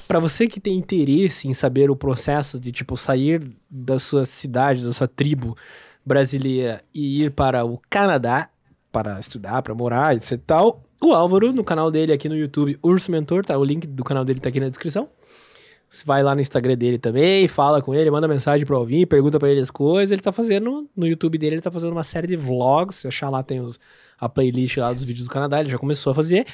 pra 0.08 0.20
você 0.20 0.48
que 0.48 0.60
tem 0.60 0.78
interesse 0.78 1.48
em 1.48 1.54
saber 1.54 1.90
o 1.90 1.96
processo 1.96 2.60
de, 2.60 2.72
tipo, 2.72 2.98
sair 2.98 3.42
da 3.70 4.00
sua 4.00 4.26
cidade, 4.26 4.84
da 4.84 4.94
sua 4.94 5.08
tribo 5.08 5.56
brasileira 6.06 6.82
e 6.94 7.24
ir 7.24 7.32
para 7.32 7.64
o 7.64 7.80
Canadá 7.90 8.50
para 8.92 9.20
estudar, 9.20 9.62
para 9.62 9.74
morar, 9.74 10.16
etc 10.16 10.32
e 10.32 10.38
tal, 10.40 10.84
o 11.02 11.14
Álvaro, 11.14 11.54
no 11.54 11.64
canal 11.64 11.90
dele 11.90 12.12
aqui 12.12 12.28
no 12.28 12.36
YouTube, 12.36 12.78
Urso 12.84 13.12
Mentor, 13.12 13.46
tá? 13.46 13.58
O 13.58 13.64
link 13.64 13.88
do 13.88 14.04
canal 14.04 14.26
dele 14.26 14.40
tá 14.40 14.50
aqui 14.50 14.60
na 14.60 14.70
descrição. 14.70 15.08
Você 15.92 16.06
vai 16.06 16.24
lá 16.24 16.34
no 16.34 16.40
Instagram 16.40 16.78
dele 16.78 16.98
também, 16.98 17.50
fala 17.50 17.82
com 17.82 17.94
ele, 17.94 18.10
manda 18.10 18.26
mensagem 18.26 18.66
pro 18.66 18.78
Alvin, 18.78 19.06
pergunta 19.06 19.38
pra 19.38 19.50
ele 19.50 19.60
as 19.60 19.70
coisas. 19.70 20.10
Ele 20.10 20.22
tá 20.22 20.32
fazendo, 20.32 20.90
no 20.96 21.06
YouTube 21.06 21.38
dele, 21.38 21.56
ele 21.56 21.62
tá 21.62 21.70
fazendo 21.70 21.92
uma 21.92 22.04
série 22.04 22.28
de 22.28 22.38
vlogs. 22.38 22.96
Se 22.96 23.10
achar 23.10 23.30
lá, 23.30 23.44
tem 23.44 23.60
os, 23.60 23.78
a 24.18 24.30
playlist 24.30 24.78
lá 24.78 24.94
dos 24.94 25.04
vídeos 25.04 25.28
do 25.28 25.30
Canadá, 25.30 25.60
ele 25.60 25.70
já 25.70 25.78
começou 25.78 26.12
a 26.12 26.16
fazer. 26.16 26.48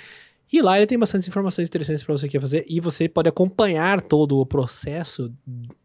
E 0.51 0.59
lá 0.59 0.75
ele 0.75 0.87
tem 0.87 0.97
bastante 0.97 1.29
informações 1.29 1.67
interessantes 1.67 2.03
pra 2.03 2.17
você 2.17 2.27
que 2.27 2.39
fazer. 2.39 2.65
E 2.67 2.79
você 2.79 3.07
pode 3.07 3.29
acompanhar 3.29 4.01
todo 4.01 4.39
o 4.39 4.45
processo 4.45 5.31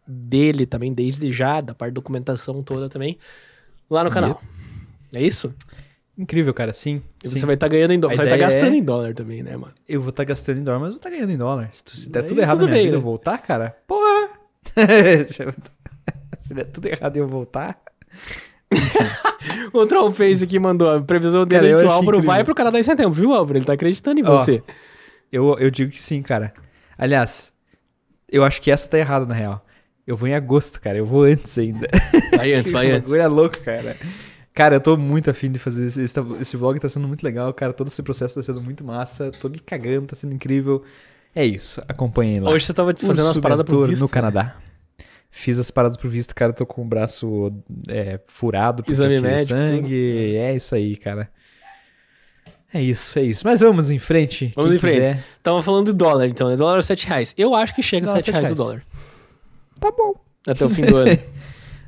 dele 0.07 0.65
também, 0.65 0.95
desde 0.95 1.31
já, 1.31 1.61
da 1.61 1.75
parte 1.75 1.91
de 1.91 1.97
documentação 1.97 2.62
toda 2.62 2.88
também, 2.88 3.19
lá 3.91 4.03
no 4.03 4.11
canal. 4.11 4.41
É 5.15 5.23
isso? 5.23 5.53
Incrível, 6.23 6.55
cara, 6.55 6.73
sim. 6.73 7.03
E 7.25 7.29
sim. 7.29 7.39
você 7.39 7.45
vai 7.47 7.55
estar 7.55 7.67
ganhando 7.69 7.93
em 7.93 7.99
dólar. 7.99 8.13
A 8.13 8.17
Você 8.17 8.23
vai 8.23 8.27
estar 8.27 8.37
ideia 8.37 8.51
gastando 8.51 8.75
é- 8.75 8.79
em 8.79 8.83
dólar 8.85 9.15
também, 9.15 9.43
né, 9.43 9.57
mano? 9.57 9.73
Eu 9.89 10.01
vou 10.01 10.11
estar 10.11 10.25
gastando 10.25 10.59
em 10.61 10.63
dólar, 10.63 10.79
mas 10.79 10.87
eu 10.89 10.93
vou 10.93 10.97
estar 10.99 11.11
ganhando 11.11 11.33
em 11.33 11.37
dólar. 11.37 11.69
Se, 11.73 11.83
tu- 11.85 11.97
se 11.97 12.09
der 12.11 12.23
tudo 12.23 12.41
errado 12.41 12.59
tudo 12.59 12.67
na 12.67 12.73
minha 12.73 12.79
bem, 12.83 12.87
vida 12.87 12.97
né? 12.97 13.01
eu 13.01 13.05
voltar, 13.05 13.39
cara, 13.39 13.77
porra! 13.87 14.29
se 16.39 16.55
der 16.55 16.65
tudo 16.67 16.87
errado 16.87 17.17
e 17.17 17.19
eu 17.19 17.27
voltar... 17.29 17.79
O 19.73 19.87
Trollface 19.87 20.44
aqui 20.44 20.59
mandou 20.59 20.88
a 20.88 21.01
previsão 21.01 21.44
dele 21.44 21.69
Cara, 21.71 21.81
é 21.81 21.81
que 21.81 21.87
o 21.87 21.90
Álvaro 21.90 22.19
incrível. 22.19 22.31
vai 22.35 22.44
pro 22.44 22.55
Canadá 22.55 22.79
em 22.79 22.83
setembro, 22.83 23.13
viu, 23.13 23.33
Álvaro? 23.33 23.59
Ele 23.59 23.65
tá 23.65 23.73
acreditando 23.73 24.21
em 24.21 24.25
Ó, 24.25 24.38
você. 24.38 24.63
Eu, 25.33 25.57
eu 25.59 25.71
digo 25.71 25.90
que 25.90 26.01
sim, 26.01 26.23
cara. 26.23 26.53
Aliás, 26.96 27.53
eu 28.31 28.44
acho 28.44 28.61
que 28.63 28.71
essa 28.71 28.88
tá 28.88 28.99
errada, 28.99 29.27
na 29.27 29.35
real. 29.35 29.65
Eu 30.07 30.17
vou 30.17 30.29
em 30.29 30.35
agosto, 30.35 30.81
cara. 30.81 30.99
Eu 30.99 31.05
vou 31.05 31.23
antes 31.25 31.57
ainda. 31.59 31.88
Vai 32.37 32.53
antes, 32.55 32.71
vai 32.71 32.90
antes. 32.92 33.03
bagulho 33.11 33.23
é 33.23 33.27
louco, 33.27 33.59
cara. 33.61 33.96
Cara, 34.55 34.77
eu 34.77 34.81
tô 34.81 34.96
muito 34.96 35.31
afim 35.31 35.50
de 35.50 35.59
fazer 35.59 35.87
esse, 35.87 36.03
esse, 36.03 36.21
esse 36.40 36.57
vlog, 36.57 36.79
tá 36.79 36.88
sendo 36.88 37.09
muito 37.09 37.23
legal, 37.23 37.53
cara. 37.55 37.73
Todo 37.73 37.88
esse 37.88 38.03
processo 38.03 38.35
tá 38.35 38.42
sendo 38.42 38.61
muito 38.61 38.85
massa. 38.85 39.31
Tô 39.40 39.48
me 39.48 39.59
cagando, 39.59 40.07
tá 40.07 40.17
sendo 40.17 40.35
incrível. 40.35 40.85
É 41.35 41.44
isso, 41.44 41.83
acompanhem 41.88 42.40
lá. 42.40 42.50
Hoje 42.50 42.67
você 42.67 42.75
tava 42.75 42.94
fazendo 42.94 43.27
umas 43.27 43.38
paradas 43.38 43.65
pro 43.65 43.87
visto. 43.87 44.03
no 44.03 44.09
Canadá. 44.09 44.57
Fiz 45.31 45.59
as 45.59 45.71
paradas 45.71 45.96
pro 45.96 46.11
visto, 46.11 46.35
cara. 46.35 46.53
Tô 46.53 46.67
com 46.67 46.83
o 46.83 46.85
braço 46.85 47.50
é, 47.88 48.21
furado. 48.27 48.85
Exame 48.87 49.19
médico, 49.19 49.59
sangue. 49.59 50.37
É 50.37 50.55
isso 50.55 50.75
aí, 50.75 50.94
cara. 50.96 51.31
É 52.75 52.83
isso, 52.83 53.19
é 53.19 53.23
isso. 53.23 53.42
Mas 53.44 53.61
vamos 53.61 53.90
em 53.90 53.98
frente. 53.98 54.53
Vamos 54.55 54.75
em 54.75 54.79
frente. 54.79 55.00
quiser. 55.00 55.25
Tava 55.42 55.63
falando 55.63 55.87
do 55.87 55.94
dólar, 55.94 56.27
então, 56.27 56.48
né? 56.50 56.57
Dólar 56.57 56.79
a 56.79 56.83
7 56.83 57.07
reais. 57.07 57.35
Eu 57.37 57.55
acho 57.55 57.75
que 57.75 57.83
chega 57.83 58.07
a 58.07 58.09
Dólar 58.09 58.23
7 58.23 58.31
reais 58.31 58.50
o 58.50 58.53
R$ 58.53 58.57
7 58.57 58.59
dólar. 58.59 58.83
Tá 59.81 59.90
bom. 59.90 60.15
Até 60.46 60.65
o 60.65 60.69
fim 60.69 60.85
do 60.85 60.96
ano. 60.96 61.19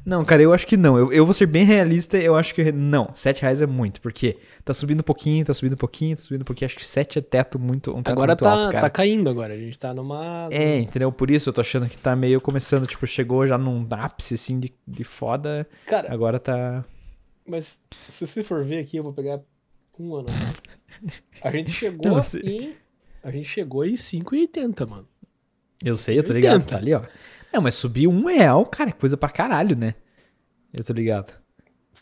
Não, 0.05 0.23
cara, 0.25 0.43
eu 0.43 0.53
acho 0.53 0.67
que 0.67 0.77
não. 0.77 0.99
Eu, 0.99 1.13
eu 1.13 1.25
vou 1.25 1.33
ser 1.33 1.47
bem 1.47 1.65
realista, 1.65 2.19
eu 2.19 2.37
acho 2.37 2.55
que 2.55 2.71
não. 2.71 3.09
7 3.15 3.41
reais 3.43 3.63
é 3.63 3.67
muito, 3.67 4.01
porque 4.03 4.37
tá 4.63 4.75
subindo 4.75 5.01
um 5.01 5.05
pouquinho, 5.05 5.45
tá 5.45 5.55
subindo 5.55 5.73
um 5.73 5.79
pouquinho, 5.79 6.15
tá 6.15 6.23
subindo 6.23 6.43
um 6.43 6.45
pouquinho. 6.45 6.67
Acho 6.67 6.77
que 6.77 6.85
7 6.87 7.19
é 7.19 7.23
teto 7.23 7.59
muito, 7.59 7.91
um 7.91 8.03
teto 8.03 8.13
Agora 8.13 8.33
muito 8.33 8.43
tá, 8.45 8.51
alto, 8.53 8.73
cara. 8.73 8.81
tá 8.83 8.91
caindo 8.91 9.31
agora. 9.31 9.55
A 9.55 9.57
gente 9.57 9.79
tá 9.79 9.95
numa. 9.95 10.49
É, 10.51 10.79
entendeu? 10.79 11.11
Por 11.11 11.31
isso 11.31 11.49
eu 11.49 11.53
tô 11.55 11.63
achando 11.63 11.89
que 11.89 11.97
tá 11.97 12.15
meio 12.15 12.39
começando, 12.41 12.87
tipo, 12.87 13.07
chegou 13.07 13.47
já 13.47 13.57
num 13.57 13.87
ápice, 13.91 14.35
assim, 14.35 14.61
de, 14.61 14.75
de 14.87 15.05
foda. 15.05 15.67
Cara, 15.87 16.13
Agora 16.13 16.39
tá... 16.39 16.85
mas 17.47 17.81
se 18.07 18.27
você 18.27 18.43
for 18.43 18.63
ver 18.63 18.81
aqui, 18.81 18.99
eu 18.99 19.03
vou 19.03 19.13
pegar 19.15 19.41
um 19.99 20.15
ano. 20.17 20.29
A 21.43 21.51
gente 21.51 21.71
chegou 21.73 22.11
Não, 22.13 22.23
você- 22.23 22.41
em. 22.41 22.75
A 23.23 23.31
gente 23.31 23.49
chegou 23.49 23.87
em 23.87 23.95
5,80, 23.95 24.87
mano. 24.87 25.09
Eu 25.83 25.97
sei, 25.97 26.19
eu 26.19 26.23
tô 26.23 26.33
ligado, 26.35 26.55
80. 26.57 26.71
tá 26.71 26.77
ali, 26.77 26.93
ó. 26.93 27.01
Não, 27.55 27.63
mas 27.63 27.75
subir 27.77 28.09
um 28.09 28.27
real, 28.27 28.67
cara, 28.67 28.91
é 28.91 28.93
coisa 28.93 29.17
pra 29.17 29.29
caralho, 29.29 29.77
né? 29.77 29.95
Eu 30.73 30.83
tô 30.83 30.93
ligado. 30.93 31.33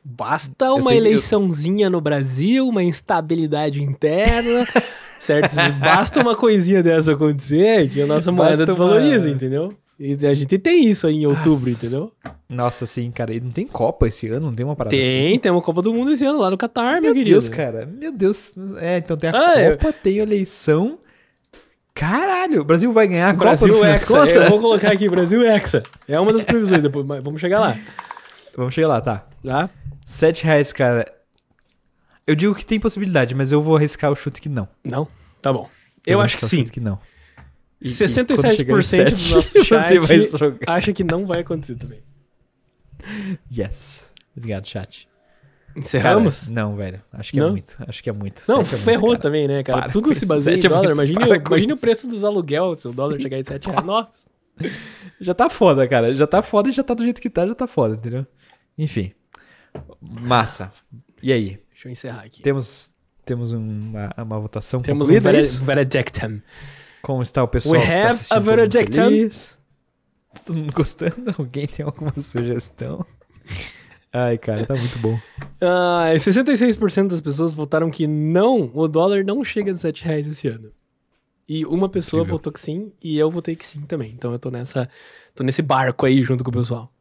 Basta 0.04 0.72
uma 0.72 0.82
que 0.82 0.88
eu- 0.88 0.92
eleiçãozinha 0.96 1.88
no 1.90 2.00
Brasil, 2.00 2.66
uma 2.66 2.82
instabilidade 2.82 3.82
interna, 3.82 4.66
certo? 5.18 5.54
Basta 5.78 6.20
uma 6.20 6.34
coisinha 6.34 6.82
dessa 6.82 7.12
acontecer 7.12 7.88
que 7.90 8.00
a 8.02 8.06
nossa 8.06 8.32
moeda 8.32 8.64
Basta 8.66 8.82
uma- 8.82 8.90
desvaloriza, 8.94 9.30
entendeu? 9.30 9.74
E 10.00 10.26
a 10.26 10.34
gente 10.34 10.58
tem 10.58 10.88
isso 10.88 11.06
aí 11.06 11.16
em 11.18 11.26
outubro, 11.26 11.70
entendeu? 11.70 12.10
Nossa, 12.48 12.84
assim, 12.84 13.08
cara, 13.12 13.32
e 13.32 13.38
não 13.40 13.50
tem 13.52 13.66
Copa 13.66 14.08
esse 14.08 14.26
ano? 14.28 14.46
Não 14.46 14.54
tem 14.54 14.66
uma 14.66 14.74
parada 14.74 14.96
assim? 14.96 15.04
Tem, 15.04 15.38
tem 15.38 15.52
uma 15.52 15.62
Copa 15.62 15.80
do 15.80 15.94
Mundo 15.94 16.10
esse 16.10 16.24
ano 16.24 16.40
lá 16.40 16.50
no 16.50 16.56
Catar, 16.58 16.94
meu, 16.94 17.02
Meu 17.02 17.12
querido. 17.14 17.30
Deus, 17.30 17.48
cara. 17.48 17.86
Meu 17.86 18.10
Deus. 18.10 18.52
É, 18.80 18.98
então 18.98 19.16
tem 19.16 19.30
a 19.30 19.32
Ah, 19.38 19.62
eu- 19.62 19.76
Copa, 19.78 19.92
tem 19.92 20.18
a 20.18 20.22
eleição. 20.22 20.98
Caralho, 21.94 22.62
o 22.62 22.64
Brasil 22.64 22.92
vai 22.92 23.06
ganhar 23.06 23.30
a 23.30 23.32
Brasil 23.32 23.74
Copa 23.74 23.88
Hexa. 23.88 24.16
Eu 24.28 24.48
vou 24.48 24.60
colocar 24.60 24.92
aqui 24.92 25.08
Brasil 25.08 25.42
Hexa. 25.46 25.82
É 26.08 26.18
uma 26.18 26.32
das 26.32 26.42
previsões 26.44 26.82
depois, 26.82 27.04
mas 27.04 27.22
vamos 27.22 27.40
chegar 27.40 27.60
lá. 27.60 27.76
Vamos 28.56 28.74
chegar 28.74 28.88
lá, 28.88 29.00
tá. 29.00 29.26
Tá? 29.42 29.68
7 30.06 30.44
reais, 30.44 30.72
cara. 30.72 31.12
Eu 32.26 32.34
digo 32.34 32.54
que 32.54 32.64
tem 32.64 32.80
possibilidade, 32.80 33.34
mas 33.34 33.52
eu 33.52 33.60
vou 33.60 33.76
arriscar 33.76 34.10
o 34.10 34.14
chute 34.16 34.40
que 34.40 34.48
não. 34.48 34.68
Não? 34.84 35.06
Tá 35.40 35.52
bom. 35.52 35.68
Eu, 36.06 36.18
vou 36.18 36.24
acho 36.24 36.38
que 36.38 36.46
sim. 36.46 36.64
que 36.64 36.80
não. 36.80 36.98
E- 37.80 37.88
e 37.88 37.90
67% 37.90 38.66
quando 38.66 38.82
chegar 38.84 39.08
em 39.08 39.10
do 39.10 39.16
sete, 39.16 39.30
nosso 39.34 39.64
chat 39.64 39.82
você 39.84 39.98
vai 39.98 40.22
jogar. 40.22 40.58
acha 40.66 40.92
que 40.92 41.04
não 41.04 41.26
vai 41.26 41.40
acontecer 41.40 41.74
também. 41.76 42.00
Yes. 43.56 44.10
Obrigado, 44.36 44.66
chat. 44.66 45.08
Encerramos? 45.76 46.40
Cara, 46.40 46.52
não, 46.52 46.76
velho. 46.76 47.02
Acho 47.12 47.32
que 47.32 47.38
Não? 47.38 47.48
é 47.48 47.50
muito. 47.50 47.76
Acho 47.86 48.02
que 48.02 48.10
é 48.10 48.12
muito. 48.12 48.42
Não, 48.48 48.64
Sete 48.64 48.68
é 48.68 48.70
muito, 48.72 48.84
ferrou 48.84 49.10
cara. 49.10 49.20
também, 49.22 49.48
né, 49.48 49.62
cara? 49.62 49.82
Para 49.82 49.92
Tudo 49.92 50.14
se 50.14 50.26
baseia 50.26 50.56
em 50.56 50.58
é 50.58 50.68
dólar. 50.68 50.94
muito, 50.94 51.16
com 51.42 51.54
imagine 51.54 51.72
o 51.72 51.76
preço 51.76 52.06
dos 52.06 52.24
aluguel 52.24 52.74
se 52.74 52.88
o 52.88 52.92
dólar 52.92 53.20
chegar 53.20 53.38
em 53.38 53.44
7 53.44 53.68
reais. 53.68 53.84
Nossa. 53.84 54.26
Já 55.20 55.34
tá 55.34 55.48
foda, 55.48 55.86
cara. 55.88 56.12
Já 56.14 56.26
tá 56.26 56.42
foda 56.42 56.68
e 56.68 56.72
já 56.72 56.82
tá 56.82 56.94
do 56.94 57.02
jeito 57.04 57.20
que 57.20 57.30
tá, 57.30 57.46
já 57.46 57.54
tá 57.54 57.66
foda, 57.66 57.94
entendeu? 57.94 58.26
Enfim. 58.76 59.12
Massa. 60.00 60.72
E 61.22 61.32
aí? 61.32 61.60
Deixa 61.70 61.88
eu 61.88 61.92
encerrar 61.92 62.22
aqui. 62.24 62.42
Temos, 62.42 62.92
temos 63.24 63.52
uma, 63.52 64.10
uma 64.18 64.40
votação 64.40 64.82
Temos 64.82 65.10
um 65.10 65.14
é 65.14 65.20
veredictum. 65.20 66.40
Como 67.00 67.22
está 67.22 67.42
o 67.42 67.48
pessoal 67.48 67.76
We 67.76 67.82
está 67.82 68.10
have 68.10 68.20
a 68.30 68.38
veredictum. 68.38 69.28
Todo 70.44 70.58
mundo 70.58 70.72
gostando? 70.72 71.34
Alguém 71.38 71.66
tem 71.66 71.84
alguma 71.86 72.12
sugestão? 72.18 73.06
Ai, 74.12 74.36
cara, 74.36 74.66
tá 74.66 74.74
muito 74.74 74.98
bom. 74.98 75.18
Ah, 75.60 76.12
66% 76.14 77.08
das 77.08 77.20
pessoas 77.20 77.52
votaram 77.52 77.90
que 77.90 78.06
não, 78.06 78.70
o 78.74 78.86
dólar 78.86 79.24
não 79.24 79.42
chega 79.42 79.72
a 79.72 79.76
7 79.76 80.04
reais 80.04 80.26
esse 80.26 80.48
ano. 80.48 80.70
E 81.48 81.64
uma 81.64 81.88
pessoa 81.88 82.20
Incrível. 82.20 82.36
votou 82.36 82.52
que 82.52 82.60
sim, 82.60 82.92
e 83.02 83.18
eu 83.18 83.30
votei 83.30 83.56
que 83.56 83.66
sim 83.66 83.80
também. 83.82 84.12
Então 84.12 84.32
eu 84.32 84.38
tô 84.38 84.50
nessa. 84.50 84.88
tô 85.34 85.42
nesse 85.42 85.62
barco 85.62 86.06
aí 86.06 86.22
junto 86.22 86.44
com 86.44 86.50
o 86.50 86.52
pessoal. 86.52 86.92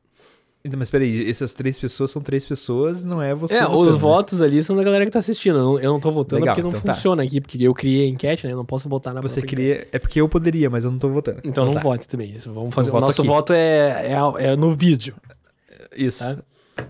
Então, 0.64 0.78
mas 0.78 0.92
peraí, 0.92 1.28
essas 1.28 1.54
três 1.56 1.78
pessoas 1.80 2.12
são 2.12 2.22
três 2.22 2.46
pessoas, 2.46 3.04
não 3.04 3.20
é 3.20 3.34
você 3.34 3.56
é, 3.56 3.62
votando, 3.62 3.80
os 3.80 3.96
né? 3.96 4.00
votos 4.00 4.42
ali 4.44 4.62
são 4.62 4.76
da 4.76 4.84
galera 4.84 5.06
que 5.06 5.12
tá 5.12 5.18
assistindo. 5.18 5.58
Eu 5.58 5.64
não, 5.64 5.80
eu 5.80 5.92
não 5.92 6.00
tô 6.00 6.12
votando 6.12 6.42
Legal, 6.42 6.54
porque 6.54 6.62
não 6.62 6.70
então 6.70 6.82
tá. 6.82 6.94
funciona 6.94 7.24
aqui, 7.24 7.42
porque 7.42 7.58
eu 7.62 7.74
criei 7.74 8.06
a 8.06 8.10
enquete, 8.10 8.46
né? 8.46 8.54
Eu 8.54 8.58
não 8.58 8.66
posso 8.66 8.88
votar 8.88 9.12
na 9.12 9.22
Você 9.22 9.42
queria... 9.42 9.88
É 9.92 9.98
porque 9.98 10.22
eu 10.22 10.30
poderia, 10.30 10.70
mas 10.70 10.86
eu 10.86 10.92
não 10.92 11.00
tô 11.00 11.10
votando. 11.10 11.42
Então 11.44 11.66
não 11.66 11.74
tá. 11.74 11.80
vote 11.80 12.08
também. 12.08 12.36
Isso. 12.36 12.54
Vamos 12.54 12.76
fazer. 12.76 12.92
Eu 12.92 12.96
o 12.96 13.00
nosso 13.00 13.22
aqui. 13.22 13.28
voto 13.28 13.54
é, 13.54 14.12
é, 14.12 14.46
é 14.52 14.56
no 14.56 14.76
vídeo. 14.76 15.16
Isso. 15.96 16.24
Tá. 16.24 16.44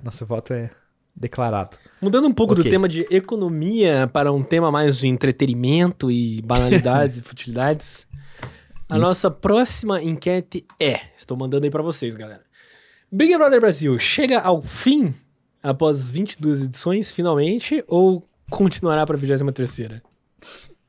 Nosso 0.04 0.26
voto 0.26 0.54
é 0.54 0.70
declarado. 1.16 1.78
Mudando 2.02 2.28
um 2.28 2.34
pouco 2.34 2.56
do 2.56 2.62
Ok. 2.62 2.72
tema 2.72 2.88
de 2.88 3.06
economia 3.12 4.10
para 4.12 4.32
um 4.32 4.44
tema 4.44 4.72
mais 4.72 4.98
de 4.98 5.08
entretenimento 5.08 6.10
e 6.12 6.42
banalidades 6.42 7.18
e 7.20 7.22
futilidades. 7.22 8.08
A 8.90 8.96
Isso. 8.98 9.08
nossa 9.08 9.32
próxima 9.32 10.02
enquete 10.02 10.66
é. 10.80 11.00
Estou 11.18 11.38
mandando 11.38 11.66
aí 11.66 11.72
pra 11.72 11.82
vocês, 11.84 12.16
galera. 12.16 12.44
Big 13.12 13.36
Brother 13.38 13.60
Brasil 13.60 13.98
chega 14.00 14.40
ao 14.40 14.62
fim 14.62 15.14
após 15.62 16.10
22 16.10 16.64
edições, 16.64 17.12
finalmente, 17.12 17.84
ou 17.88 18.24
continuará 18.50 19.06
pra 19.06 19.18
23? 19.18 20.02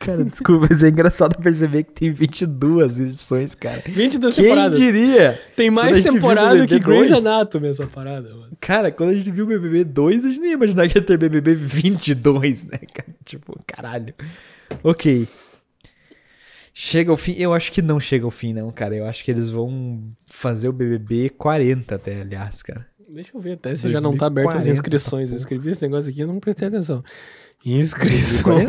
Cara, 0.05 0.25
desculpa, 0.25 0.67
mas 0.69 0.83
é 0.83 0.89
engraçado 0.89 1.41
perceber 1.41 1.85
que 1.85 1.93
tem 1.93 2.13
22 2.13 2.99
edições, 2.99 3.55
cara. 3.55 3.83
22 3.87 4.35
Quem 4.35 4.45
temporadas. 4.45 4.79
diria? 4.79 5.41
Tem 5.55 5.71
mais 5.71 6.03
temporada 6.03 6.67
que 6.67 6.79
Grey's 6.81 7.11
2. 7.11 7.25
Anatomy 7.25 7.69
essa 7.69 7.87
parada, 7.87 8.29
mano. 8.29 8.57
Cara, 8.61 8.91
quando 8.91 9.11
a 9.11 9.15
gente 9.15 9.31
viu 9.31 9.45
o 9.45 9.49
BBB 9.49 9.85
2, 9.85 10.25
a 10.25 10.29
gente 10.29 10.41
nem 10.41 10.51
ia 10.51 10.55
imaginar 10.55 10.89
que 10.89 10.99
ia 10.99 11.03
ter 11.03 11.17
BBB 11.17 11.55
22, 11.55 12.65
né, 12.67 12.79
cara? 12.93 13.15
Tipo, 13.25 13.59
caralho. 13.65 14.13
Ok. 14.83 15.29
Chega 16.75 17.11
ao 17.11 17.17
fim? 17.17 17.35
Eu 17.39 17.53
acho 17.55 17.71
que 17.71 17.81
não 17.81 18.01
chega 18.01 18.25
ao 18.25 18.31
fim, 18.31 18.53
não, 18.53 18.71
cara. 18.73 18.97
Eu 18.97 19.07
acho 19.07 19.25
que 19.25 19.31
eles 19.31 19.51
vão 19.51 20.03
fazer 20.27 20.69
o 20.69 20.73
BBB 20.73 21.29
40 21.31 21.95
até, 21.95 22.23
aliás, 22.23 22.63
cara. 22.63 22.87
Deixa 23.09 23.31
eu 23.35 23.41
ver 23.41 23.53
até 23.53 23.77
se 23.77 23.91
já 23.91 24.01
não 24.01 24.17
tá 24.17 24.27
aberto 24.27 24.57
as 24.57 24.65
2040, 24.65 24.73
inscrições. 24.73 25.25
essa 25.25 25.35
Eu 25.35 25.39
escrevi 25.39 25.69
esse 25.69 25.83
negócio 25.83 26.11
aqui 26.11 26.23
e 26.23 26.25
não 26.25 26.41
prestei 26.41 26.69
atenção. 26.69 27.05
Inscrições. 27.65 28.65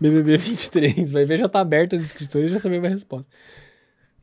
BBB 0.00 0.36
23. 0.38 1.10
Vai 1.10 1.24
ver, 1.24 1.38
já 1.38 1.48
tá 1.48 1.60
aberto 1.60 1.96
as 1.96 2.02
inscrições 2.02 2.46
e 2.46 2.48
já 2.50 2.58
sabia 2.58 2.80
a 2.80 2.88
resposta. 2.88 3.26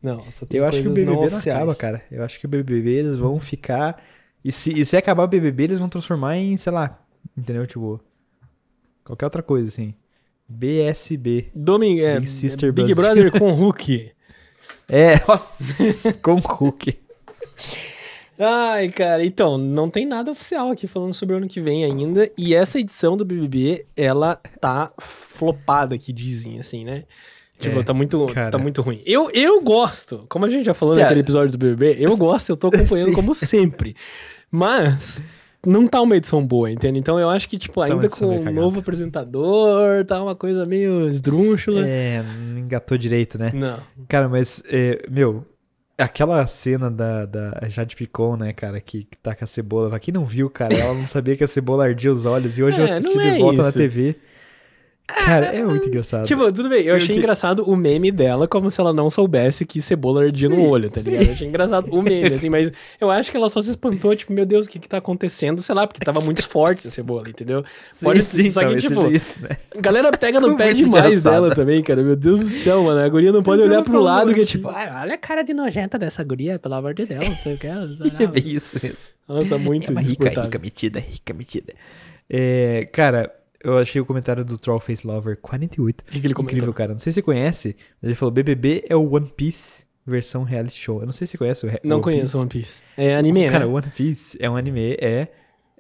Não, 0.02 0.20
só 0.32 0.46
tem 0.46 0.60
Eu 0.60 0.66
acho 0.66 0.82
que 0.82 0.88
o 0.88 0.92
BBB 0.92 1.30
não, 1.30 1.38
acaba, 1.38 1.76
cara. 1.76 2.02
Eu 2.10 2.24
acho 2.24 2.40
que 2.40 2.46
o 2.46 2.50
BBB 2.50 2.92
eles 2.92 3.16
vão 3.16 3.40
ficar. 3.40 4.02
E 4.44 4.52
se, 4.52 4.80
e 4.80 4.84
se 4.84 4.98
acabar 4.98 5.24
o 5.24 5.28
BBB, 5.28 5.66
eles 5.66 5.80
vão 5.80 5.90
transformar 5.90 6.38
em, 6.38 6.58
sei 6.58 6.72
lá, 6.72 7.00
entendeu? 7.38 7.68
Tipo, 7.68 8.02
qualquer 9.04 9.26
outra 9.26 9.44
coisa, 9.44 9.68
assim. 9.68 9.94
BSB. 10.48 11.52
Domingo, 11.54 12.02
é, 12.02 12.16
Big 12.20 12.30
Sister 12.30 12.74
Big 12.74 12.96
Brasil. 12.96 13.24
Brother 13.26 13.40
com 13.40 13.52
Hulk. 13.54 14.12
É, 14.90 15.22
nossa, 15.28 16.14
com 16.16 16.40
Hulk. 16.40 17.00
Ai, 18.44 18.90
cara, 18.90 19.24
então, 19.24 19.56
não 19.56 19.88
tem 19.88 20.04
nada 20.04 20.32
oficial 20.32 20.72
aqui 20.72 20.88
falando 20.88 21.14
sobre 21.14 21.36
o 21.36 21.38
ano 21.38 21.48
que 21.48 21.62
vem 21.62 21.86
ainda. 21.86 22.28
E 22.36 22.56
essa 22.56 22.80
edição 22.80 23.16
do 23.16 23.24
BBB, 23.24 23.86
ela 23.96 24.36
tá 24.60 24.92
flopada, 25.00 25.96
que 25.96 26.12
dizem, 26.12 26.60
assim, 26.60 26.84
né? 26.84 27.04
Tipo, 27.60 27.80
É, 27.80 27.84
tá, 27.84 27.94
muito, 27.94 28.26
cara. 28.34 28.50
tá 28.50 28.58
muito 28.58 28.82
ruim. 28.82 29.00
Eu, 29.06 29.30
eu 29.32 29.62
gosto, 29.62 30.26
como 30.28 30.46
a 30.46 30.50
gente 30.50 30.66
já 30.66 30.74
falou 30.74 30.96
Cara. 30.96 31.06
naquele 31.06 31.22
episódio 31.22 31.52
do 31.52 31.58
BBB, 31.60 31.98
eu 32.00 32.18
gosto, 32.18 32.50
eu 32.50 32.58
tô 32.58 32.68
acompanhando 32.68 33.10
Sim. 33.10 33.14
como 33.14 33.36
sempre. 33.36 33.96
Mas 34.50 35.22
não 35.64 35.88
tá 35.88 36.02
uma 36.02 36.18
edição 36.18 36.44
boa, 36.44 36.72
entende? 36.72 36.98
Então 36.98 37.20
eu 37.20 37.30
acho 37.30 37.48
que, 37.48 37.60
tipo, 37.60 37.80
uma 37.80 37.86
ainda 37.86 38.10
com 38.10 38.26
um 38.26 38.52
novo 38.52 38.80
apresentador, 38.80 40.04
tá 40.06 40.22
uma 40.24 40.34
coisa 40.36 40.66
meio 40.66 41.08
esdrúxula. 41.08 41.88
É, 41.88 42.24
não 42.24 42.58
engatou 42.58 42.98
direito, 42.98 43.38
né? 43.38 43.52
Não. 43.54 43.78
Cara, 44.08 44.28
mas, 44.28 44.64
é, 44.68 45.06
meu, 45.08 45.46
aquela 46.02 46.46
cena 46.48 46.90
da, 46.92 47.26
da 47.26 47.60
Jade 47.70 47.96
Picon, 47.96 48.36
né, 48.38 48.54
cara, 48.54 48.80
que, 48.82 49.04
que 49.06 49.18
tá 49.18 49.36
com 49.36 49.44
a 49.44 49.48
cebola. 49.48 49.90
Pra 49.90 50.00
quem 50.00 50.14
não 50.14 50.26
viu, 50.26 50.50
cara, 50.50 50.74
ela 50.78 50.94
não 50.94 51.08
sabia 51.08 51.36
que 51.38 51.44
a 51.44 51.48
cebola 51.48 51.86
ardia 51.86 52.12
os 52.12 52.26
olhos. 52.26 52.58
E 52.58 52.64
hoje 52.64 52.82
eu 52.82 52.86
É, 52.86 52.86
assisti 52.86 53.18
não 53.18 53.20
de 53.20 53.30
é 53.30 53.34
volta 53.38 53.64
na 53.64 53.70
isso. 53.70 53.78
TV. 53.78 54.16
Cara, 55.08 55.48
é 55.48 55.62
muito 55.64 55.90
engraçado. 55.90 56.26
Tipo, 56.26 56.52
tudo 56.54 56.70
bem, 56.70 56.82
eu 56.84 56.92
Eu 56.92 56.96
achei 56.96 57.10
que- 57.10 57.18
engraçado 57.20 57.64
o 57.70 57.76
meme 57.76 58.12
dela 58.12 58.48
como 58.48 58.72
se 58.72 58.80
ela 58.80 58.94
não 58.94 59.10
soubesse 59.10 59.66
que 59.66 59.82
cebola 59.82 60.24
ardia 60.24 60.48
no 60.48 60.56
Sim, 60.56 60.68
olho, 60.68 60.90
tá 60.90 61.02
sim. 61.02 61.10
ligado? 61.12 61.28
Eu 61.28 61.34
achei 61.34 61.48
engraçado 61.48 61.94
o 61.94 62.02
meme, 62.02 62.34
assim, 62.36 62.50
mas 62.50 62.72
eu 63.00 63.12
acho 63.12 63.30
que 63.30 63.36
ela 63.36 63.50
só 63.50 63.62
se 63.62 63.70
espantou, 63.72 64.16
tipo, 64.16 64.32
meu 64.32 64.46
Deus, 64.46 64.66
o 64.66 64.70
que 64.70 64.80
que 64.80 64.88
tá 64.88 64.98
acontecendo? 64.98 65.62
Sei 65.62 65.76
lá, 65.76 65.86
porque 65.86 66.04
tava 66.04 66.22
muito 66.22 66.48
forte 66.48 66.88
a 66.88 66.92
cebola, 66.92 67.28
entendeu? 67.30 67.64
Pode 68.02 68.22
sim, 68.22 68.50
só 68.50 68.62
que, 68.68 68.78
tipo, 68.78 69.08
isso, 69.12 69.36
né? 69.42 69.50
a 69.78 69.82
galera 69.82 70.12
pega 70.12 70.40
no 70.40 70.56
pé 70.58 70.74
demais 70.74 71.06
engraçado. 71.18 71.34
dela 71.44 71.56
também, 71.56 71.84
cara. 71.84 72.02
Meu 72.02 72.16
Deus 72.16 72.40
do 72.40 72.48
céu, 72.48 72.84
mano. 72.84 73.02
A 73.02 73.10
guria 73.10 73.32
não 73.34 73.44
pode 73.44 73.62
olhar 73.62 73.84
pro 73.84 74.00
lado 74.02 74.34
que 74.34 74.42
é 74.42 74.46
tipo, 74.46 74.70
"Ah, 74.70 75.02
olha 75.04 75.16
a 75.16 75.18
cara 75.18 75.44
de 75.44 75.54
nojenta 75.54 76.00
dessa 76.00 76.24
guria, 76.24 76.58
pelo 76.58 76.76
amor 76.76 76.94
de 76.94 77.06
Deus, 77.06 77.26
sei 77.44 77.56
o 77.56 77.58
que. 77.60 77.68
É 77.68 77.74
lá." 77.76 78.28
bem 78.32 78.48
isso 78.48 78.80
mesmo. 78.82 78.98
Nossa, 79.28 79.50
tá 79.50 79.58
muito 79.58 79.92
é 79.98 80.02
rica, 80.02 80.30
rica 80.42 80.58
metida, 80.60 81.00
rica 81.00 81.34
metida. 81.34 81.74
É, 82.30 82.88
cara, 82.94 83.30
eu 83.64 83.78
achei 83.78 84.02
o 84.02 84.06
comentário 84.06 84.44
do 84.46 84.58
Trollface 84.58 85.06
Lover 85.06 85.38
48. 85.38 86.02
O 86.02 86.04
que, 86.06 86.20
que 86.20 86.28
ele 86.28 86.34
comentou? 86.34 86.56
Incrível, 86.58 86.74
cara. 86.74 86.92
Não 86.94 87.00
sei 87.00 87.12
se 87.12 87.16
você 87.16 87.22
conhece, 87.22 87.76
mas 88.02 88.10
ele 88.10 88.16
falou: 88.16 88.32
BBB 88.32 88.86
é 88.90 88.96
o 88.96 89.14
One 89.14 89.28
Piece 89.36 89.84
versão 90.06 90.44
reality 90.44 90.80
show. 90.80 91.00
Eu 91.00 91.06
não 91.06 91.14
sei 91.14 91.28
se 91.28 91.32
você 91.32 91.38
conhece 91.38 91.66
o 91.66 91.70
re- 91.70 91.80
Não 91.84 91.98
One 91.98 92.04
conheço 92.04 92.24
Piece. 92.32 92.38
One 92.38 92.50
Piece. 92.50 92.82
É 92.98 93.16
anime, 93.16 93.50
Cara, 93.50 93.66
né? 93.66 93.72
One 93.72 93.88
Piece 93.96 94.38
é 94.42 94.50
um 94.50 94.56
anime, 94.56 94.98
é. 95.00 95.28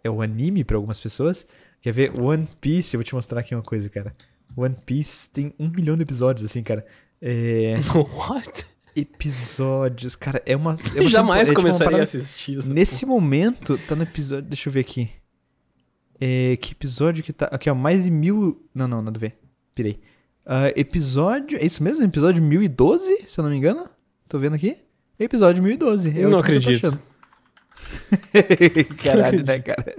É 0.03 0.09
um 0.09 0.21
anime 0.21 0.63
pra 0.63 0.77
algumas 0.77 0.99
pessoas. 0.99 1.45
Quer 1.81 1.91
ver? 1.93 2.19
One 2.19 2.47
Piece, 2.59 2.95
eu 2.95 2.99
vou 2.99 3.03
te 3.03 3.13
mostrar 3.15 3.39
aqui 3.41 3.53
uma 3.55 3.63
coisa, 3.63 3.89
cara. 3.89 4.15
One 4.55 4.75
Piece 4.85 5.29
tem 5.29 5.53
um 5.59 5.67
milhão 5.69 5.95
de 5.95 6.03
episódios, 6.03 6.45
assim, 6.45 6.61
cara. 6.63 6.85
É. 7.21 7.75
What? 8.17 8.65
Episódios, 8.95 10.15
cara, 10.15 10.41
é 10.45 10.55
uma. 10.55 10.75
É 10.95 10.99
uma 11.01 11.09
Jamais 11.09 11.47
tempo- 11.47 11.59
é 11.61 11.61
tipo 11.61 11.61
uma 11.61 11.63
começaria 11.63 11.87
a 11.87 11.91
parada- 11.91 12.03
assistir 12.03 12.57
isso. 12.57 12.71
Nesse 12.71 13.05
momento, 13.05 13.77
tá 13.87 13.95
no 13.95 14.03
episódio. 14.03 14.43
Deixa 14.49 14.67
eu 14.69 14.73
ver 14.73 14.81
aqui. 14.81 15.09
É, 16.23 16.55
que 16.57 16.73
episódio 16.73 17.23
que 17.23 17.33
tá. 17.33 17.45
Aqui, 17.47 17.67
ó, 17.69 17.73
mais 17.73 18.03
de 18.05 18.11
mil. 18.11 18.63
Não, 18.75 18.87
não, 18.87 19.01
nada 19.01 19.17
a 19.17 19.19
ver. 19.19 19.35
Pirei. 19.73 19.99
Ah, 20.45 20.67
episódio. 20.75 21.57
É 21.57 21.65
isso 21.65 21.81
mesmo? 21.83 22.05
Episódio 22.05 22.43
1012, 22.43 23.23
se 23.27 23.39
eu 23.39 23.43
não 23.43 23.49
me 23.49 23.57
engano? 23.57 23.89
Tô 24.29 24.37
vendo 24.37 24.55
aqui. 24.55 24.77
Episódio 25.19 25.63
1012. 25.63 26.09
É 26.09 26.13
Não 26.13 26.21
eu 26.21 26.29
tô 26.31 26.37
acredito. 26.37 26.99
Caralho, 29.03 29.43
né, 29.43 29.59
cara? 29.59 29.95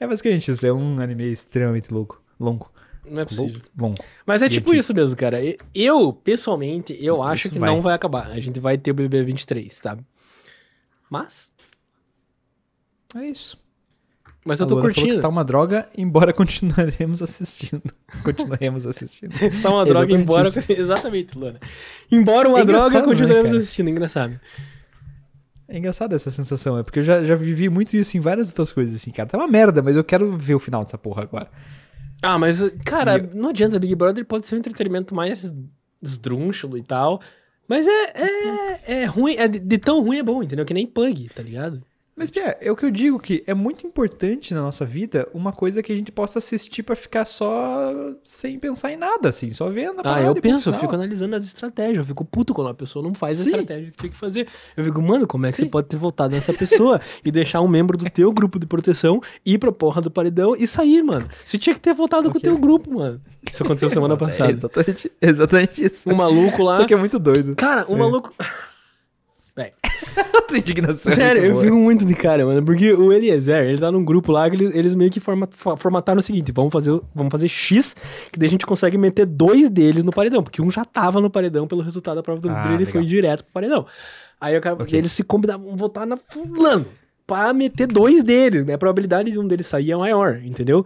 É 0.00 0.06
basicamente 0.06 0.50
isso. 0.50 0.66
É 0.66 0.72
um 0.72 0.98
anime 1.00 1.30
extremamente 1.30 1.92
louco. 1.92 2.22
Longo. 2.40 2.72
Não 3.06 3.20
é 3.20 3.24
possível. 3.26 3.60
Longo. 3.78 3.96
Mas 4.26 4.40
é 4.42 4.46
E 4.46 4.48
tipo 4.48 4.70
aqui? 4.70 4.78
isso 4.78 4.94
mesmo, 4.94 5.16
cara. 5.16 5.38
Eu, 5.74 6.12
pessoalmente, 6.12 6.96
eu 7.04 7.22
acho 7.22 7.46
Isso 7.48 7.52
que 7.52 7.58
vai. 7.58 7.68
não 7.70 7.82
vai 7.82 7.94
acabar. 7.94 8.28
A 8.30 8.40
gente 8.40 8.58
vai 8.58 8.78
ter 8.78 8.90
o 8.90 8.94
BBB 8.94 9.24
23, 9.24 9.72
sabe? 9.72 10.04
Mas. 11.10 11.52
É 13.14 13.26
isso. 13.26 13.62
Mas 14.44 14.60
eu 14.60 14.66
tô 14.66 14.74
Luana 14.74 14.82
falou 14.82 14.94
que 14.94 15.00
curtindo. 15.00 15.14
está 15.16 15.28
uma 15.28 15.44
droga, 15.44 15.88
embora 15.96 16.32
continuaremos 16.34 17.22
assistindo. 17.22 17.82
Continuaremos 18.22 18.86
assistindo. 18.86 19.32
Está 19.42 19.70
uma 19.70 19.84
droga, 19.86 20.06
Exatamente 20.12 20.22
embora. 20.22 20.48
isso. 20.48 20.72
Exatamente, 20.72 21.38
Luana. 21.38 21.60
Embora 22.12 22.48
uma 22.48 22.60
É 22.60 22.64
droga, 22.64 22.98
né, 22.98 23.02
continuaremos 23.02 23.52
assistindo. 23.54 23.88
Engraçado. 23.88 24.38
É 25.66 25.78
engraçado 25.78 26.14
essa 26.14 26.30
sensação, 26.30 26.76
é 26.78 26.82
porque 26.82 26.98
eu 26.98 27.02
já, 27.02 27.24
já 27.24 27.34
vivi 27.34 27.70
muito 27.70 27.96
isso 27.96 28.16
em 28.18 28.20
várias 28.20 28.48
outras 28.48 28.70
coisas, 28.70 28.94
assim, 28.96 29.10
cara. 29.10 29.28
Tá 29.28 29.38
uma 29.38 29.48
merda, 29.48 29.80
mas 29.82 29.96
eu 29.96 30.04
quero 30.04 30.36
ver 30.36 30.54
o 30.54 30.60
final 30.60 30.84
dessa 30.84 30.98
porra 30.98 31.22
agora. 31.22 31.50
Ah, 32.22 32.38
mas, 32.38 32.62
cara, 32.84 33.18
não 33.32 33.48
adianta. 33.48 33.78
Big 33.78 33.94
Brother 33.94 34.24
pode 34.26 34.46
ser 34.46 34.54
um 34.56 34.58
entretenimento 34.58 35.14
mais 35.14 35.54
esdrúxulo 36.02 36.76
e 36.76 36.82
tal. 36.82 37.20
Mas 37.66 37.86
é, 37.86 38.12
é, 38.14 39.02
é 39.02 39.04
ruim. 39.06 39.36
É 39.36 39.48
de, 39.48 39.58
de 39.58 39.78
tão 39.78 40.02
ruim 40.02 40.18
é 40.18 40.22
bom, 40.22 40.42
entendeu? 40.42 40.66
Que 40.66 40.74
nem 40.74 40.86
Pug, 40.86 41.30
tá 41.34 41.42
ligado? 41.42 41.82
Mas, 42.16 42.30
Pia, 42.30 42.56
é 42.60 42.70
o 42.70 42.76
que 42.76 42.86
eu 42.86 42.92
digo 42.92 43.18
que 43.18 43.42
é 43.44 43.52
muito 43.54 43.84
importante 43.84 44.54
na 44.54 44.62
nossa 44.62 44.84
vida 44.86 45.28
uma 45.34 45.50
coisa 45.52 45.82
que 45.82 45.92
a 45.92 45.96
gente 45.96 46.12
possa 46.12 46.38
assistir 46.38 46.84
pra 46.84 46.94
ficar 46.94 47.24
só 47.24 47.92
sem 48.22 48.56
pensar 48.56 48.92
em 48.92 48.96
nada, 48.96 49.30
assim, 49.30 49.50
só 49.50 49.68
vendo 49.68 50.00
a 50.04 50.14
Ah, 50.14 50.22
eu 50.22 50.34
penso, 50.36 50.70
eu 50.70 50.74
fico 50.74 50.94
analisando 50.94 51.34
as 51.34 51.44
estratégias. 51.44 51.98
Eu 51.98 52.04
fico 52.04 52.24
puto 52.24 52.54
quando 52.54 52.68
a 52.70 52.74
pessoa 52.74 53.02
não 53.02 53.12
faz 53.12 53.40
a 53.40 53.42
Sim. 53.42 53.50
estratégia 53.50 53.90
que 53.90 53.96
tinha 53.96 54.10
que 54.10 54.16
fazer. 54.16 54.46
Eu 54.76 54.84
fico, 54.84 55.02
mano, 55.02 55.26
como 55.26 55.44
é 55.46 55.50
que 55.50 55.56
Sim. 55.56 55.64
você 55.64 55.68
pode 55.70 55.88
ter 55.88 55.96
votado 55.96 56.32
nessa 56.36 56.52
pessoa 56.54 57.00
e 57.24 57.32
deixar 57.32 57.60
um 57.62 57.68
membro 57.68 57.98
do 57.98 58.08
teu 58.08 58.30
grupo 58.32 58.60
de 58.60 58.66
proteção 58.66 59.20
ir 59.44 59.58
pra 59.58 59.72
porra 59.72 60.00
do 60.00 60.08
paredão 60.10 60.54
e 60.56 60.68
sair, 60.68 61.02
mano? 61.02 61.26
Você 61.44 61.58
tinha 61.58 61.74
que 61.74 61.80
ter 61.80 61.94
votado 61.94 62.30
com 62.30 62.38
o 62.38 62.40
teu 62.40 62.56
grupo, 62.56 62.94
mano. 62.94 63.20
Isso 63.50 63.64
aconteceu 63.64 63.90
semana 63.90 64.14
É 64.14 64.16
passada. 64.16 64.52
exatamente, 64.52 65.10
exatamente 65.20 65.84
isso. 65.84 66.08
Um 66.08 66.14
maluco 66.14 66.62
lá. 66.62 66.76
Só 66.76 66.86
que 66.86 66.94
é 66.94 66.96
muito 66.96 67.18
doido. 67.18 67.56
Cara, 67.56 67.84
um 67.88 67.96
É. 67.96 67.98
maluco. 67.98 68.32
Véi. 69.56 69.72
Indignação 70.54 71.10
é 71.10 71.14
Sério, 71.14 71.44
eu 71.44 71.60
fico 71.60 71.74
muito 71.76 72.04
de 72.04 72.14
cara, 72.14 72.44
mano. 72.46 72.64
Porque 72.64 72.92
o 72.92 73.12
Eliezer, 73.12 73.66
ele 73.66 73.78
tá 73.78 73.90
num 73.90 74.04
grupo 74.04 74.30
lá 74.30 74.48
que 74.48 74.54
eles, 74.56 74.74
eles 74.74 74.94
meio 74.94 75.10
que 75.10 75.18
forma- 75.18 75.48
formataram 75.76 76.20
o 76.20 76.22
seguinte: 76.22 76.52
vamos 76.52 76.72
fazer, 76.72 77.00
vamos 77.14 77.30
fazer 77.32 77.48
X, 77.48 77.96
que 78.30 78.38
daí 78.38 78.46
a 78.46 78.50
gente 78.50 78.64
consegue 78.66 78.96
meter 78.96 79.26
dois 79.26 79.68
deles 79.68 80.04
no 80.04 80.12
paredão. 80.12 80.42
Porque 80.42 80.62
um 80.62 80.70
já 80.70 80.84
tava 80.84 81.20
no 81.20 81.28
paredão 81.30 81.66
pelo 81.66 81.82
resultado 81.82 82.16
da 82.16 82.22
prova 82.22 82.40
do 82.40 82.48
Ah, 82.50 82.72
ele 82.72 82.86
foi 82.86 83.04
direto 83.04 83.42
pro 83.44 83.52
paredão. 83.52 83.84
Aí 84.40 84.56
o 84.56 84.60
cara, 84.60 84.76
Ok. 84.80 84.96
eles 84.96 85.10
se 85.12 85.22
combinavam 85.24 85.66
vão 85.68 85.76
votar 85.76 86.06
na 86.06 86.16
fulano 86.16 86.86
pra 87.26 87.52
meter 87.52 87.86
dois 87.86 88.22
deles, 88.22 88.64
né? 88.64 88.74
A 88.74 88.78
probabilidade 88.78 89.30
de 89.32 89.38
um 89.38 89.46
deles 89.48 89.66
sair 89.66 89.90
é 89.92 89.96
maior, 89.96 90.40
entendeu? 90.44 90.84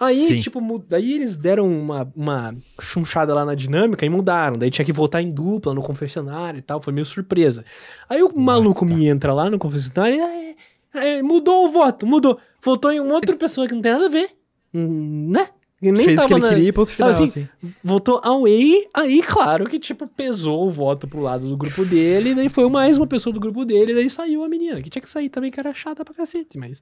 Aí, 0.00 0.26
Sim. 0.26 0.40
tipo, 0.40 0.84
daí 0.88 1.12
eles 1.12 1.36
deram 1.36 1.68
uma, 1.68 2.10
uma 2.16 2.54
chunchada 2.80 3.32
lá 3.34 3.44
na 3.44 3.54
dinâmica 3.54 4.04
e 4.04 4.08
mudaram. 4.08 4.56
Daí 4.58 4.70
tinha 4.70 4.84
que 4.84 4.92
votar 4.92 5.22
em 5.22 5.28
dupla 5.28 5.72
no 5.74 5.82
confessionário 5.82 6.58
e 6.58 6.62
tal, 6.62 6.80
foi 6.80 6.92
meio 6.92 7.06
surpresa. 7.06 7.64
Aí 8.08 8.22
o 8.22 8.32
maluco 8.38 8.84
me 8.84 9.06
entra 9.06 9.32
lá 9.32 9.48
no 9.48 9.58
confessionário 9.58 10.16
e 10.16 10.56
"É, 10.94 11.18
é, 11.18 11.22
mudou 11.22 11.66
o 11.66 11.70
voto, 11.70 12.06
mudou. 12.06 12.38
Votou 12.62 12.92
em 12.92 13.00
outra 13.00 13.36
pessoa 13.36 13.66
que 13.66 13.74
não 13.74 13.82
tem 13.82 13.92
nada 13.92 14.06
a 14.06 14.10
ver, 14.10 14.30
hum, 14.74 15.30
né? 15.30 15.48
E 15.82 15.90
nem 15.90 16.04
Fez 16.04 16.16
o 16.18 16.22
que 16.22 16.28
tava 16.28 16.34
ele 16.34 16.42
na- 16.42 16.48
queria 16.50 16.68
e 16.68 16.72
ponto 16.72 16.86
sabe 16.90 16.96
final, 16.96 17.10
assim, 17.10 17.24
assim. 17.64 17.72
Votou 17.82 18.20
away, 18.22 18.86
aí 18.94 19.20
claro 19.20 19.64
que, 19.68 19.80
tipo, 19.80 20.06
pesou 20.06 20.68
o 20.68 20.70
voto 20.70 21.08
pro 21.08 21.20
lado 21.20 21.48
do 21.48 21.56
grupo 21.56 21.84
dele, 21.84 22.30
e 22.30 22.34
daí 22.36 22.48
foi 22.48 22.70
mais 22.70 22.96
uma 22.98 23.06
pessoa 23.06 23.32
do 23.32 23.40
grupo 23.40 23.64
dele, 23.64 23.90
e 23.90 23.94
daí 23.96 24.08
saiu 24.08 24.44
a 24.44 24.48
menina, 24.48 24.80
que 24.80 24.88
tinha 24.88 25.02
que 25.02 25.10
sair 25.10 25.28
também, 25.28 25.50
que 25.50 25.58
era 25.58 25.74
chata 25.74 26.04
pra 26.04 26.14
cacete, 26.14 26.56
mas... 26.56 26.80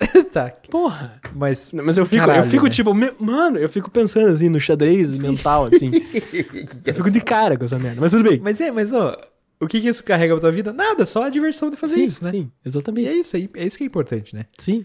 tá, 0.32 0.50
Porra... 0.68 1.20
mas... 1.36 1.70
Mas 1.70 1.96
eu 1.98 2.04
fico, 2.04 2.22
eu 2.22 2.26
Caralho, 2.26 2.50
fico 2.50 2.64
né? 2.64 2.70
tipo, 2.70 2.92
me- 2.92 3.12
mano, 3.20 3.58
eu 3.58 3.68
fico 3.68 3.88
pensando 3.90 4.26
assim 4.28 4.48
no 4.48 4.58
xadrez 4.60 5.12
mental, 5.16 5.66
assim. 5.66 5.92
eu 6.84 6.94
fico 6.96 7.10
de 7.12 7.20
cara 7.20 7.56
com 7.56 7.64
essa 7.64 7.78
merda. 7.78 8.00
Mas 8.00 8.10
tudo 8.10 8.28
bem. 8.28 8.40
Mas 8.42 8.60
é, 8.60 8.72
mas 8.72 8.92
ó, 8.92 9.16
o 9.60 9.68
que 9.68 9.80
que 9.80 9.88
isso 9.88 10.02
carrega 10.02 10.34
pra 10.34 10.40
tua 10.40 10.50
vida? 10.50 10.72
Nada, 10.72 11.06
só 11.06 11.24
a 11.26 11.30
diversão 11.30 11.70
de 11.70 11.76
fazer 11.76 11.94
sim, 11.94 12.04
isso, 12.06 12.24
né? 12.24 12.30
sim, 12.32 12.50
E 12.64 12.68
exatamente. 12.68 13.06
é 13.08 13.14
isso 13.14 13.36
aí, 13.36 13.48
é 13.54 13.64
isso 13.64 13.78
que 13.78 13.84
é 13.84 13.86
importante, 13.86 14.34
né? 14.34 14.46
Sim. 14.58 14.84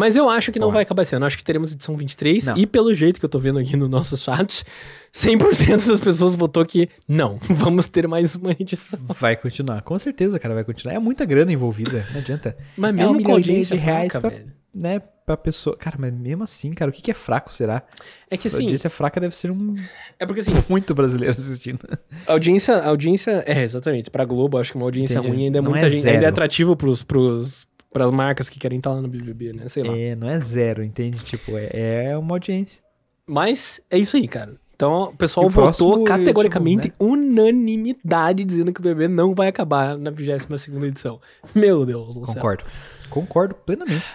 Mas 0.00 0.16
eu 0.16 0.30
acho 0.30 0.50
que 0.50 0.58
não 0.58 0.68
Porra. 0.68 0.76
vai 0.76 0.82
acabar 0.84 1.02
ano. 1.12 1.24
Eu 1.24 1.26
acho 1.26 1.36
que 1.36 1.44
teremos 1.44 1.72
edição 1.72 1.94
23. 1.94 2.46
Não. 2.46 2.56
E 2.56 2.66
pelo 2.66 2.94
jeito 2.94 3.20
que 3.20 3.24
eu 3.26 3.28
tô 3.28 3.38
vendo 3.38 3.58
aqui 3.58 3.76
no 3.76 3.86
nosso 3.86 4.16
chat, 4.16 4.64
100% 5.12 5.88
das 5.88 6.00
pessoas 6.00 6.34
votou 6.34 6.64
que 6.64 6.88
não, 7.06 7.38
vamos 7.50 7.86
ter 7.86 8.08
mais 8.08 8.34
uma 8.34 8.52
edição. 8.58 8.98
Vai 9.18 9.36
continuar, 9.36 9.82
com 9.82 9.98
certeza, 9.98 10.38
cara, 10.38 10.54
vai 10.54 10.64
continuar. 10.64 10.94
É 10.94 10.98
muita 10.98 11.26
grana 11.26 11.52
envolvida, 11.52 12.06
não 12.12 12.20
adianta. 12.20 12.56
Mas 12.78 12.90
É 12.90 12.92
mesmo 12.94 13.10
um 13.10 13.12
com 13.12 13.18
milhão 13.18 13.32
audiência 13.34 13.76
de 13.76 13.82
reais 13.82 14.12
fraca, 14.12 14.28
pra- 14.28 14.38
velho. 14.38 14.52
Né, 14.72 15.02
pra 15.26 15.36
pessoa. 15.36 15.76
Cara, 15.76 15.96
mas 15.98 16.14
mesmo 16.14 16.44
assim, 16.44 16.72
cara, 16.72 16.90
o 16.90 16.94
que 16.94 17.02
que 17.02 17.10
é 17.10 17.14
fraco, 17.14 17.52
será? 17.52 17.82
É 18.30 18.36
que 18.36 18.46
a 18.46 18.50
assim, 18.50 18.62
audiência 18.62 18.88
fraca 18.88 19.20
deve 19.20 19.34
ser 19.34 19.50
um 19.50 19.74
é 20.18 20.24
porque 20.24 20.40
assim, 20.40 20.52
muito 20.68 20.94
brasileiro 20.94 21.34
assistindo. 21.36 21.80
a 22.26 22.32
audiência, 22.32 22.76
a 22.76 22.88
audiência, 22.88 23.42
é, 23.46 23.62
exatamente, 23.62 24.10
pra 24.10 24.24
Globo, 24.24 24.58
acho 24.58 24.70
que 24.72 24.78
uma 24.78 24.86
audiência 24.86 25.18
Entendi. 25.18 25.28
ruim 25.34 25.44
ainda 25.46 25.58
é 25.58 25.60
Não 25.60 25.70
muita 25.72 25.86
é 25.86 25.90
gente, 25.90 26.08
ainda 26.08 26.24
é 26.24 26.28
atrativo 26.28 26.76
pros, 26.76 27.02
pros, 27.02 27.66
pras 27.92 28.10
marcas 28.10 28.48
que 28.48 28.58
querem 28.58 28.78
estar 28.78 28.90
lá 28.90 29.00
no 29.00 29.08
BBB, 29.08 29.52
né? 29.52 29.68
Sei 29.68 29.82
lá. 29.82 29.96
É, 29.96 30.14
não 30.14 30.28
é 30.28 30.38
zero, 30.38 30.82
entende? 30.82 31.22
Tipo, 31.24 31.52
é, 31.56 32.10
é 32.10 32.16
uma 32.16 32.34
audiência. 32.34 32.82
Mas 33.26 33.80
é 33.90 33.98
isso 33.98 34.16
aí, 34.16 34.26
cara. 34.26 34.54
Então, 34.74 35.04
o 35.04 35.16
pessoal 35.16 35.46
o 35.46 35.52
próximo, 35.52 35.88
votou 35.90 36.00
eu, 36.00 36.04
categoricamente, 36.04 36.88
tipo, 36.88 37.04
unanimidade, 37.04 38.44
dizendo 38.44 38.72
que 38.72 38.80
o 38.80 38.82
BBB 38.82 39.08
não 39.08 39.34
vai 39.34 39.48
acabar 39.48 39.98
na 39.98 40.10
22 40.10 40.68
edição. 40.84 41.20
Meu 41.54 41.84
Deus 41.84 42.16
do 42.16 42.24
céu. 42.24 42.34
Concordo. 42.34 42.64
Concordo 43.10 43.54
plenamente. 43.54 44.06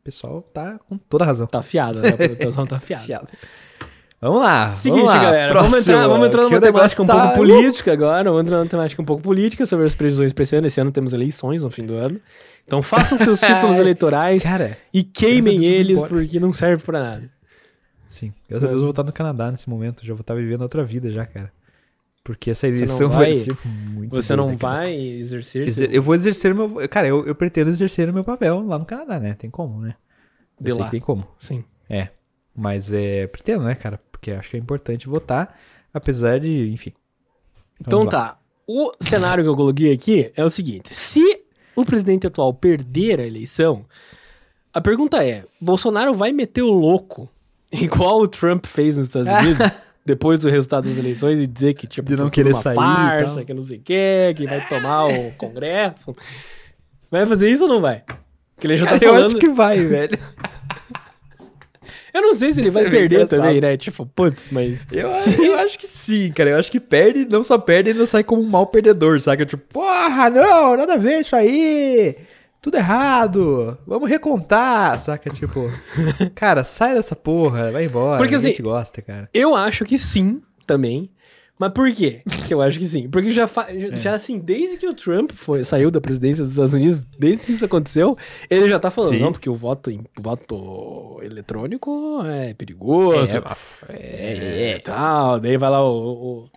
O 0.00 0.04
pessoal 0.04 0.40
tá 0.40 0.78
com 0.88 0.96
toda 0.96 1.24
razão. 1.24 1.46
Tá 1.46 1.58
afiado, 1.58 2.00
né? 2.00 2.08
O 2.08 2.36
pessoal 2.36 2.66
tá 2.66 2.76
afiado. 2.76 3.04
Fiado. 3.06 3.28
Vamos 4.22 4.40
lá. 4.40 4.72
Seguinte, 4.72 5.00
vamos 5.00 5.14
lá. 5.14 5.22
galera, 5.22 5.52
vamos 5.52 5.70
Próximo, 5.72 5.94
entrar, 5.94 6.08
vamos 6.08 6.26
entrar 6.28 6.42
numa 6.42 6.60
negócio 6.60 6.72
temática 6.72 7.02
um 7.02 7.06
tá- 7.06 7.22
pouco 7.22 7.34
política 7.34 7.92
agora. 7.92 8.30
Vamos 8.30 8.46
entrar 8.46 8.56
numa 8.58 8.68
temática 8.68 9.02
um 9.02 9.04
pouco 9.04 9.22
política 9.22 9.66
sobre 9.66 9.84
as 9.84 9.94
previsões 9.96 10.32
pra 10.32 10.44
esse 10.44 10.56
ano. 10.56 10.66
Esse 10.68 10.80
ano 10.80 10.92
temos 10.92 11.12
eleições 11.12 11.62
no 11.62 11.70
fim 11.70 11.84
do 11.84 11.94
ano. 11.94 12.20
Então 12.64 12.82
façam 12.82 13.18
seus 13.18 13.40
títulos 13.42 13.78
eleitorais 13.78 14.42
Cara, 14.44 14.78
e 14.92 15.02
queimem 15.02 15.64
eles 15.64 16.00
porque 16.02 16.38
não 16.40 16.52
serve 16.52 16.82
pra 16.82 17.00
nada. 17.00 17.30
sim. 18.08 18.32
Graças 18.48 18.64
a 18.64 18.68
Deus 18.68 18.78
eu 18.80 18.84
vou 18.86 18.90
estar 18.90 19.02
no 19.04 19.12
Canadá 19.12 19.50
nesse 19.50 19.68
momento. 19.68 20.04
Já 20.04 20.14
vou 20.14 20.20
estar 20.22 20.34
vivendo 20.34 20.62
outra 20.62 20.84
vida 20.84 21.10
já, 21.10 21.26
cara. 21.26 21.52
Porque 22.24 22.52
essa 22.52 22.68
eleição 22.68 23.08
vai- 23.10 23.32
vai 23.32 23.34
ser 23.34 23.56
muito 23.66 24.14
Você 24.14 24.36
não 24.36 24.46
doida, 24.46 24.60
cara. 24.60 24.74
vai 24.78 24.94
exercer 24.94 25.66
Exer- 25.66 25.90
Eu 25.92 26.02
vou 26.02 26.14
exercer 26.14 26.54
meu. 26.54 26.88
Cara, 26.88 27.08
eu, 27.08 27.26
eu 27.26 27.34
pretendo 27.34 27.68
exercer 27.70 28.08
o 28.08 28.12
meu 28.12 28.22
papel 28.22 28.64
lá 28.64 28.78
no 28.78 28.84
Canadá, 28.84 29.18
né? 29.18 29.34
Tem 29.34 29.50
como, 29.50 29.80
né? 29.80 29.96
Eu 30.60 30.64
De 30.66 30.70
sei 30.72 30.80
lá. 30.80 30.84
que 30.86 30.90
tem 30.92 31.00
como. 31.00 31.26
Sim. 31.38 31.64
É. 31.90 32.08
Mas 32.54 32.92
é. 32.92 33.26
Pretendo, 33.26 33.64
né, 33.64 33.74
cara? 33.74 33.98
Porque 34.12 34.30
acho 34.30 34.48
que 34.50 34.56
é 34.56 34.60
importante 34.60 35.08
votar, 35.08 35.58
apesar 35.92 36.38
de. 36.38 36.70
Enfim. 36.70 36.92
Então 37.80 38.04
lá. 38.04 38.10
tá. 38.10 38.38
O 38.68 38.92
cenário 39.00 39.42
que 39.42 39.50
eu 39.50 39.56
coloquei 39.56 39.92
aqui 39.92 40.30
é 40.36 40.44
o 40.44 40.48
seguinte: 40.48 40.94
se 40.94 41.41
o 41.76 41.84
presidente 41.84 42.26
atual 42.26 42.52
perder 42.54 43.20
a 43.20 43.26
eleição, 43.26 43.84
a 44.72 44.80
pergunta 44.80 45.24
é: 45.24 45.44
Bolsonaro 45.60 46.14
vai 46.14 46.32
meter 46.32 46.62
o 46.62 46.70
louco 46.70 47.28
igual 47.72 48.20
o 48.20 48.28
Trump 48.28 48.66
fez 48.66 48.96
nos 48.96 49.06
Estados 49.08 49.30
Unidos, 49.32 49.70
depois 50.04 50.38
do 50.40 50.48
resultado 50.50 50.84
das 50.84 50.98
eleições, 50.98 51.40
e 51.40 51.46
dizer 51.46 51.74
que 51.74 51.86
tipo, 51.86 52.08
De 52.08 52.16
não 52.16 52.28
querer 52.30 52.52
uma 52.52 52.62
sair 52.62 52.74
farsa, 52.74 53.44
que 53.44 53.54
não 53.54 53.64
sei 53.64 53.78
o 53.78 53.82
quê, 53.82 54.34
que 54.36 54.46
vai 54.46 54.66
tomar 54.68 55.06
o 55.06 55.30
Congresso. 55.38 56.14
Vai 57.10 57.24
fazer 57.26 57.50
isso 57.50 57.64
ou 57.64 57.68
não 57.68 57.80
vai? 57.80 58.02
Porque 58.54 58.66
ele 58.66 58.78
já 58.78 58.86
Cara, 58.86 58.98
tá 59.00 59.06
eu 59.06 59.12
falando. 59.12 59.26
acho 59.26 59.36
que 59.38 59.48
vai, 59.48 59.84
velho. 59.84 60.18
Eu 62.12 62.20
não 62.22 62.34
sei 62.34 62.52
se 62.52 62.60
ele 62.60 62.68
Isso 62.68 62.74
vai 62.74 62.86
é 62.86 62.90
perder 62.90 63.16
engraçado. 63.16 63.40
também, 63.40 63.60
né? 63.60 63.76
Tipo, 63.76 64.04
putz, 64.04 64.48
mas. 64.50 64.86
Eu, 64.92 65.08
eu 65.44 65.58
acho 65.58 65.78
que 65.78 65.86
sim, 65.86 66.30
cara. 66.30 66.50
Eu 66.50 66.58
acho 66.58 66.70
que 66.70 66.78
perde, 66.78 67.24
não 67.24 67.42
só 67.42 67.56
perde, 67.56 67.90
ainda 67.90 68.06
sai 68.06 68.22
como 68.22 68.42
um 68.42 68.48
mau 68.50 68.66
perdedor, 68.66 69.18
saca? 69.20 69.46
Tipo, 69.46 69.62
porra, 69.72 70.28
não, 70.28 70.76
nada 70.76 70.94
a 70.94 70.98
ver 70.98 71.20
isso 71.22 71.34
aí. 71.34 72.16
Tudo 72.60 72.76
errado. 72.76 73.76
Vamos 73.86 74.08
recontar, 74.08 75.00
saca? 75.00 75.30
Tipo, 75.30 75.70
cara, 76.34 76.62
sai 76.64 76.94
dessa 76.94 77.16
porra, 77.16 77.72
vai 77.72 77.86
embora. 77.86 78.18
Porque, 78.18 78.34
assim, 78.34 78.54
gosta, 78.60 79.00
cara. 79.02 79.28
Eu 79.32 79.54
acho 79.56 79.84
que 79.84 79.98
sim, 79.98 80.42
também. 80.66 81.10
Mas 81.58 81.72
por 81.72 81.92
quê 81.92 82.22
eu 82.50 82.60
acho 82.60 82.78
que 82.78 82.86
sim? 82.88 83.08
Porque 83.08 83.30
já, 83.30 83.46
fa- 83.46 83.66
É. 83.70 83.96
já, 83.98 84.14
assim, 84.14 84.38
desde 84.38 84.78
que 84.78 84.86
o 84.88 84.94
Trump 84.94 85.30
foi, 85.32 85.62
saiu 85.62 85.90
da 85.90 86.00
presidência 86.00 86.42
dos 86.42 86.52
Estados 86.54 86.74
Unidos, 86.74 87.04
desde 87.18 87.46
que 87.46 87.52
isso 87.52 87.64
aconteceu, 87.64 88.16
ele 88.50 88.68
já 88.68 88.78
tá 88.78 88.90
falando, 88.90 89.12
Sim. 89.12 89.20
não, 89.20 89.30
porque 89.32 89.48
o 89.48 89.54
voto, 89.54 89.90
em- 89.90 90.04
voto 90.20 91.18
eletrônico 91.22 92.20
é 92.24 92.52
perigoso. 92.54 93.42
É, 93.88 94.78
tal. 94.80 95.38
Daí 95.38 95.56
vai 95.56 95.70
lá 95.70 95.84
o, 95.88 95.94
o, 96.44 96.48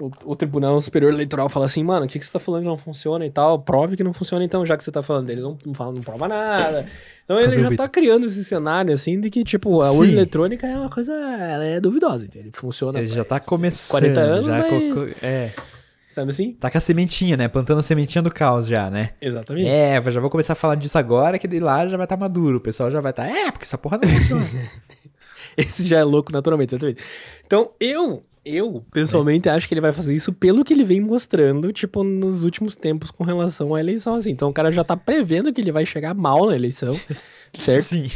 o, 0.00 0.10
o 0.24 0.36
Tribunal 0.36 0.80
Superior 0.80 1.12
Eleitoral 1.12 1.48
fala 1.48 1.66
assim, 1.66 1.82
mano, 1.84 2.06
o 2.06 2.08
que, 2.08 2.18
que 2.18 2.24
você 2.24 2.32
tá 2.32 2.38
falando 2.38 2.62
que 2.62 2.68
não 2.68 2.76
funciona 2.76 3.24
e 3.24 3.30
tal? 3.30 3.58
Prove 3.58 3.96
que 3.96 4.04
não 4.04 4.12
funciona 4.12 4.44
então, 4.44 4.64
já 4.64 4.76
que 4.76 4.84
você 4.84 4.90
tá 4.92 5.02
falando 5.02 5.26
dele. 5.26 5.40
Não, 5.40 5.56
não, 5.64 5.74
fala, 5.74 5.92
não 5.92 6.02
prova 6.02 6.28
nada. 6.28 6.86
Então 7.24 7.40
ele 7.40 7.50
já 7.50 7.76
tá 7.76 7.88
criando 7.88 8.26
esse 8.26 8.44
cenário, 8.44 8.92
assim, 8.92 9.20
de 9.20 9.30
que, 9.30 9.42
tipo, 9.44 9.80
a 9.80 9.88
Sim. 9.90 9.98
urna 9.98 10.12
eletrônica 10.12 10.66
é 10.66 10.76
uma 10.76 10.90
coisa, 10.90 11.12
ela 11.12 11.64
é 11.64 11.80
duvidosa, 11.80 12.24
entendeu? 12.26 12.50
Funciona. 12.54 12.98
Ele 12.98 13.06
já 13.08 13.24
tá 13.24 13.40
começando. 13.40 13.90
40 13.92 14.20
anos, 14.20 14.44
já 14.46 14.58
mas- 14.58 15.22
É, 15.22 15.50
Sabe 16.10 16.30
assim? 16.30 16.52
tá 16.52 16.70
com 16.70 16.78
a 16.78 16.80
sementinha, 16.80 17.36
né? 17.36 17.48
Plantando 17.48 17.80
a 17.80 17.82
sementinha 17.82 18.22
do 18.22 18.30
caos 18.30 18.68
já, 18.68 18.88
né? 18.88 19.10
Exatamente. 19.20 19.68
É, 19.68 20.00
já 20.12 20.20
vou 20.20 20.30
começar 20.30 20.52
a 20.52 20.56
falar 20.56 20.76
disso 20.76 20.96
agora, 20.96 21.38
que 21.40 21.48
de 21.48 21.58
lá 21.58 21.88
já 21.88 21.96
vai 21.96 22.04
estar 22.04 22.16
maduro. 22.16 22.58
O 22.58 22.60
pessoal 22.60 22.88
já 22.90 23.00
vai 23.00 23.10
estar, 23.10 23.26
é, 23.26 23.50
porque 23.50 23.64
essa 23.64 23.76
porra 23.76 23.98
não 24.00 24.08
funciona. 24.08 24.44
Esse 25.56 25.86
já 25.86 25.98
é 25.98 26.04
louco 26.04 26.32
naturalmente, 26.32 26.74
exatamente. 26.74 27.02
Então, 27.46 27.70
eu, 27.80 28.24
eu, 28.44 28.84
pessoalmente, 28.92 29.48
acho 29.48 29.66
que 29.66 29.74
ele 29.74 29.80
vai 29.80 29.92
fazer 29.92 30.14
isso 30.14 30.32
pelo 30.32 30.64
que 30.64 30.72
ele 30.74 30.84
vem 30.84 31.00
mostrando, 31.00 31.72
tipo, 31.72 32.02
nos 32.04 32.44
últimos 32.44 32.76
tempos 32.76 33.10
com 33.10 33.24
relação 33.24 33.74
à 33.74 33.80
eleição, 33.80 34.14
assim. 34.14 34.30
Então, 34.30 34.48
o 34.48 34.52
cara 34.52 34.70
já 34.70 34.84
tá 34.84 34.96
prevendo 34.96 35.52
que 35.52 35.60
ele 35.60 35.72
vai 35.72 35.86
chegar 35.86 36.14
mal 36.14 36.46
na 36.46 36.54
eleição, 36.54 36.92
certo? 37.58 37.84
Sim. 37.84 38.06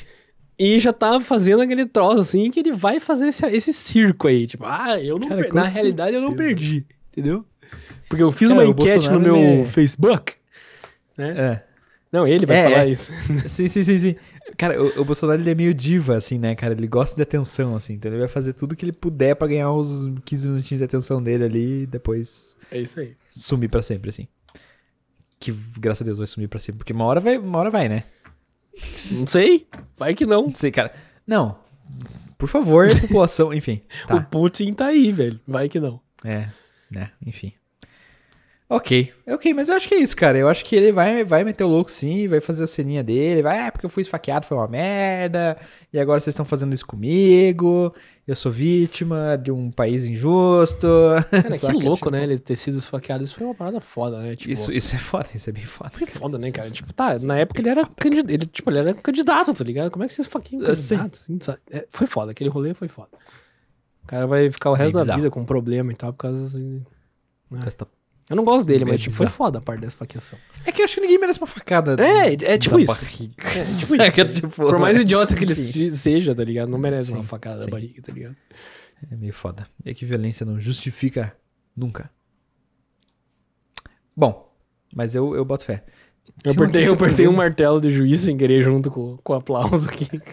E 0.59 0.79
já 0.81 0.93
tá 0.93 1.21
fazendo 1.21 1.63
aquele 1.63 1.87
troço, 1.87 2.21
assim, 2.21 2.51
que 2.51 2.59
ele 2.61 2.73
vai 2.73 2.99
fazer 3.01 3.29
esse, 3.29 3.47
esse 3.47 3.73
circo 3.73 4.27
aí. 4.27 4.47
Tipo, 4.47 4.65
ah, 4.67 5.01
eu 5.01 5.19
não 5.19 5.29
Cara, 5.29 5.43
per- 5.43 5.55
Na 5.55 5.63
realidade, 5.65 6.15
eu 6.15 6.21
não 6.21 6.29
certeza. 6.31 6.49
perdi, 6.49 6.87
entendeu? 7.13 7.45
Porque 8.09 8.23
eu 8.23 8.33
fiz 8.33 8.49
Cara, 8.49 8.61
uma 8.63 8.67
enquete 8.69 9.11
no 9.11 9.21
meu 9.21 9.37
é- 9.37 9.65
Facebook, 9.67 10.35
né? 11.17 11.35
É. 11.37 11.68
Não, 12.11 12.27
ele 12.27 12.47
vai 12.47 12.57
É, 12.57 12.63
falar 12.65 12.87
é. 12.87 12.89
isso. 12.89 13.13
Sim, 13.49 13.69
sim, 13.69 13.83
sim, 13.85 13.99
sim. 13.99 14.17
Cara, 14.57 14.83
o, 14.83 15.03
o 15.03 15.05
Bolsonaro 15.05 15.41
ele 15.41 15.51
é 15.51 15.55
meio 15.55 15.75
diva, 15.75 16.17
assim, 16.17 16.39
né, 16.39 16.55
cara? 16.55 16.73
Ele 16.73 16.87
gosta 16.87 17.15
de 17.15 17.23
atenção, 17.23 17.77
assim. 17.77 17.95
Então 17.95 18.11
ele 18.11 18.19
vai 18.21 18.29
fazer 18.29 18.55
tudo 18.55 18.75
que 18.75 18.85
ele 18.85 18.93
puder 18.93 19.37
pra 19.37 19.47
ganhar 19.47 19.71
os 19.73 20.09
15 20.25 20.49
minutinhos 20.49 20.79
de 20.79 20.85
atenção 20.85 21.23
dele 21.23 21.45
ali 21.45 21.83
e 21.83 21.87
depois 21.87 22.57
É 22.73 22.81
isso 22.81 22.99
aí. 22.99 23.15
sumir 23.31 23.69
pra 23.69 23.83
sempre, 23.83 24.09
assim. 24.11 24.27
Que, 25.39 25.53
graças 25.79 26.01
a 26.03 26.05
Deus, 26.07 26.19
vai 26.19 26.27
sumir 26.27 26.49
pra 26.49 26.59
sempre. 26.61 26.79
Porque 26.79 26.93
uma 26.95 27.05
hora 27.05 27.21
vai, 27.21 27.37
uma 27.37 27.59
hora 27.59 27.71
vai, 27.71 27.89
né? 27.89 28.05
Não 29.13 29.27
sei, 29.27 29.67
vai 29.97 30.15
que 30.15 30.25
não. 30.25 30.47
Não 30.47 30.55
sei, 30.55 30.71
cara. 30.71 30.93
Não. 31.27 31.59
Por 32.39 32.49
favor, 32.49 32.89
população, 33.01 33.53
enfim. 33.55 33.83
O 34.05 34.07
Tá. 34.09 34.21
Putin 34.23 34.73
tá 34.73 34.87
aí, 34.87 35.13
velho. 35.13 35.39
Vai 35.47 35.69
que 35.69 35.79
não. 35.79 36.01
É, 36.25 36.49
né, 36.91 37.11
enfim. 37.27 37.53
Ok, 38.71 39.11
ok, 39.27 39.55
mas 39.55 39.71
eu 39.71 39.77
acho 39.77 39.89
que 39.89 39.95
é 39.95 39.99
isso, 39.99 40.15
cara. 40.15 40.37
Eu 40.37 40.47
acho 40.47 40.63
que 40.63 40.77
ele 40.77 40.93
vai, 40.93 41.25
vai 41.25 41.43
meter 41.43 41.65
o 41.65 41.69
louco 41.69 41.91
sim, 41.91 42.29
vai 42.29 42.39
fazer 42.39 42.65
a 42.65 42.67
ceninha 42.67 43.03
dele, 43.03 43.41
vai, 43.41 43.67
é 43.67 43.71
porque 43.71 43.87
eu 43.87 43.91
fui 43.91 44.03
esfaqueado, 44.03 44.45
foi 44.45 44.59
uma 44.59 44.69
merda, 44.69 45.57
e 45.91 45.99
agora 45.99 46.21
vocês 46.21 46.33
estão 46.35 46.45
fazendo 46.45 46.75
isso 46.75 46.87
comigo, 46.87 47.95
eu 48.27 48.37
sou 48.37 48.53
vítima 48.53 49.39
de 49.43 49.51
um 49.51 49.71
país 49.71 50.05
injusto. 50.05 50.87
Cara, 51.31 51.57
que 51.59 51.73
louco, 51.73 51.97
Tipo, 51.97 52.11
né? 52.11 52.23
Ele 52.25 52.39
ter 52.39 52.57
sido 52.57 52.77
esfaqueado. 52.77 53.25
Isso 53.25 53.37
foi 53.37 53.47
uma 53.47 53.55
parada 53.55 53.81
foda, 53.81 54.19
né? 54.21 54.37
Tipo, 54.37 54.53
Isso, 54.53 54.71
isso 54.71 54.95
é 54.95 54.99
foda, 54.99 55.29
isso 55.35 55.49
é 55.49 55.53
bem 55.55 55.65
foda. 55.65 55.89
foi 55.95 56.07
foda, 56.07 56.37
né, 56.37 56.51
cara? 56.53 56.71
Tipo, 56.71 56.93
tá, 56.93 57.19
na 57.21 57.39
época 57.39 57.63
ele 57.63 57.71
era 57.71 57.87
candidato, 57.87 58.31
ele, 58.31 58.45
tipo, 58.45 58.71
ele 58.71 58.81
era 58.81 58.93
candidato, 58.93 59.55
tá 59.55 59.65
ligado? 59.65 59.91
Como 59.91 60.05
é 60.05 60.09
que 60.09 60.13
você 60.13 60.21
esfaqueia 60.21 60.61
um 60.61 60.65
Ah, 60.65 60.67
candidato? 60.67 61.21
assim? 61.23 61.39
É, 61.71 61.87
foi 61.89 62.07
foda, 62.07 62.33
aquele 62.33 62.51
rolê 62.51 62.75
foi 62.75 62.89
foda. 62.89 63.09
O 64.05 64.07
cara 64.07 64.27
vai 64.27 64.51
ficar 64.51 64.69
o 64.69 64.75
resto 64.75 64.93
da 64.93 65.01
bizarro. 65.01 65.21
vida 65.21 65.31
com 65.31 65.43
problema 65.43 65.91
e 65.91 65.97
tal, 65.97 66.13
por 66.13 66.19
causa 66.19 66.45
assim... 66.45 66.85
Testa- 67.65 67.89
Eu 68.29 68.37
não 68.37 68.45
gosto 68.45 68.67
dele, 68.67 68.85
Bem 68.85 68.93
mas, 68.95 69.01
tipo, 69.01 69.15
foi 69.15 69.27
foda 69.27 69.59
a 69.59 69.63
parte 69.63 69.81
dessa 69.81 69.95
esfaqueação. 69.95 70.39
É 70.67 70.71
que 70.71 70.83
eu 70.83 70.85
acho 70.85 70.97
que 70.97 71.01
ninguém 71.01 71.19
merece 71.19 71.41
uma 71.41 71.47
facada. 71.47 71.97
É, 71.99 72.35
é 72.35 72.59
tipo 72.59 72.79
isso. 72.79 72.93
barriga. 72.93 73.35
É, 73.39 73.65
tipo 73.79 73.95
isso. 73.95 74.35
Tipo, 74.35 74.51
Por 74.51 74.79
mais 74.79 74.99
idiota 74.99 75.35
que 75.35 75.45
ele 75.45 75.55
seja, 75.55 76.35
tá 76.35 76.45
ligado? 76.45 76.69
Não 76.69 76.79
merece 76.79 77.13
uma 77.13 77.23
Sim, 77.23 77.29
facada 77.29 77.59
sim. 77.59 77.65
da 77.65 77.71
barriga, 77.71 78.03
tá 78.03 78.13
ligado? 78.13 78.37
É 79.11 79.17
meio 79.17 79.33
foda. 79.33 79.67
E 79.85 79.95
que 79.95 80.05
violência 80.05 80.45
não 80.45 80.61
justifica 80.61 81.35
nunca. 81.75 82.11
Bom, 84.15 84.53
mas 84.95 85.15
eu, 85.15 85.35
eu 85.35 85.45
boto 85.45 85.65
fé. 85.65 85.85
Eu 86.45 86.53
uma 86.53 86.65
apertei, 86.65 86.87
eu 86.87 86.97
que 86.97 87.03
apertei 87.03 87.29
um 87.29 87.33
martelo 87.33 87.81
de 87.81 87.91
juiz 87.91 88.21
sem 88.21 88.37
querer 88.37 88.63
junto 88.63 88.91
com, 88.91 89.17
com 89.19 89.33
o 89.33 89.37
aplauso 89.37 89.89
aqui. 89.89 90.07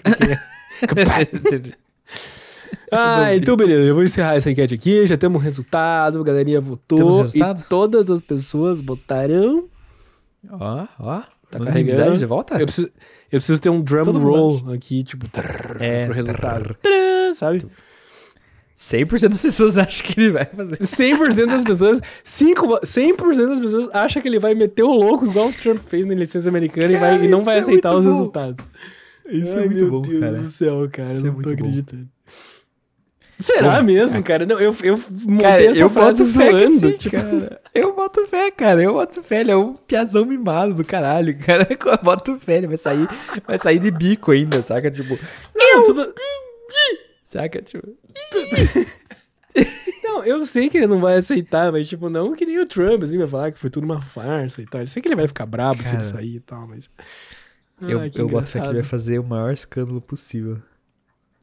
ah, 2.91 3.36
então 3.36 3.55
beleza, 3.55 3.84
eu 3.88 3.93
vou 3.95 4.03
encerrar 4.03 4.36
essa 4.36 4.49
enquete 4.51 4.73
aqui, 4.76 5.05
já 5.05 5.17
temos 5.17 5.41
resultado, 5.41 6.19
a 6.19 6.23
galerinha 6.23 6.59
votou. 6.61 6.97
Temos 6.97 7.17
resultado? 7.17 7.61
E 7.61 7.63
todas 7.69 8.09
as 8.09 8.21
pessoas 8.21 8.82
votaram. 8.82 9.65
Ó, 10.51 10.86
ó. 10.99 11.21
Tá 11.49 11.59
carregando. 11.59 12.17
de 12.17 12.26
volta? 12.26 12.55
Eu 12.59 12.65
preciso, 12.65 12.88
eu 13.32 13.39
preciso 13.39 13.61
ter 13.61 13.69
um 13.69 13.82
drum 13.82 14.03
Todo 14.03 14.19
mundo 14.19 14.32
roll 14.36 14.73
aqui, 14.73 15.03
tipo, 15.03 15.30
trrr, 15.30 15.78
É, 15.80 16.05
pro 16.05 16.13
resultado. 16.13 16.76
Trrr, 16.82 17.34
sabe? 17.36 17.65
100% 18.78 19.30
das 19.30 19.41
pessoas 19.41 19.78
acham 19.78 20.05
que 20.05 20.19
ele 20.19 20.32
vai 20.32 20.45
fazer. 20.45 20.78
100% 20.80 21.45
das 21.47 21.63
pessoas, 21.63 22.01
5, 22.23 22.80
100% 22.84 23.47
das 23.47 23.59
pessoas 23.59 23.89
acham 23.93 24.21
que 24.21 24.28
ele 24.28 24.38
vai 24.39 24.53
meter 24.53 24.84
o 24.84 24.91
louco 24.91 25.26
igual 25.26 25.47
o 25.47 25.53
Trump 25.53 25.80
fez 25.80 26.05
na 26.05 26.13
eleições 26.13 26.45
americanas 26.45 26.91
e, 26.91 26.97
vai, 26.97 27.13
Cara, 27.13 27.26
e 27.26 27.30
não 27.30 27.39
vai 27.41 27.55
é 27.55 27.59
aceitar 27.59 27.95
os 27.95 28.03
bom. 28.05 28.11
resultados. 28.11 28.65
Isso 29.30 29.55
Ai, 29.57 29.63
é 29.63 29.65
muito 29.67 29.80
meu 29.80 29.91
bom, 29.91 30.01
Deus 30.01 30.19
cara. 30.19 30.38
do 30.38 30.47
céu, 30.47 30.89
cara. 30.91 31.13
Isso 31.13 31.26
eu 31.26 31.32
é 31.32 31.34
não 31.34 31.41
tô 31.41 31.47
muito 31.49 31.63
bom. 31.63 31.69
acreditando. 31.69 32.07
Será 33.39 33.79
Bom, 33.79 33.83
mesmo, 33.83 34.23
cara? 34.23 34.45
Não, 34.45 34.59
eu, 34.59 34.75
eu 34.81 34.97
montei 34.97 35.38
Cara, 35.45 35.65
essa 35.65 35.79
eu 35.81 35.89
frase 35.89 36.23
boto 36.23 36.31
zoando. 36.51 36.79
sim, 36.79 36.91
tipo, 36.97 37.15
cara. 37.17 37.61
Eu 37.73 37.93
boto 37.93 38.25
fé, 38.27 38.49
cara. 38.49 38.81
Eu 38.81 38.93
boto 38.93 39.21
fé. 39.21 39.41
Ele 39.41 39.51
é 39.51 39.57
um 39.57 39.73
piazão 39.75 40.23
mimado 40.25 40.73
do 40.73 40.86
caralho, 40.86 41.38
cara. 41.43 41.67
Eu 41.69 41.97
boto 42.03 42.39
fé. 42.39 42.57
Ele 42.57 42.67
vai 42.67 42.77
sair, 42.77 43.07
vai 43.45 43.59
sair 43.59 43.79
de 43.79 43.91
bico 43.91 44.31
ainda, 44.31 44.61
saca? 44.63 44.89
Tipo, 44.89 45.19
não, 45.53 45.83
tudo- 45.83 46.13
saca? 47.23 47.61
Tipo, 47.61 47.89
não, 50.03 50.23
eu 50.23 50.45
sei 50.45 50.69
que 50.69 50.77
ele 50.77 50.88
não 50.88 50.99
vai 51.01 51.15
aceitar, 51.17 51.71
mas 51.71 51.88
tipo, 51.88 52.09
não 52.09 52.33
que 52.36 52.45
nem 52.45 52.59
o 52.59 52.65
Trump, 52.65 53.03
assim, 53.03 53.17
vai 53.17 53.27
falar 53.27 53.51
que 53.51 53.59
foi 53.59 53.69
tudo 53.69 53.83
uma 53.83 54.01
farsa 54.01 54.61
e 54.61 54.65
tal. 54.65 54.81
Eu 54.81 54.88
sei 54.88 55.01
que 55.01 55.07
ele 55.07 55.15
vai 55.15 55.27
ficar 55.27 55.45
brabo 55.45 55.75
se 55.81 55.89
ele 55.89 55.91
Cara. 55.91 56.03
sair 56.03 56.36
e 56.36 56.39
tal, 56.39 56.67
mas... 56.67 56.89
eu, 57.81 57.99
Ai, 57.99 58.09
que 58.09 58.19
eu 58.21 58.27
boto 58.27 58.49
fé 58.49 58.59
que 58.59 58.67
ele 58.67 58.75
vai 58.75 58.83
fazer 58.83 59.19
o 59.19 59.23
maior 59.23 59.51
escândalo 59.51 59.99
possível. 60.01 60.61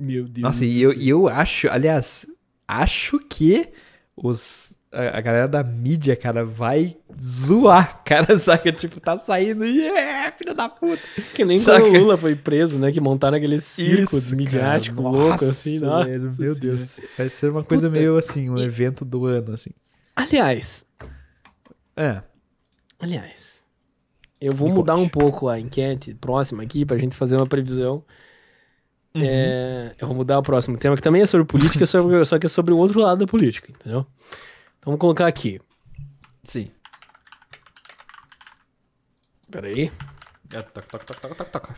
Meu 0.03 0.25
Deus. 0.29 0.43
Nossa, 0.43 0.65
e 0.65 0.81
eu, 0.83 0.93
e 0.93 1.09
eu 1.09 1.29
acho, 1.29 1.69
aliás, 1.71 2.27
acho 2.67 3.19
que 3.21 3.69
os, 4.17 4.73
a, 4.91 5.21
galera 5.21 5.47
da 5.47 5.63
mídia, 5.63 6.17
cara, 6.17 6.45
vai 6.45 6.97
zoar, 7.21 8.03
cara, 8.05 8.37
saca? 8.37 8.73
Tipo, 8.73 9.01
tá 9.01 9.17
saindo 9.17 9.65
e 9.65 9.81
é, 9.87 10.33
filho 10.33 10.55
da 10.55 10.69
puta. 10.69 11.01
Que 11.35 11.45
nem 11.45 11.59
Saca? 11.59 11.81
quando 11.83 11.95
o 11.97 11.99
Lula 12.01 12.17
foi 12.17 12.35
preso, 12.35 12.79
né? 12.79 12.91
Que 12.91 13.01
montaram 13.01 13.37
aquele 13.37 13.61
circo 13.61 14.17
Isso, 14.17 14.35
midiático 14.37 14.97
cara. 14.97 15.09
louco, 15.09 15.29
Nossa, 15.29 15.51
assim. 15.51 15.79
Nossa, 15.79 16.09
velho, 16.09 16.33
meu. 16.39 16.55
Deus. 16.59 17.01
Vai 17.17 17.29
ser 17.29 17.51
uma 17.51 17.63
coisa 17.65 17.89
Puta. 17.89 18.01
meio 18.01 18.17
assim, 18.19 18.51
um 18.51 18.59
E- 18.59 18.65
evento 18.65 19.05
do 19.05 19.25
ano, 19.27 19.53
assim. 19.55 19.71
Aliás, 20.17 20.85
É. 21.97 22.23
aliás, 22.99 23.63
eu 24.41 24.53
vou 24.53 24.69
Me 24.69 24.75
mudar 24.75 24.95
conte. 24.97 25.05
um 25.07 25.09
pouco 25.09 25.49
a 25.49 25.59
enquete 25.61 26.13
próxima 26.15 26.63
aqui 26.63 26.85
pra 26.85 26.99
gente 26.99 27.17
fazer 27.17 27.37
uma 27.37 27.47
previsão. 27.47 28.05
Uhum. 29.15 29.23
É, 29.25 29.95
eu 30.01 30.07
vou 30.09 30.17
mudar 30.17 30.39
o 30.39 30.43
próximo 30.43 30.79
tema, 30.79 30.97
que 30.97 31.03
também 31.03 31.21
é 31.23 31.27
sobre 31.27 31.47
política, 31.47 31.85
só- 32.25 32.39
que 32.39 32.47
é 32.47 32.49
sobre 32.49 32.73
o 32.73 32.79
outro 32.79 33.01
lado 33.01 33.19
da 33.19 33.27
política, 33.27 33.71
entendeu? 33.71 34.07
Então 34.79 34.87
vamos 34.87 35.01
colocar 35.01 35.27
aqui. 35.27 35.61
Sim. 36.43 36.71
Peraí. 39.51 39.93
É, 40.51 40.63
toca, 40.63 40.87
toca, 40.89 41.05
toca, 41.05 41.29
toca, 41.29 41.45
toca. 41.45 41.75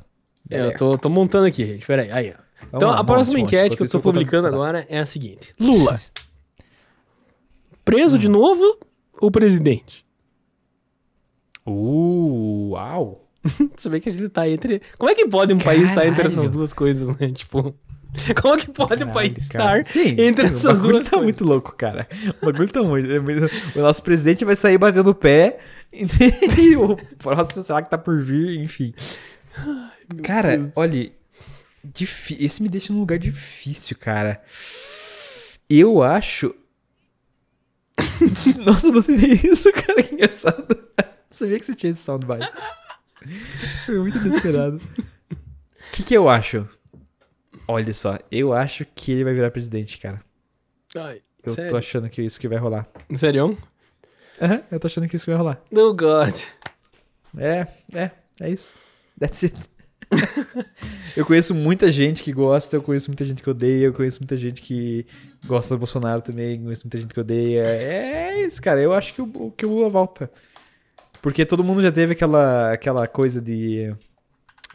É, 0.50 0.66
eu 0.66 0.76
tô, 0.76 0.96
tô 0.98 1.08
montando 1.08 1.46
aqui, 1.46 1.66
gente. 1.66 1.86
Peraí. 1.86 2.10
Aí, 2.12 2.34
ó. 2.38 2.44
Então, 2.76 2.90
lá, 2.90 3.00
a 3.00 3.04
próxima 3.04 3.38
monte, 3.38 3.42
monte. 3.42 3.54
enquete 3.56 3.74
Enquanto 3.74 3.78
que 3.90 3.96
eu 3.96 4.00
tô 4.00 4.00
publicando 4.00 4.46
agora 4.46 4.86
é 4.88 4.98
a 4.98 5.06
seguinte: 5.06 5.54
Lula, 5.58 6.00
preso 7.84 8.18
de 8.18 8.28
novo 8.28 8.78
ou 9.20 9.30
presidente? 9.30 10.04
Uh, 11.66 12.70
uau. 12.70 13.23
Você 13.76 13.88
vê 13.88 14.00
que 14.00 14.08
a 14.08 14.12
gente 14.12 14.28
tá 14.28 14.48
entre. 14.48 14.80
Como 14.98 15.10
é 15.10 15.14
que 15.14 15.26
pode 15.28 15.52
um 15.52 15.58
país 15.58 15.84
estar 15.90 16.06
entre 16.06 16.22
essas 16.22 16.34
Caralho. 16.34 16.50
duas 16.52 16.72
coisas, 16.72 17.16
né? 17.18 17.30
Tipo. 17.32 17.74
Como 18.40 18.56
que 18.56 18.70
pode 18.70 18.94
o 19.02 19.06
Caralho, 19.08 19.12
país 19.12 19.48
cara. 19.48 19.80
estar 19.80 19.92
Sim, 19.92 20.10
entre 20.18 20.46
sim, 20.48 20.54
essas 20.54 20.78
o 20.78 20.82
duas 20.82 21.04
tá 21.04 21.10
coisas? 21.10 21.24
muito 21.24 21.44
louco, 21.44 21.74
cara. 21.76 22.06
O 22.40 22.46
bagulho 22.46 22.70
tá 22.70 22.82
muito, 22.82 23.10
é 23.10 23.18
O 23.78 23.82
nosso 23.82 24.02
presidente 24.04 24.44
vai 24.44 24.54
sair 24.54 24.78
batendo 24.78 25.10
o 25.10 25.14
pé 25.14 25.58
e 25.92 26.76
o 26.76 26.96
próximo, 27.18 27.64
sei 27.64 27.74
lá, 27.74 27.82
que 27.82 27.90
tá 27.90 27.98
por 27.98 28.22
vir, 28.22 28.60
enfim. 28.60 28.94
Cara, 30.22 30.56
Deus. 30.56 30.72
olha, 30.76 31.10
difí- 31.82 32.36
esse 32.44 32.62
me 32.62 32.68
deixa 32.68 32.92
num 32.92 33.00
lugar 33.00 33.18
difícil, 33.18 33.96
cara. 33.98 34.40
Eu 35.68 36.00
acho. 36.02 36.54
Nossa, 38.64 38.86
eu 38.88 38.92
não 38.92 39.02
sei 39.02 39.16
isso, 39.44 39.72
cara, 39.72 40.02
que 40.02 40.14
engraçado. 40.14 40.78
Sabia 41.30 41.58
que 41.58 41.66
você 41.66 41.74
tinha 41.74 41.90
esse 41.90 42.00
soundbite. 42.02 42.48
Foi 43.86 43.98
muito 43.98 44.18
inesperado. 44.18 44.80
O 45.30 45.92
que, 45.92 46.02
que 46.02 46.14
eu 46.14 46.28
acho? 46.28 46.68
Olha 47.66 47.92
só, 47.94 48.18
eu 48.30 48.52
acho 48.52 48.84
que 48.94 49.12
ele 49.12 49.24
vai 49.24 49.34
virar 49.34 49.50
presidente, 49.50 49.98
cara. 49.98 50.20
Ai, 50.96 51.20
Eu 51.44 51.52
sério? 51.52 51.70
tô 51.70 51.76
achando 51.76 52.08
que 52.08 52.20
é 52.20 52.24
isso 52.24 52.38
que 52.38 52.48
vai 52.48 52.58
rolar. 52.58 52.86
Sério? 53.16 53.56
Aham, 54.40 54.62
eu 54.70 54.80
tô 54.80 54.86
achando 54.86 55.08
que 55.08 55.16
isso 55.16 55.24
que 55.24 55.30
vai 55.30 55.38
rolar. 55.38 55.60
No 55.70 55.94
God. 55.94 56.34
É, 57.38 57.66
é, 57.92 58.10
é 58.40 58.50
isso. 58.50 58.74
That's 59.18 59.44
it. 59.44 59.56
eu 61.16 61.24
conheço 61.24 61.54
muita 61.54 61.90
gente 61.90 62.22
que 62.22 62.32
gosta, 62.32 62.76
eu 62.76 62.82
conheço 62.82 63.08
muita 63.10 63.24
gente 63.24 63.42
que 63.42 63.48
odeia, 63.50 63.86
eu 63.86 63.92
conheço 63.92 64.20
muita 64.20 64.36
gente 64.36 64.60
que 64.60 65.06
gosta 65.46 65.74
do 65.74 65.78
Bolsonaro 65.78 66.20
também, 66.20 66.62
conheço 66.62 66.84
muita 66.84 67.00
gente 67.00 67.14
que 67.14 67.20
odeia. 67.20 67.62
É 67.64 68.42
isso, 68.42 68.60
cara. 68.60 68.80
Eu 68.80 68.92
acho 68.92 69.14
que 69.14 69.22
o, 69.22 69.50
que 69.56 69.64
o 69.64 69.70
Lula 69.70 69.88
volta. 69.88 70.30
Porque 71.24 71.46
todo 71.46 71.64
mundo 71.64 71.80
já 71.80 71.90
teve 71.90 72.12
aquela, 72.12 72.70
aquela 72.70 73.08
coisa 73.08 73.40
de. 73.40 73.94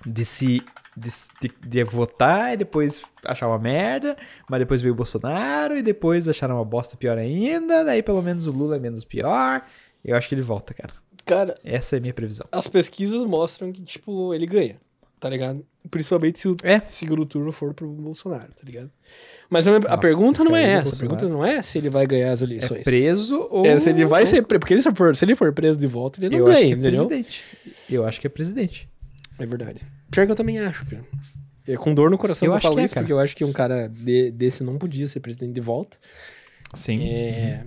de 0.03 0.25
se. 0.25 0.63
De, 0.97 1.09
de, 1.39 1.69
de 1.69 1.83
votar 1.83 2.53
e 2.55 2.57
depois 2.57 3.03
achar 3.23 3.47
uma 3.47 3.59
merda, 3.59 4.17
mas 4.49 4.59
depois 4.59 4.81
veio 4.81 4.93
o 4.93 4.97
Bolsonaro 4.97 5.77
e 5.77 5.83
depois 5.83 6.27
acharam 6.27 6.55
uma 6.55 6.65
bosta 6.65 6.97
pior 6.97 7.17
ainda, 7.17 7.85
daí 7.85 8.01
pelo 8.03 8.21
menos 8.21 8.47
o 8.47 8.51
Lula 8.51 8.77
é 8.77 8.79
menos 8.79 9.05
pior. 9.05 9.63
Eu 10.03 10.17
acho 10.17 10.27
que 10.27 10.33
ele 10.33 10.41
volta, 10.41 10.73
cara. 10.73 10.93
Cara, 11.23 11.55
Essa 11.63 11.95
é 11.95 11.99
a 11.99 12.01
minha 12.01 12.13
previsão. 12.13 12.47
as 12.51 12.67
pesquisas 12.67 13.23
mostram 13.23 13.71
que, 13.71 13.81
tipo, 13.83 14.33
ele 14.33 14.47
ganha, 14.47 14.77
tá 15.19 15.29
ligado? 15.29 15.65
Principalmente 15.89 16.39
se 16.39 16.47
o 16.47 16.55
É. 16.63 16.81
segundo 16.85 17.25
turno 17.25 17.51
for 17.51 17.73
pro 17.73 17.87
Bolsonaro, 17.89 18.51
tá 18.53 18.61
ligado? 18.63 18.91
Mas 19.49 19.67
a, 19.67 19.79
Nossa, 19.79 19.97
pergunta 19.97 20.43
não 20.43 20.55
é 20.55 20.61
cara, 20.75 20.87
essa. 20.87 20.95
A 20.95 20.97
pergunta 20.97 21.27
não 21.27 21.43
é 21.43 21.61
se 21.61 21.77
ele 21.77 21.89
vai 21.89 22.05
ganhar 22.05 22.31
as 22.31 22.41
eleições. 22.41 22.81
É 22.81 22.83
preso 22.83 23.47
ou. 23.49 23.65
É 23.65 23.77
se 23.79 23.89
ele 23.89 24.05
vai 24.05 24.25
ser 24.25 24.43
preso. 24.43 24.59
Porque 24.59 24.77
se, 24.77 24.91
for, 24.93 25.15
se 25.15 25.25
ele 25.25 25.35
for 25.35 25.51
preso 25.53 25.79
de 25.79 25.87
volta, 25.87 26.19
ele 26.19 26.29
não 26.29 26.37
Eu 26.39 26.45
ganha, 26.45 26.57
acho 26.57 26.67
que 26.67 26.73
é 26.73 26.77
entendeu? 26.77 27.07
presidente. 27.07 27.43
Eu 27.89 28.05
acho 28.05 28.21
que 28.21 28.27
é 28.27 28.29
presidente. 28.29 28.89
É 29.39 29.45
verdade. 29.45 29.81
Pior 30.11 30.25
que 30.25 30.31
eu 30.31 30.35
também 30.35 30.59
acho, 30.59 30.85
Pio. 30.85 31.05
É 31.67 31.75
com 31.77 31.93
dor 31.93 32.09
no 32.11 32.17
coração 32.17 32.45
Eu 32.47 32.51
que 32.53 32.57
eu 32.57 32.61
falo 32.61 32.79
é, 32.79 32.83
isso, 32.83 32.93
cara. 32.93 33.03
porque 33.03 33.13
eu 33.13 33.19
acho 33.19 33.35
que 33.35 33.43
um 33.45 33.53
cara 33.53 33.87
de- 33.87 34.31
desse 34.31 34.63
não 34.63 34.77
podia 34.77 35.07
ser 35.07 35.19
presidente 35.19 35.53
de 35.53 35.61
volta. 35.61 35.97
Sim. 36.73 37.03
É, 37.07 37.63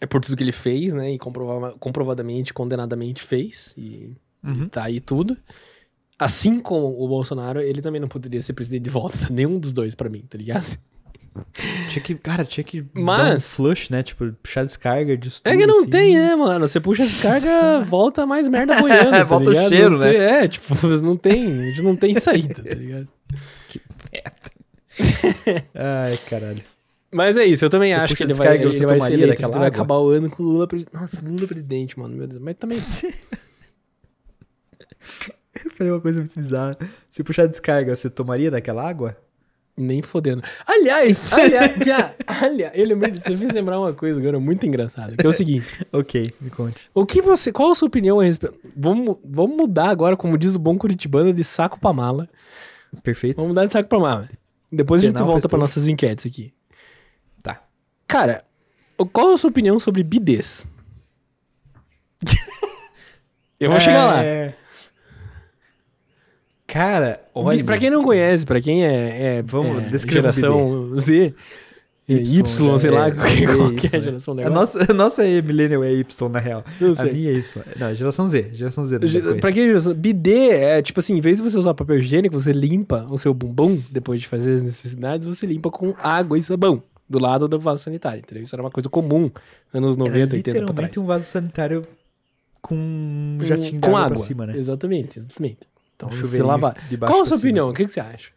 é 0.00 0.06
por 0.06 0.20
tudo 0.20 0.36
que 0.36 0.42
ele 0.42 0.52
fez, 0.52 0.92
né? 0.92 1.12
E 1.12 1.18
comprova- 1.18 1.74
comprovadamente, 1.78 2.52
condenadamente 2.52 3.22
fez. 3.22 3.74
E, 3.76 4.10
Uhum. 4.44 4.64
e 4.64 4.68
tá 4.68 4.84
aí 4.84 5.00
tudo. 5.00 5.36
Assim 6.18 6.60
como 6.60 6.86
o 6.98 7.06
Bolsonaro, 7.08 7.60
ele 7.60 7.82
também 7.82 8.00
não 8.00 8.08
poderia 8.08 8.40
ser 8.40 8.52
presidente 8.54 8.84
de 8.84 8.90
volta. 8.90 9.16
Nenhum 9.30 9.58
dos 9.58 9.72
dois 9.72 9.94
pra 9.94 10.08
mim, 10.08 10.24
tá 10.28 10.38
ligado? 10.38 10.78
Tinha 11.90 12.02
que, 12.02 12.14
cara, 12.14 12.46
tinha 12.46 12.64
que 12.64 12.80
dar 12.80 12.98
um 12.98 13.04
Mas- 13.04 13.54
flush, 13.56 13.90
né? 13.90 14.02
Tipo, 14.02 14.32
puxar 14.42 14.64
descarga 14.64 15.14
disso 15.18 15.42
tudo. 15.42 15.52
É 15.52 15.56
que 15.58 15.66
não 15.66 15.80
assim. 15.80 15.90
tem, 15.90 16.16
né, 16.16 16.34
mano? 16.34 16.66
Você 16.66 16.80
puxa 16.80 17.02
a 17.02 17.06
descarga, 17.06 17.80
volta 17.84 18.24
mais 18.24 18.48
merda 18.48 18.80
boiando. 18.80 19.10
tá 19.12 19.24
Volta 19.24 19.50
o 19.50 19.52
ligado? 19.52 19.68
cheiro, 19.68 19.90
Não 19.90 19.98
né? 19.98 20.14
É, 20.44 20.48
tipo, 20.48 20.74
não 21.02 21.14
tem, 21.14 21.44
não 21.82 21.94
tem 21.94 22.18
saída, 22.18 22.54
tá 22.62 22.74
ligado? 22.74 23.08
Ai, 25.74 26.18
caralho. 26.28 26.62
Mas 27.12 27.36
é 27.36 27.44
isso, 27.44 27.64
eu 27.66 27.70
também 27.70 27.92
Você 27.92 28.00
acho 28.00 28.16
que 28.16 28.22
ele 28.22 28.32
vai, 28.32 28.56
ele 28.56 28.86
vai 28.86 29.00
ser 29.00 29.12
eleito, 29.12 29.28
daquela 29.28 29.52
ele 29.52 29.58
vai 29.58 29.68
acabar 29.68 29.96
o 29.98 30.08
ano 30.08 30.30
com 30.30 30.42
o 30.42 30.46
Lula 30.46 30.66
presidente. 30.66 30.94
Nossa, 30.98 31.20
Lula 31.22 31.46
presidente, 31.46 31.98
mano, 31.98 32.16
meu 32.16 32.26
Deus. 32.26 32.40
Mas 32.40 32.54
também... 32.54 32.78
Falei 35.76 35.92
uma 35.92 36.00
coisa 36.00 36.20
muito 36.20 36.34
bizarra. 36.34 36.76
Se 37.10 37.22
puxar 37.22 37.46
descarga, 37.46 37.94
você 37.94 38.08
tomaria 38.08 38.50
daquela 38.50 38.88
água? 38.88 39.16
Nem 39.76 40.00
fodendo. 40.00 40.42
Aliás, 40.66 41.30
aliás, 41.34 41.74
já, 41.84 42.14
aliás, 42.26 42.72
eu 42.74 42.86
lembrei 42.86 43.12
disso, 43.12 43.30
eu 43.30 43.36
fiz 43.36 43.52
lembrar 43.52 43.78
uma 43.78 43.92
coisa 43.92 44.18
agora 44.18 44.40
muito 44.40 44.64
engraçada, 44.66 45.14
que 45.14 45.26
é 45.26 45.28
o 45.28 45.32
seguinte. 45.32 45.86
Ok, 45.92 46.32
me 46.40 46.48
conte. 46.48 46.90
O 46.94 47.04
que 47.04 47.20
você, 47.20 47.52
qual 47.52 47.72
a 47.72 47.74
sua 47.74 47.88
opinião 47.88 48.18
a 48.18 48.24
respeito... 48.24 48.58
Vamos, 48.74 49.18
vamos 49.22 49.54
mudar 49.54 49.90
agora, 49.90 50.16
como 50.16 50.38
diz 50.38 50.54
o 50.54 50.58
bom 50.58 50.78
curitibano, 50.78 51.30
de 51.32 51.44
saco 51.44 51.78
pra 51.78 51.92
mala. 51.92 52.26
Perfeito. 53.02 53.36
Vamos 53.36 53.50
mudar 53.50 53.66
de 53.66 53.72
saco 53.72 53.86
pra 53.88 53.98
mala. 53.98 54.30
Depois 54.72 55.02
a 55.02 55.04
gente 55.04 55.14
Penal, 55.14 55.26
volta 55.26 55.48
pra 55.48 55.58
pastor. 55.58 55.60
nossas 55.60 55.88
enquetes 55.88 56.24
aqui. 56.26 56.54
Tá. 57.42 57.62
Cara, 58.08 58.44
qual 59.12 59.32
a 59.32 59.36
sua 59.36 59.50
opinião 59.50 59.78
sobre 59.78 60.02
bidês? 60.02 60.66
Eu 63.60 63.70
vou 63.70 63.80
chegar 63.80 64.06
lá. 64.06 64.22
Cara, 66.76 67.20
olha. 67.34 67.64
Pra 67.64 67.78
quem 67.78 67.88
não 67.90 68.02
conhece, 68.04 68.44
pra 68.44 68.60
quem 68.60 68.84
é, 68.84 69.38
é, 69.38 69.42
Vamos, 69.42 69.82
é 69.82 69.98
geração 70.12 70.94
Z, 70.98 71.34
é 72.08 72.12
Y, 72.12 72.78
sei 72.78 72.90
lá, 72.90 73.08
é, 73.08 73.10
qual 73.16 73.26
que, 73.26 73.46
Z, 73.46 73.56
qual 73.56 73.70
que 73.72 73.86
é 73.86 73.90
a 73.90 73.96
Y, 73.98 74.02
geração 74.04 74.34
A 74.34 74.36
dela. 74.36 74.50
nossa, 74.50 74.90
a 74.90 74.94
nossa 74.94 75.26
é 75.26 75.40
Millennial 75.40 75.82
é 75.84 75.92
Y, 75.94 76.28
na 76.30 76.38
real. 76.38 76.64
Eu 76.80 76.92
A 76.98 77.04
minha 77.04 77.30
é 77.30 77.34
Y. 77.34 77.64
Não, 77.78 77.94
geração 77.94 78.26
Z. 78.26 78.50
Geração 78.52 78.84
Z. 78.84 78.98
Ge- 79.04 79.20
Pra 79.40 79.50
quem 79.52 79.62
é 79.64 79.66
geração... 79.68 79.94
Bidê 79.94 80.50
é, 80.50 80.82
tipo 80.82 81.00
assim, 81.00 81.16
em 81.16 81.20
vez 81.20 81.38
de 81.38 81.42
você 81.42 81.58
usar 81.58 81.72
papel 81.74 81.98
higiênico, 81.98 82.38
você 82.38 82.52
limpa 82.52 83.06
o 83.10 83.16
seu 83.16 83.32
bumbum 83.32 83.80
depois 83.90 84.20
de 84.20 84.28
fazer 84.28 84.56
as 84.56 84.62
necessidades, 84.62 85.26
você 85.26 85.46
limpa 85.46 85.70
com 85.70 85.94
água 85.98 86.38
e 86.38 86.42
sabão 86.42 86.82
do 87.08 87.18
lado 87.18 87.48
do 87.48 87.58
vaso 87.58 87.82
sanitário, 87.84 88.18
entendeu? 88.20 88.42
Isso 88.44 88.54
era 88.54 88.62
uma 88.62 88.70
coisa 88.70 88.88
comum 88.88 89.30
anos 89.72 89.96
90, 89.96 90.18
Era 90.18 90.34
80 90.34 90.42
pra 90.42 90.52
trás. 90.52 90.60
literalmente 90.68 91.00
um 91.00 91.06
vaso 91.06 91.24
sanitário 91.24 91.82
com 92.60 92.74
um 92.74 93.38
jatinho 93.42 93.80
com 93.80 93.96
água. 93.96 94.10
pra 94.16 94.18
cima, 94.18 94.46
né? 94.46 94.56
Exatamente, 94.56 95.18
exatamente. 95.18 95.60
Então, 95.96 96.08
Um 96.10 96.12
chuveirinho 96.12 96.46
lavar. 96.46 96.76
Qual 97.00 97.22
a 97.22 97.26
sua 97.26 97.36
opinião? 97.38 97.64
assim. 97.66 97.72
O 97.72 97.74
que, 97.76 97.84
que 97.86 97.92
você 97.92 98.00
acha? 98.00 98.28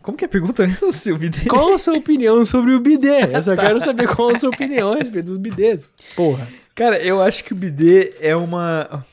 Como 0.00 0.16
que 0.16 0.24
é 0.24 0.26
a 0.26 0.30
pergunta 0.30 0.64
mesmo, 0.66 0.90
Silvio? 0.94 1.30
Qual 1.48 1.74
a 1.74 1.78
sua 1.78 1.98
opinião 1.98 2.44
sobre 2.44 2.72
o 2.74 2.80
bidê? 2.80 3.34
Eu 3.36 3.42
só 3.42 3.56
quero 3.56 3.80
saber 3.80 4.06
qual 4.14 4.30
a 4.30 4.38
sua 4.38 4.50
opinião 4.50 4.92
a 4.92 4.96
respeito 4.98 5.26
dos 5.26 5.36
bidês. 5.36 5.92
Porra. 6.14 6.46
Cara, 6.76 6.98
eu 7.02 7.20
acho 7.20 7.42
que 7.42 7.52
o 7.52 7.56
bidê 7.56 8.14
é 8.20 8.36
uma... 8.36 9.04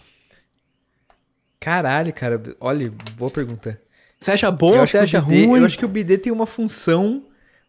Caralho, 1.59 2.13
cara. 2.13 2.39
Olha, 2.59 2.91
boa 3.17 3.31
pergunta. 3.31 3.81
Você 4.19 4.31
acha 4.31 4.51
bom 4.51 4.77
ou 4.79 4.85
você 4.85 4.97
acha 4.99 5.19
bidê, 5.21 5.45
ruim? 5.47 5.59
Eu 5.61 5.65
acho 5.65 5.77
que 5.79 5.85
o 5.85 5.87
bidê 5.89 6.17
tem 6.17 6.31
uma 6.31 6.45
função 6.45 7.25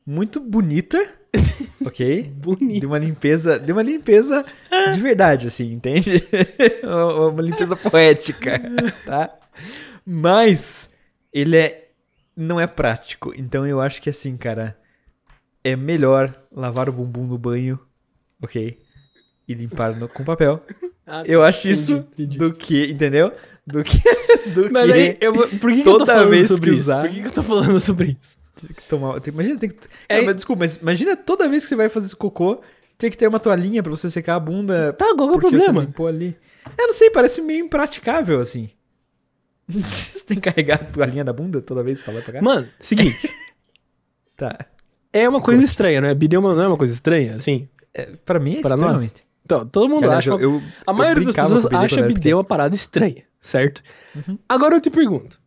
muito 0.07 0.39
bonita, 0.41 1.09
ok? 1.85 2.23
Bonito. 2.37 2.81
De 2.81 2.87
uma 2.87 2.99
limpeza, 2.99 3.59
de 3.59 3.73
uma 3.73 3.83
limpeza 3.83 4.45
de 4.93 5.01
verdade, 5.01 5.49
assim, 5.49 5.73
entende? 5.73 6.23
uma 6.83 7.43
limpeza 7.43 7.77
poética, 7.77 8.61
tá? 9.05 9.31
Mas 10.07 10.91
ele 11.33 11.57
é 11.57 11.89
não 12.37 12.59
é 12.61 12.67
prático. 12.67 13.33
Então 13.37 13.67
eu 13.67 13.81
acho 13.81 14.03
que 14.03 14.11
assim, 14.11 14.37
cara, 14.37 14.77
é 15.63 15.77
melhor 15.77 16.35
lavar 16.51 16.89
o 16.89 16.93
bumbum 16.93 17.27
no 17.27 17.39
banho, 17.39 17.79
ok? 18.43 18.79
E 19.49 19.55
limpar 19.55 19.95
no- 19.97 20.09
com 20.09 20.25
papel. 20.25 20.63
Ah, 21.07 21.23
Eu 21.27 21.45
acho 21.45 21.69
entendi, 21.69 21.81
isso 21.81 21.93
entendi. 21.97 22.39
do 22.39 22.53
que, 22.53 22.91
entendeu? 22.91 23.33
Do 23.67 23.83
que 23.85 23.99
do 24.55 24.71
Mas 24.73 24.87
que 24.87 24.93
aí, 24.93 25.17
eu, 25.21 25.33
por 25.59 25.71
que, 25.71 25.83
que 25.83 25.89
eu 25.89 25.93
tô 25.93 25.99
toda 25.99 26.07
falando 26.13 26.31
vez 26.31 26.49
sobre 26.49 26.71
isso? 26.71 26.81
usar- 26.81 27.01
Por 27.03 27.11
que, 27.11 27.21
que 27.23 27.27
eu 27.29 27.33
tô 27.33 27.43
falando 27.43 27.81
sobre 27.81 28.17
isso? 28.21 28.37
Que 28.73 28.83
tomar. 28.89 29.21
tem- 29.21 29.33
imagina, 29.35 29.59
tem 29.59 29.69
que. 29.71 29.77
É- 30.09 30.23
mas 30.23 30.37
desculpa, 30.37 30.61
mas 30.61 30.77
imagina 30.77 31.17
toda 31.17 31.49
vez 31.49 31.63
que 31.65 31.69
você 31.71 31.77
vai 31.77 31.89
fazer 31.89 32.07
esse 32.07 32.17
cocô, 32.17 32.61
tem 32.97 33.11
que 33.11 33.17
ter 33.19 33.27
uma 33.29 33.41
toalhinha 33.41 33.83
pra 33.83 33.91
você 33.91 34.11
secar 34.11 34.37
a 34.37 34.41
bunda. 34.41 34.93
Tá, 34.93 35.15
qual 35.17 35.29
que 35.29 35.35
é 35.35 35.37
o 35.37 35.41
você 35.41 35.41
problema? 35.59 35.81
limpou 35.83 36.07
ali. 36.07 36.37
Eu 36.79 36.87
não 36.87 36.95
sei, 36.95 37.11
parece 37.11 37.43
meio 37.43 37.65
impraticável, 37.65 38.41
assim. 38.41 38.71
você 39.69 40.25
tem 40.25 40.39
que 40.39 40.51
carregar 40.51 40.75
a 40.77 40.85
toalhinha 40.85 41.25
da 41.25 41.33
bunda 41.33 41.61
toda 41.61 41.83
vez 41.83 42.01
pra 42.03 42.13
lá 42.15 42.21
pra 42.21 42.35
cá? 42.35 42.43
Mano, 42.43 42.69
seguinte. 42.79 43.29
Tá. 44.37 44.59
é 45.13 45.29
uma 45.29 45.41
coisa 45.41 45.63
estranha, 45.63 46.01
não 46.01 46.09
é? 46.09 46.15
Bidê 46.15 46.37
é 46.37 46.41
não 46.41 46.61
é 46.61 46.67
uma 46.67 46.77
coisa 46.77 46.93
estranha, 46.93 47.37
assim? 47.37 47.69
É, 47.95 48.07
pra 48.25 48.41
mim 48.41 48.57
é 48.57 48.61
Pra 48.63 48.77
nós? 48.77 49.15
Então, 49.45 49.65
todo 49.65 49.89
mundo 49.89 50.03
Cara, 50.09 50.17
acha... 50.19 50.31
eu, 50.31 50.41
eu- 50.41 50.63
a 50.85 50.93
maioria 50.93 51.25
das 51.27 51.37
pessoas 51.37 51.67
acha 51.67 52.03
bidê 52.03 52.35
uma 52.35 52.43
parada 52.43 52.75
estranha, 52.75 53.23
certo? 53.41 53.81
Uhum. 54.17 54.37
Agora 54.49 54.75
eu 54.75 54.81
te 54.81 54.91
pergunto. 54.91 55.41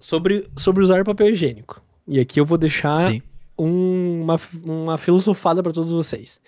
Sobre, 0.00 0.48
sobre 0.56 0.82
usar 0.82 1.04
papel 1.04 1.30
higiênico. 1.30 1.80
E 2.06 2.20
aqui 2.20 2.38
eu 2.40 2.44
vou 2.44 2.56
deixar 2.58 3.12
um- 3.58 4.22
uma, 4.22 4.40
uma 4.66 4.98
filosofada 4.98 5.62
pra 5.62 5.72
todos 5.72 5.92
vocês. 5.92 6.40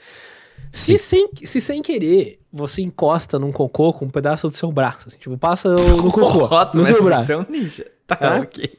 Se 0.73 0.99
sem, 0.99 1.29
se 1.45 1.61
sem 1.61 1.81
querer 1.83 2.39
você 2.53 2.83
encosta 2.83 3.39
num 3.39 3.51
cocô 3.53 3.93
com 3.93 4.05
um 4.07 4.11
pedaço 4.11 4.49
do 4.49 4.57
seu 4.57 4.71
braço, 4.73 5.09
assim, 5.09 5.19
tipo, 5.19 5.37
passa 5.39 5.69
o- 5.69 6.03
no 6.03 6.11
cocô, 6.13 6.49
Nossa, 6.49 6.77
no 6.77 6.85
seu 6.85 6.97
você 6.99 7.05
braço, 7.05 7.33
é 7.33 7.37
um 7.39 7.47
ninja. 7.49 7.87
Tá, 8.07 8.17
Tá? 8.17 8.37
ok. 8.41 8.79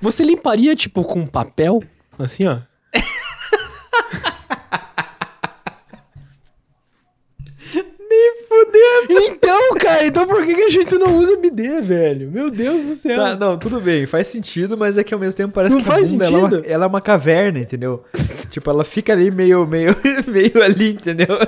você 0.00 0.22
limparia, 0.22 0.74
tipo, 0.76 1.02
com 1.04 1.26
papel? 1.26 1.82
Assim, 2.18 2.46
ó. 2.46 2.58
Então, 9.10 9.74
cara, 9.76 10.06
então 10.06 10.26
por 10.26 10.44
que, 10.44 10.54
que 10.54 10.62
a 10.62 10.68
gente 10.68 10.94
não 10.98 11.16
usa 11.18 11.36
BD, 11.38 11.80
velho? 11.80 12.30
Meu 12.30 12.50
Deus 12.50 12.82
do 12.84 12.94
céu. 12.94 13.16
Tá, 13.16 13.36
não, 13.36 13.58
tudo 13.58 13.80
bem, 13.80 14.06
faz 14.06 14.26
sentido, 14.28 14.76
mas 14.76 14.98
é 14.98 15.04
que 15.04 15.14
ao 15.14 15.20
mesmo 15.20 15.36
tempo 15.36 15.52
parece 15.54 15.74
Não 15.74 15.82
que 15.82 15.88
a 15.88 15.92
faz 15.92 16.10
bunda, 16.12 16.24
ela 16.26 16.36
é, 16.36 16.40
uma, 16.40 16.50
sentido. 16.50 16.70
ela 16.72 16.84
é 16.84 16.88
uma 16.88 17.00
caverna, 17.00 17.58
entendeu? 17.58 18.04
tipo, 18.50 18.68
ela 18.70 18.84
fica 18.84 19.12
ali 19.12 19.30
meio, 19.30 19.66
meio, 19.66 19.96
meio 20.26 20.62
ali, 20.62 20.90
entendeu? 20.92 21.38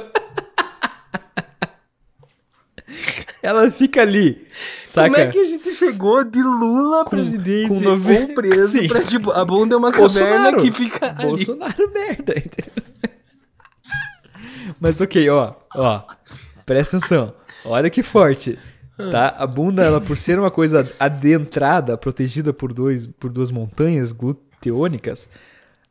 ela 3.43 3.71
fica 3.71 4.03
ali, 4.03 4.47
saca? 4.87 5.09
Como 5.11 5.21
é 5.21 5.27
que 5.29 5.39
a 5.39 5.45
gente 5.45 5.63
chegou 5.71 6.23
de 6.25 6.43
Lula 6.43 7.05
Com- 7.05 7.11
presidente 7.11 7.69
com 7.69 7.75
com 7.77 7.81
nove- 7.81 8.27
preso 8.35 8.69
Sim. 8.79 8.89
pra, 8.89 9.03
tipo, 9.03 9.31
a 9.31 9.45
bunda 9.45 9.75
é 9.75 9.79
uma 9.79 9.93
caverna 9.93 10.55
que 10.61 10.71
fica 10.73 11.07
ali. 11.17 11.27
Bolsonaro 11.27 11.91
merda, 11.93 12.35
entendeu? 12.37 12.85
Mas 14.79 15.01
ok, 15.01 15.29
ó, 15.31 15.55
ó, 15.75 16.03
presta 16.71 16.99
atenção, 16.99 17.35
olha 17.65 17.91
que 17.91 18.01
forte, 18.01 18.57
tá? 18.97 19.35
A 19.37 19.45
bunda, 19.45 19.83
ela 19.83 20.01
por 20.01 20.17
ser 20.17 20.39
uma 20.39 20.53
coisa 20.53 20.89
adentrada, 21.01 21.99
protegida 21.99 22.53
por, 22.53 22.73
dois, 22.73 23.09
por 23.09 23.29
duas 23.29 23.51
montanhas 23.51 24.13
gluteônicas, 24.13 25.29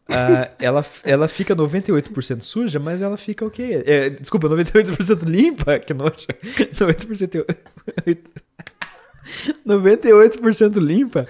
ah, 0.09 0.49
ela, 0.57 0.85
ela 1.03 1.27
fica 1.27 1.53
98% 1.53 2.39
suja, 2.43 2.79
mas 2.79 3.01
ela 3.01 3.17
fica 3.17 3.45
ok. 3.45 3.83
É, 3.85 4.09
desculpa, 4.09 4.47
98% 4.47 5.23
limpa, 5.27 5.77
que 5.79 5.93
nojo. 5.93 6.27
90%... 6.73 7.45
98% 9.67 10.77
limpa, 10.77 11.27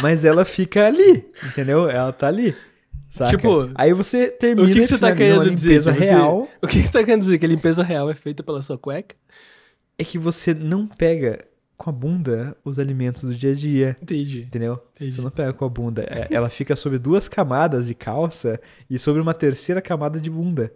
mas 0.00 0.24
ela 0.24 0.46
fica 0.46 0.86
ali, 0.86 1.28
entendeu? 1.44 1.86
Ela 1.88 2.14
tá 2.14 2.28
ali. 2.28 2.56
Saca? 3.16 3.30
Tipo, 3.36 3.70
aí 3.74 3.92
você 3.92 4.28
termina 4.28 4.68
O 4.68 4.72
que, 4.72 4.80
que 4.80 4.86
você 4.86 4.98
tá 4.98 5.14
querendo 5.14 5.50
dizer? 5.54 5.80
você- 5.82 5.90
real. 5.90 6.48
O 6.60 6.66
que, 6.66 6.80
que 6.80 6.86
você 6.86 6.92
tá 6.92 7.02
querendo 7.04 7.20
dizer? 7.20 7.38
Que 7.38 7.46
a 7.46 7.48
limpeza 7.48 7.82
real 7.82 8.10
é 8.10 8.14
feita 8.14 8.42
pela 8.42 8.60
sua 8.62 8.76
cueca? 8.76 9.14
É 9.98 10.04
que 10.04 10.18
você 10.18 10.52
não 10.52 10.86
pega 10.86 11.44
com 11.78 11.90
a 11.90 11.92
bunda 11.92 12.56
os 12.64 12.78
alimentos 12.78 13.22
do 13.24 13.34
dia 13.34 13.50
a 13.52 13.54
dia. 13.54 13.96
Entendi. 14.02 14.40
Entendeu? 14.42 14.82
Entendi. 14.94 15.12
Você 15.12 15.20
não 15.22 15.30
pega 15.30 15.52
com 15.52 15.64
a 15.64 15.68
bunda. 15.68 16.02
É, 16.08 16.26
Ela 16.30 16.48
fica 16.50 16.76
sobre 16.76 16.98
duas 16.98 17.28
camadas 17.28 17.86
de 17.86 17.94
calça 17.94 18.60
e 18.90 18.98
sobre 18.98 19.20
uma 19.22 19.32
terceira 19.34 19.80
camada 19.80 20.18
de 20.20 20.28
bunda. 20.30 20.72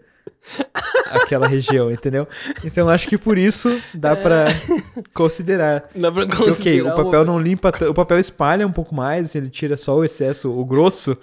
Aquela 1.10 1.48
região, 1.48 1.90
entendeu? 1.90 2.26
Então 2.64 2.88
acho 2.88 3.08
que 3.08 3.18
por 3.18 3.36
isso 3.36 3.68
dá 3.94 4.14
pra 4.14 4.44
considerar. 5.12 5.88
Dá 5.94 6.10
pra 6.12 6.26
Que, 6.26 6.34
ok, 6.34 6.46
considerar 6.46 6.94
o 6.94 7.04
papel 7.04 7.24
não 7.24 7.38
limpa, 7.38 7.72
o 7.88 7.94
papel 7.94 8.18
espalha 8.18 8.66
um 8.66 8.72
pouco 8.72 8.94
mais, 8.94 9.34
ele 9.34 9.48
tira 9.50 9.76
só 9.76 9.96
o 9.96 10.04
excesso, 10.04 10.52
o 10.56 10.64
grosso, 10.64 11.16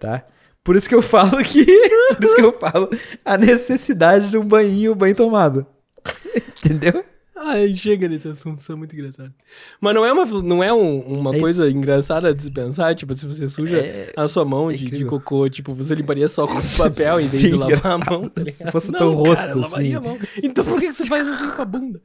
tá? 0.00 0.24
Por 0.68 0.76
isso 0.76 0.86
que 0.86 0.94
eu 0.94 1.00
falo 1.00 1.42
que, 1.42 1.64
por 2.14 2.24
isso 2.26 2.36
que 2.36 2.42
eu 2.42 2.52
falo 2.52 2.90
a 3.24 3.38
necessidade 3.38 4.28
de 4.28 4.36
um 4.36 4.44
banhinho 4.44 4.94
bem 4.94 5.14
tomado. 5.14 5.64
Entendeu? 6.62 7.02
Ai, 7.34 7.74
chega 7.74 8.06
nesse 8.06 8.28
assunto, 8.28 8.60
isso 8.60 8.70
é 8.70 8.74
muito 8.74 8.94
engraçado. 8.94 9.32
Mas 9.80 9.94
não 9.94 10.04
é 10.04 10.12
uma, 10.12 10.26
não 10.42 10.62
é 10.62 10.70
um- 10.70 11.00
uma 11.00 11.34
É 11.34 11.40
coisa 11.40 11.70
engraçada 11.70 12.34
de 12.34 12.42
se 12.42 12.50
pensar, 12.50 12.94
tipo, 12.94 13.14
se 13.14 13.24
você 13.24 13.48
suja 13.48 13.78
É- 13.78 14.12
a 14.14 14.28
sua 14.28 14.44
mão 14.44 14.70
é 14.70 14.74
de, 14.74 15.06
cocô, 15.06 15.48
tipo, 15.48 15.72
você 15.74 15.94
limparia 15.94 16.28
só 16.28 16.46
com 16.46 16.58
papel 16.76 17.18
em 17.18 17.28
vez 17.28 17.44
de 17.44 17.52
lavar 17.56 17.92
a 17.92 17.96
mão, 17.98 18.28
tá 18.28 18.42
se 18.44 18.70
fosse 18.70 18.90
não, 18.92 18.98
teu 18.98 19.24
cara, 19.34 19.54
rosto, 19.54 19.74
assim. 19.74 19.94
a. 19.94 20.02
Então 20.42 20.62
por 20.66 20.78
que, 20.78 20.88
que 20.88 20.92
você 20.92 21.06
faz 21.06 21.26
assim 21.28 21.48
com 21.48 21.62
a 21.62 21.64
bunda? 21.64 22.02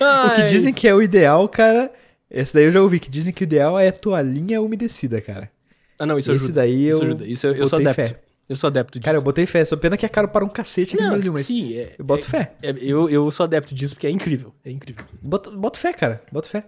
O 0.00 0.34
que 0.36 0.42
dizem 0.48 0.72
que 0.72 0.88
é 0.88 0.94
o 0.94 1.02
ideal, 1.02 1.46
cara. 1.50 1.92
Esse 2.30 2.54
daí 2.54 2.64
eu 2.64 2.70
já 2.70 2.80
ouvi, 2.80 2.98
que 2.98 3.10
dizem 3.10 3.30
que 3.30 3.42
o 3.42 3.44
ideal 3.44 3.78
é 3.78 3.90
toalhinha 3.92 4.62
umedecida, 4.62 5.20
cara. 5.20 5.50
Ah, 5.98 6.06
não, 6.06 6.18
isso 6.18 6.32
Esse 6.32 6.44
ajuda. 6.44 6.60
daí 6.60 6.88
isso 6.88 6.98
eu 6.98 7.02
ajuda. 7.06 7.26
Isso 7.26 7.46
eu, 7.46 7.54
eu 7.54 7.66
sou 7.66 7.78
adepto. 7.78 7.94
fé. 8.08 8.20
Eu 8.48 8.56
sou 8.56 8.68
adepto 8.68 8.98
disso. 8.98 9.04
Cara, 9.04 9.16
eu 9.16 9.22
botei 9.22 9.46
fé, 9.46 9.64
só 9.64 9.76
pena 9.76 9.96
que 9.96 10.04
é 10.04 10.08
caro 10.08 10.28
para 10.28 10.44
um 10.44 10.48
cacete 10.48 10.94
aqui 10.94 11.02
não, 11.02 11.10
no 11.10 11.16
Brasil, 11.16 11.32
mas 11.32 11.46
sim, 11.46 11.74
é, 11.74 11.94
eu 11.98 12.04
boto 12.04 12.26
fé. 12.26 12.54
é- 12.62 12.74
eu, 12.80 13.08
eu 13.08 13.30
sou 13.30 13.44
adepto 13.44 13.74
disso 13.74 13.94
porque 13.94 14.06
é 14.06 14.10
incrível. 14.10 14.52
É 14.64 14.70
incrível. 14.70 15.04
Boto, 15.22 15.50
boto 15.56 15.78
fé, 15.78 15.92
cara. 15.92 16.22
Boto 16.30 16.48
fé. 16.48 16.66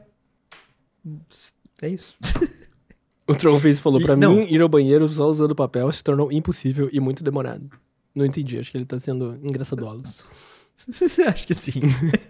É 1.82 1.88
isso. 1.88 2.14
O 3.26 3.34
Trollface 3.34 3.80
falou 3.80 4.02
pra 4.02 4.14
não. 4.14 4.34
mim, 4.36 4.46
ir 4.50 4.60
ao 4.60 4.68
banheiro 4.68 5.08
só 5.08 5.26
usando 5.26 5.54
papel 5.54 5.90
se 5.90 6.04
tornou 6.04 6.30
impossível 6.30 6.90
e 6.92 7.00
muito 7.00 7.24
demorado. 7.24 7.70
Não 8.14 8.24
entendi, 8.26 8.58
acho 8.58 8.70
que 8.70 8.76
ele 8.76 8.84
tá 8.84 8.98
sendo 8.98 9.38
engraçadola. 9.42 10.02
Acho 11.28 11.46
que 11.46 11.54
sim. 11.54 11.80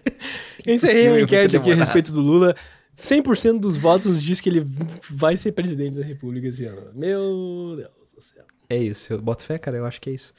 Encerrei 0.65 1.09
uma 1.09 1.17
é 1.17 1.21
enquete 1.23 1.57
aqui 1.57 1.71
a 1.71 1.75
respeito 1.75 2.13
do 2.13 2.21
Lula. 2.21 2.55
100% 2.97 3.59
dos 3.59 3.77
votos 3.77 4.21
diz 4.21 4.39
que 4.39 4.49
ele 4.49 4.65
vai 5.09 5.35
ser 5.35 5.51
presidente 5.51 5.97
da 5.97 6.05
república 6.05 6.47
esse 6.47 6.65
ano. 6.65 6.91
Meu 6.93 7.75
Deus 7.75 7.91
do 8.15 8.21
céu. 8.21 8.45
É 8.69 8.77
isso, 8.77 9.13
eu 9.13 9.21
boto 9.21 9.43
fé, 9.43 9.57
cara, 9.57 9.77
eu 9.77 9.85
acho 9.85 9.99
que 10.01 10.09
é 10.09 10.13
isso. 10.13 10.33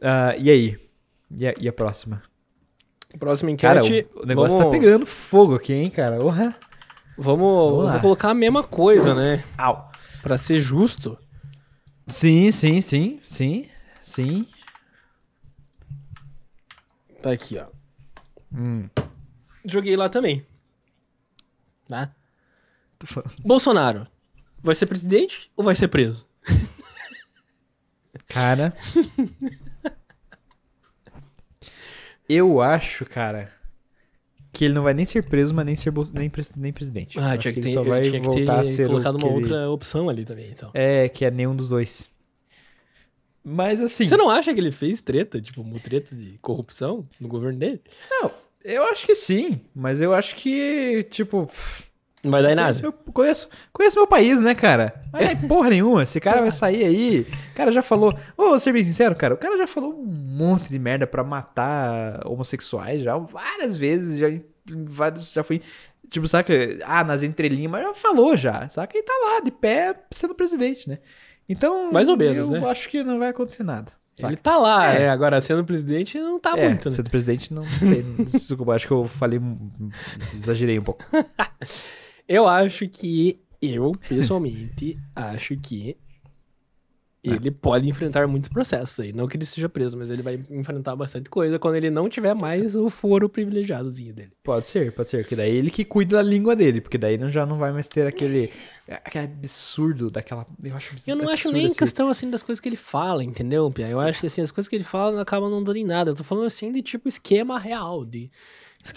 Ah, 0.00 0.34
e 0.38 0.50
aí? 0.50 0.78
E 1.36 1.46
a, 1.46 1.54
e 1.60 1.68
a 1.68 1.72
próxima? 1.72 2.22
Próxima 3.18 3.54
Cara, 3.56 3.80
enquete. 3.80 4.08
o, 4.14 4.22
o 4.22 4.26
negócio 4.26 4.58
vamos, 4.58 4.72
tá 4.72 4.78
pegando 4.78 5.06
fogo 5.06 5.54
aqui, 5.54 5.72
hein, 5.72 5.90
cara? 5.90 6.18
Porra. 6.18 6.56
Vamos, 7.16 7.76
Vamos 7.76 7.92
vou 7.92 8.00
colocar 8.00 8.30
a 8.30 8.34
mesma 8.34 8.62
coisa, 8.62 9.14
né? 9.14 9.42
Au. 9.56 9.90
Pra 10.22 10.38
ser 10.38 10.58
justo. 10.58 11.18
Sim, 12.06 12.50
sim, 12.50 12.80
sim, 12.80 13.18
sim, 13.22 13.66
sim. 14.00 14.46
Tá 17.20 17.32
aqui, 17.32 17.58
ó. 17.58 17.66
Hum. 18.54 18.88
Joguei 19.64 19.96
lá 19.96 20.08
também. 20.08 20.46
Tá? 21.88 22.14
Tô 22.98 23.06
falando. 23.06 23.32
Bolsonaro. 23.44 24.06
Vai 24.62 24.74
ser 24.74 24.86
presidente 24.86 25.50
ou 25.56 25.64
vai 25.64 25.74
ser 25.74 25.88
preso? 25.88 26.26
Cara. 28.28 28.74
eu 32.28 32.60
acho, 32.60 33.04
cara, 33.06 33.50
que 34.52 34.64
ele 34.64 34.74
não 34.74 34.82
vai 34.82 34.92
nem 34.94 35.06
ser 35.06 35.22
preso, 35.22 35.54
mas 35.54 35.64
nem 35.64 35.76
ser 35.76 35.92
nem, 36.12 36.28
pres- 36.28 36.52
nem 36.54 36.72
presidente. 36.72 37.18
Ah, 37.18 37.34
Eu 37.34 37.38
tinha 37.38 37.52
que, 37.52 37.60
ele 37.60 37.68
ter, 37.68 37.72
só 37.74 37.82
vai 37.82 38.02
tinha 38.02 38.20
que 38.20 38.26
voltar 38.26 38.60
a 38.60 38.62
ter 38.62 38.72
ser 38.74 38.84
o 38.84 38.88
colocado 38.90 39.14
uma 39.14 39.20
que 39.20 39.26
ele- 39.26 39.34
outra 39.36 39.70
opção 39.70 40.08
ali 40.08 40.24
também, 40.24 40.50
então. 40.50 40.70
É, 40.74 41.08
que 41.08 41.24
é 41.24 41.30
nenhum 41.30 41.54
dos 41.56 41.68
dois. 41.70 42.10
Mas 43.44 43.80
assim. 43.80 44.04
Você 44.04 44.16
não 44.16 44.28
acha 44.28 44.52
que 44.52 44.60
ele 44.60 44.72
fez 44.72 45.00
treta, 45.00 45.40
tipo, 45.40 45.62
uma 45.62 45.78
treta 45.78 46.14
de 46.14 46.36
corrupção 46.42 47.08
no 47.18 47.28
governo 47.28 47.58
dele? 47.58 47.80
Não, 48.10 48.30
eu 48.64 48.84
acho 48.84 49.06
que 49.06 49.14
sim, 49.14 49.60
mas 49.74 50.00
eu 50.00 50.12
acho 50.14 50.36
que, 50.36 51.04
tipo. 51.10 51.50
Não 52.22 52.32
vai 52.32 52.42
dar 52.42 52.52
em 52.52 52.54
nada. 52.56 52.80
meu, 52.80 52.92
conheço, 52.92 53.48
conheço 53.72 53.96
meu 53.96 54.06
país, 54.06 54.40
né, 54.40 54.54
cara? 54.54 55.00
Não 55.12 55.20
é 55.20 55.34
porra 55.36 55.70
nenhuma. 55.70 56.02
Esse 56.02 56.20
cara 56.20 56.40
vai 56.40 56.50
sair 56.50 56.84
aí. 56.84 57.26
O 57.52 57.54
cara 57.54 57.70
já 57.70 57.80
falou. 57.80 58.12
Ô, 58.36 58.48
vou 58.48 58.58
ser 58.58 58.72
bem 58.72 58.82
sincero, 58.82 59.14
cara. 59.14 59.34
O 59.34 59.38
cara 59.38 59.56
já 59.56 59.66
falou 59.66 59.94
um 59.94 60.04
monte 60.04 60.68
de 60.68 60.78
merda 60.78 61.06
pra 61.06 61.22
matar 61.22 62.26
homossexuais 62.26 63.02
já 63.02 63.16
várias 63.16 63.76
vezes. 63.76 64.18
Já, 64.18 64.26
vários, 64.66 65.32
já 65.32 65.44
foi. 65.44 65.62
Tipo, 66.10 66.26
saca? 66.26 66.52
Ah, 66.84 67.04
nas 67.04 67.22
entrelinhas, 67.22 67.70
mas 67.70 67.84
já 67.84 67.94
falou 67.94 68.36
já. 68.36 68.68
Saca? 68.68 68.98
E 68.98 69.02
tá 69.02 69.12
lá, 69.24 69.40
de 69.40 69.52
pé, 69.52 69.94
sendo 70.10 70.34
presidente, 70.34 70.88
né? 70.88 70.98
Então. 71.48 71.92
Mais 71.92 72.08
ou 72.08 72.16
menos, 72.16 72.48
eu 72.48 72.60
né? 72.60 72.68
acho 72.68 72.88
que 72.88 73.02
não 73.02 73.18
vai 73.18 73.28
acontecer 73.28 73.62
nada. 73.62 73.92
Ele 74.26 74.36
tá 74.36 74.56
lá, 74.56 74.94
É. 74.94 75.02
é. 75.02 75.08
agora 75.10 75.40
sendo 75.40 75.64
presidente 75.64 76.18
não 76.18 76.40
tá 76.40 76.54
é, 76.56 76.68
muito, 76.68 76.88
né? 76.90 76.96
sendo 76.96 77.10
presidente, 77.10 77.52
não 77.52 77.64
sei. 77.64 78.02
Desculpa, 78.24 78.72
acho 78.72 78.86
que 78.86 78.92
eu 78.92 79.04
falei. 79.06 79.40
Exagerei 80.34 80.78
um 80.78 80.82
pouco. 80.82 81.04
Eu 82.28 82.46
acho 82.46 82.86
que, 82.86 83.40
eu, 83.62 83.90
pessoalmente, 84.06 84.98
acho 85.16 85.56
que 85.56 85.96
ele 87.22 87.50
pode 87.50 87.88
enfrentar 87.88 88.26
muitos 88.28 88.48
processos 88.48 89.00
aí. 89.00 89.12
Não 89.12 89.26
que 89.26 89.36
ele 89.36 89.44
seja 89.44 89.68
preso, 89.68 89.96
mas 89.96 90.10
ele 90.10 90.22
vai 90.22 90.38
enfrentar 90.50 90.94
bastante 90.94 91.28
coisa 91.28 91.58
quando 91.58 91.74
ele 91.76 91.90
não 91.90 92.08
tiver 92.08 92.34
mais 92.34 92.76
o 92.76 92.88
foro 92.88 93.28
privilegiadozinho 93.28 94.14
dele. 94.14 94.32
Pode 94.42 94.66
ser, 94.66 94.92
pode 94.92 95.10
ser. 95.10 95.22
Porque 95.22 95.34
daí 95.34 95.56
ele 95.56 95.70
que 95.70 95.84
cuida 95.84 96.16
da 96.16 96.22
língua 96.22 96.54
dele. 96.54 96.80
Porque 96.80 96.96
daí 96.96 97.18
já 97.28 97.44
não 97.44 97.58
vai 97.58 97.72
mais 97.72 97.88
ter 97.88 98.06
aquele. 98.06 98.50
Aquele 99.04 99.26
absurdo 99.26 100.10
daquela. 100.10 100.46
Eu 100.64 100.74
acho 100.74 100.96
Eu 101.06 101.14
não 101.16 101.28
acho 101.28 101.52
nem 101.52 101.66
esse- 101.66 101.76
questão 101.76 102.08
assim 102.08 102.30
das 102.30 102.42
coisas 102.42 102.58
que 102.58 102.70
ele 102.70 102.76
fala, 102.76 103.22
entendeu, 103.22 103.70
Pia? 103.70 103.86
Eu 103.86 104.00
acho 104.00 104.18
que 104.20 104.26
assim, 104.26 104.40
as 104.40 104.50
coisas 104.50 104.66
que 104.66 104.76
ele 104.76 104.84
fala 104.84 105.20
acabam 105.20 105.50
não 105.50 105.62
dando 105.62 105.76
em 105.76 105.84
nada. 105.84 106.10
Eu 106.10 106.14
tô 106.14 106.24
falando 106.24 106.46
assim 106.46 106.72
de 106.72 106.80
tipo 106.80 107.06
esquema 107.06 107.58
real. 107.58 108.06
De... 108.06 108.30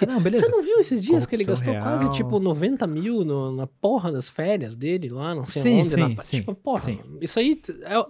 Ah, 0.02 0.06
não, 0.06 0.22
beleza. 0.22 0.46
Você 0.46 0.52
não 0.52 0.62
viu 0.64 0.80
esses 0.80 1.04
dias 1.04 1.26
que 1.26 1.36
ele 1.36 1.46
Corrupção 1.46 1.74
gastou 1.74 1.84
quase 1.90 2.04
real. 2.06 2.14
tipo 2.16 2.40
90 2.40 2.88
mil 2.88 3.24
no- 3.26 3.56
na 3.56 3.68
porra 3.68 4.12
das 4.12 4.30
férias 4.30 4.76
dele 4.76 5.10
lá, 5.10 5.34
não 5.36 5.46
sei 5.46 5.62
Sim, 5.62 5.80
onde. 5.80 5.90
sim, 5.90 6.16
na... 6.16 6.22
sim, 6.24 6.38
Tipo, 6.38 6.56
porra, 6.56 6.80
sim. 6.80 7.00
isso 7.22 7.40
aí 7.40 7.62
é. 7.84 8.06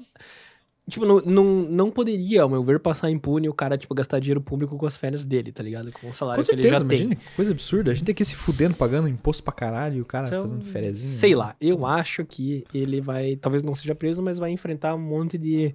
Tipo, 0.90 1.06
não, 1.06 1.22
não, 1.22 1.44
não 1.46 1.92
poderia, 1.92 2.42
ao 2.42 2.50
meu 2.50 2.64
ver, 2.64 2.80
passar 2.80 3.10
impune 3.10 3.48
o 3.48 3.54
cara, 3.54 3.78
tipo, 3.78 3.94
gastar 3.94 4.20
dinheiro 4.20 4.42
público 4.42 4.76
com 4.78 4.86
as 4.86 4.98
férias 4.98 5.24
dele, 5.24 5.52
tá 5.52 5.62
ligado? 5.64 5.92
Com 5.92 6.10
o 6.10 6.14
salário 6.14 6.44
Com 6.44 6.50
que 6.50 6.56
ele 6.56 6.64
certeza, 6.64 6.84
já 6.84 6.90
tem. 6.90 6.98
imagina 7.02 7.16
que 7.16 7.36
coisa 7.36 7.52
absurda. 7.52 7.92
A 7.92 7.94
gente 7.94 8.04
tem 8.06 8.16
que 8.16 8.24
ir 8.24 8.26
se 8.26 8.36
fudendo, 8.36 8.74
pagando 8.76 9.08
imposto 9.08 9.44
pra 9.44 9.54
caralho 9.54 9.98
e 9.98 10.02
o 10.02 10.06
cara 10.06 10.28
Então, 10.28 10.42
fazendo 10.48 10.66
férias. 10.66 11.00
sei 11.00 11.36
lá, 11.36 11.56
eu 11.62 11.86
acho 11.86 12.26
que 12.26 12.66
ele 12.74 13.00
vai, 13.00 13.36
talvez 13.38 13.62
não 13.64 13.76
seja 13.76 13.94
preso, 13.96 14.22
mas 14.22 14.40
vai 14.40 14.52
enfrentar 14.52 14.96
um 14.96 15.00
monte 15.00 15.38
de, 15.38 15.74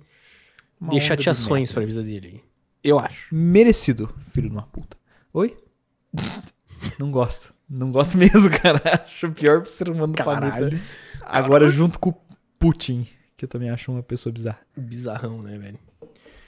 Uma 0.78 0.90
de 0.90 0.98
de 0.98 1.04
chateações 1.04 1.70
merda. 1.70 1.74
pra 1.74 1.84
vida 1.86 2.02
dele. 2.02 2.42
Eu 2.82 2.98
acho. 2.98 3.34
Merecido, 3.34 4.12
filho 4.32 4.48
de 4.50 4.54
uma 4.54 4.66
puta. 4.66 4.96
Oi? 5.32 5.56
Não 6.98 7.10
gosto. 7.10 7.54
Não 7.68 7.90
gosto 7.90 8.16
mesmo, 8.18 8.50
cara. 8.50 8.80
Acho 9.04 9.26
o 9.26 9.32
pior 9.32 9.66
ser 9.66 9.90
humano 9.90 10.12
do 10.12 10.22
planeta. 10.22 10.52
Caralho. 10.52 10.80
Agora 11.22 11.70
junto 11.70 11.98
com 11.98 12.10
o 12.10 12.16
Putin, 12.58 13.06
que 13.36 13.44
eu 13.44 13.48
também 13.48 13.70
acho 13.70 13.90
uma 13.90 14.02
pessoa 14.02 14.32
bizarra. 14.32 14.60
Bizarrão, 14.76 15.42
né, 15.42 15.58
velho? 15.58 15.78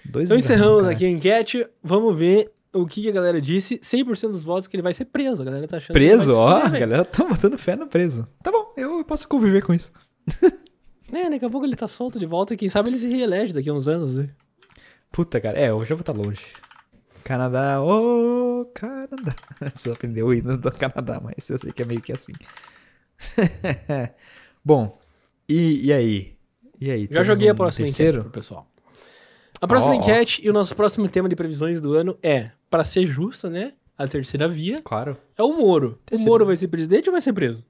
Dois 0.05 0.29
Então 0.29 0.37
encerramos 0.37 0.83
cara. 0.83 0.95
aqui 0.95 1.05
a 1.05 1.11
enquete. 1.11 1.67
Vamos 1.83 2.17
ver 2.17 2.53
o 2.73 2.87
que, 2.87 3.09
a 3.09 3.13
galera 3.13 3.41
disse, 3.41 3.79
100% 3.79 4.31
dos 4.31 4.45
votos 4.45 4.69
que 4.69 4.77
ele 4.77 4.83
vai 4.83 4.93
ser 4.93 5.07
preso. 5.07 5.43
A 5.43 5.45
galera 5.45 5.67
tá 5.67 5.79
achando 5.79 5.95
que 5.95 5.99
ele 5.99 6.09
Preso? 6.09 6.35
Ó, 6.37 6.57
a 6.57 6.69
galera 6.69 7.05
tá 7.05 7.25
botando 7.25 7.59
fé 7.59 7.75
no 7.75 7.87
preso. 7.87 8.29
Tá 8.43 8.53
bom, 8.53 8.73
eu 8.77 9.05
posso 9.05 9.27
conviver 9.27 9.63
com 9.63 9.75
isso. 9.75 9.91
É, 11.11 11.31
daqui 11.31 11.43
a 11.43 11.49
pouco 11.49 11.65
ele 11.65 11.75
tá 11.75 11.89
solto 11.89 12.19
de 12.19 12.27
volta 12.27 12.53
e 12.53 12.57
quem 12.59 12.69
sabe 12.69 12.91
ele 12.91 12.99
se 12.99 13.09
reelege 13.09 13.55
daqui 13.55 13.71
a 13.71 13.73
uns 13.73 13.89
anos, 13.89 14.15
né? 14.15 14.29
Puta, 15.11 15.41
cara. 15.41 15.59
É, 15.59 15.73
hoje 15.73 15.91
eu 15.91 15.97
vou 15.97 16.03
estar 16.03 16.13
longe. 16.13 16.43
Canadá, 17.29 17.83
ô, 17.83 18.65
Canadá. 18.75 19.37
Preciso 19.61 19.93
aprender 19.93 20.23
o 20.23 20.33
hino 20.33 20.57
do 20.57 20.73
Canadá, 20.73 21.21
mas 21.23 21.47
eu 21.51 21.59
sei 21.59 21.71
que 21.73 21.83
é 21.83 21.85
meio 21.85 22.01
que 22.01 22.11
assim. 22.11 22.33
Bom, 24.65 24.99
e, 25.47 25.89
e 25.89 25.93
aí? 25.93 26.39
E 26.81 26.91
aí? 26.91 27.07
Já 27.11 27.23
joguei 27.23 27.51
a 27.51 27.53
um 27.53 27.57
próxima 27.57 27.85
terceiro? 27.85 28.21
enquete 28.21 28.31
pro 28.31 28.33
pessoal. 28.33 28.67
A 29.61 29.67
próxima 29.67 29.93
ó. 29.93 29.97
enquete 29.99 30.41
e 30.43 30.49
o 30.49 30.55
nosso 30.55 30.75
próximo 30.75 31.07
tema 31.07 31.29
de 31.29 31.37
previsões 31.37 31.83
do 31.83 31.93
ano 31.95 32.19
é, 32.23 32.51
pra 32.71 32.83
ser 32.83 33.05
justo, 33.05 33.51
né? 33.51 33.75
A 33.99 34.09
terceira 34.09 34.49
via 34.49 34.77
Claro. 34.83 35.19
é 35.37 35.43
o 35.43 35.53
Moro. 35.53 36.01
Terceira 36.07 36.31
O 36.31 36.33
Moro 36.33 36.47
vai 36.47 36.57
ser 36.57 36.69
presidente 36.69 37.11
ou 37.11 37.13
vai 37.13 37.21
ser 37.21 37.35
preso? 37.35 37.63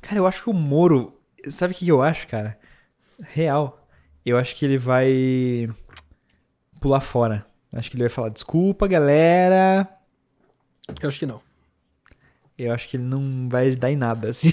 Cara, 0.00 0.18
eu 0.18 0.26
acho 0.26 0.42
que 0.42 0.50
o 0.50 0.54
Moro. 0.54 1.20
Sabe 1.48 1.72
o 1.72 1.76
que 1.76 1.86
eu 1.86 2.02
acho, 2.02 2.26
cara? 2.26 2.58
Real. 3.20 3.88
Eu 4.24 4.36
acho 4.36 4.56
que 4.56 4.64
ele 4.64 4.76
vai 4.76 5.68
pular 6.80 7.00
fora. 7.00 7.46
Acho 7.74 7.90
que 7.90 7.96
ele 7.96 8.04
vai 8.04 8.10
falar: 8.10 8.28
desculpa, 8.30 8.86
galera. 8.86 9.88
Eu 11.00 11.08
acho 11.08 11.18
que 11.18 11.26
não. 11.26 11.40
Eu 12.58 12.72
acho 12.72 12.88
que 12.88 12.96
ele 12.96 13.04
não 13.04 13.48
vai 13.48 13.74
dar 13.76 13.90
em 13.90 13.96
nada, 13.96 14.30
assim. 14.30 14.52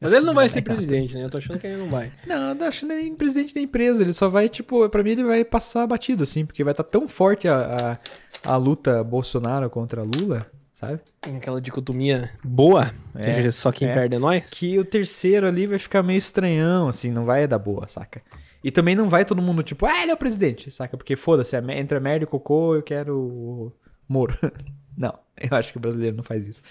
Mas 0.00 0.12
ele 0.12 0.26
não 0.26 0.34
vai 0.34 0.48
ser 0.48 0.62
presidente, 0.62 1.14
né? 1.14 1.24
Eu 1.24 1.30
tô 1.30 1.38
achando 1.38 1.58
que 1.60 1.66
ele 1.66 1.76
não 1.76 1.88
vai. 1.88 2.12
Não, 2.26 2.48
eu 2.48 2.54
não 2.56 2.66
acho 2.66 2.84
nem 2.86 3.14
presidente 3.14 3.54
nem 3.54 3.68
preso. 3.68 4.02
Ele 4.02 4.12
só 4.12 4.28
vai, 4.28 4.48
tipo, 4.48 4.88
pra 4.88 5.02
mim 5.02 5.10
ele 5.10 5.24
vai 5.24 5.44
passar 5.44 5.86
batido, 5.86 6.24
assim, 6.24 6.44
porque 6.44 6.64
vai 6.64 6.72
estar 6.72 6.82
tão 6.82 7.06
forte 7.06 7.46
a, 7.46 7.98
a, 8.44 8.52
a 8.52 8.56
luta 8.56 9.04
Bolsonaro 9.04 9.70
contra 9.70 10.02
Lula, 10.02 10.44
sabe? 10.72 10.98
Tem 11.20 11.36
Aquela 11.36 11.60
dicotomia 11.60 12.30
boa, 12.42 12.90
É, 13.14 13.22
seja 13.22 13.52
só 13.52 13.70
quem 13.70 13.88
é. 13.88 13.94
perde 13.94 14.16
é 14.16 14.18
nós. 14.18 14.50
Que 14.50 14.76
o 14.76 14.84
terceiro 14.84 15.46
ali 15.46 15.68
vai 15.68 15.78
ficar 15.78 16.02
meio 16.02 16.18
estranhão, 16.18 16.88
assim, 16.88 17.12
não 17.12 17.24
vai 17.24 17.46
dar 17.46 17.60
boa, 17.60 17.86
saca? 17.86 18.22
E 18.62 18.70
também 18.70 18.94
não 18.94 19.08
vai 19.08 19.24
todo 19.24 19.42
mundo, 19.42 19.62
tipo, 19.62 19.86
ah, 19.86 20.02
ele 20.02 20.10
é 20.10 20.14
o 20.14 20.18
presidente, 20.18 20.70
saca? 20.70 20.96
Porque 20.96 21.16
foda-se, 21.16 21.56
é 21.56 21.78
entre 21.78 21.96
a 21.98 22.00
merda 22.00 22.24
e 22.24 22.26
o 22.26 22.28
cocô, 22.30 22.74
eu 22.76 22.82
quero 22.82 23.18
o 23.18 23.72
Moro. 24.08 24.36
não, 24.96 25.18
eu 25.36 25.56
acho 25.56 25.72
que 25.72 25.78
o 25.78 25.80
brasileiro 25.80 26.16
não 26.16 26.22
faz 26.24 26.46
isso. 26.46 26.62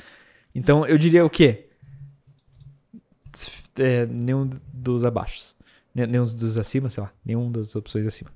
Então, 0.56 0.86
eu 0.86 0.98
diria 0.98 1.26
o 1.26 1.30
quê? 1.30 1.68
É, 3.78 4.06
nenhum 4.06 4.50
dos 4.74 5.04
abaixo. 5.04 5.56
Ne- 5.94 6.08
Nenhum 6.08 6.26
dos 6.26 6.58
acima, 6.58 6.90
sei 6.90 7.04
lá. 7.04 7.12
Nenhum 7.26 7.52
das 7.52 7.76
opções 7.76 8.08
acima. 8.08 8.30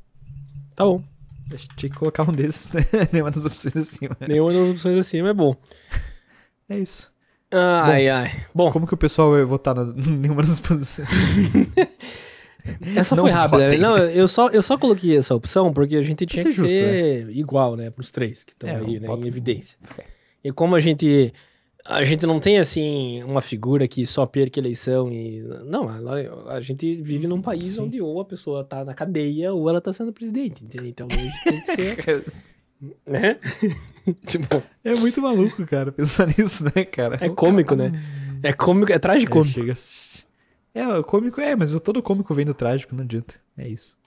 Tá 0.75 0.83
bom. 0.85 1.03
Que 1.49 1.57
tinha 1.75 1.89
que 1.89 1.95
colocar 1.97 2.27
um 2.29 2.33
desses, 2.33 2.67
né? 2.69 2.81
Nenhuma 3.11 3.31
das 3.31 3.45
opções 3.45 3.75
acima. 3.75 4.17
Nenhuma 4.27 4.51
das 4.51 4.69
opções 4.71 4.97
acima 4.97 5.29
é 5.29 5.33
bom. 5.33 5.55
É 6.67 6.79
isso. 6.79 7.13
Ai, 7.51 8.09
ai. 8.09 8.31
Bom, 8.55 8.71
Como 8.71 8.87
que 8.87 8.95
o 8.95 8.97
pessoal 8.97 9.29
vai 9.29 9.43
votar 9.43 9.75
nas 9.75 9.93
nenhuma 9.93 10.41
das 10.41 10.59
posições? 10.59 11.07
Essa 12.95 13.16
Não 13.16 13.24
foi 13.24 13.32
rápida. 13.32 13.57
né? 13.59 13.66
votem. 13.66 13.80
Não, 13.80 13.97
eu 13.97 14.28
só, 14.28 14.49
eu 14.49 14.61
só 14.61 14.78
coloquei 14.78 15.16
essa 15.18 15.34
opção 15.36 15.72
porque 15.74 15.95
a 15.95 16.01
gente 16.03 16.26
tinha 16.26 16.41
ser 16.43 16.49
que 16.49 16.55
justo, 16.55 16.70
ser 16.72 17.30
igual, 17.30 17.76
né? 17.76 17.89
Pros 17.89 18.11
três 18.11 18.43
que 18.43 18.53
estão 18.53 18.70
É, 18.70 18.76
aí, 18.78 18.99
né? 18.99 19.07
Em 19.07 19.28
evidência. 19.28 19.78
Fé. 19.84 20.05
E 20.43 20.51
como 20.51 20.76
a 20.76 20.80
gente. 20.80 21.34
A 21.88 22.03
gente 22.03 22.26
não 22.26 22.39
tem, 22.39 22.57
assim, 22.57 23.22
uma 23.24 23.41
figura 23.41 23.88
que 23.88 24.07
só 24.07 24.26
perca 24.26 24.59
eleição 24.59 25.11
e. 25.11 25.43
Não, 25.66 25.88
a, 25.88 26.53
a 26.55 26.61
gente 26.61 26.95
vive 26.95 27.28
num 27.28 27.41
país 27.41 27.74
Sim. 27.76 27.82
onde 27.84 28.01
ou 28.01 28.20
a 28.20 28.26
pessoa 28.26 28.63
tá 28.63 28.84
na 28.84 28.95
cadeia 28.95 29.53
ou 29.53 29.70
ela 29.70 29.80
tá 29.80 29.93
sendo 29.93 30.11
presidente, 30.11 30.63
entendeu? 30.63 30.88
Então 30.88 31.07
a 31.11 31.16
gente 31.16 31.43
tem 31.43 31.61
que 31.61 31.72
ser. 31.76 32.26
né? 33.05 33.38
tipo, 34.26 34.63
É 34.84 34.95
muito 34.95 35.22
maluco, 35.22 35.63
cara, 35.68 35.91
pensar 35.91 36.28
nisso, 36.28 36.63
né, 36.76 36.84
cara? 36.86 37.18
é 37.22 37.30
cômico, 37.30 37.76
cara 37.76 37.89
né? 37.91 37.99
tá- 38.41 38.47
É 38.49 38.53
cômico, 38.53 38.91
é 38.91 38.95
É, 38.95 38.99
tragicômico. 38.99 39.51
chega 39.53 39.74
a- 39.74 40.24
É, 40.76 40.86
o 40.88 41.03
cômico 41.03 41.39
é, 41.39 41.55
mas 41.55 41.73
todo 41.80 42.03
cômico 42.03 42.34
vem 42.34 42.45
do 42.45 42.53
trágico, 42.53 42.93
não 42.93 43.03
adianta. 43.05 43.36
É 43.57 43.65
isso. 43.67 43.97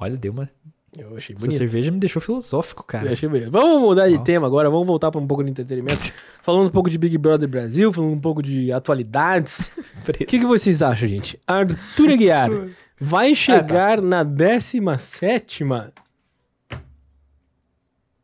Olha, 0.00 0.16
deu 0.16 0.32
uma. 0.32 0.50
Eu 0.98 1.16
achei 1.16 1.34
Essa 1.34 1.46
bonito. 1.46 1.58
cerveja 1.58 1.90
me 1.90 1.98
deixou 1.98 2.20
filosófico, 2.20 2.80
Eu 2.82 2.86
cara. 2.86 3.12
achei 3.12 3.28
bonito. 3.28 3.50
Vamos 3.50 3.80
mudar 3.80 4.08
de 4.10 4.18
tema 4.24 4.46
agora, 4.46 4.68
vamos 4.68 4.86
voltar 4.86 5.10
para 5.10 5.20
um 5.20 5.26
pouco 5.26 5.44
de 5.44 5.50
entretenimento. 5.50 6.12
falando 6.42 6.66
um 6.68 6.70
pouco 6.70 6.90
de 6.90 6.98
Big 6.98 7.16
Brother 7.18 7.48
Brasil, 7.48 7.92
falando 7.92 8.12
um 8.12 8.18
pouco 8.18 8.42
de 8.42 8.72
atualidades. 8.72 9.70
O 10.08 10.12
que, 10.12 10.24
que 10.24 10.44
vocês 10.44 10.82
acham, 10.82 11.08
gente? 11.08 11.38
Arthur 11.46 12.10
Aguiar 12.10 12.50
vai 12.98 13.34
chegar 13.34 14.02
na 14.02 14.22
17 14.24 15.62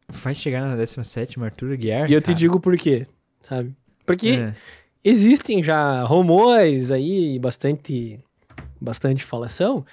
Vai 0.09 0.35
chegar 0.35 0.63
na 0.63 0.75
17 0.75 1.41
Arthur 1.41 1.73
Aguiar. 1.73 2.11
E 2.11 2.15
eu 2.15 2.21
te 2.21 2.27
cara. 2.27 2.39
digo 2.39 2.59
por 2.59 2.77
quê, 2.77 3.07
sabe? 3.43 3.75
Porque 4.05 4.31
É. 4.31 4.55
existem 5.05 5.63
já 5.63 6.03
rumores 6.03 6.91
aí, 6.91 7.39
bastante, 7.39 8.19
bastante 8.81 9.25
falação, 9.25 9.85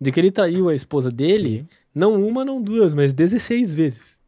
de 0.00 0.10
que 0.10 0.20
ele 0.20 0.30
traiu 0.30 0.68
a 0.68 0.74
esposa 0.74 1.10
dele, 1.10 1.66
não 1.94 2.22
uma, 2.26 2.44
não 2.44 2.60
duas, 2.60 2.94
mas 2.94 3.12
16 3.12 3.74
vezes. 3.74 4.18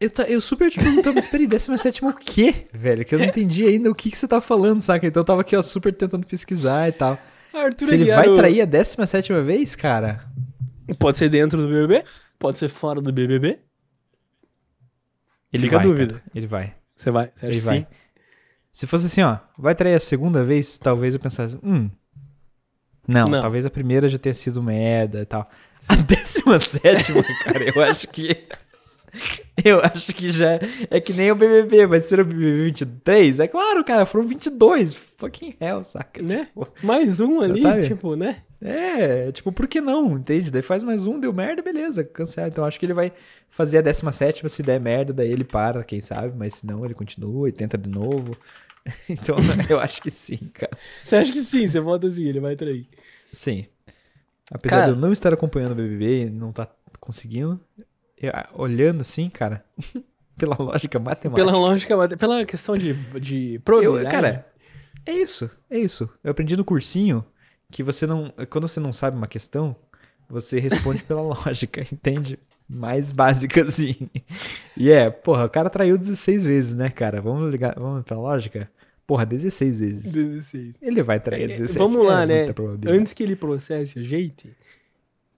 Eu, 0.00 0.10
tá, 0.10 0.24
eu 0.24 0.40
super 0.40 0.70
te 0.70 0.78
perguntando, 0.78 1.14
mas 1.14 1.26
peraí, 1.26 1.46
17 1.46 2.04
o 2.04 2.12
quê, 2.12 2.66
velho? 2.72 3.04
Que 3.04 3.14
eu 3.14 3.18
não 3.18 3.26
entendi 3.26 3.64
ainda 3.66 3.90
o 3.90 3.94
que, 3.94 4.10
que 4.10 4.18
você 4.18 4.28
tá 4.28 4.40
falando, 4.40 4.82
saca? 4.82 5.06
Então 5.06 5.20
eu 5.22 5.24
tava 5.24 5.40
aqui, 5.40 5.56
ó, 5.56 5.62
super 5.62 5.94
tentando 5.94 6.26
pesquisar 6.26 6.88
e 6.88 6.92
tal. 6.92 7.18
Arthur 7.54 7.86
Se 7.86 7.94
ele 7.94 8.10
Aguiar, 8.10 8.26
vai 8.26 8.36
trair 8.36 8.60
a 8.62 8.64
17 8.64 9.32
vez, 9.42 9.74
cara. 9.74 10.28
Pode 10.98 11.16
ser 11.16 11.30
dentro 11.30 11.58
do 11.62 11.68
BBB, 11.68 12.04
pode 12.38 12.58
ser 12.58 12.68
fora 12.68 13.00
do 13.00 13.12
BBB. 13.12 13.60
Ele 15.52 15.62
Fica 15.62 15.76
a 15.76 15.78
vai, 15.78 15.88
dúvida. 15.88 16.14
cara, 16.14 16.30
Ele 16.34 16.46
vai. 16.46 16.74
Você 16.96 17.10
vai, 17.10 17.30
você 17.34 17.46
acha 17.46 17.58
que 17.58 17.64
vai. 17.64 17.78
sim? 17.78 17.86
Se 18.72 18.86
fosse 18.86 19.06
assim, 19.06 19.22
ó, 19.22 19.38
vai 19.58 19.74
trair 19.74 19.94
a 19.94 20.00
segunda 20.00 20.42
vez, 20.44 20.78
talvez 20.78 21.14
eu 21.14 21.20
pensasse, 21.20 21.56
hum. 21.62 21.90
Não, 23.06 23.24
Não. 23.26 23.40
talvez 23.40 23.66
a 23.66 23.70
primeira 23.70 24.08
já 24.08 24.16
tenha 24.18 24.34
sido 24.34 24.62
merda 24.62 25.20
e 25.20 25.26
tal. 25.26 25.48
A 25.88 25.94
17, 25.96 27.12
cara, 27.44 27.62
eu 27.76 27.84
acho 27.84 28.08
que. 28.08 28.46
Eu 29.64 29.78
acho 29.80 30.12
que 30.12 30.32
já 30.32 30.58
é 30.90 30.98
que 31.00 31.12
nem 31.12 31.30
o 31.30 31.36
BBB, 31.36 31.86
vai 31.86 32.00
ser 32.00 32.18
o 32.18 32.24
BBB 32.24 32.64
23? 32.64 33.38
É 33.38 33.46
claro, 33.46 33.84
cara, 33.84 34.04
foram 34.04 34.26
22. 34.26 34.92
Fucking 35.16 35.54
hell, 35.60 35.84
saca? 35.84 36.20
Né? 36.20 36.46
Tipo, 36.46 36.68
Mais 36.82 37.20
um 37.20 37.40
ali, 37.40 37.60
Sabe? 37.60 37.86
tipo, 37.86 38.16
né? 38.16 38.42
É, 38.64 39.30
tipo, 39.30 39.52
por 39.52 39.68
que 39.68 39.80
não? 39.80 40.16
Entende? 40.16 40.50
Daí 40.50 40.62
faz 40.62 40.82
mais 40.82 41.06
um, 41.06 41.20
deu 41.20 41.32
merda, 41.32 41.60
beleza, 41.62 42.02
cancela. 42.02 42.48
Então 42.48 42.64
acho 42.64 42.80
que 42.80 42.86
ele 42.86 42.94
vai 42.94 43.12
fazer 43.50 43.78
a 43.78 43.82
17, 43.82 44.48
se 44.48 44.62
der 44.62 44.80
merda, 44.80 45.12
daí 45.12 45.30
ele 45.30 45.44
para, 45.44 45.84
quem 45.84 46.00
sabe, 46.00 46.34
mas 46.36 46.54
se 46.54 46.66
não, 46.66 46.84
ele 46.84 46.94
continua 46.94 47.48
e 47.48 47.52
tenta 47.52 47.76
de 47.78 47.88
novo. 47.88 48.36
Então 49.08 49.34
eu 49.70 49.80
acho 49.80 50.02
que 50.02 50.10
sim, 50.10 50.36
cara. 50.52 50.76
Você 51.02 51.16
acha 51.16 51.32
que 51.32 51.40
sim, 51.40 51.66
você 51.66 51.80
vota 51.80 52.06
assim, 52.06 52.24
ele 52.24 52.38
vai 52.38 52.54
trair. 52.54 52.86
Sim. 53.32 53.64
Apesar 54.52 54.76
Cara- 54.76 54.92
de 54.92 54.98
eu 54.98 55.00
não 55.00 55.10
estar 55.10 55.32
acompanhando 55.32 55.72
o 55.72 55.74
BBB 55.74 56.22
e 56.26 56.30
não 56.30 56.52
tá 56.52 56.68
conseguindo, 57.00 57.58
eu- 58.20 58.30
olhando 58.54 59.00
assim, 59.00 59.30
cara, 59.30 59.64
pela 60.36 60.54
lógica 60.58 60.98
matemática. 60.98 61.34
Pela 61.46 61.56
lógica, 61.58 61.96
mate- 61.96 62.16
pela 62.18 62.44
questão 62.44 62.76
de, 62.76 62.92
de 63.18 63.54
eu, 63.54 63.60
probabilidade. 63.62 64.10
cara, 64.10 64.46
é 65.06 65.12
isso, 65.14 65.50
é 65.70 65.78
isso. 65.78 66.10
Eu 66.22 66.32
aprendi 66.32 66.54
no 66.54 66.62
cursinho 66.64 67.24
que 67.74 67.82
você 67.82 68.06
não, 68.06 68.32
quando 68.48 68.68
você 68.68 68.78
não 68.78 68.92
sabe 68.92 69.16
uma 69.16 69.26
questão, 69.26 69.74
você 70.30 70.60
responde 70.60 71.02
pela 71.02 71.20
lógica, 71.34 71.80
entende? 71.80 72.38
Mais 72.68 73.10
básica 73.10 73.62
assim. 73.62 73.96
E 74.76 74.92
é, 74.92 75.10
porra, 75.10 75.46
o 75.46 75.50
cara 75.50 75.68
traiu 75.68 75.98
16 75.98 76.44
vezes, 76.44 76.72
né, 76.72 76.88
cara? 76.88 77.20
Vamos 77.20 77.50
ligar, 77.50 77.74
vamos 77.76 78.04
pra 78.04 78.16
lógica? 78.16 78.70
Porra, 79.04 79.26
16 79.26 79.80
vezes. 79.80 80.12
16. 80.12 80.76
Ele 80.80 81.02
vai 81.02 81.18
trair 81.18 81.42
É, 81.42 81.46
17. 81.48 81.76
Vamos 81.76 82.06
lá, 82.06 82.22
é 82.22 82.26
né? 82.26 82.54
Antes 82.86 83.12
que 83.12 83.24
ele 83.24 83.34
processe 83.34 83.98
a 83.98 84.02
gente, 84.04 84.56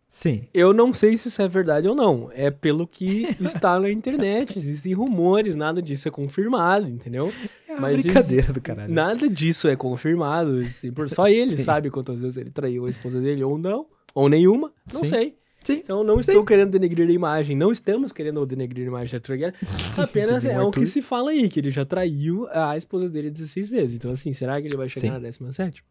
Sim. 0.09 0.45
eu 0.55 0.73
não 0.73 0.95
sei 0.95 1.17
se 1.17 1.29
isso 1.29 1.43
é 1.43 1.49
verdade 1.49 1.89
ou 1.89 1.95
não. 1.95 2.31
É 2.35 2.51
pelo 2.51 2.87
que 2.87 3.27
está 3.41 3.79
na 3.79 3.91
internet. 3.91 4.57
Existem 4.59 4.93
rumores, 4.95 5.55
nada 5.55 5.83
disso 5.83 6.09
é 6.09 6.11
confirmado, 6.11 6.89
entendeu? 6.89 7.33
É 7.69 7.73
uma 7.73 7.81
Mas 7.83 8.03
brincadeira 8.03 8.53
do 8.53 8.61
caralho. 8.61 8.93
Nada 8.93 9.29
disso 9.29 9.69
é 9.69 9.77
confirmado. 9.77 10.59
assim, 10.61 10.93
por- 10.93 11.11
Só 11.11 11.27
ele 11.29 11.57
Sim. 11.57 11.65
sabe 11.65 11.91
quantas 11.91 12.23
vezes 12.23 12.37
ele 12.37 12.51
traiu 12.51 12.87
a 12.87 12.89
esposa 12.91 13.21
dele 13.21 13.43
ou 13.43 13.59
não. 13.59 13.87
Ou 14.15 14.29
nenhuma. 14.29 14.73
Não 14.93 15.03
Sim. 15.05 15.09
sei. 15.11 15.35
Sim. 15.65 15.81
Então 15.83 16.05
não 16.05 16.21
estou 16.21 16.45
querendo 16.45 16.71
denegrir 16.71 17.09
a 17.09 17.13
imagem. 17.13 17.57
Não 17.57 17.73
estamos 17.73 18.13
querendo 18.13 18.47
denegrir 18.47 18.85
a 18.85 18.89
imagem 18.89 19.09
de 19.09 19.17
Arthur 19.17 19.33
Aguiar. 19.33 19.55
Apenas 19.99 20.47
é 20.47 20.63
o 20.63 20.71
que 20.71 20.87
se 20.87 21.03
fala 21.03 21.33
aí, 21.33 21.49
que 21.49 21.59
ele 21.59 21.73
já 21.73 21.85
traiu 21.85 22.47
a 22.53 22.77
esposa 22.77 23.09
dele 23.09 23.29
16 23.31 23.69
vezes. 23.69 23.97
Então 23.97 24.13
assim, 24.13 24.33
será 24.33 24.61
que 24.63 24.69
ele 24.69 24.77
vai 24.77 24.89
chegar 24.89 25.09
Sim. 25.09 25.13
na 25.15 25.19
17? 25.19 25.83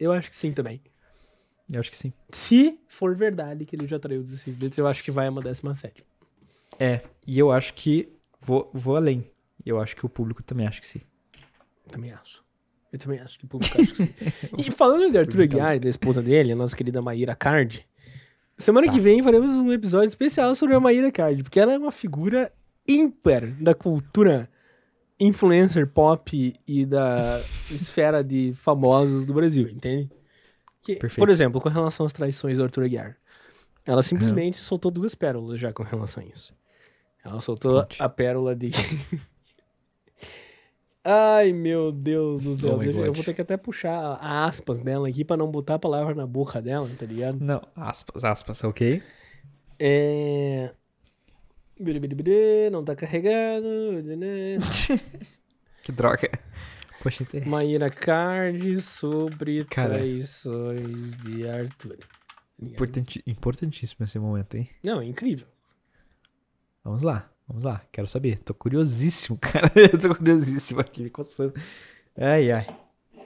Eu 0.00 0.10
acho 0.12 0.30
que 0.30 0.36
sim 0.36 0.50
também. 0.52 0.80
Eu 1.72 1.80
acho 1.80 1.90
que 1.90 1.96
sim. 1.96 2.12
Se 2.30 2.78
for 2.88 3.14
verdade 3.14 3.64
que 3.64 3.76
ele 3.76 3.86
já 3.86 3.98
traiu 3.98 4.22
16 4.22 4.56
vezes, 4.56 4.78
eu 4.78 4.86
acho 4.86 5.02
que 5.04 5.10
vai 5.10 5.28
uma 5.28 5.40
17. 5.40 6.04
É, 6.78 7.00
e 7.26 7.38
eu 7.38 7.52
acho 7.52 7.74
que 7.74 8.08
vou, 8.40 8.70
vou 8.72 8.96
além. 8.96 9.30
Eu 9.64 9.80
acho 9.80 9.94
que 9.94 10.04
o 10.04 10.08
público 10.08 10.42
também 10.42 10.66
acha 10.66 10.80
que 10.80 10.86
sim. 10.86 11.00
Também 11.88 12.12
acho. 12.12 12.42
Eu 12.92 12.98
também 12.98 13.20
acho 13.20 13.38
que 13.38 13.44
o 13.44 13.48
público 13.48 13.80
acha 13.80 13.92
que 13.92 13.96
sim. 13.96 14.14
E 14.58 14.70
falando 14.70 15.10
de 15.10 15.18
Arthur 15.18 15.42
Aguiar 15.42 15.76
e 15.76 15.80
da 15.80 15.88
esposa 15.88 16.22
dele, 16.22 16.52
a 16.52 16.56
nossa 16.56 16.74
querida 16.76 17.00
Maíra 17.02 17.36
Card, 17.36 17.86
Semana 18.60 18.86
Tá. 18.86 18.92
que 18.92 19.00
vem 19.00 19.22
faremos 19.22 19.56
um 19.56 19.72
episódio 19.72 20.08
especial 20.10 20.54
sobre 20.54 20.74
a 20.74 20.80
Maíra 20.80 21.10
Card, 21.10 21.42
porque 21.42 21.58
ela 21.58 21.72
é 21.72 21.78
uma 21.78 21.90
figura 21.90 22.52
ímpar 22.86 23.46
da 23.58 23.74
cultura 23.74 24.50
influencer 25.18 25.86
pop 25.90 26.54
e 26.68 26.84
da 26.84 27.40
esfera 27.70 28.22
de 28.22 28.52
famosos 28.54 29.24
do 29.24 29.32
Brasil, 29.32 29.66
entende? 29.66 30.10
Que, 30.82 30.96
por 30.96 31.28
exemplo, 31.28 31.60
com 31.60 31.68
relação 31.68 32.06
às 32.06 32.12
traições 32.12 32.58
do 32.58 32.64
Arthur 32.64 32.84
Aguiar. 32.84 33.16
Ela 33.84 34.02
simplesmente 34.02 34.58
soltou 34.58 34.90
duas 34.90 35.14
pérolas 35.14 35.58
já 35.58 35.72
com 35.72 35.82
relação 35.82 36.22
a 36.22 36.26
isso. 36.26 36.54
Ela 37.24 37.40
soltou 37.40 37.82
Conte. 37.82 38.02
a 38.02 38.08
pérola 38.08 38.54
de. 38.56 38.70
Ai, 41.02 41.52
meu 41.52 41.90
Deus 41.90 42.40
do 42.40 42.54
céu. 42.56 42.74
Oh 42.74 42.78
Deixa- 42.78 42.98
eu 43.00 43.12
vou 43.12 43.24
ter 43.24 43.32
que 43.32 43.40
até 43.40 43.56
puxar 43.56 44.18
aspas 44.20 44.80
dela 44.80 45.08
aqui 45.08 45.24
pra 45.24 45.36
não 45.36 45.50
botar 45.50 45.74
a 45.74 45.78
palavra 45.78 46.14
na 46.14 46.26
boca 46.26 46.60
dela, 46.60 46.88
tá 46.98 47.06
ligado? 47.06 47.38
Não, 47.40 47.62
aspas, 47.74 48.22
aspas, 48.22 48.62
ok? 48.64 49.02
É. 49.78 50.70
Não 52.70 52.84
tá 52.84 52.94
carregado. 52.94 53.66
Que 55.82 55.92
droga. 55.92 56.28
Poxa, 57.02 57.22
entendi. 57.22 57.48
Maíra 57.48 57.90
Card 57.90 58.80
sobre 58.82 59.64
Cara. 59.64 59.94
traições 59.94 61.12
de 61.16 61.48
Arthur. 61.48 61.98
Ligado? 62.58 62.74
Importanti- 62.74 63.22
importantíssimo 63.26 64.04
esse 64.04 64.18
momento, 64.18 64.56
hein? 64.56 64.68
Não, 64.82 65.00
é 65.00 65.04
incrível. 65.06 65.46
Vamos 66.84 67.02
lá, 67.02 67.30
vamos 67.48 67.64
lá. 67.64 67.82
Quero 67.92 68.06
saber. 68.08 68.38
Tô 68.40 68.52
curiosíssimo, 68.54 69.36
cara. 69.40 69.70
Eu 69.74 69.98
tô 69.98 70.14
curiosíssimo 70.14 70.80
aqui, 70.80 71.02
me 71.02 71.10
coçando. 71.10 71.54
Ai, 72.16 72.50
ai. 72.50 72.66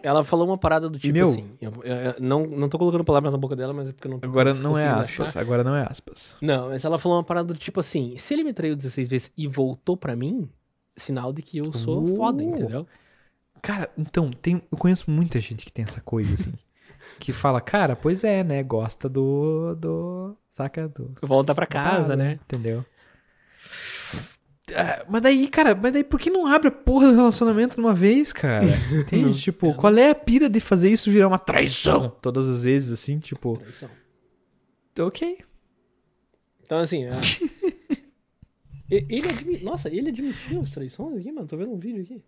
Ela 0.02 0.22
falou 0.22 0.46
uma 0.46 0.58
parada 0.58 0.88
do 0.88 0.98
tipo 0.98 1.14
meu? 1.14 1.28
assim. 1.28 1.50
Eu, 1.60 1.72
eu- 1.82 1.94
eu 1.96 2.14
não, 2.20 2.46
não 2.46 2.68
tô 2.68 2.78
colocando 2.78 3.02
palavras 3.04 3.32
na 3.32 3.38
boca 3.38 3.56
dela, 3.56 3.72
mas 3.72 3.88
é 3.88 3.92
porque 3.92 4.06
eu 4.06 4.10
não 4.12 4.18
tô 4.20 4.28
Agora 4.28 4.52
não 4.54 4.76
é 4.76 4.86
aspas. 4.86 5.28
achar. 5.30 5.40
Agora 5.40 5.64
não 5.64 5.74
é 5.74 5.86
aspas. 5.90 6.36
Não, 6.42 6.68
mas 6.68 6.84
ela 6.84 6.98
falou 6.98 7.16
uma 7.16 7.24
parada 7.24 7.48
do 7.54 7.58
tipo 7.58 7.80
assim: 7.80 8.16
se 8.18 8.34
ele 8.34 8.44
me 8.44 8.52
traiu 8.52 8.76
16 8.76 9.08
vezes 9.08 9.32
e 9.36 9.46
voltou 9.48 9.96
pra 9.96 10.14
mim, 10.14 10.48
sinal 10.96 11.32
de 11.32 11.40
que 11.40 11.56
eu 11.58 11.72
sou 11.72 12.04
Uh. 12.04 12.16
foda, 12.16 12.42
entendeu? 12.42 12.86
Cara, 13.64 13.90
então, 13.96 14.30
tem, 14.30 14.60
eu 14.70 14.76
conheço 14.76 15.10
muita 15.10 15.40
gente 15.40 15.64
que 15.64 15.72
tem 15.72 15.86
essa 15.86 15.98
coisa, 15.98 16.34
assim. 16.34 16.52
que 17.18 17.32
fala, 17.32 17.62
cara, 17.62 17.96
pois 17.96 18.22
é, 18.22 18.44
né? 18.44 18.62
Gosta 18.62 19.08
do. 19.08 19.74
do 19.74 20.36
saca? 20.50 20.86
Do. 20.86 21.14
Volta 21.22 21.54
pra 21.54 21.66
casa, 21.66 22.14
né? 22.14 22.38
Entendeu? 22.44 22.84
Ah, 24.76 25.06
mas 25.08 25.22
daí, 25.22 25.48
cara, 25.48 25.74
mas 25.74 25.94
daí 25.94 26.04
por 26.04 26.20
que 26.20 26.28
não 26.28 26.46
abre 26.46 26.68
a 26.68 26.70
porra 26.70 27.08
do 27.08 27.14
relacionamento 27.16 27.76
de 27.76 27.80
uma 27.80 27.94
vez, 27.94 28.34
cara? 28.34 28.66
Entende? 28.92 29.40
Tipo, 29.40 29.72
qual 29.72 29.96
é 29.96 30.10
a 30.10 30.14
pira 30.14 30.46
de 30.50 30.60
fazer 30.60 30.90
isso 30.90 31.10
virar 31.10 31.28
uma 31.28 31.38
traição? 31.38 32.10
Todas 32.20 32.46
as 32.46 32.64
vezes, 32.64 32.90
assim, 32.92 33.18
tipo, 33.18 33.56
Traição. 33.56 33.88
ok. 35.00 35.38
Então, 36.62 36.80
assim. 36.80 37.04
é- 37.04 37.12
ele 39.08 39.26
admi... 39.26 39.58
Nossa, 39.60 39.88
ele 39.88 40.10
admitiu 40.10 40.60
as 40.60 40.70
traições 40.70 41.16
aqui, 41.16 41.32
mano. 41.32 41.46
Tô 41.46 41.56
vendo 41.56 41.72
um 41.72 41.78
vídeo 41.78 42.02
aqui. 42.02 42.22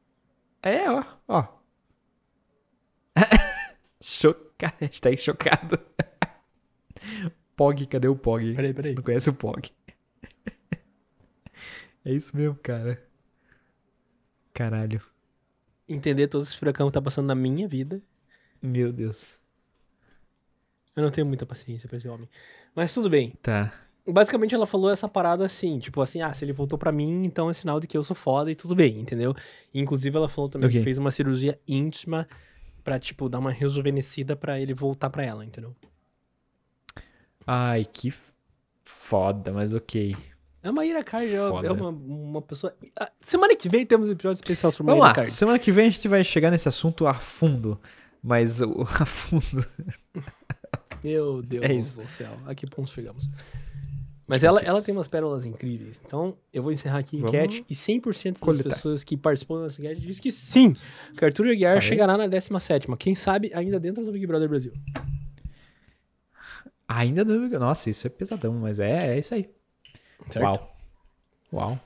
É, 0.66 0.90
ó, 0.90 1.04
ó. 1.28 1.60
Chocado, 4.02 4.74
aí 5.04 5.16
chocado. 5.16 5.78
Pog, 7.54 7.86
cadê 7.86 8.08
o 8.08 8.16
Pog? 8.16 8.52
Peraí, 8.52 8.74
peraí. 8.74 8.90
Você 8.90 8.94
não 8.96 9.02
conhece 9.04 9.30
o 9.30 9.34
Pog. 9.34 9.70
é 12.04 12.12
isso 12.12 12.36
mesmo, 12.36 12.56
cara. 12.56 13.00
Caralho. 14.52 15.00
Entender 15.88 16.26
todos 16.26 16.48
os 16.48 16.54
furacão 16.56 16.88
que 16.88 16.94
tá 16.94 17.00
passando 17.00 17.28
na 17.28 17.36
minha 17.36 17.68
vida. 17.68 18.02
Meu 18.60 18.92
Deus. 18.92 19.38
Eu 20.96 21.04
não 21.04 21.12
tenho 21.12 21.28
muita 21.28 21.46
paciência 21.46 21.88
pra 21.88 21.98
esse 21.98 22.08
homem. 22.08 22.28
Mas 22.74 22.92
tudo 22.92 23.08
bem. 23.08 23.30
Tá. 23.40 23.85
Basicamente, 24.08 24.54
ela 24.54 24.66
falou 24.66 24.90
essa 24.90 25.08
parada 25.08 25.44
assim, 25.44 25.78
tipo 25.78 26.00
assim, 26.00 26.22
ah, 26.22 26.32
se 26.32 26.44
ele 26.44 26.52
voltou 26.52 26.78
pra 26.78 26.92
mim, 26.92 27.24
então 27.24 27.50
é 27.50 27.52
sinal 27.52 27.80
de 27.80 27.86
que 27.86 27.96
eu 27.96 28.02
sou 28.02 28.14
foda 28.14 28.50
e 28.50 28.54
tudo 28.54 28.74
bem, 28.74 29.00
entendeu? 29.00 29.34
Inclusive, 29.74 30.16
ela 30.16 30.28
falou 30.28 30.48
também 30.48 30.68
Ok. 30.68 30.78
que 30.78 30.84
fez 30.84 30.96
uma 30.98 31.10
cirurgia 31.10 31.58
íntima 31.66 32.28
pra, 32.84 32.98
tipo, 33.00 33.28
dar 33.28 33.40
uma 33.40 33.50
rejuvenescida 33.50 34.36
pra 34.36 34.60
ele 34.60 34.72
voltar 34.72 35.10
pra 35.10 35.24
ela, 35.24 35.44
entendeu? 35.44 35.74
Ai, 37.46 37.84
que 37.84 38.12
foda, 38.84 39.52
mas 39.52 39.74
ok. 39.74 40.16
A 40.62 40.72
Maíra 40.72 41.02
Card 41.04 41.32
é, 41.32 41.36
é 41.36 41.72
uma, 41.72 41.88
uma 41.90 42.42
pessoa. 42.42 42.74
Ah, 42.98 43.10
Semana 43.20 43.54
que 43.54 43.68
vem 43.68 43.86
temos 43.86 44.08
um 44.08 44.12
episódio 44.12 44.40
especial 44.40 44.72
sobre 44.72 44.90
Vamos 44.90 45.00
Maíra 45.02 45.08
lá, 45.10 45.14
Card. 45.14 45.30
semana 45.32 45.58
que 45.60 45.70
vem 45.70 45.86
a 45.86 45.90
gente 45.90 46.08
vai 46.08 46.24
chegar 46.24 46.50
nesse 46.50 46.68
assunto 46.68 47.06
a 47.06 47.14
fundo. 47.14 47.80
Mas 48.22 48.60
o 48.60 48.82
a 49.00 49.06
fundo. 49.06 49.64
Meu 51.04 51.40
Deus 51.42 51.64
É 51.64 52.02
do 52.02 52.08
céu, 52.08 52.36
a 52.46 52.54
que 52.54 52.66
pontos 52.66 52.92
chegamos? 52.92 53.28
Mas 54.26 54.42
ela, 54.42 54.60
ela 54.60 54.82
tem 54.82 54.92
umas 54.94 55.06
pérolas 55.06 55.44
incríveis. 55.44 56.00
Então, 56.04 56.36
eu 56.52 56.62
vou 56.62 56.72
encerrar 56.72 56.98
aqui 56.98 57.16
a 57.16 57.20
enquete. 57.20 57.64
E 57.70 57.74
100% 57.74 58.32
das 58.32 58.40
coletar. 58.40 58.70
pessoas 58.70 59.04
que 59.04 59.16
participam 59.16 59.62
dessa 59.62 59.80
enquete 59.80 60.00
diz 60.00 60.18
que 60.18 60.32
sim, 60.32 60.74
que 61.16 61.24
Arthur 61.24 61.48
Aguiar 61.48 61.80
chegará 61.80 62.16
na 62.16 62.26
17 62.26 62.88
Quem 62.98 63.14
sabe 63.14 63.52
ainda 63.54 63.78
dentro 63.78 64.04
do 64.04 64.10
Big 64.10 64.26
Brother 64.26 64.48
Brasil. 64.48 64.72
Ainda 66.88 67.24
não. 67.24 67.48
Nossa, 67.58 67.88
isso 67.90 68.06
é 68.06 68.10
pesadão, 68.10 68.52
mas 68.54 68.78
é, 68.80 69.14
é 69.14 69.18
isso 69.18 69.34
aí. 69.34 69.48
Certo? 70.28 70.44
Uau. 70.44 70.76
Uau. 71.52 71.80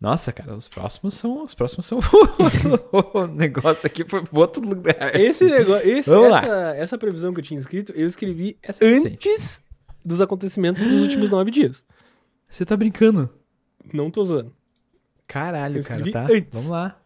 Nossa, 0.00 0.32
cara, 0.32 0.56
os 0.56 0.66
próximos 0.66 1.14
são. 1.14 1.42
Os 1.42 1.52
próximos 1.52 1.84
são. 1.86 1.98
o 3.12 3.26
negócio 3.26 3.86
aqui 3.86 4.04
foi 4.08 4.24
pro 4.24 4.40
outro 4.40 4.62
lugar. 4.66 5.14
Esse 5.14 5.44
negócio, 5.44 5.88
esse- 5.88 6.10
essa, 6.16 6.74
essa 6.76 6.98
previsão 6.98 7.34
que 7.34 7.40
eu 7.40 7.44
tinha 7.44 7.60
escrito, 7.60 7.92
eu 7.92 8.06
escrevi 8.06 8.56
Essa 8.62 8.84
é 8.84 8.88
antes 8.88 9.62
dos 10.04 10.20
acontecimentos 10.20 10.82
dos 10.82 11.02
últimos 11.02 11.28
nove 11.30 11.50
dias. 11.50 11.84
Você 12.48 12.64
tá 12.64 12.76
brincando? 12.76 13.30
Não 13.92 14.10
tô 14.10 14.22
zoando. 14.24 14.52
Caralho, 15.26 15.78
Eu 15.80 15.84
cara, 15.84 16.10
tá? 16.10 16.26
antes. 16.30 16.48
Vamos 16.52 16.70
lá. 16.70 16.96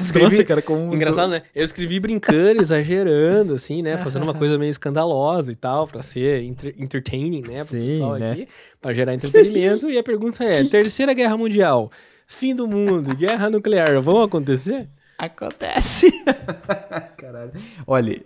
Escrevi- 0.00 0.44
cara, 0.44 0.60
como. 0.60 0.94
Engraçado, 0.94 1.30
né? 1.30 1.42
Eu 1.54 1.64
escrevi 1.64 1.98
brincando, 1.98 2.60
exagerando, 2.60 3.54
assim, 3.54 3.80
né? 3.82 3.96
Fazendo 3.96 4.22
uma 4.24 4.34
coisa 4.34 4.58
meio 4.58 4.70
escandalosa 4.70 5.50
e 5.50 5.56
tal, 5.56 5.88
pra 5.88 6.02
ser 6.02 6.42
entre- 6.42 6.74
entertaining, 6.78 7.40
né? 7.42 7.64
Pro 7.64 7.68
Sim, 7.78 7.86
pessoal 7.88 8.18
né? 8.18 8.32
aqui, 8.32 8.48
pra 8.80 8.92
gerar 8.92 9.14
entretenimento. 9.14 9.88
e 9.90 9.96
a 9.96 10.02
pergunta 10.02 10.44
é: 10.44 10.62
Terceira 10.64 11.14
Guerra 11.14 11.36
Mundial, 11.38 11.90
fim 12.26 12.54
do 12.54 12.68
mundo, 12.68 13.16
guerra 13.16 13.48
nuclear, 13.48 14.00
vão 14.02 14.22
acontecer? 14.22 14.86
Acontece. 15.16 16.12
Caralho. 17.16 17.52
Olha, 17.86 18.22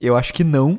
eu 0.00 0.16
acho 0.16 0.34
que 0.34 0.44
não. 0.44 0.78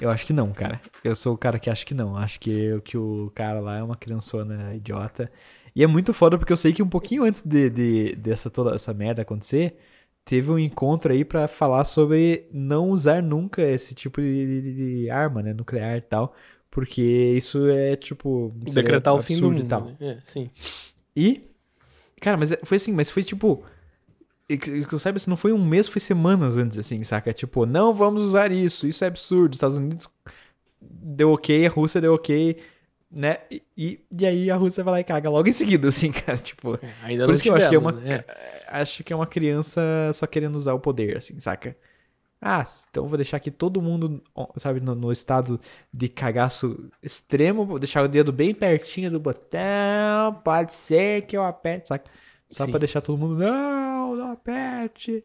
Eu 0.00 0.10
acho 0.10 0.26
que 0.26 0.32
não, 0.32 0.52
cara. 0.52 0.80
Eu 1.02 1.14
sou 1.16 1.34
o 1.34 1.38
cara 1.38 1.58
que 1.58 1.68
acha 1.70 1.84
que 1.84 1.94
não. 1.94 2.16
Acho 2.16 2.38
que, 2.40 2.80
que 2.84 2.96
o 2.96 3.30
cara 3.34 3.60
lá 3.60 3.78
é 3.78 3.82
uma 3.82 3.96
criançona 3.96 4.74
idiota. 4.74 5.30
E 5.74 5.82
é 5.82 5.86
muito 5.86 6.12
foda 6.14 6.38
porque 6.38 6.52
eu 6.52 6.56
sei 6.56 6.72
que 6.72 6.82
um 6.82 6.88
pouquinho 6.88 7.24
antes 7.24 7.42
de, 7.42 7.68
de- 7.70 8.16
dessa 8.16 8.48
toda 8.50 8.74
essa 8.74 8.92
merda 8.94 9.22
acontecer, 9.22 9.76
teve 10.24 10.50
um 10.50 10.58
encontro 10.58 11.12
aí 11.12 11.24
pra 11.24 11.48
falar 11.48 11.84
sobre 11.84 12.46
não 12.52 12.90
usar 12.90 13.22
nunca 13.22 13.62
esse 13.62 13.94
tipo 13.94 14.20
de, 14.20 14.60
de- 14.62 14.74
de 15.02 15.10
arma, 15.10 15.42
né, 15.42 15.52
nuclear 15.52 15.96
e 15.96 16.00
tal, 16.00 16.34
porque 16.70 17.02
isso 17.36 17.68
é 17.68 17.96
tipo 17.96 18.52
Decretar 18.56 19.14
o 19.14 19.22
fim 19.22 19.40
do 19.40 19.50
mundo. 19.50 19.60
e 19.64 19.64
tal. 19.68 19.84
né? 19.84 19.96
É, 20.00 20.18
sim. 20.24 20.50
E, 21.16 21.42
cara, 22.20 22.36
mas 22.36 22.52
é- 22.52 22.60
foi 22.64 22.76
assim, 22.76 22.92
mas 22.92 23.10
foi 23.10 23.22
tipo. 23.22 23.62
E 24.48 24.56
Que 24.56 24.84
que 24.84 24.92
eu 24.92 24.98
saiba, 24.98 25.18
se 25.18 25.28
não 25.28 25.36
foi 25.36 25.52
um 25.52 25.64
mês, 25.64 25.88
foi 25.88 26.00
semanas 26.00 26.56
antes, 26.56 26.78
assim, 26.78 27.02
saca? 27.04 27.32
Tipo, 27.32 27.66
não 27.66 27.92
vamos 27.92 28.24
usar 28.24 28.50
isso, 28.50 28.86
isso 28.86 29.04
é 29.04 29.08
absurdo. 29.08 29.54
Estados 29.54 29.76
Unidos 29.76 30.08
deu 30.80 31.32
ok, 31.32 31.66
a 31.66 31.70
Rússia 31.70 32.00
deu 32.00 32.14
ok, 32.14 32.56
né? 33.10 33.38
E, 33.76 34.00
e, 34.10 34.26
aí 34.26 34.50
a 34.50 34.56
Rússia 34.56 34.82
vai 34.82 34.92
lá 34.92 35.00
e 35.00 35.04
caga 35.04 35.28
logo 35.28 35.48
em 35.48 35.52
seguida, 35.52 35.88
assim, 35.88 36.10
cara. 36.12 36.38
Tipo, 36.38 36.76
É, 36.76 36.94
ainda 37.02 37.24
por 37.24 37.28
não 37.28 37.34
isso 37.34 37.42
que 37.42 37.50
eu 37.50 37.56
acho 37.56 37.68
que 37.68 37.74
é 37.74 37.78
uma. 37.78 37.92
né? 37.92 38.24
Acho 38.68 39.04
que 39.04 39.12
é 39.12 39.16
uma 39.16 39.26
criança 39.26 39.80
só 40.14 40.26
querendo 40.26 40.56
usar 40.56 40.74
o 40.74 40.80
poder, 40.80 41.16
assim, 41.18 41.38
saca? 41.40 41.76
Ah, 42.40 42.64
então 42.88 43.06
vou 43.06 43.18
deixar 43.18 43.36
aqui 43.38 43.50
todo 43.50 43.82
mundo, 43.82 44.22
sabe, 44.56 44.78
no, 44.78 44.94
no 44.94 45.10
estado 45.10 45.60
de 45.92 46.08
cagaço 46.08 46.88
extremo, 47.02 47.66
vou 47.66 47.80
deixar 47.80 48.04
o 48.04 48.08
dedo 48.08 48.32
bem 48.32 48.54
pertinho 48.54 49.10
do 49.10 49.18
botão, 49.18 50.34
pode 50.44 50.72
ser 50.72 51.22
que 51.22 51.36
eu 51.36 51.42
aperte, 51.42 51.88
saca? 51.88 52.08
Só 52.50 52.64
Sim. 52.64 52.70
pra 52.70 52.78
deixar 52.78 53.00
todo 53.00 53.18
mundo, 53.18 53.36
não, 53.36 54.16
não 54.16 54.32
aperte. 54.32 55.24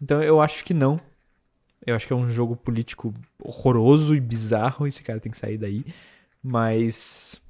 Então 0.00 0.22
eu 0.22 0.40
acho 0.40 0.64
que 0.64 0.74
não. 0.74 1.00
Eu 1.86 1.94
acho 1.94 2.06
que 2.06 2.12
é 2.12 2.16
um 2.16 2.28
jogo 2.28 2.56
político 2.56 3.14
horroroso 3.42 4.14
e 4.14 4.20
bizarro, 4.20 4.86
esse 4.86 5.02
cara 5.02 5.20
tem 5.20 5.30
que 5.32 5.38
sair 5.38 5.56
daí. 5.56 5.84
Mas 6.42 7.40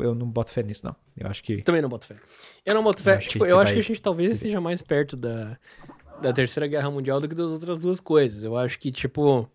eu 0.00 0.14
não 0.14 0.26
boto 0.28 0.52
fé 0.52 0.62
nisso, 0.62 0.86
não. 0.86 0.96
Eu 1.16 1.28
acho 1.28 1.42
que. 1.42 1.62
Também 1.62 1.82
não 1.82 1.88
boto 1.88 2.06
fé. 2.06 2.16
Eu 2.64 2.74
não 2.74 2.82
boto 2.82 3.02
fé. 3.02 3.14
acho 3.16 3.26
que 3.26 3.32
tipo, 3.32 3.44
a 3.44 3.48
eu 3.48 3.58
acho 3.58 3.72
que 3.72 3.78
a 3.78 3.82
vai- 3.82 3.88
gente 3.88 4.02
talvez 4.02 4.30
esteja 4.36 4.60
mais 4.60 4.82
perto 4.82 5.16
da, 5.16 5.58
da 6.20 6.32
Terceira 6.32 6.66
Guerra 6.66 6.90
Mundial 6.90 7.20
do 7.20 7.28
que 7.28 7.34
das 7.34 7.52
outras 7.52 7.82
duas 7.82 8.00
coisas. 8.00 8.42
Eu 8.42 8.56
acho 8.56 8.78
que, 8.78 8.90
tipo. 8.90 9.48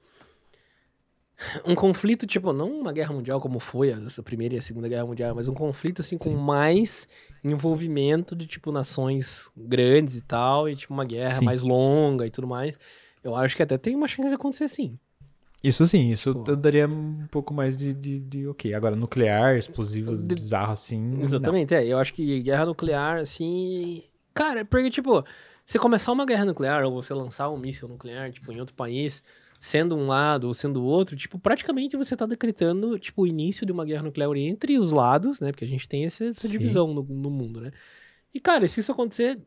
Um 1.65 1.73
conflito, 1.75 2.27
tipo, 2.27 2.51
não 2.51 2.69
uma 2.81 2.91
guerra 2.91 3.13
mundial 3.13 3.39
como 3.39 3.59
foi 3.59 3.91
a 3.93 4.23
Primeira 4.23 4.55
e 4.55 4.57
a 4.57 4.61
Segunda 4.61 4.87
Guerra 4.89 5.05
Mundial, 5.05 5.33
mas 5.35 5.47
um 5.47 5.53
conflito, 5.53 6.01
assim, 6.01 6.17
com 6.17 6.31
mais 6.31 7.07
envolvimento 7.43 8.35
de, 8.35 8.45
tipo, 8.45 8.71
nações 8.71 9.49
grandes 9.55 10.17
e 10.17 10.21
tal, 10.21 10.67
e, 10.69 10.75
tipo, 10.75 10.93
uma 10.93 11.05
guerra 11.05 11.35
Sim. 11.39 11.45
mais 11.45 11.63
longa 11.63 12.25
e 12.25 12.29
tudo 12.29 12.47
mais. 12.47 12.77
Eu 13.23 13.35
acho 13.35 13.55
que 13.55 13.63
até 13.63 13.77
tem 13.77 13.95
uma 13.95 14.07
chance 14.07 14.29
de 14.29 14.35
acontecer 14.35 14.67
sim. 14.67 14.97
Isso 15.61 15.85
sim, 15.85 16.11
isso 16.11 16.33
Pô. 16.33 16.51
eu 16.51 16.55
daria 16.55 16.87
um 16.87 17.27
pouco 17.29 17.53
mais 17.53 17.77
de, 17.77 17.93
de, 17.93 18.19
de 18.19 18.47
ok. 18.47 18.73
Agora, 18.73 18.95
nuclear, 18.95 19.57
explosivos, 19.57 20.25
De- 20.25 20.35
bizarro 20.35 20.71
assim. 20.71 20.99
não. 21.01 21.21
Exatamente, 21.21 21.73
é. 21.73 21.85
Eu 21.85 21.97
acho 21.99 22.13
que 22.13 22.41
guerra 22.41 22.65
nuclear, 22.65 23.17
assim. 23.17 24.01
Cara, 24.33 24.63
porque, 24.63 24.89
tipo, 24.89 25.21
você 25.65 25.77
começar 25.77 26.13
uma 26.13 26.25
guerra 26.25 26.45
nuclear 26.45 26.85
ou 26.85 26.93
você 26.93 27.13
lançar 27.13 27.49
um 27.49 27.57
míssil 27.57 27.89
nuclear, 27.89 28.31
tipo, 28.31 28.49
em 28.53 28.59
outro 28.59 28.73
país, 28.73 29.21
sendo 29.59 29.95
um 29.95 30.07
lado 30.07 30.47
ou 30.47 30.53
sendo 30.53 30.81
o 30.81 30.85
outro, 30.85 31.15
tipo, 31.15 31.37
praticamente 31.37 31.97
você 31.97 32.15
tá 32.15 32.25
decretando, 32.25 32.97
tipo, 32.97 33.23
o 33.23 33.27
início 33.27 33.65
de 33.65 33.71
uma 33.71 33.83
guerra 33.83 34.03
nuclear 34.03 34.35
entre 34.37 34.79
os 34.79 34.91
lados, 34.91 35.39
né? 35.39 35.51
Porque 35.51 35.65
a 35.65 35.67
gente 35.67 35.87
tem 35.87 36.05
essa, 36.05 36.25
essa 36.25 36.47
divisão 36.47 36.93
no, 36.93 37.03
no 37.03 37.29
mundo, 37.29 37.59
né? 37.59 37.71
E, 38.33 38.39
cara, 38.39 38.67
se 38.67 38.79
isso 38.79 38.91
acontecer. 38.91 39.39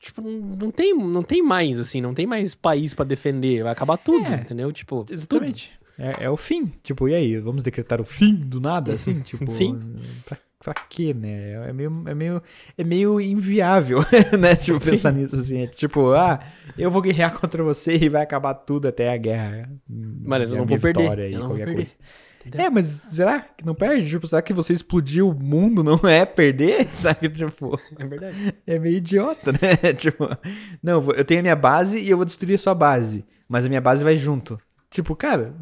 Tipo, 0.00 0.22
não 0.22 0.70
tem, 0.70 0.94
não 0.94 1.22
tem 1.22 1.42
mais, 1.42 1.80
assim, 1.80 2.00
não 2.00 2.14
tem 2.14 2.26
mais 2.26 2.54
país 2.54 2.94
pra 2.94 3.04
defender. 3.04 3.64
Vai 3.64 3.72
acabar 3.72 3.96
tudo, 3.96 4.24
É, 4.24 4.36
entendeu? 4.36 4.70
Tipo, 4.70 5.04
Exatamente. 5.10 5.72
É, 5.98 6.24
é 6.24 6.30
o 6.30 6.36
fim. 6.36 6.72
Tipo, 6.82 7.08
e 7.08 7.14
aí? 7.14 7.36
Vamos 7.38 7.64
decretar 7.64 8.00
o 8.00 8.04
fim 8.04 8.32
do 8.34 8.60
nada, 8.60 8.92
assim? 8.92 9.18
Tipo, 9.22 9.50
Sim. 9.50 9.76
Pra, 10.24 10.38
pra 10.58 10.74
quê, 10.74 11.14
né? 11.14 11.68
É 11.68 11.72
meio, 11.72 12.04
é 12.06 12.14
meio, 12.14 12.42
é 12.76 12.84
meio 12.84 13.20
inviável, 13.20 14.00
né? 14.38 14.56
Tipo, 14.56 14.82
Sim. 14.84 14.92
pensar 14.92 15.12
nisso 15.12 15.36
assim. 15.36 15.62
É 15.62 15.66
tipo, 15.66 16.12
ah, 16.12 16.40
eu 16.76 16.90
vou 16.90 17.02
guerrear 17.02 17.32
contra 17.38 17.62
você 17.62 17.96
e 17.96 18.08
vai 18.08 18.22
acabar 18.22 18.54
tudo 18.54 18.88
até 18.88 19.12
a 19.12 19.16
guerra. 19.16 19.70
Mas 19.88 20.50
eu 20.50 20.58
não 20.58 20.66
vou 20.66 20.78
perder, 20.78 21.32
eu 21.32 21.40
não 21.40 21.48
vou 21.48 21.56
perder. 21.56 21.88
É, 22.54 22.70
mas 22.70 22.86
será 22.86 23.40
que 23.40 23.64
não 23.66 23.74
perde? 23.74 24.08
Tipo, 24.08 24.26
será 24.26 24.40
que 24.40 24.54
você 24.54 24.72
explodir 24.72 25.24
o 25.26 25.34
mundo 25.34 25.82
não 25.84 26.00
é 26.08 26.24
perder? 26.24 26.88
Sabe? 26.94 27.28
Tipo, 27.28 27.78
É 27.98 28.06
verdade. 28.06 28.54
é 28.66 28.78
meio 28.78 28.96
idiota, 28.96 29.52
né? 29.52 29.92
Tipo, 29.92 30.28
não, 30.82 31.06
eu 31.10 31.24
tenho 31.24 31.40
a 31.40 31.42
minha 31.42 31.56
base 31.56 31.98
e 31.98 32.08
eu 32.08 32.16
vou 32.16 32.24
destruir 32.24 32.54
a 32.54 32.58
sua 32.58 32.74
base. 32.74 33.24
Mas 33.48 33.66
a 33.66 33.68
minha 33.68 33.80
base 33.80 34.04
vai 34.04 34.16
junto. 34.16 34.58
Tipo, 34.90 35.14
cara. 35.14 35.54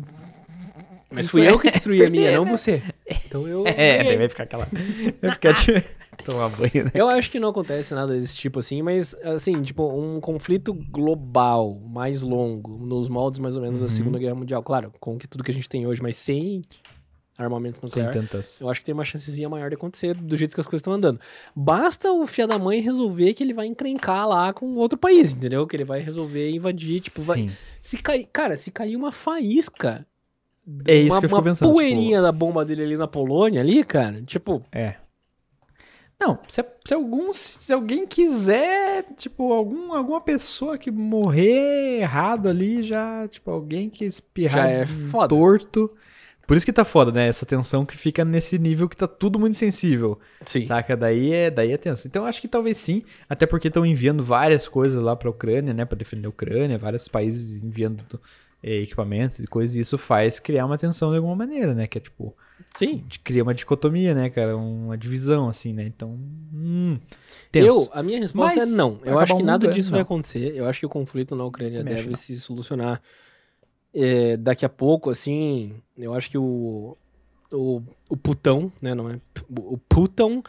Mas 1.11 1.29
fui 1.29 1.47
é 1.47 1.51
eu 1.51 1.59
que 1.59 1.71
destruí 1.71 2.05
a 2.05 2.11
minha, 2.11 2.33
não 2.33 2.45
você. 2.45 2.83
Então 3.37 3.49
eu. 3.49 3.65
É, 3.77 4.03
daí 4.03 4.17
vai 4.17 4.29
ficar 4.29 4.45
aquela. 4.45 4.67
Vai 5.21 5.33
ficar 5.33 5.55
tipo. 5.55 5.81
Tomar 6.25 6.49
banho, 6.49 6.85
né? 6.85 6.91
Eu 6.95 7.09
acho 7.09 7.31
que 7.31 7.39
não 7.39 7.51
acontece 7.51 7.95
nada 7.95 8.19
desse 8.19 8.39
tipo 8.39 8.59
assim, 8.59 8.81
mas 8.81 9.15
assim, 9.23 9.61
tipo, 9.63 9.87
um 9.87 10.19
conflito 10.19 10.73
global 10.73 11.79
mais 11.91 12.23
longo, 12.23 12.79
nos 12.79 13.09
moldes 13.09 13.39
mais 13.39 13.55
ou 13.55 13.63
menos 13.63 13.81
da 13.81 13.85
Uhum. 13.87 13.91
Segunda 13.91 14.19
Guerra 14.19 14.35
Mundial, 14.35 14.63
claro, 14.63 14.91
com 14.99 15.19
que 15.19 15.29
tudo 15.29 15.45
que 15.45 15.51
a 15.51 15.55
gente 15.55 15.69
tem 15.69 15.87
hoje, 15.87 16.01
mas 16.03 16.17
sem 16.17 16.63
armamento 17.37 17.79
Sem 17.87 18.03
nuclear. 18.03 18.13
tantas. 18.15 18.59
Eu 18.61 18.71
acho 18.71 18.81
que 18.81 18.87
tem 18.87 18.95
uma 18.95 19.05
chancezinha 19.05 19.47
maior 19.47 19.69
de 19.69 19.75
acontecer 19.75 20.15
do 20.15 20.37
jeito 20.39 20.55
que 20.55 20.61
as 20.61 20.67
coisas 20.67 20.81
estão 20.81 20.95
andando. 20.95 21.21
Basta 21.55 22.11
o 22.11 22.27
fia 22.27 22.47
da 22.47 22.59
mãe 22.59 22.81
resolver 22.81 23.35
que 23.35 23.45
ele 23.45 23.53
vai 23.53 23.67
encrencar 23.67 24.27
lá 24.27 24.55
com 24.55 24.75
outro 24.77 24.99
país, 24.99 25.33
entendeu? 25.35 25.67
Que 25.67 25.77
ele 25.77 25.85
vai 25.85 26.01
resolver 26.01 26.51
invadir, 26.51 27.03
tipo, 27.03 27.21
vai. 27.21 27.41
Sim. 27.43 27.51
Se 27.83 27.99
cair, 27.99 28.27
cara, 28.33 28.57
se 28.57 28.71
cair 28.71 28.97
uma 28.97 29.13
faísca, 29.13 30.07
É 30.87 30.95
isso 30.97 31.13
uma, 31.15 31.21
que 31.21 31.25
eu 31.27 31.29
fico 31.29 31.37
uma 31.39 31.43
pensando. 31.45 31.73
poeirinha 31.73 32.21
da 32.21 32.33
bomba 32.33 32.65
dele 32.65 32.83
ali 32.83 32.97
na 32.97 33.07
Polônia 33.07 33.61
ali, 33.61 33.85
cara, 33.85 34.23
tipo, 34.23 34.59
Tipo, 34.59 34.63
é. 34.73 34.97
Não, 36.19 36.39
se, 36.49 36.65
se 36.85 36.95
algum. 36.95 37.33
Se 37.35 37.73
alguém 37.73 38.07
quiser, 38.07 39.05
tipo, 39.17 39.53
algum, 39.53 39.93
alguma 39.93 40.21
pessoa 40.21 40.79
que 40.79 40.91
morrer 40.91 42.01
errado 42.01 42.49
ali, 42.49 42.83
já, 42.83 43.29
tipo, 43.29 43.51
alguém 43.51 43.91
que 43.91 44.05
espirrar 44.05 44.65
Já 44.67 44.69
é 44.71 44.87
foda. 44.87 45.29
torto. 45.29 45.91
Por 46.47 46.57
isso 46.57 46.65
que 46.65 46.73
tá 46.73 46.85
foda, 46.85 47.11
né? 47.11 47.27
Essa 47.29 47.45
tensão 47.45 47.85
que 47.85 47.97
fica 47.97 48.25
nesse 48.25 48.57
nível 48.59 48.89
que 48.89 48.97
tá 48.97 49.07
tudo 49.09 49.39
muito 49.39 49.57
sensível. 49.57 50.19
sim. 50.45 50.65
Saca? 50.65 50.97
Daí 50.97 51.33
é, 51.33 51.51
daí 51.51 51.73
é 51.73 51.77
tenso. 51.77 52.07
Então 52.07 52.25
acho 52.25 52.41
que 52.41 52.47
talvez 52.49 52.79
sim, 52.79 53.03
até 53.29 53.45
porque 53.47 53.67
estão 53.69 53.85
enviando 53.85 54.23
várias 54.23 54.69
coisas 54.69 55.03
lá 55.03 55.17
pra 55.17 55.29
Ucrânia, 55.29 55.75
né? 55.75 55.85
Pra 55.85 55.99
defender 55.99 56.27
a 56.27 56.31
Ucrânia, 56.31 56.79
vários 56.79 57.09
países 57.09 57.63
enviando 57.63 58.05
equipamentos 58.75 59.39
e 59.39 59.47
coisas, 59.47 59.77
e 59.77 59.81
isso 59.81 59.97
faz 59.97 60.41
criar 60.41 60.67
uma 60.67 60.77
tensão 60.77 61.11
de 61.11 61.17
alguma 61.17 61.37
maneira, 61.37 61.73
né? 61.75 61.87
Que 61.87 61.99
é 61.99 62.01
tipo, 62.01 62.37
Sim. 62.75 63.05
cria 63.23 63.43
uma 63.43 63.55
dicotomia, 63.55 64.15
né, 64.15 64.29
cara? 64.29 64.57
Uma 64.57 64.97
divisão, 64.99 65.49
assim, 65.49 65.73
né? 65.73 65.85
Então. 65.85 66.19
Hum, 66.53 66.99
tenso. 67.53 67.67
Eu, 67.67 67.89
a 67.93 68.03
minha 68.03 68.19
resposta 68.19 68.59
Mas 68.61 68.73
é 68.73 68.77
não. 68.77 68.97
vai 68.97 69.13
Eu 69.13 69.19
acho 69.19 69.37
que 69.37 69.43
o 69.43 69.47
nada 69.47 69.67
é? 69.67 69.71
disso 69.71 69.91
vai 69.91 70.01
Não. 70.01 70.05
acontecer. 70.05 70.55
Eu 70.57 70.67
acho 70.67 70.81
que 70.81 70.87
o 70.87 70.91
conflito 70.91 71.37
na 71.37 71.45
Ucrânia 71.45 71.79
Também 71.79 71.95
deve 71.95 72.17
se 72.17 72.37
solucionar 72.41 73.01
é, 73.95 74.37
daqui 74.37 74.65
a 74.65 74.69
pouco, 74.69 75.11
assim. 75.11 75.75
Eu 75.97 76.13
acho 76.13 76.29
que 76.29 76.37
o, 76.37 76.97
o, 77.53 77.83
o 78.11 78.17
Putão, 78.17 78.73
né? 78.81 78.95
Não 78.95 79.09
é? 79.09 79.21
O 79.49 79.79
Putão, 79.79 80.43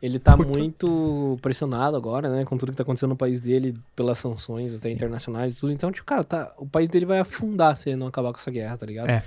ele 0.00 0.18
tá 0.18 0.36
Putão. 0.36 0.52
muito 0.52 1.36
pressionado 1.42 1.96
agora, 1.96 2.28
né? 2.28 2.44
Com 2.44 2.56
tudo 2.56 2.70
que 2.70 2.76
tá 2.76 2.82
acontecendo 2.84 3.10
no 3.10 3.16
país 3.16 3.40
dele, 3.40 3.74
pelas 3.96 4.18
sanções 4.18 4.74
até 4.74 4.88
Sim. 4.88 4.94
internacionais 4.94 5.54
e 5.54 5.56
tudo. 5.56 5.72
Então, 5.72 5.90
tipo, 5.90 6.06
cara, 6.06 6.22
tá, 6.22 6.54
o 6.56 6.66
país 6.66 6.88
dele 6.88 7.04
vai 7.04 7.18
afundar 7.18 7.76
se 7.76 7.90
ele 7.90 7.96
não 7.96 8.06
acabar 8.06 8.32
com 8.32 8.38
essa 8.38 8.50
guerra, 8.50 8.76
tá 8.76 8.86
ligado? 8.86 9.08
É, 9.08 9.24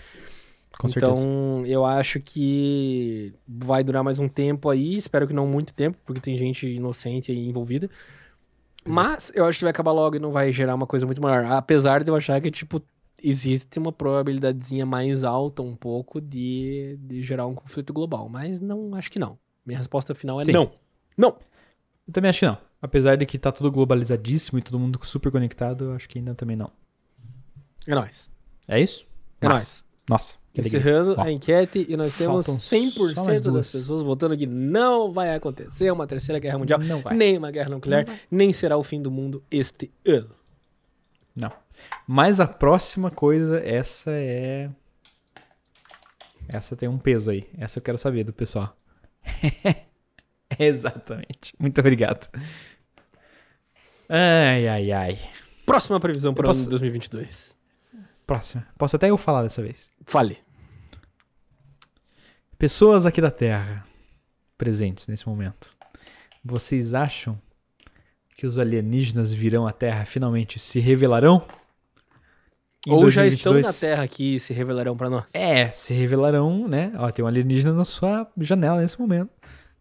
Com 0.79 0.87
então, 0.87 1.17
certeza. 1.17 1.67
eu 1.67 1.85
acho 1.85 2.19
que 2.21 3.33
vai 3.45 3.83
durar 3.83 4.03
mais 4.03 4.17
um 4.17 4.29
tempo 4.29 4.69
aí, 4.69 4.95
espero 4.95 5.27
que 5.27 5.33
não 5.33 5.45
muito 5.45 5.73
tempo, 5.73 5.97
porque 6.05 6.21
tem 6.21 6.37
gente 6.37 6.65
inocente 6.65 7.31
aí 7.31 7.49
envolvida. 7.49 7.87
É. 8.85 8.89
Mas 8.89 9.31
eu 9.35 9.45
acho 9.45 9.59
que 9.59 9.65
vai 9.65 9.71
acabar 9.71 9.91
logo 9.91 10.15
e 10.15 10.19
não 10.19 10.31
vai 10.31 10.51
gerar 10.53 10.73
uma 10.75 10.87
coisa 10.87 11.05
muito 11.05 11.21
maior. 11.21 11.45
Apesar 11.51 12.03
de 12.03 12.09
eu 12.09 12.15
achar 12.15 12.39
que, 12.39 12.49
tipo, 12.49 12.81
existe 13.21 13.77
uma 13.77 13.91
probabilidadezinha 13.91 14.85
mais 14.85 15.23
alta 15.23 15.61
um 15.61 15.75
pouco 15.75 16.19
de, 16.19 16.97
de 17.01 17.21
gerar 17.21 17.45
um 17.45 17.53
conflito 17.53 17.93
global. 17.93 18.27
Mas 18.29 18.59
não, 18.59 18.95
acho 18.95 19.11
que 19.11 19.19
não. 19.19 19.37
Minha 19.65 19.77
resposta 19.77 20.15
final 20.15 20.39
é 20.39 20.43
Sim. 20.43 20.53
não. 20.53 20.71
Não. 21.17 21.37
Eu 22.07 22.13
também 22.13 22.29
acho 22.29 22.39
que 22.39 22.45
não. 22.45 22.57
Apesar 22.81 23.15
de 23.15 23.25
que 23.25 23.37
tá 23.37 23.51
tudo 23.51 23.71
globalizadíssimo 23.71 24.57
e 24.57 24.61
todo 24.61 24.79
mundo 24.79 24.99
super 25.03 25.31
conectado, 25.31 25.85
eu 25.85 25.93
acho 25.93 26.09
que 26.09 26.17
ainda 26.17 26.33
também 26.33 26.55
não. 26.55 26.71
É 27.85 27.93
nóis. 27.93 28.29
É 28.67 28.79
isso? 28.79 29.05
É 29.39 29.47
nóis. 29.47 29.85
Nossa. 30.09 30.41
Encerrando 30.53 31.15
Ó, 31.17 31.21
a 31.21 31.31
enquete 31.31 31.85
e 31.87 31.95
nós 31.95 32.17
temos 32.17 32.45
faltam 32.45 32.59
só 32.59 32.75
100% 32.75 33.25
mais 33.25 33.41
das 33.41 33.71
pessoas 33.71 34.01
votando 34.01 34.35
que 34.35 34.45
não 34.45 35.11
vai 35.11 35.33
acontecer 35.33 35.89
uma 35.91 36.05
terceira 36.05 36.39
guerra 36.39 36.57
mundial. 36.57 36.79
Não 36.79 36.99
vai. 36.99 37.15
nem 37.15 37.37
uma 37.37 37.51
guerra 37.51 37.69
nuclear, 37.69 38.05
nem 38.29 38.51
será 38.51 38.77
o 38.77 38.83
fim 38.83 39.01
do 39.01 39.09
mundo 39.09 39.41
este 39.49 39.89
ano. 40.05 40.35
Não. 41.33 41.51
Mas 42.05 42.39
a 42.39 42.47
próxima 42.47 43.09
coisa, 43.09 43.59
essa 43.59 44.11
é. 44.11 44.69
Essa 46.49 46.75
tem 46.75 46.89
um 46.89 46.97
peso 46.97 47.31
aí. 47.31 47.47
Essa 47.57 47.79
eu 47.79 47.83
quero 47.83 47.97
saber 47.97 48.25
do 48.25 48.33
pessoal. 48.33 48.75
Exatamente. 50.59 51.53
Muito 51.59 51.79
obrigado. 51.79 52.27
Ai, 54.09 54.67
ai, 54.67 54.91
ai. 54.91 55.19
Próxima 55.65 55.99
previsão 55.99 56.33
para 56.33 56.43
o 56.43 56.45
Eu 56.47 56.49
ano 56.51 56.57
posso- 56.59 56.63
de 56.65 56.69
2022. 56.69 57.57
Próxima. 58.27 58.67
Posso 58.77 58.95
até 58.95 59.09
eu 59.09 59.17
falar 59.17 59.43
dessa 59.43 59.61
vez. 59.61 59.89
Fale. 60.05 60.37
Pessoas 62.57 63.05
aqui 63.05 63.21
da 63.21 63.31
Terra 63.31 63.85
presentes 64.57 65.07
nesse 65.07 65.27
momento. 65.27 65.75
Vocês 66.43 66.93
acham 66.93 67.39
que 68.35 68.45
os 68.45 68.57
alienígenas 68.59 69.31
virão 69.33 69.67
à 69.67 69.71
Terra 69.71 70.05
finalmente 70.05 70.59
se 70.59 70.79
revelarão? 70.79 71.45
Ou 72.87 73.11
já 73.11 73.25
estão 73.27 73.53
2022? 73.53 73.65
na 73.65 73.73
Terra 73.73 74.03
aqui 74.03 74.35
e 74.35 74.39
se 74.39 74.53
revelarão 74.53 74.97
para 74.97 75.09
nós. 75.09 75.25
É, 75.35 75.69
se 75.69 75.93
revelarão, 75.93 76.67
né? 76.67 76.91
Ó, 76.97 77.11
tem 77.11 77.23
um 77.23 77.27
alienígena 77.27 77.73
na 77.73 77.85
sua 77.85 78.27
janela 78.39 78.81
nesse 78.81 78.99
momento. 78.99 79.29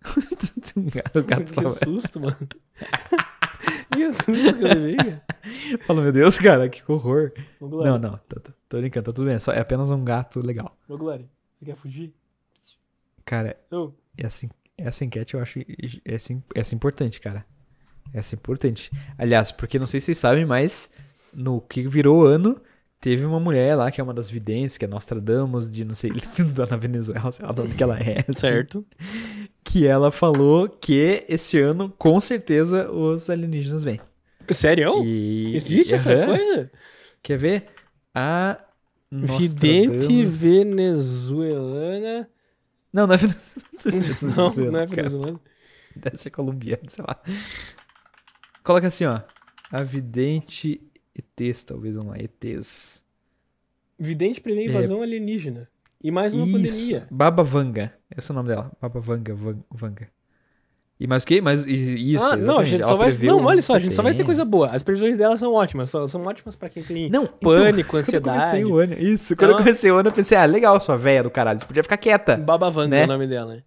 o 1.14 1.22
gato, 1.22 1.52
que 1.52 1.68
susto, 1.84 2.20
mano. 2.20 2.36
que 3.92 4.12
susto 4.12 4.54
que 4.54 4.62
eu 4.64 4.68
levei, 4.68 4.96
cara. 4.96 5.22
fala, 5.86 6.02
meu 6.02 6.12
Deus, 6.12 6.38
cara, 6.38 6.68
que 6.68 6.82
horror. 6.90 7.32
Ô, 7.58 7.68
Não, 7.68 7.98
não, 7.98 8.20
tô, 8.28 8.40
tô, 8.40 8.52
tô 8.68 8.78
brincando, 8.78 9.06
tá 9.06 9.12
tudo 9.12 9.26
bem. 9.26 9.34
É, 9.34 9.38
só, 9.38 9.52
é 9.52 9.60
apenas 9.60 9.90
um 9.90 10.04
gato 10.04 10.44
legal. 10.44 10.76
ô, 10.88 10.96
Glória, 10.98 11.26
você 11.58 11.64
quer 11.66 11.76
fugir? 11.76 12.12
Cara, 13.24 13.56
Ô, 13.70 13.92
essa, 14.16 14.48
essa 14.76 15.04
enquete 15.04 15.34
eu 15.34 15.40
acho 15.40 15.60
essa, 16.04 16.32
im- 16.32 16.42
essa 16.54 16.74
importante, 16.74 17.20
cara. 17.20 17.44
Essa 18.12 18.34
é 18.34 18.36
importante. 18.36 18.90
Aliás, 19.16 19.52
porque 19.52 19.78
não 19.78 19.86
sei 19.86 20.00
se 20.00 20.06
vocês 20.06 20.18
sabem, 20.18 20.44
mas 20.44 20.92
no 21.32 21.60
que 21.60 21.86
virou 21.86 22.24
ano, 22.26 22.60
teve 23.00 23.24
uma 23.24 23.40
mulher 23.40 23.76
lá 23.76 23.90
que 23.90 24.00
é 24.00 24.04
uma 24.04 24.12
das 24.14 24.28
videntes, 24.28 24.76
que 24.76 24.84
é 24.84 24.88
Nostradamus, 24.88 25.70
de 25.70 25.84
não 25.84 25.94
sei, 25.94 26.10
lá 26.56 26.66
na 26.66 26.76
Venezuela, 26.76 27.32
sei 27.32 27.46
lá 27.46 27.52
de 27.52 27.60
onde 27.62 27.74
que 27.74 27.82
ela 27.82 27.98
é. 27.98 28.24
assim, 28.28 28.40
certo. 28.40 28.86
que 29.64 29.86
ela 29.86 30.12
falou 30.12 30.68
que 30.68 31.24
este 31.28 31.58
ano, 31.58 31.92
com 31.98 32.20
certeza, 32.20 32.90
os 32.90 33.30
alienígenas 33.30 33.82
vêm. 33.82 34.00
Sério? 34.48 35.02
E, 35.04 35.56
Existe 35.56 35.94
essa 35.94 36.12
Aham. 36.12 36.26
coisa? 36.26 36.70
Quer 37.22 37.38
ver? 37.38 37.66
A 38.14 38.58
Vidente 39.12 40.22
venezuelana. 40.24 42.28
Não, 42.92 43.06
não 43.06 43.14
é 43.14 43.18
Não, 44.36 44.50
Venezuela, 44.50 44.72
não 44.72 44.80
é 44.80 44.86
venezuelana. 44.86 45.40
Deve 45.96 46.16
ser 46.16 46.30
colombiano, 46.30 46.82
sei 46.88 47.04
lá. 47.06 47.20
Coloca 48.62 48.86
assim, 48.86 49.04
ó. 49.04 49.20
A 49.72 49.82
vidente 49.82 50.80
ETs, 51.20 51.64
talvez, 51.64 51.94
vamos 51.96 52.10
lá. 52.12 52.16
ETs. 52.18 53.02
Vidente 53.98 54.40
prevê 54.40 54.62
É. 54.62 54.64
invasão 54.66 55.02
alienígena. 55.02 55.68
E 56.02 56.10
mais 56.10 56.32
uma 56.32 56.44
Isso. 56.44 56.52
pandemia. 56.52 57.06
Baba 57.10 57.42
Vanga. 57.42 57.92
Esse 58.16 58.30
é 58.30 58.32
o 58.32 58.36
nome 58.36 58.48
dela. 58.48 58.72
Baba 58.80 59.00
Vanga, 59.00 59.34
Van- 59.34 59.58
Vanga. 59.70 60.08
E 60.98 61.06
mais 61.06 61.22
o 61.22 61.26
quê? 61.26 61.40
Mas 61.40 61.64
isso, 61.66 62.22
Ah, 62.22 62.36
não, 62.36 62.58
a 62.58 62.64
gente 62.64 62.84
só 62.84 62.94
vai. 62.96 63.10
Não, 63.22 63.42
olha 63.44 63.62
só, 63.62 63.74
a 63.74 63.78
gente 63.78 63.94
só 63.94 64.02
vai 64.02 64.12
ter 64.14 64.24
coisa 64.24 64.44
boa. 64.44 64.68
As 64.68 64.82
previsões 64.82 65.16
dela 65.18 65.36
são 65.36 65.52
ótimas. 65.54 65.88
São, 65.90 66.06
são 66.08 66.22
ótimas 66.26 66.56
pra 66.56 66.68
quem 66.68 66.82
tem 66.82 67.08
Não, 67.10 67.26
pânico, 67.26 67.38
então, 67.40 67.40
Quando 67.88 67.94
eu 67.94 68.00
ansiedade. 68.00 68.38
comecei 68.38 68.64
o 68.64 68.76
ano, 68.78 68.94
isso. 68.94 69.34
Quando 69.36 69.50
Ela- 69.50 69.58
eu 69.60 69.64
comecei 69.64 69.90
o 69.90 69.96
ano, 69.96 70.08
eu 70.08 70.12
pensei, 70.12 70.36
ah, 70.36 70.44
legal, 70.44 70.78
sua 70.80 70.96
véia 70.98 71.22
do 71.22 71.30
caralho. 71.30 71.58
Você 71.60 71.66
podia 71.66 71.82
ficar 71.82 71.96
quieta. 71.96 72.36
Babavanga 72.36 72.88
Né? 72.96 73.02
é 73.02 73.04
o 73.04 73.08
nome 73.08 73.26
dela, 73.26 73.54
né? 73.54 73.62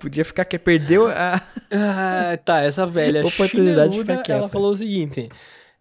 Podia 0.00 0.24
ficar 0.24 0.44
quieta. 0.46 0.64
Perdeu 0.64 1.06
a. 1.08 1.40
Ah, 1.70 2.38
tá, 2.44 2.60
essa 2.60 2.86
velha 2.86 3.24
Oportunidade 3.26 3.92
de 3.92 3.98
ficar 4.00 4.16
quieta. 4.22 4.32
ela 4.32 4.48
falou 4.48 4.72
o 4.72 4.76
seguinte. 4.76 5.28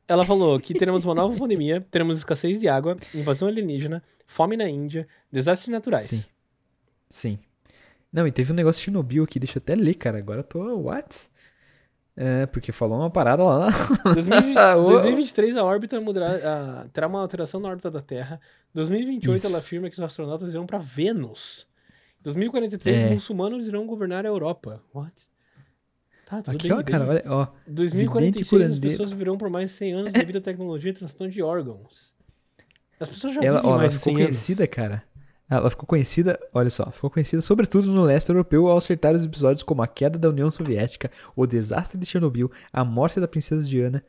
Ela 0.08 0.26
falou 0.26 0.60
que 0.60 0.74
teremos 0.74 1.06
uma 1.06 1.16
nova 1.16 1.38
pandemia, 1.38 1.86
teremos 1.90 2.18
escassez 2.18 2.60
de 2.60 2.68
água, 2.68 2.98
invasão 3.16 3.48
alienígena, 3.48 4.04
fome 4.28 4.58
na 4.58 4.68
Índia, 4.70 5.08
desastres 5.32 5.72
naturais. 5.72 6.04
Sim. 6.04 6.24
Sim. 7.10 7.40
Não, 8.12 8.28
e 8.28 8.32
teve 8.32 8.52
um 8.52 8.56
negócio 8.56 8.80
de 8.80 8.86
Chernobyl 8.86 9.24
aqui, 9.24 9.40
deixa 9.40 9.58
eu 9.58 9.62
até 9.62 9.76
ler, 9.76 9.96
cara. 9.96 10.18
Agora 10.18 10.40
eu 10.42 10.44
tô. 10.44 10.60
What? 10.82 11.32
É, 12.16 12.46
porque 12.46 12.72
falou 12.72 13.00
uma 13.00 13.10
parada 13.10 13.44
lá. 13.44 13.70
2020 14.14 14.58
Uou. 14.78 14.90
2023 14.92 15.58
a 15.58 15.64
órbita 15.64 16.00
mudará, 16.00 16.36
ah, 16.44 16.88
terá 16.94 17.08
uma 17.08 17.20
alteração 17.22 17.60
na 17.60 17.70
órbita 17.70 17.90
da 17.90 18.02
Terra. 18.02 18.40
2028 18.74 19.38
Isso. 19.38 19.48
ela 19.48 19.58
afirma 19.58 19.90
que 19.90 19.96
os 19.96 20.04
astronautas 20.04 20.54
irão 20.54 20.66
para 20.68 20.78
Vênus. 20.78 21.68
2043 22.22 23.02
É. 23.02 23.06
os 23.08 23.12
muçulmanos 23.14 23.68
irão 23.68 23.88
governar 23.88 24.26
a 24.26 24.30
Europa. 24.30 24.82
What? 24.94 25.12
Tá, 26.38 26.42
tudo 26.44 26.56
Aqui, 26.56 26.68
bem, 26.68 26.74
ó, 26.74 26.76
bem. 26.78 26.86
cara, 26.86 27.08
olha, 27.08 27.24
ó. 27.28 27.48
2046 27.68 28.72
as 28.72 28.80
pessoas 28.80 29.12
viverão 29.12 29.38
por 29.38 29.50
mais 29.50 29.70
de 29.72 29.78
100 29.78 29.94
anos 29.94 30.14
devido 30.14 30.38
à 30.38 30.42
tecnologia 30.42 30.92
e 30.92 30.94
transplante 30.94 31.34
de 31.34 31.42
órgãos. 31.42 32.14
As 33.00 33.10
pessoas 33.10 33.36
já 33.36 33.42
Ela, 33.42 33.58
vivem 33.58 33.70
ó, 33.70 33.74
ela 33.74 33.78
mais 33.80 33.92
de 33.92 33.98
ficou 34.00 34.14
100 34.14 34.24
anos. 34.24 34.36
conhecida, 34.36 34.68
cara. 34.68 35.04
Ela 35.50 35.70
ficou 35.70 35.86
conhecida, 35.86 36.40
olha 36.54 36.70
só, 36.70 36.90
ficou 36.90 37.10
conhecida 37.10 37.42
sobretudo 37.42 37.92
no 37.92 38.04
leste 38.04 38.30
europeu 38.30 38.68
ao 38.68 38.78
acertar 38.78 39.14
os 39.14 39.24
episódios 39.24 39.62
como 39.62 39.84
a 39.84 39.88
queda 39.88 40.18
da 40.18 40.30
União 40.30 40.50
Soviética, 40.50 41.12
o 41.36 41.46
desastre 41.46 41.98
de 42.00 42.06
Chernobyl, 42.06 42.50
a 42.72 42.84
morte 42.84 43.20
da 43.20 43.28
princesa 43.28 43.68
Diana. 43.68 44.04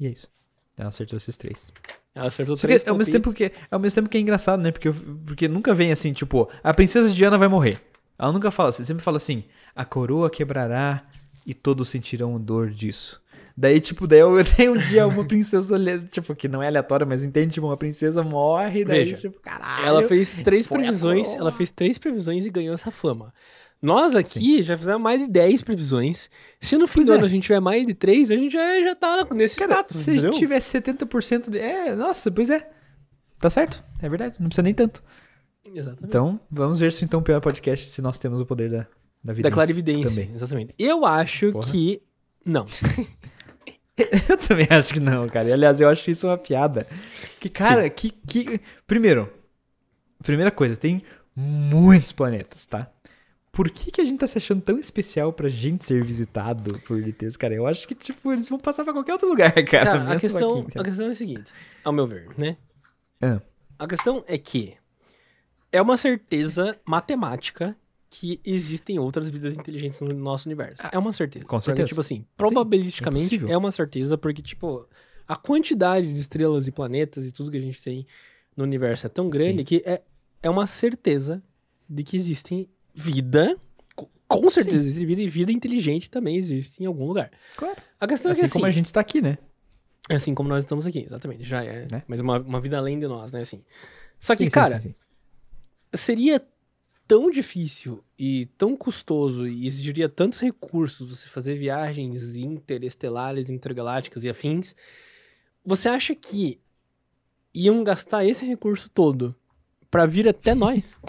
E 0.00 0.06
é 0.06 0.10
isso. 0.10 0.28
Ela 0.76 0.88
acertou 0.88 1.16
esses 1.16 1.36
três. 1.36 1.70
Ela 2.14 2.28
acertou 2.28 2.56
Só 2.56 2.62
que 2.62 2.66
três 2.68 2.88
ao 2.88 2.96
mesmo, 2.96 3.12
tempo 3.12 3.32
que, 3.32 3.52
ao 3.70 3.78
mesmo 3.78 3.94
tempo 3.94 4.08
que 4.08 4.16
é 4.18 4.20
engraçado, 4.20 4.60
né? 4.62 4.72
Porque, 4.72 4.90
porque 4.90 5.46
nunca 5.46 5.72
vem 5.74 5.92
assim, 5.92 6.12
tipo, 6.12 6.48
a 6.64 6.74
princesa 6.74 7.14
Diana 7.14 7.38
vai 7.38 7.48
morrer. 7.48 7.78
Ela 8.18 8.32
nunca 8.32 8.50
fala 8.50 8.70
assim, 8.70 8.82
sempre 8.82 9.04
fala 9.04 9.18
assim, 9.18 9.44
a 9.74 9.84
coroa 9.84 10.30
quebrará 10.30 11.06
e 11.46 11.54
todos 11.54 11.88
sentirão 11.88 12.38
dor 12.40 12.70
disso. 12.70 13.22
Daí, 13.56 13.80
tipo, 13.80 14.06
daí 14.06 14.18
eu 14.20 14.36
daí 14.58 14.68
um 14.68 14.76
dia 14.76 15.06
uma 15.06 15.24
princesa, 15.24 15.78
tipo, 16.10 16.34
que 16.34 16.46
não 16.46 16.62
é 16.62 16.66
aleatória, 16.66 17.06
mas 17.06 17.24
entende, 17.24 17.54
tipo, 17.54 17.66
uma 17.66 17.76
princesa 17.76 18.22
morre, 18.22 18.84
daí, 18.84 19.04
Veja, 19.04 19.16
tipo, 19.16 19.40
caralho. 19.40 19.86
Ela 19.86 20.02
fez 20.02 20.36
três 20.36 20.66
a 20.66 20.74
previsões, 20.74 21.34
ela 21.34 21.50
fez 21.50 21.70
três 21.70 21.96
previsões 21.96 22.44
e 22.44 22.50
ganhou 22.50 22.74
essa 22.74 22.90
fama. 22.90 23.32
Nós 23.80 24.16
aqui 24.16 24.62
já 24.62 24.76
fizemos 24.76 25.00
mais 25.00 25.20
de 25.20 25.28
10 25.28 25.62
previsões. 25.62 26.30
Se 26.60 26.78
no 26.78 26.88
fim 26.88 27.00
Pois 27.00 27.06
do 27.08 27.12
é. 27.12 27.16
ano 27.16 27.24
a 27.26 27.28
gente 27.28 27.42
tiver 27.42 27.60
mais 27.60 27.84
de 27.84 27.92
3, 27.92 28.30
a 28.30 28.36
gente 28.36 28.52
já, 28.52 28.80
já 28.80 28.94
tá 28.94 29.26
nesse 29.34 29.58
Cara, 29.58 29.72
status, 29.74 29.96
se 29.98 30.10
entendeu? 30.12 30.30
tiver 30.32 30.58
70% 30.58 31.50
de... 31.50 31.58
É, 31.58 31.94
nossa, 31.94 32.30
pois 32.30 32.48
é. 32.48 32.68
Tá 33.38 33.50
certo, 33.50 33.84
é 34.00 34.08
verdade, 34.08 34.40
não 34.40 34.48
precisa 34.48 34.62
nem 34.62 34.72
tanto. 34.72 35.04
Exatamente. 35.74 36.06
Então, 36.06 36.40
vamos 36.50 36.80
ver 36.80 36.90
se 36.90 37.04
então 37.04 37.20
o 37.20 37.22
pior 37.22 37.40
podcast, 37.40 37.90
se 37.90 38.00
nós 38.00 38.18
temos 38.18 38.40
o 38.40 38.46
poder 38.46 38.70
da, 38.70 38.86
da 39.22 39.32
da 39.32 39.50
clarividência, 39.50 40.22
Também. 40.22 40.34
exatamente. 40.34 40.74
Eu 40.78 41.04
acho 41.04 41.52
Porra. 41.52 41.70
que 41.70 42.02
não. 42.44 42.66
Eu 44.28 44.36
também 44.36 44.66
acho 44.68 44.92
que 44.92 45.00
não, 45.00 45.26
cara. 45.26 45.48
E, 45.48 45.52
aliás, 45.54 45.80
eu 45.80 45.88
acho 45.88 46.10
isso 46.10 46.26
uma 46.26 46.36
piada. 46.36 46.86
Que, 47.40 47.48
cara, 47.48 47.88
que, 47.88 48.10
que. 48.10 48.60
Primeiro, 48.86 49.32
primeira 50.22 50.50
coisa, 50.50 50.76
tem 50.76 51.02
muitos 51.34 52.12
planetas, 52.12 52.66
tá? 52.66 52.90
Por 53.50 53.70
que, 53.70 53.90
que 53.90 54.02
a 54.02 54.04
gente 54.04 54.18
tá 54.18 54.26
se 54.26 54.36
achando 54.36 54.60
tão 54.60 54.78
especial 54.78 55.32
pra 55.32 55.48
gente 55.48 55.82
ser 55.82 56.04
visitado 56.04 56.78
por 56.80 56.98
ETs, 57.08 57.38
cara? 57.38 57.54
Eu 57.54 57.66
acho 57.66 57.88
que, 57.88 57.94
tipo, 57.94 58.30
eles 58.30 58.50
vão 58.50 58.58
passar 58.58 58.84
pra 58.84 58.92
qualquer 58.92 59.14
outro 59.14 59.28
lugar, 59.30 59.50
cara. 59.64 59.84
Cara, 59.84 60.12
a 60.12 60.20
questão, 60.20 60.58
aqui, 60.60 60.78
a 60.78 60.84
questão 60.84 61.06
é 61.06 61.10
a 61.10 61.14
seguinte, 61.14 61.52
ao 61.82 61.90
meu 61.92 62.06
ver, 62.06 62.28
né? 62.36 62.58
Ah, 63.22 63.40
A 63.78 63.86
questão 63.86 64.22
é 64.28 64.36
que 64.36 64.74
é 65.72 65.80
uma 65.80 65.96
certeza 65.96 66.78
matemática 66.84 67.74
que 68.18 68.40
existem 68.44 68.98
outras 68.98 69.30
vidas 69.30 69.56
inteligentes 69.56 70.00
no 70.00 70.08
nosso 70.14 70.48
universo. 70.48 70.82
é 70.90 70.96
uma 70.98 71.12
certeza. 71.12 71.44
com 71.44 71.56
Porque, 71.56 71.64
certeza. 71.66 71.88
tipo 71.88 72.00
assim, 72.00 72.24
probabilisticamente 72.36 73.24
possível. 73.24 73.48
é 73.50 73.56
uma 73.56 73.70
certeza 73.70 74.16
porque, 74.16 74.40
tipo, 74.40 74.88
a 75.28 75.36
quantidade 75.36 76.12
de 76.12 76.20
estrelas 76.20 76.66
e 76.66 76.72
planetas 76.72 77.26
e 77.26 77.32
tudo 77.32 77.50
que 77.50 77.56
a 77.58 77.60
gente 77.60 77.82
tem 77.82 78.06
no 78.56 78.64
universo 78.64 79.06
é 79.06 79.08
tão 79.10 79.28
grande 79.28 79.58
Sim. 79.58 79.64
que 79.64 79.82
é, 79.84 80.02
é 80.42 80.48
uma 80.48 80.66
certeza 80.66 81.42
de 81.88 82.02
que 82.02 82.16
existem 82.16 82.68
vida. 82.94 83.56
co- 83.94 84.08
Com 84.26 84.48
certeza 84.48 84.78
existe 84.88 85.04
vida 85.04 85.20
e 85.20 85.28
vida 85.28 85.52
inteligente 85.52 86.10
também 86.10 86.36
existe 86.36 86.82
em 86.82 86.86
algum 86.86 87.06
lugar. 87.06 87.30
claro. 87.56 87.76
A 88.00 88.06
questão 88.06 88.32
Assim, 88.32 88.40
é 88.40 88.42
que 88.42 88.44
assim, 88.46 88.52
como 88.54 88.66
a 88.66 88.70
gente 88.70 88.92
tá 88.92 89.00
aqui, 89.00 89.20
né? 89.20 89.36
assim 90.08 90.34
como 90.34 90.48
nós 90.48 90.64
estamos 90.64 90.86
aqui, 90.86 91.00
exatamente, 91.00 91.42
já 91.44 91.64
é, 91.64 91.86
Né? 91.90 92.02
mas 92.06 92.20
uma, 92.20 92.38
uma 92.40 92.60
vida 92.60 92.78
além 92.78 92.98
de 92.98 93.06
nós, 93.08 93.32
né, 93.32 93.40
assim. 93.40 93.62
Só 94.20 94.34
que, 94.34 94.44
Sim, 94.44 94.44
sim, 94.46 94.50
cara, 94.50 94.80
sim, 94.80 94.88
sim. 94.90 94.94
seria 95.94 96.40
tão 97.06 97.30
difícil 97.30 98.02
e 98.18 98.46
tão 98.58 98.76
custoso 98.76 99.46
e 99.46 99.66
exigiria 99.66 100.08
tantos 100.08 100.40
recursos 100.40 101.08
você 101.10 101.28
fazer 101.28 101.54
viagens 101.54 102.36
interestelares, 102.36 103.48
intergalácticas 103.50 104.24
e 104.24 104.28
afins. 104.28 104.74
Você 105.64 105.88
acha 105.88 106.14
que 106.14 106.58
iam 107.54 107.82
gastar 107.84 108.24
esse 108.24 108.44
recurso 108.44 108.88
todo 108.90 109.34
pra 109.90 110.06
vir 110.06 110.28
até 110.28 110.54
nós? 110.54 111.00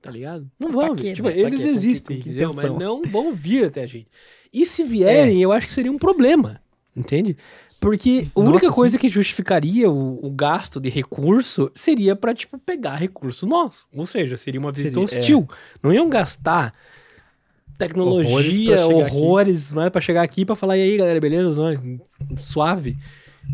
Tá 0.00 0.10
ligado? 0.10 0.50
Não 0.58 0.70
Pra 0.70 0.86
vão. 0.86 0.96
quê, 0.96 1.12
tipo, 1.12 1.28
né? 1.28 1.38
Eles 1.38 1.50
quê? 1.50 1.56
Com 1.56 1.62
que- 1.62 1.68
existem, 1.68 2.16
com 2.16 2.22
que 2.22 2.28
entendeu? 2.30 2.54
Mas 2.54 2.70
não 2.78 3.02
vão 3.02 3.34
vir 3.34 3.66
até 3.66 3.82
a 3.82 3.86
gente. 3.86 4.08
E 4.52 4.64
se 4.64 4.82
vierem, 4.82 5.42
eu 5.42 5.52
acho 5.52 5.66
que 5.66 5.72
seria 5.72 5.92
um 5.92 5.98
problema. 5.98 6.62
Entende? 6.96 7.36
Porque 7.80 8.28
a 8.34 8.40
única 8.40 8.66
Nossa, 8.66 8.74
coisa 8.74 8.98
que 8.98 9.08
justificaria 9.08 9.88
o, 9.90 10.26
o 10.26 10.30
gasto 10.30 10.80
de 10.80 10.88
recurso 10.90 11.70
seria 11.74 12.16
pra, 12.16 12.34
tipo, 12.34 12.58
pegar 12.58 12.96
recurso 12.96 13.46
nosso. 13.46 13.86
Ou 13.94 14.06
seja, 14.06 14.36
seria 14.36 14.58
uma 14.60 14.72
visita 14.72 14.94
Seria- 14.94 15.04
hostil. 15.38 15.48
Não 15.82 15.92
iam 15.92 16.08
gastar 16.10 16.74
tecnologia, 17.78 18.84
Horrores 18.86 19.12
horrores, 19.12 19.72
não 19.72 19.82
é 19.82 19.90
pra 19.90 20.00
chegar 20.00 20.22
aqui 20.22 20.44
pra 20.44 20.54
falar, 20.56 20.76
e 20.76 20.82
aí, 20.82 20.96
galera, 20.96 21.20
beleza? 21.20 21.60
É? 21.72 22.36
Suave. 22.36 22.96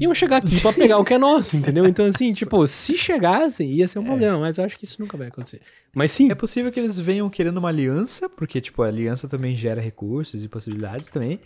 Iam 0.00 0.14
chegar 0.14 0.38
aqui 0.38 0.60
pra 0.60 0.72
pegar 0.72 0.98
o 0.98 1.04
que 1.04 1.14
é 1.14 1.18
nosso, 1.18 1.56
entendeu? 1.56 1.86
Então, 1.86 2.06
assim, 2.06 2.34
tipo, 2.34 2.66
se 2.66 2.96
chegassem, 2.98 3.70
ia 3.70 3.86
ser 3.86 3.98
um 4.00 4.04
problema, 4.04 4.38
mas 4.38 4.58
eu 4.58 4.64
acho 4.64 4.76
que 4.76 4.84
isso 4.84 5.00
nunca 5.00 5.16
vai 5.16 5.28
acontecer. 5.28 5.60
Mas 5.94 6.10
sim, 6.10 6.30
É 6.30 6.34
possível 6.34 6.72
que 6.72 6.80
eles 6.80 6.98
venham 6.98 7.30
querendo 7.30 7.58
uma 7.58 7.68
aliança, 7.68 8.28
porque, 8.28 8.60
tipo, 8.60 8.82
a 8.82 8.88
aliança 8.88 9.28
também 9.28 9.54
gera 9.54 9.80
recursos 9.80 10.42
e 10.42 10.48
possibilidades 10.48 11.08
também. 11.08 11.38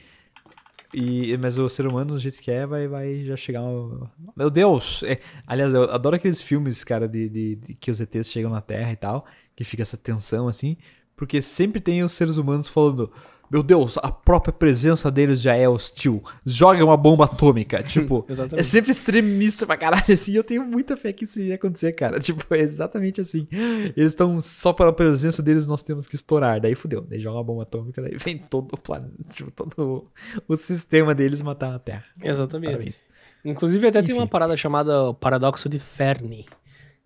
E, 0.93 1.37
mas 1.39 1.57
o 1.59 1.69
ser 1.69 1.87
humano, 1.87 2.15
do 2.15 2.19
jeito 2.19 2.41
que 2.41 2.51
é, 2.51 2.67
vai, 2.67 2.89
vai 2.89 3.25
já 3.25 3.37
chegar. 3.37 3.61
ao- 3.61 4.11
Meu 4.37 4.51
Deus! 4.51 5.03
É, 5.05 5.21
aliás, 5.47 5.73
eu 5.73 5.85
adoro 5.85 6.17
aqueles 6.17 6.43
filmes, 6.43 6.83
cara, 6.83 7.09
de, 7.09 7.29
de- 7.29 7.57
de 7.57 7.75
que 7.75 7.91
os 7.91 8.01
ETs 8.01 8.27
chegam 8.31 8.51
na 8.51 8.61
Terra 8.61 8.91
e 8.93 8.97
tal, 8.97 9.25
que 9.55 9.62
fica 9.65 9.83
essa 9.83 9.97
tensão 9.97 10.49
assim, 10.49 10.77
porque 11.17 11.41
sempre 11.41 11.81
tem 11.81 12.03
os 12.03 12.12
seres 12.12 12.37
humanos 12.39 12.69
falando. 12.69 13.12
Meu 13.51 13.64
Deus, 13.64 13.98
a 13.98 14.12
própria 14.12 14.52
presença 14.52 15.10
deles 15.10 15.40
já 15.40 15.56
é 15.56 15.68
hostil. 15.68 16.22
Joga 16.47 16.85
uma 16.85 16.97
bomba 16.97 17.24
atômica. 17.24 17.82
Tipo, 17.90 18.24
é 18.56 18.62
sempre 18.62 18.93
extremista 18.93 19.66
pra 19.66 19.77
caralho, 19.77 20.14
assim. 20.14 20.32
Eu 20.32 20.44
tenho 20.44 20.62
muita 20.64 20.97
fé 20.97 21.12
que 21.12 21.24
isso 21.24 21.40
ia 21.40 21.56
acontecer, 21.56 21.93
cara. 21.93 22.20
Tipo, 22.20 22.55
é 22.55 22.60
exatamente 22.60 23.20
assim. 23.20 23.48
Eles 23.97 24.12
estão 24.12 24.40
só 24.40 24.72
pela 24.72 24.93
presença 24.93 25.43
deles, 25.43 25.66
nós 25.66 25.82
temos 25.82 26.06
que 26.06 26.14
estourar. 26.14 26.60
Daí 26.60 26.77
fudeu. 26.77 27.01
Daí 27.01 27.18
joga 27.18 27.39
uma 27.39 27.44
bomba 27.44 27.62
atômica, 27.62 28.01
daí 28.01 28.16
vem 28.16 28.39
todo 28.39 28.74
o 28.74 28.78
planeta, 28.78 29.14
tipo, 29.32 29.51
todo 29.51 30.06
o 30.47 30.56
sistema 30.56 31.14
deles 31.14 31.43
matar 31.43 31.74
a 31.74 31.78
Terra. 31.78 32.05
exatamente. 32.22 32.70
Parabéns. 32.70 33.05
Inclusive, 33.44 33.86
até 33.89 34.01
tem 34.02 34.10
Enfim. 34.12 34.20
uma 34.20 34.28
parada 34.28 34.56
chamada 34.56 35.12
paradoxo 35.14 35.68
de 35.68 35.78
Fermi, 35.78 36.47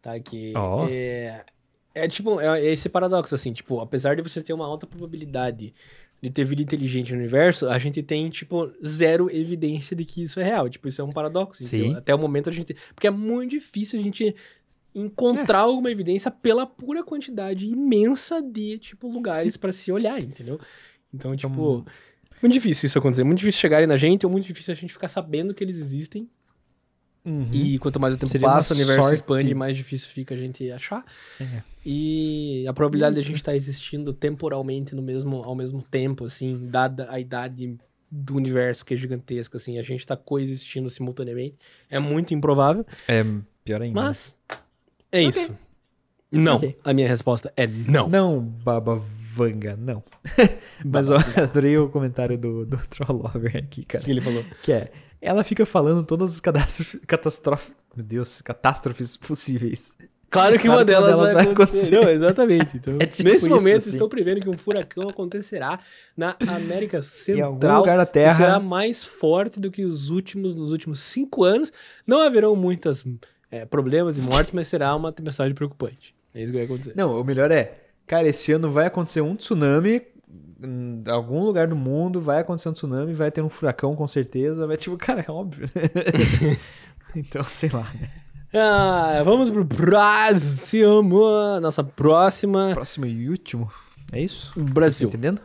tá? 0.03 0.19
Que 0.19 0.53
Ó. 0.57 0.87
é, 0.91 1.45
é 1.95 2.09
tipo, 2.09 2.41
é 2.41 2.65
esse 2.67 2.89
paradoxo, 2.89 3.35
assim, 3.35 3.53
tipo, 3.53 3.81
apesar 3.81 4.17
de 4.17 4.23
você 4.23 4.43
ter 4.43 4.53
uma 4.53 4.67
alta 4.67 4.87
probabilidade 4.87 5.73
de 6.25 6.31
ter 6.31 6.43
vida 6.45 6.63
inteligente 6.63 7.13
no 7.13 7.19
universo, 7.19 7.69
a 7.69 7.79
gente 7.79 8.03
tem, 8.03 8.31
tipo, 8.31 8.73
zero 8.83 9.31
evidência 9.31 9.95
de 9.95 10.07
que 10.07 10.23
isso 10.23 10.41
é 10.41 10.43
real. 10.43 10.71
Tipo, 10.71 10.89
isso 10.89 11.03
é 11.03 11.05
um 11.05 11.11
paradoxo. 11.11 11.63
Sim. 11.63 11.95
Até 11.95 12.15
o 12.15 12.19
momento 12.19 12.49
a 12.49 12.53
gente... 12.53 12.75
Porque 12.95 13.07
é 13.07 13.11
muito 13.11 13.51
difícil 13.51 14.01
a 14.01 14.03
gente 14.03 14.35
encontrar 14.95 15.59
É. 15.59 15.63
alguma 15.63 15.91
evidência 15.91 16.31
pela 16.31 16.65
pura 16.65 17.05
quantidade 17.05 17.67
imensa 17.67 18.41
de, 18.41 18.79
tipo, 18.79 19.07
lugares 19.07 19.57
pra 19.59 19.71
se 19.71 19.93
olhar, 19.93 20.19
entendeu? 20.19 20.59
Então, 21.13 21.37
tipo... 21.37 21.85
Muito 22.41 22.55
difícil 22.55 22.87
isso 22.87 22.99
acontecer. 22.99 23.23
Muito 23.23 23.39
difícil 23.39 23.61
chegarem 23.61 23.87
na 23.87 23.99
gente, 23.99 24.25
ou 24.25 24.33
muito 24.33 24.47
difícil 24.47 24.73
a 24.73 24.75
gente 24.75 24.93
ficar 24.95 25.09
sabendo 25.09 25.53
que 25.53 25.63
eles 25.63 25.77
existem. 25.77 26.27
Uhum. 27.25 27.49
E 27.53 27.79
quanto 27.79 27.99
mais 27.99 28.15
o 28.15 28.19
tempo 28.19 28.31
Seria 28.31 28.49
passa, 28.49 28.75
o 28.75 28.77
universo 28.77 29.03
sorte. 29.03 29.15
expande, 29.15 29.55
mais 29.55 29.77
difícil 29.77 30.09
fica 30.09 30.35
a 30.35 30.39
gente 30.39 30.71
achar. 30.71 31.03
É. 31.41 31.63
E 31.87 32.67
a 32.69 32.73
probabilidade 32.73 33.15
de 33.15 33.19
a 33.19 33.23
Isso. 33.23 33.29
gente 33.29 33.39
estar 33.39 33.57
existindo 33.57 34.13
temporalmente 34.13 34.95
no 34.95 35.01
mesmo, 35.03 35.37
ao 35.43 35.55
mesmo 35.55 35.81
tempo, 35.83 36.27
assim, 36.27 36.67
dada 36.69 37.07
a 37.11 37.19
idade 37.19 37.79
do 38.11 38.37
universo 38.37 38.85
que 38.85 38.95
é 38.95 38.97
gigantesca, 38.97 39.57
assim, 39.57 39.79
a 39.79 39.83
gente 39.83 40.07
tá 40.07 40.17
coexistindo 40.17 40.89
simultaneamente, 40.91 41.57
é 41.91 41.99
muito 41.99 42.33
improvável, 42.35 42.87
É 43.09 43.25
pior 43.65 43.81
ainda. 43.83 44.01
mas 44.01 44.37
é 45.11 45.27
Ok. 45.27 45.29
isso. 45.43 45.55
Não, 46.31 46.57
Ok. 46.57 46.77
a 46.85 46.93
minha 46.93 47.09
resposta 47.09 47.53
é 47.57 47.67
não. 47.67 48.09
Não, 48.09 48.41
Baba 48.41 48.97
Vanga, 49.35 49.77
não. 49.77 50.03
Mas 50.85 51.09
ó, 51.11 51.17
adorei 51.37 51.77
o 51.79 51.89
comentário 51.89 52.37
do, 52.39 52.65
do 52.67 52.77
Trollover 52.89 53.57
aqui, 53.57 53.83
O 53.83 53.87
cara. 53.87 54.05
que 54.05 54.11
ele 54.11 54.21
falou? 54.21 54.45
Que 54.63 54.73
é, 54.73 54.93
ela 55.25 55.43
fica 55.45 55.65
falando 55.67 56.05
todas 56.05 56.35
as 56.35 56.41
catástrofes, 56.41 57.01
meu 57.97 58.05
Deus, 58.05 58.41
catástrofes 58.43 59.17
possíveis. 59.17 59.97
Claro 60.31 60.59
que 60.59 60.65
Claro 60.65 60.81
uma 60.81 60.85
que 60.85 60.93
uma 60.93 61.01
delas, 61.01 61.17
delas 61.17 61.33
vai 61.33 61.45
vai 61.45 61.53
acontecer. 61.53 61.77
acontecer. 61.95 62.01
Não, 62.01 62.11
exatamente. 62.11 62.77
Então, 62.77 62.97
É 62.99 63.07
tipo 63.07 63.29
nesse 63.29 63.49
momento, 63.49 63.77
assim. 63.77 63.91
estou 63.91 64.09
prevendo 64.09 64.41
que 64.41 64.51
um 64.51 64.59
furacão 64.59 65.09
acontecerá 65.09 65.79
na 66.17 66.35
América 66.41 66.97
Em 67.29 67.41
algum 67.41 67.55
Central. 67.55 67.81
lugar 67.81 67.97
da 67.97 68.07
Terra. 68.07 68.35
será 68.37 68.59
mais 68.61 69.05
forte 69.05 69.61
do 69.61 69.71
que 69.71 69.85
os 69.85 70.11
últimos, 70.11 70.55
nos 70.57 70.73
últimos 70.73 70.99
cinco 70.99 71.45
anos. 71.45 71.73
Não 72.05 72.21
haverão 72.21 72.57
muitos 72.57 73.05
problemas 73.71 74.19
e 74.19 74.23
mortes, 74.23 74.51
mas 74.51 74.67
será 74.67 74.97
uma 74.97 75.13
tempestade 75.13 75.55
preocupante. 75.55 76.13
É 76.35 76.43
isso 76.43 76.51
que 76.51 76.59
vai 76.59 76.65
acontecer. 76.65 76.95
Não, 76.97 77.21
o 77.21 77.23
melhor 77.23 77.53
é, 77.53 77.85
cara, 78.05 78.27
esse 78.27 78.51
ano 78.51 78.69
vai 78.69 78.87
acontecer 78.87 79.21
um 79.21 79.37
tsunami 79.37 80.03
em 80.65 81.03
algum 81.09 81.45
lugar 81.45 81.67
do 81.69 81.77
mundo, 81.77 82.21
vai 82.21 82.41
acontecer 82.41 82.69
um 82.69 82.73
tsunami, 82.73 83.13
vai 83.13 83.31
ter 83.31 83.43
um 83.43 83.49
furacão 83.49 83.95
com 83.95 84.07
certeza, 84.07 84.67
vai 84.67 84.77
tipo, 84.77 84.97
cara, 84.99 85.25
é 85.27 85.31
óbvio, 85.31 85.69
né? 85.75 86.57
então, 87.15 87.45
sei 87.45 87.69
lá, 87.71 87.87
né? 88.01 88.11
Ah, 88.57 89.21
vamos 89.25 89.51
pro 89.51 89.65
próximo. 89.67 91.61
Nossa 91.61 91.83
próxima. 91.83 92.71
Próximo 92.73 93.05
e 93.07 93.29
último, 93.29 93.71
é 94.13 94.21
isso? 94.21 94.53
Tá 94.55 94.61
Brasil. 94.63 95.09
entendendo? 95.09 95.41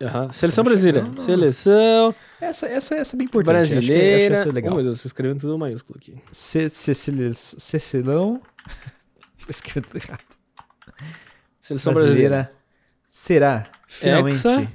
Aham. 0.00 0.32
Seleção 0.32 0.62
brasileira. 0.64 1.06
Seleção 1.16 2.14
Essa, 2.40 2.66
essa, 2.66 2.94
essa 2.94 3.16
é 3.16 3.18
bem 3.18 3.26
importante. 3.26 3.56
acho 3.56 3.70
que- 3.72 3.76
brasileira. 3.86 4.34
Acho 4.36 4.42
essa 4.44 4.52
legal. 4.52 4.72
Oh, 4.72 4.76
meu 4.76 4.84
Deus, 4.84 5.00
você 5.00 5.08
escreveu 5.08 5.36
tudo 5.38 5.58
maiúsculo 5.58 5.98
aqui. 6.00 6.14
Ce- 6.32 6.70
Cecil- 6.70 7.34
Cecilão. 7.34 8.40
Escrevi 9.48 9.86
tudo 9.86 9.96
errado. 10.02 10.20
Seleção 11.60 11.92
brasileira. 11.92 12.28
brasileira 12.36 12.52
será 13.06 13.66
finalmente 13.88 14.36
Hexa 14.36 14.72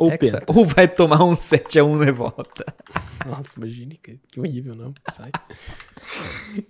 ou 0.00 0.10
hexa, 0.10 0.38
penta? 0.40 0.44
ou 0.52 0.64
vai 0.64 0.88
tomar 0.88 1.22
um 1.24 1.32
7x1 1.34 2.04
de 2.04 2.10
volta. 2.12 2.64
Nossa, 3.24 3.50
imagine, 3.56 3.98
que, 4.02 4.18
que 4.28 4.40
horrível, 4.40 4.74
não? 4.74 4.92
Sai. 5.16 5.30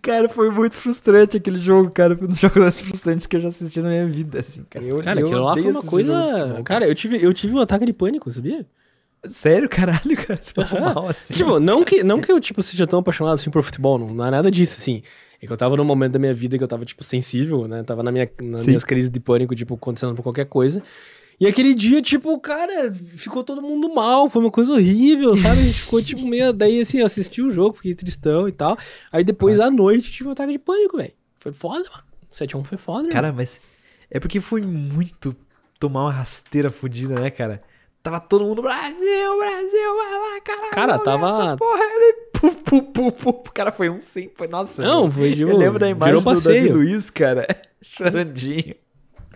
Cara, 0.03 0.29
foi 0.29 0.51
muito 0.51 0.75
frustrante 0.77 1.37
aquele 1.37 1.59
jogo, 1.59 1.91
cara. 1.91 2.17
Foi 2.17 2.27
um 2.27 2.31
dos 2.31 2.39
jogos 2.39 2.59
mais 2.59 2.79
frustrantes 2.79 3.27
que 3.27 3.37
eu 3.37 3.41
já 3.41 3.49
assisti 3.49 3.81
na 3.81 3.89
minha 3.89 4.07
vida, 4.07 4.41
assim, 4.41 4.65
cara. 4.65 4.85
Eu, 4.85 5.01
Cara, 5.01 5.21
eu 5.21 5.27
aquilo 5.27 5.43
lá 5.43 5.57
foi 5.57 5.71
uma 5.71 5.83
coisa. 5.83 6.13
futebol. 6.31 6.65
Cara, 6.65 6.87
eu 6.87 6.95
tive, 6.95 7.23
eu 7.23 7.33
tive 7.33 7.55
um 7.55 7.61
ataque 7.61 7.85
de 7.85 7.93
pânico, 7.93 8.31
sabia? 8.31 8.67
Sério, 9.29 9.69
caralho, 9.69 10.17
cara. 10.17 10.39
Você 10.41 10.53
passou 10.53 10.79
Aham. 10.81 10.95
mal 10.95 11.09
assim. 11.09 11.33
Tipo, 11.35 11.59
não 11.59 11.83
que, 11.83 12.03
não 12.05 12.21
que 12.21 12.31
eu, 12.31 12.39
tipo, 12.39 12.63
seja 12.63 12.87
tão 12.87 12.99
apaixonado 13.01 13.35
assim 13.35 13.51
por 13.51 13.63
futebol, 13.63 13.99
não, 13.99 14.13
não 14.13 14.25
é 14.27 14.31
nada 14.31 14.51
disso, 14.51 14.77
assim. 14.79 15.03
É 15.41 15.47
que 15.47 15.53
eu 15.53 15.57
tava 15.57 15.77
num 15.77 15.85
momento 15.85 16.13
da 16.13 16.19
minha 16.19 16.33
vida 16.35 16.57
que 16.59 16.63
eu 16.65 16.69
tava, 16.69 16.85
tipo, 16.85 17.03
sensível, 17.03 17.67
né? 17.67 17.83
Tava 17.83 18.03
na 18.03 18.13
minha, 18.13 18.31
nas 18.43 18.61
Sim. 18.61 18.67
minhas 18.69 18.85
crises 18.85 19.11
de 19.11 19.19
pânico, 19.21 19.55
tipo, 19.55 19.75
acontecendo 19.75 20.15
por 20.15 20.23
qualquer 20.23 20.45
coisa. 20.47 20.83
E 21.41 21.47
aquele 21.47 21.75
dia, 21.75 22.01
tipo, 22.01 22.39
cara, 22.39 22.93
ficou 23.17 23.43
todo 23.43 23.61
mundo 23.61 23.93
mal, 23.93 24.31
foi 24.31 24.41
uma 24.43 24.51
coisa 24.51 24.73
horrível, 24.73 25.37
sabe? 25.37 25.61
A 25.61 25.65
gente 25.65 25.81
ficou, 25.81 26.03
tipo, 26.03 26.25
meio. 26.29 26.53
Daí, 26.53 26.81
assim, 26.81 27.01
eu 27.01 27.07
assisti 27.07 27.43
o 27.43 27.51
jogo, 27.51 27.77
fiquei 27.77 27.95
tristão 27.95 28.49
e 28.49 28.53
tal. 28.53 28.79
Aí 29.11 29.25
depois, 29.25 29.59
à 29.61 29.71
noite, 29.71 30.11
tive 30.13 30.29
um 30.29 30.33
ataque 30.33 30.53
de 30.53 30.59
pânico, 30.59 30.97
velho. 30.97 31.13
Foi 31.41 31.53
foda, 31.53 31.85
mano. 31.91 32.05
7x1 32.33 32.65
foi 32.65 32.79
foda? 32.79 33.09
Cara, 33.09 33.33
mas 33.33 33.61
é 34.11 34.19
porque 34.21 34.41
foi 34.41 34.61
muito 34.63 35.35
tomar 35.79 36.03
uma 36.05 36.13
rasteira 36.13 36.71
fodida, 36.71 37.15
né, 37.21 37.31
cara? 37.31 37.63
Tava 38.03 38.21
todo 38.21 38.45
mundo, 38.45 38.61
Brasil, 38.61 39.39
Brasil, 39.39 39.97
vai 39.97 40.13
lá, 40.13 40.41
caralho. 40.43 40.71
Cara, 40.73 40.99
tava- 40.99 41.57
Porra, 41.57 41.83
ele, 41.83 42.13
pu, 42.33 42.51
pu, 42.53 42.83
pu, 42.83 43.13
pu. 43.13 43.53
Cara, 43.53 43.73
foi 43.73 43.89
um 43.89 43.99
sim, 44.01 44.29
foi, 44.37 44.47
nossa. 44.47 44.83
Não, 44.83 45.05
meu. 45.05 45.13
foi 45.13 45.31
tipo. 45.35 45.51
Eu 45.51 45.57
lembro 45.57 45.79
da 45.79 45.89
imagem 45.89 46.15
do 46.17 46.23
Davi 46.25 46.37
passeio. 46.37 46.75
Luiz, 46.75 47.09
cara, 47.11 47.47
chorandinho. 47.83 48.75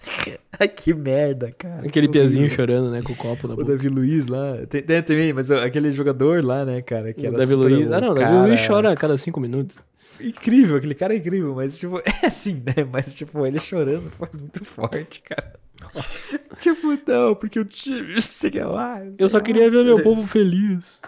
Ai, 0.58 0.68
que 0.68 0.92
merda, 0.94 1.52
cara. 1.56 1.86
Aquele 1.86 2.08
horrível. 2.08 2.50
chorando, 2.50 2.90
né, 2.90 3.02
com 3.02 3.12
o 3.12 3.16
copo 3.16 3.46
na 3.46 3.54
O 3.54 3.56
boca. 3.56 3.72
Davi 3.72 3.88
Luiz 3.88 4.26
lá, 4.26 4.56
tem, 4.68 4.82
tem 4.82 5.02
também, 5.02 5.32
mas 5.32 5.50
aquele 5.50 5.92
jogador 5.92 6.44
lá, 6.44 6.64
né, 6.64 6.82
cara, 6.82 7.12
que 7.12 7.26
O 7.26 7.32
Davi 7.32 7.54
Luiz. 7.54 7.90
Ah, 7.92 8.00
não, 8.00 8.10
o 8.10 8.14
Davi 8.14 8.26
cara 8.26 8.46
Luiz 8.46 8.66
chora 8.66 8.92
a 8.92 8.96
cada 8.96 9.16
cinco 9.16 9.40
minutos. 9.40 9.78
Incrível, 10.20 10.76
aquele 10.76 10.94
cara 10.94 11.14
é 11.14 11.18
incrível, 11.18 11.54
mas 11.54 11.78
tipo, 11.78 11.98
é 12.04 12.26
assim, 12.26 12.62
né, 12.64 12.84
mas 12.90 13.14
tipo, 13.14 13.46
ele 13.46 13.58
chorando 13.58 14.10
foi 14.10 14.28
muito 14.32 14.64
forte, 14.64 15.22
cara. 15.22 15.54
tipo, 16.58 16.98
não, 17.06 17.34
porque 17.34 17.60
o 17.60 17.64
time, 17.64 18.20
sei 18.20 18.50
lá. 18.62 19.00
Eu 19.16 19.28
só 19.28 19.40
queria 19.40 19.70
ver 19.70 19.84
meu 19.84 20.02
povo 20.02 20.26
feliz. 20.26 21.00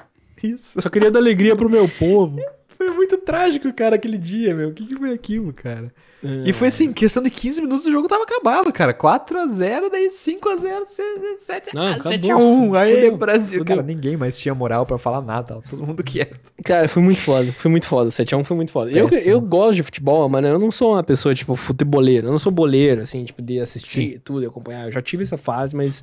Isso. 0.42 0.80
Só 0.80 0.88
queria 0.88 1.10
dar 1.10 1.18
alegria 1.18 1.54
pro 1.54 1.68
meu 1.68 1.88
povo. 1.88 2.40
Foi 2.80 2.88
muito 2.92 3.18
trágico, 3.18 3.70
cara, 3.74 3.96
aquele 3.96 4.16
dia, 4.16 4.54
meu. 4.54 4.70
O 4.70 4.72
que, 4.72 4.86
que 4.86 4.96
foi 4.96 5.12
aquilo, 5.12 5.52
cara? 5.52 5.92
É. 6.24 6.48
E 6.48 6.52
foi 6.54 6.68
assim, 6.68 6.90
questão 6.94 7.22
de 7.22 7.28
15 7.28 7.60
minutos 7.60 7.84
o 7.84 7.92
jogo 7.92 8.08
tava 8.08 8.22
acabado, 8.22 8.72
cara. 8.72 8.94
4x0, 8.94 9.90
daí 9.92 10.06
5x0, 10.06 10.80
7x1. 10.80 11.74
Não, 11.74 11.88
acabou. 11.88 12.12
7x1. 12.12 12.78
Aí, 12.78 12.94
Fudeu. 12.94 13.16
Brasil. 13.18 13.58
Fudeu. 13.58 13.76
Cara, 13.76 13.86
ninguém 13.86 14.16
mais 14.16 14.38
tinha 14.38 14.54
moral 14.54 14.86
pra 14.86 14.96
falar 14.96 15.20
nada, 15.20 15.48
tava 15.48 15.62
todo 15.68 15.86
mundo 15.86 16.02
quieto. 16.02 16.40
Cara, 16.64 16.88
foi 16.88 17.02
muito 17.02 17.20
foda. 17.20 17.52
Foi 17.52 17.70
muito 17.70 17.86
foda. 17.86 18.08
7x1 18.08 18.44
foi 18.44 18.56
muito 18.56 18.72
foda. 18.72 18.90
Eu, 18.90 19.10
Péssimo. 19.10 19.30
eu 19.30 19.40
gosto 19.42 19.74
de 19.74 19.82
futebol, 19.82 20.26
mano. 20.26 20.48
Eu 20.48 20.58
não 20.58 20.70
sou 20.70 20.94
uma 20.94 21.04
pessoa, 21.04 21.34
tipo, 21.34 21.54
futeboleira. 21.54 22.28
Eu 22.28 22.32
não 22.32 22.38
sou 22.38 22.50
boleiro, 22.50 23.02
assim, 23.02 23.26
tipo, 23.26 23.42
de 23.42 23.60
assistir 23.60 24.22
tudo 24.24 24.42
e 24.42 24.46
acompanhar. 24.46 24.86
Eu 24.86 24.92
já 24.92 25.02
tive 25.02 25.22
essa 25.22 25.36
fase, 25.36 25.76
mas 25.76 26.02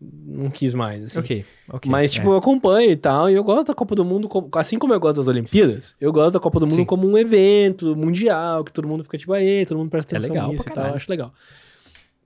não 0.00 0.48
quis 0.50 0.74
mais, 0.74 1.04
assim. 1.04 1.18
Ok, 1.18 1.44
ok. 1.68 1.90
Mas, 1.90 2.10
tipo, 2.10 2.28
eu 2.30 2.36
acompanho 2.36 2.90
e 2.90 2.96
tal, 2.96 3.28
e 3.28 3.34
eu 3.34 3.44
gosto 3.44 3.66
da 3.68 3.74
Copa 3.74 3.94
do 3.94 4.04
Mundo, 4.04 4.28
como- 4.28 4.48
assim 4.54 4.78
como 4.78 4.94
eu 4.94 5.00
gosto 5.00 5.16
das 5.16 5.28
Olimpíadas, 5.28 5.94
eu 6.00 6.12
gosto 6.12 6.32
da 6.34 6.40
Copa 6.40 6.58
do 6.60 6.66
Mundo 6.66 6.76
Sim. 6.76 6.84
como 6.84 7.06
um 7.06 7.18
evento 7.18 7.94
mundial, 7.96 8.64
que 8.64 8.72
todo 8.72 8.88
mundo 8.88 9.04
fica 9.04 9.18
tipo, 9.18 9.32
aí, 9.32 9.66
todo 9.66 9.76
mundo 9.78 9.90
presta 9.90 10.14
É 10.14 10.18
atenção 10.18 10.34
legal 10.34 10.50
nisso 10.50 10.64
e 10.68 10.72
tal, 10.72 10.86
eu 10.86 10.94
acho 10.94 11.10
legal. 11.10 11.32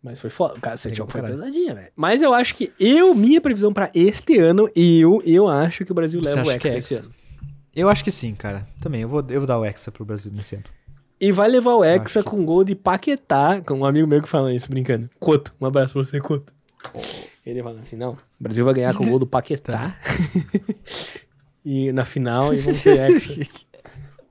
Mas 0.02 0.20
foi 0.20 0.28
foda, 0.28 0.60
cara, 0.60 0.74
esse 0.74 0.86
Legal 0.88 1.09
foi 1.09 1.20
caralho. 1.22 1.38
pesadinha, 1.40 1.74
velho. 1.74 1.90
Mas 1.96 2.20
eu 2.22 2.34
acho 2.34 2.55
que 2.55 2.70
eu, 2.78 3.14
minha 3.14 3.40
previsão 3.40 3.72
pra 3.72 3.88
este 3.94 4.38
ano, 4.38 4.68
eu, 4.76 5.22
eu 5.24 5.48
acho 5.48 5.82
que 5.84 5.92
o 5.92 5.94
Brasil 5.94 6.22
Você 6.22 6.34
leva 6.34 6.42
o 6.55 6.59
que 6.60 6.66
Hexa 6.68 6.74
é 6.74 6.78
esse 6.78 6.94
ano. 6.96 7.10
Eu 7.74 7.88
acho 7.88 8.05
que 8.05 8.10
sim, 8.10 8.34
cara. 8.34 8.68
Também, 8.82 9.01
eu 9.01 9.09
vou, 9.09 9.24
eu 9.30 9.40
vou 9.40 9.46
dar 9.46 9.59
o 9.59 9.64
Hexa 9.64 9.90
pro 9.90 10.05
Brasil 10.05 10.30
nesse 10.32 10.56
ano. 10.56 10.64
E 11.18 11.32
vai 11.32 11.48
levar 11.48 11.74
o 11.74 11.82
Hexa 11.82 12.20
Acho 12.20 12.30
que- 12.30 12.36
com 12.36 12.44
gol 12.44 12.64
de 12.64 12.74
Paquetá, 12.74 13.62
com 13.66 13.78
um 13.78 13.84
amigo 13.86 14.06
meu 14.06 14.20
que 14.20 14.28
fala 14.28 14.52
isso, 14.52 14.68
brincando. 14.68 15.09
Coto, 15.18 15.55
um 15.59 15.64
abraço 15.64 15.94
pra 15.94 16.05
você, 16.05 16.20
Coto. 16.20 16.52
Ele 17.45 17.62
fala 17.62 17.81
assim, 17.81 17.97
não, 17.97 18.12
o 18.12 18.19
Brasil 18.41 18.65
vai 18.65 18.75
ganhar 18.75 18.95
com 18.95 19.05
o 19.05 19.09
gol 19.09 19.19
do 19.19 19.27
Paquetá. 19.27 19.99
e 21.65 21.93
na 21.93 22.05
final, 22.05 22.53
e 22.55 22.59
vamos 22.59 22.83
ter 22.83 22.99
Hexa. 22.99 23.41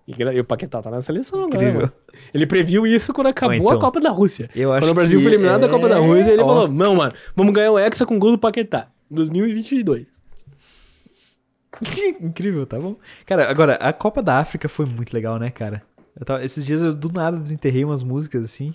E 0.07 0.39
o 0.39 0.43
Paquetá 0.43 0.81
tá 0.81 0.89
na 0.91 1.01
seleção 1.01 1.39
agora, 1.45 1.55
Incrível. 1.55 1.81
mano. 1.81 1.93
Ele 2.33 2.45
previu 2.45 2.85
isso 2.85 3.13
quando 3.13 3.27
acabou 3.27 3.55
então, 3.55 3.69
a 3.71 3.79
Copa 3.79 4.01
da 4.01 4.09
Rússia. 4.09 4.49
quando 4.53 4.89
o 4.89 4.93
Brasil 4.93 5.21
foi 5.21 5.29
eliminado 5.31 5.61
da 5.61 5.69
Copa 5.69 5.87
da 5.87 5.95
é- 5.97 5.99
Rússia, 5.99 6.31
ele 6.31 6.41
ó. 6.41 6.45
falou, 6.47 6.67
não, 6.67 6.95
mano, 6.95 7.13
vamos 7.35 7.53
ganhar 7.53 7.71
o 7.71 7.79
Hexa 7.79 8.05
com 8.05 8.15
o 8.15 8.19
gol 8.19 8.31
do 8.31 8.37
Paquetá. 8.39 8.87
2022. 9.09 10.07
Incrível, 12.21 12.65
tá 12.65 12.79
bom? 12.79 12.95
Cara, 13.25 13.49
agora, 13.49 13.73
a 13.75 13.93
Copa 13.93 14.21
da 14.21 14.39
África 14.39 14.67
foi 14.67 14.85
muito 14.85 15.13
legal, 15.13 15.37
né, 15.39 15.49
cara? 15.49 15.81
Tava- 16.25 16.43
esses 16.43 16.65
dias 16.65 16.81
eu 16.81 16.93
do 16.93 17.11
nada 17.11 17.37
desenterrei 17.37 17.83
umas 17.83 18.03
músicas 18.03 18.43
assim. 18.45 18.73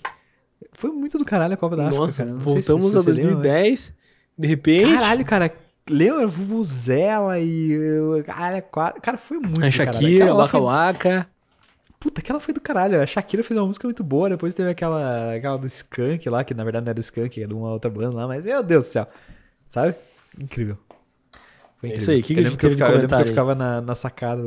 Foi 0.73 0.89
muito 0.91 1.17
do 1.17 1.23
caralho 1.25 1.53
a 1.53 1.57
Copa 1.57 1.75
da 1.75 1.83
África, 1.85 1.99
Nossa. 2.05 2.25
Não 2.25 2.39
sei 2.39 2.43
voltamos 2.53 2.91
se 2.91 2.97
a 2.97 3.01
você 3.01 3.11
lembra, 3.11 3.35
mas- 3.35 3.43
2010, 3.43 3.93
de 4.39 4.47
repente... 4.47 4.93
Caralho, 4.95 5.25
cara. 5.25 5.53
Lembra 5.89 6.27
Vuvuzela 6.27 7.39
e. 7.39 8.23
Cara, 8.25 8.61
quatro- 8.61 9.01
cara, 9.01 9.17
foi 9.17 9.37
muito 9.39 9.65
A. 9.65 9.71
Shakira, 9.71 10.33
Waka 10.35 10.47
foi- 10.49 10.61
Waka. 10.61 11.27
Puta, 11.99 12.21
aquela 12.21 12.39
foi 12.39 12.53
do 12.53 12.61
caralho. 12.61 13.01
A 13.01 13.05
Shakira 13.07 13.43
fez 13.43 13.57
uma 13.57 13.65
música 13.65 13.87
muito 13.87 14.03
boa. 14.03 14.29
Depois 14.29 14.53
teve 14.53 14.69
aquela, 14.69 15.33
aquela 15.35 15.57
do 15.57 15.65
Skank 15.67 16.29
lá, 16.29 16.43
que 16.43 16.53
na 16.53 16.63
verdade 16.63 16.85
não 16.85 16.91
é 16.91 16.93
do 16.93 17.01
Skank, 17.01 17.41
é 17.43 17.47
de 17.47 17.53
uma 17.55 17.71
outra 17.71 17.89
banda 17.89 18.15
lá, 18.15 18.27
mas 18.27 18.43
meu 18.43 18.61
Deus 18.61 18.85
do 18.85 18.89
céu. 18.91 19.07
Sabe? 19.67 19.95
Incrível. 20.39 20.77
Foi 21.81 21.89
É 21.89 21.93
incrível. 21.93 21.97
isso 21.97 22.11
aí, 22.11 22.19
o 22.19 22.23
que 22.23 22.33
que 22.35 22.39
a 22.39 22.43
gente 22.43 22.51
que 22.53 22.57
teve 22.59 22.75
de 22.75 22.77
ficava, 22.77 22.91
eu 22.93 22.95
lembro 23.01 23.07
que 23.09 23.13
eu 23.13 23.17
comentário 23.17 23.25
ficava 23.27 23.55
na, 23.55 23.81
na 23.81 23.95
sacada 23.95 24.43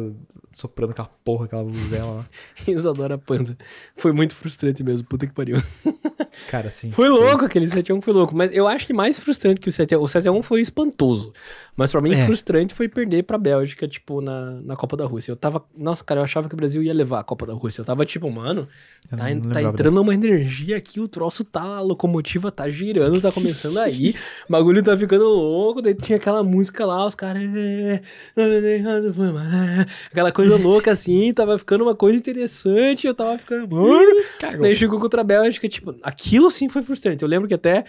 soprando 0.52 0.90
aquela 0.92 1.10
porra, 1.24 1.46
aquela 1.46 1.64
vuvuzela 1.64 2.12
lá. 2.12 2.26
Isadora 2.68 3.18
Panza. 3.18 3.56
Foi 3.96 4.12
muito 4.12 4.34
frustrante 4.36 4.84
mesmo, 4.84 5.06
puta 5.08 5.26
que 5.26 5.32
pariu. 5.34 5.56
Cara, 6.48 6.68
assim. 6.68 6.90
Foi 6.90 7.08
louco, 7.08 7.44
aquele 7.44 7.66
7x1 7.66 8.00
foi 8.02 8.12
louco. 8.12 8.34
Mas 8.36 8.50
eu 8.52 8.66
acho 8.68 8.86
que 8.86 8.92
mais 8.92 9.18
frustrante 9.18 9.60
que 9.60 9.68
o 9.68 9.72
7x1. 9.72 9.98
O 10.00 10.04
7x1 10.04 10.42
foi 10.42 10.60
espantoso. 10.60 11.32
Mas 11.76 11.90
pra 11.90 12.00
mim, 12.00 12.12
É. 12.14 12.24
frustrante 12.26 12.74
foi 12.74 12.88
perder 12.88 13.22
pra 13.24 13.38
Bélgica, 13.38 13.88
tipo, 13.88 14.20
na, 14.20 14.60
na 14.62 14.76
Copa 14.76 14.96
da 14.96 15.04
Rússia. 15.06 15.32
Eu 15.32 15.36
tava. 15.36 15.64
Nossa, 15.76 16.02
cara, 16.04 16.20
eu 16.20 16.24
achava 16.24 16.48
que 16.48 16.54
o 16.54 16.56
Brasil 16.56 16.82
ia 16.82 16.92
levar 16.92 17.20
a 17.20 17.24
Copa 17.24 17.46
da 17.46 17.54
Rússia. 17.54 17.80
Eu 17.80 17.84
tava 17.84 18.04
tipo, 18.04 18.30
mano, 18.30 18.68
Eu 19.10 19.16
tá, 19.18 19.24
tá 19.52 19.62
entrando 19.62 20.00
uma 20.00 20.14
energia 20.14 20.76
aqui, 20.76 21.00
o 21.00 21.08
troço 21.08 21.44
tá. 21.44 21.62
A 21.62 21.80
locomotiva 21.80 22.50
tá 22.52 22.68
girando, 22.68 23.20
tá 23.20 23.30
começando 23.32 23.78
aí. 23.80 24.14
o 24.48 24.52
bagulho 24.52 24.82
tá 24.82 24.96
ficando 24.96 25.24
louco. 25.24 25.80
Daí 25.80 25.94
tinha 25.94 26.16
aquela 26.16 26.42
música 26.42 26.84
lá, 26.84 27.06
os 27.06 27.14
caras. 27.14 27.42
Aquela 30.10 30.32
coisa 30.32 30.56
louca 30.56 30.90
assim, 30.92 31.32
tava 31.32 31.58
ficando 31.58 31.84
uma 31.84 31.94
coisa 31.94 32.18
interessante. 32.18 33.06
Eu 33.06 33.14
tava 33.14 33.38
ficando. 33.38 33.68
Mano. 33.74 34.22
Daí 34.60 34.74
chegou 34.76 35.00
contra 35.00 35.20
a 35.20 35.24
Bélgica, 35.24 35.68
tipo, 35.68 35.94
aquilo 36.22 36.50
sim 36.50 36.68
foi 36.68 36.82
frustrante. 36.82 37.22
Eu 37.22 37.28
lembro 37.28 37.48
que 37.48 37.54
até 37.54 37.84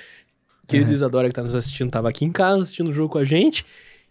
querida 0.68 0.90
Uhum. 0.90 0.96
Isadora 0.96 1.28
que 1.28 1.34
tá 1.36 1.44
nos 1.44 1.54
assistindo 1.56 1.92
tava 1.92 2.10
aqui 2.10 2.26
em 2.26 2.32
casa 2.32 2.64
assistindo 2.64 2.90
o 2.90 2.94
jogo 2.94 3.10
com 3.10 3.20
a 3.20 3.26
gente. 3.26 3.66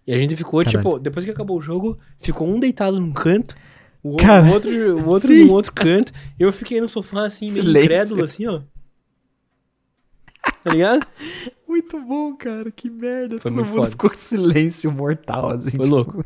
E 0.06 0.12
a 0.12 0.18
gente 0.18 0.34
ficou, 0.36 0.60
Caralho. 0.64 0.78
tipo, 0.78 0.98
depois 0.98 1.24
que 1.24 1.30
acabou 1.30 1.58
o 1.58 1.62
jogo, 1.62 1.98
ficou 2.18 2.48
um 2.48 2.58
deitado 2.58 2.98
num 3.00 3.12
canto, 3.12 3.54
o 4.02 4.10
outro, 4.10 4.26
Cara, 4.26 4.44
o 4.44 4.52
outro, 4.52 4.70
o 4.98 5.08
outro 5.08 5.32
num 5.34 5.52
outro 5.52 5.72
canto. 5.72 6.12
E 6.38 6.42
eu 6.42 6.52
fiquei 6.52 6.80
no 6.80 6.88
sofá 6.88 7.24
assim, 7.26 7.46
meio 7.46 7.62
Silêncio. 7.62 7.84
incrédulo, 7.84 8.24
assim, 8.24 8.46
ó. 8.46 8.60
Tá 10.64 10.70
ligado? 10.70 11.06
Muito 11.66 11.98
bom, 12.00 12.36
cara. 12.36 12.70
Que 12.70 12.90
merda. 12.90 13.38
Foi 13.38 13.50
Todo 13.50 13.54
muito 13.54 13.68
mundo 13.70 13.78
foda. 13.78 13.90
ficou 13.90 14.10
com 14.10 14.16
silêncio 14.16 14.92
mortal, 14.92 15.52
assim. 15.52 15.78
Foi 15.78 15.80
tipo, 15.80 15.84
louco. 15.86 16.24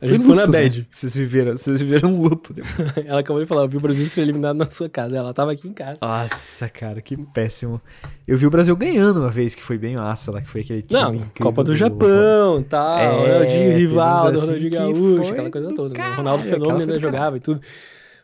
A 0.00 0.06
gente 0.06 0.20
ficou 0.20 0.34
na 0.34 0.44
né? 0.46 0.52
bad. 0.52 0.86
Vocês 0.90 1.16
viveram, 1.16 1.52
vocês 1.56 1.80
viveram 1.80 2.10
um 2.10 2.20
luto. 2.22 2.54
Ela 3.06 3.20
acabou 3.20 3.42
de 3.42 3.48
falar, 3.48 3.62
eu 3.62 3.68
vi 3.68 3.78
o 3.78 3.80
Brasil 3.80 4.04
ser 4.04 4.20
eliminado 4.20 4.56
na 4.58 4.68
sua 4.68 4.88
casa. 4.90 5.16
Ela 5.16 5.32
tava 5.32 5.52
aqui 5.52 5.66
em 5.66 5.72
casa. 5.72 5.98
Nossa, 6.02 6.68
cara, 6.68 7.00
que 7.00 7.16
péssimo. 7.16 7.80
Eu 8.28 8.36
vi 8.36 8.46
o 8.46 8.50
Brasil 8.50 8.76
ganhando 8.76 9.20
uma 9.20 9.30
vez, 9.30 9.54
que 9.54 9.62
foi 9.62 9.78
bem 9.78 9.96
massa 9.96 10.30
lá, 10.30 10.42
que 10.42 10.50
foi 10.50 10.60
aquele 10.60 10.82
time 10.82 11.00
Não, 11.00 11.18
Copa 11.40 11.64
do 11.64 11.74
Japão, 11.74 12.62
tal, 12.62 12.98
É, 12.98 13.08
Ronaldinho 13.38 13.76
rival, 13.78 14.32
do 14.32 14.38
assim 14.38 14.46
Ronaldinho 14.46 14.70
Gaúcho, 14.70 15.32
aquela 15.32 15.50
coisa 15.50 15.68
do 15.68 15.74
toda. 15.74 15.88
né? 15.88 15.94
caralho, 15.96 16.16
Ronaldo 16.18 16.44
Fenômeno 16.44 16.76
do 16.78 16.82
ainda 16.82 16.98
jogava 16.98 17.36
e 17.38 17.40
tudo. 17.40 17.60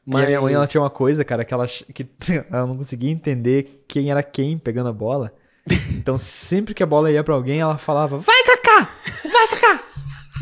Mas... 0.07 0.15
Mas 0.15 0.25
a 0.25 0.27
minha 0.27 0.41
mãe, 0.41 0.55
ela 0.55 0.67
tinha 0.67 0.81
uma 0.81 0.91
coisa, 0.91 1.25
cara, 1.25 1.45
que 1.45 1.53
ela, 1.55 1.67
que 1.67 2.09
ela 2.51 2.67
não 2.67 2.77
conseguia 2.77 3.11
entender 3.11 3.85
quem 3.87 4.11
era 4.11 4.23
quem 4.23 4.59
pegando 4.59 4.89
a 4.89 4.93
bola. 4.93 5.33
Então, 5.91 6.19
sempre 6.19 6.75
que 6.75 6.83
a 6.83 6.87
bola 6.87 7.11
ia 7.11 7.23
pra 7.23 7.35
alguém, 7.35 7.61
ela 7.61 7.79
falava, 7.79 8.19
vai, 8.19 8.43
Kaká! 8.45 8.89
Vai, 9.25 9.49
Kaká! 9.49 9.85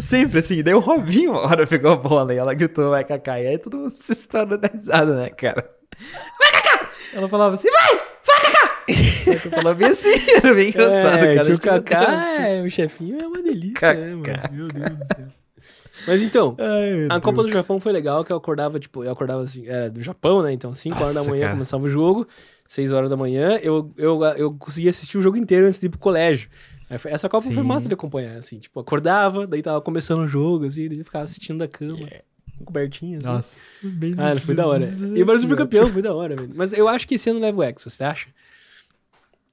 Sempre 0.01 0.39
assim. 0.39 0.63
Daí 0.63 0.75
o 0.75 0.79
Robinho 0.79 1.33
uma 1.33 1.41
hora 1.41 1.67
pegou 1.67 1.91
a 1.91 1.97
bola 1.97 2.33
e 2.33 2.39
ela 2.39 2.55
gritou, 2.55 2.91
vai, 2.91 3.05
Kaká. 3.05 3.41
E 3.41 3.47
aí 3.49 3.59
todo 3.59 3.77
mundo 3.77 3.95
se 3.95 4.13
estourou 4.13 4.57
da 4.57 4.69
risada, 4.69 5.17
né, 5.17 5.29
cara? 5.31 5.69
Vai, 6.39 6.53
Kaká! 6.53 6.91
Ela 7.13 7.29
falava 7.29 7.55
assim, 7.55 7.69
vai! 7.71 8.01
Vai, 8.27 8.39
que 9.41 9.47
eu 9.47 9.51
falava 9.51 9.75
bem 9.75 9.89
assim, 9.89 10.15
era 10.43 10.55
bem 10.55 10.69
engraçado, 10.69 11.25
é, 11.25 11.35
cara. 11.37 11.59
Kaká, 11.59 12.01
tipo, 12.01 12.43
é, 12.43 12.63
o 12.63 12.71
chefinho 12.71 13.21
é 13.21 13.27
uma 13.27 13.43
delícia, 13.43 13.95
né, 13.95 14.15
mano? 14.15 14.23
Meu 14.53 14.69
Deus 14.69 14.91
do 14.91 15.05
céu. 15.15 15.38
Mas 16.07 16.23
então, 16.23 16.57
Ai, 16.59 17.07
a 17.11 17.21
Copa 17.21 17.43
do. 17.43 17.51
Japão 17.51 17.79
foi 17.81 17.93
legal, 17.93 18.25
que 18.25 18.33
eu 18.33 18.37
acordava, 18.37 18.79
tipo, 18.79 19.05
eu 19.05 19.11
acordava 19.13 19.43
assim, 19.43 19.67
era 19.67 19.91
do 19.91 20.01
Japão, 20.01 20.43
né? 20.43 20.53
Então, 20.53 20.73
5 20.75 20.97
horas 21.03 21.15
da 21.15 21.25
manhã 21.25 21.43
cara. 21.43 21.53
começava 21.55 21.85
o 21.85 21.89
jogo, 21.89 22.27
6 22.67 22.93
horas 22.93 23.11
da 23.11 23.17
manhã, 23.17 23.59
eu, 23.63 23.93
eu, 23.97 24.23
eu 24.37 24.55
conseguia 24.55 24.91
assistir 24.91 25.19
o 25.19 25.21
jogo 25.21 25.37
inteiro 25.37 25.67
antes 25.67 25.81
de 25.81 25.87
ir 25.87 25.91
pro 25.91 25.99
colégio. 25.99 26.49
Foi- 26.99 27.11
essa 27.11 27.29
Copa 27.29 27.45
foi 27.45 27.55
Sim. 27.55 27.63
massa 27.63 27.89
de 27.89 27.95
acompanhar, 27.95 28.37
assim, 28.39 28.59
tipo, 28.59 28.81
acordava, 28.81 29.47
daí 29.47 29.61
tava 29.63 29.81
começando 29.81 30.21
o 30.21 30.29
jogo, 30.29 30.67
assim, 30.67 30.89
daí 30.89 30.99
eu 30.99 31.05
ficava 31.05 31.25
assistindo 31.25 31.59
da 31.59 31.69
cama, 31.69 32.09
com 32.59 32.65
cobertinha, 32.65 33.19
assim. 33.19 33.27
Nossa, 33.29 33.79
bem 33.83 34.15
Ah, 34.17 34.41
foi 34.41 34.55
da 34.55 34.67
hora. 34.67 34.89
E 35.15 35.23
o 35.23 35.27
Brasil 35.27 35.49
foi 35.49 35.57
campeão, 35.57 35.93
foi 35.93 36.01
da 36.03 36.15
hora, 36.15 36.35
velho. 36.35 36.53
Mas 36.55 36.73
eu 36.73 36.89
acho 36.89 37.07
que 37.07 37.17
esse 37.17 37.29
ano 37.29 37.41
leva 37.41 37.59
o 37.59 37.63
Hexa, 37.63 37.91
você 37.91 38.03
acha? 38.05 38.29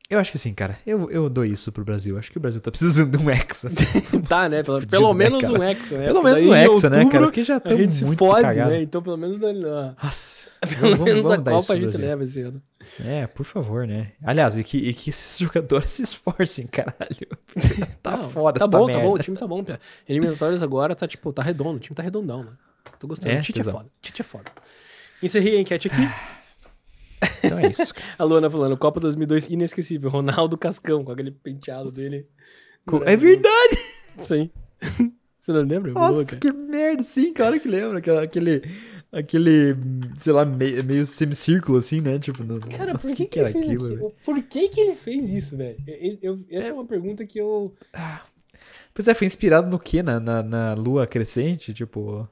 Eu 0.07 0.19
acho 0.19 0.32
que 0.32 0.38
sim, 0.38 0.53
cara. 0.53 0.77
Eu, 0.86 1.10
eu 1.10 1.27
dou 1.27 1.44
isso 1.44 1.72
pro 1.72 1.84
Brasil. 1.84 2.15
Acho 2.18 2.32
que 2.32 2.38
o 2.38 2.41
Brasil 2.41 2.61
tá 2.61 2.69
precisando 2.69 3.18
de 3.18 3.23
um 3.23 3.27
Hexa. 3.27 3.72
tá, 4.30 4.48
né? 4.48 4.61
Pelo, 4.61 4.77
Fudido, 4.80 4.91
pelo 4.91 5.14
né, 5.15 5.30
menos 5.30 5.49
um 5.49 5.64
Hexa, 5.64 5.98
né? 5.98 6.06
Pelo 6.06 6.22
Porque 6.22 6.34
menos 6.36 6.45
um 6.45 6.56
Hexa, 6.56 6.90
né, 6.91 7.10
cara? 7.10 7.23
Porque 7.26 7.44
já 7.44 7.56
A 7.56 7.57
estamos 7.57 7.80
gente 7.80 7.95
se 7.95 8.06
muito 8.06 8.19
fode, 8.19 8.41
cagados. 8.44 8.72
né? 8.73 8.82
Então 8.84 9.02
pelo 9.02 9.18
menos, 9.18 9.40
ó, 9.41 9.94
Nossa. 10.03 10.49
pelo 10.61 10.95
vamos- 10.95 10.99
menos 11.06 11.22
vamos 11.23 11.48
a 11.48 11.52
Copa 11.52 11.73
a 11.73 11.76
gente 11.76 11.86
Brasil. 11.90 12.06
leva 12.06 12.23
esse 12.23 12.41
ano. 12.41 12.61
É, 13.03 13.26
por 13.26 13.44
favor, 13.45 13.88
né? 13.88 14.11
Aliás, 14.23 14.56
e 14.56 14.64
que, 14.64 14.77
e 14.77 14.94
que 14.94 15.10
esses 15.10 15.40
jogadores 15.44 15.90
se 15.90 16.03
esforcem, 16.03 16.68
caralho. 16.68 17.27
tá 18.03 18.15
Não, 18.15 18.30
foda 18.30 18.60
Tá 18.60 18.68
bom, 18.68 18.86
merda. 18.86 19.02
tá 19.02 19.07
bom, 19.07 19.14
o 19.14 19.19
time 19.19 19.36
tá 19.38 19.48
bom, 19.48 19.64
Pia. 19.64 19.80
Eliminatórias 20.07 20.61
agora 20.61 20.95
tá, 20.95 21.07
tipo, 21.07 21.34
tá 21.34 21.41
redondo, 21.41 21.77
o 21.77 21.80
time 21.80 21.95
tá 21.95 22.03
redondão, 22.03 22.44
mano. 22.44 22.57
Tô 22.99 23.07
gostando. 23.07 23.34
É, 23.34 23.40
o 23.40 23.41
Tite 23.41 23.60
é 23.60 23.64
foda. 23.64 23.86
Tite 24.03 24.22
é 24.22 24.23
foda. 24.23 24.45
Encerrei 25.23 25.57
a 25.57 25.61
enquete 25.61 25.88
aqui. 25.88 26.07
Então 27.43 27.60
é 27.60 27.68
isso. 27.69 27.93
A 28.18 28.23
Luana 28.23 28.49
falando, 28.49 28.77
Copa 28.77 28.99
2002 28.99 29.49
inesquecível. 29.49 30.10
Ronaldo 30.10 30.57
Cascão, 30.57 31.03
com 31.03 31.11
aquele 31.11 31.31
penteado 31.31 31.91
dele. 31.91 32.27
É 33.06 33.15
verdade! 33.15 33.77
Sim. 34.19 34.49
Você 35.45 35.53
não 35.53 35.61
lembra? 35.61 35.91
Nossa, 35.91 36.23
Boa, 36.23 36.26
que 36.26 36.52
merda. 36.52 37.03
Sim, 37.03 37.31
claro 37.31 37.60
que 37.60 37.68
lembra. 37.68 37.99
Aquele, 38.23 38.64
aquele 39.11 39.76
sei 40.15 40.34
lá, 40.34 40.43
meio, 40.43 40.84
meio 40.84 41.06
semicírculo 41.06 41.77
assim, 41.77 42.02
né? 42.02 42.18
Tipo, 42.18 42.43
no, 42.43 42.60
Cara, 42.60 42.93
nossa, 42.93 43.07
por 43.07 43.15
que, 43.15 43.26
que, 43.26 43.39
era 43.39 43.49
ele 43.49 43.60
fez 43.60 43.68
aquilo? 43.68 43.85
aquilo? 43.85 44.15
Por 44.26 44.41
que, 44.41 44.69
que 44.69 44.81
ele 44.81 44.95
fez 44.95 45.31
isso, 45.31 45.56
velho? 45.56 45.77
Essa 46.49 46.69
é 46.69 46.73
uma 46.73 46.85
pergunta 46.85 47.23
que 47.27 47.39
eu. 47.39 47.76
Pois 48.91 49.07
é, 49.07 49.14
foi 49.14 49.27
inspirado 49.27 49.69
no 49.69 49.77
quê? 49.77 50.02
Na, 50.02 50.19
na, 50.19 50.41
na 50.41 50.73
lua 50.73 51.06
crescente? 51.06 51.76
Tipo. 51.76 52.27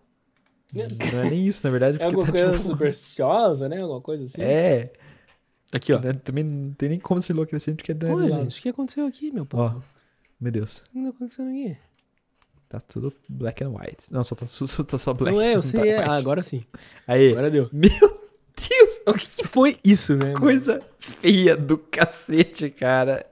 Não 0.73 1.23
é 1.23 1.29
nem 1.29 1.47
isso, 1.47 1.65
na 1.65 1.71
verdade. 1.71 1.95
É 1.95 1.99
porque 1.99 2.05
alguma 2.05 2.25
tá, 2.25 2.31
coisa 2.31 2.51
tipo, 2.51 2.63
supersticiosa, 2.63 3.69
né? 3.69 3.81
Alguma 3.81 4.01
coisa 4.01 4.23
assim. 4.23 4.41
É. 4.41 4.91
Aqui, 5.73 5.93
ó. 5.93 5.99
né, 5.99 6.13
Também 6.13 6.43
não 6.43 6.73
tem 6.73 6.89
nem 6.89 6.99
como 6.99 7.19
ser 7.21 7.33
lua 7.33 7.47
crescente 7.47 7.77
porque 7.77 7.91
é 7.91 7.95
Pô, 7.95 8.15
lado. 8.15 8.29
gente, 8.29 8.59
o 8.59 8.61
que 8.61 8.69
aconteceu 8.69 9.05
aqui, 9.05 9.31
meu 9.31 9.45
povo? 9.45 9.83
Meu 10.39 10.51
Deus. 10.51 10.77
O 10.77 10.83
que 10.91 11.03
tá 11.03 11.09
acontecendo 11.09 11.49
aqui? 11.49 11.77
Tá 12.69 12.79
tudo 12.79 13.13
black 13.29 13.63
and 13.63 13.69
white. 13.69 14.11
Não, 14.11 14.23
só 14.23 14.35
tá 14.35 14.45
só, 14.45 14.83
tá 14.83 14.97
só 14.97 15.13
black 15.13 15.35
não 15.35 15.43
é, 15.43 15.51
eu 15.51 15.55
não 15.55 15.61
sei. 15.61 15.79
tá 15.79 15.87
é. 15.87 15.97
white. 15.97 16.09
Ah, 16.09 16.15
agora 16.15 16.43
sim. 16.43 16.63
Aí. 17.07 17.31
Agora 17.31 17.49
deu. 17.51 17.69
Meu 17.71 17.89
Deus, 17.89 19.01
O 19.07 19.13
que, 19.13 19.27
que 19.27 19.47
foi 19.47 19.77
isso, 19.83 20.15
né? 20.15 20.27
mano? 20.27 20.39
coisa 20.39 20.81
feia 20.99 21.55
do 21.55 21.77
cacete, 21.77 22.69
cara. 22.69 23.25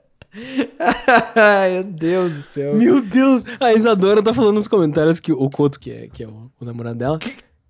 Ai, 1.34 1.70
meu 1.82 1.84
Deus 1.84 2.32
do 2.34 2.42
céu. 2.42 2.74
Meu 2.74 3.02
Deus! 3.02 3.44
A 3.60 3.72
Isadora 3.74 4.22
tá 4.22 4.32
falando 4.32 4.54
nos 4.56 4.68
comentários 4.68 5.20
que 5.20 5.32
o 5.32 5.50
Couto, 5.50 5.78
que 5.78 5.90
é, 5.90 6.08
que 6.08 6.22
é 6.24 6.26
o, 6.28 6.50
o 6.60 6.64
namorado 6.64 6.98
dela, 6.98 7.18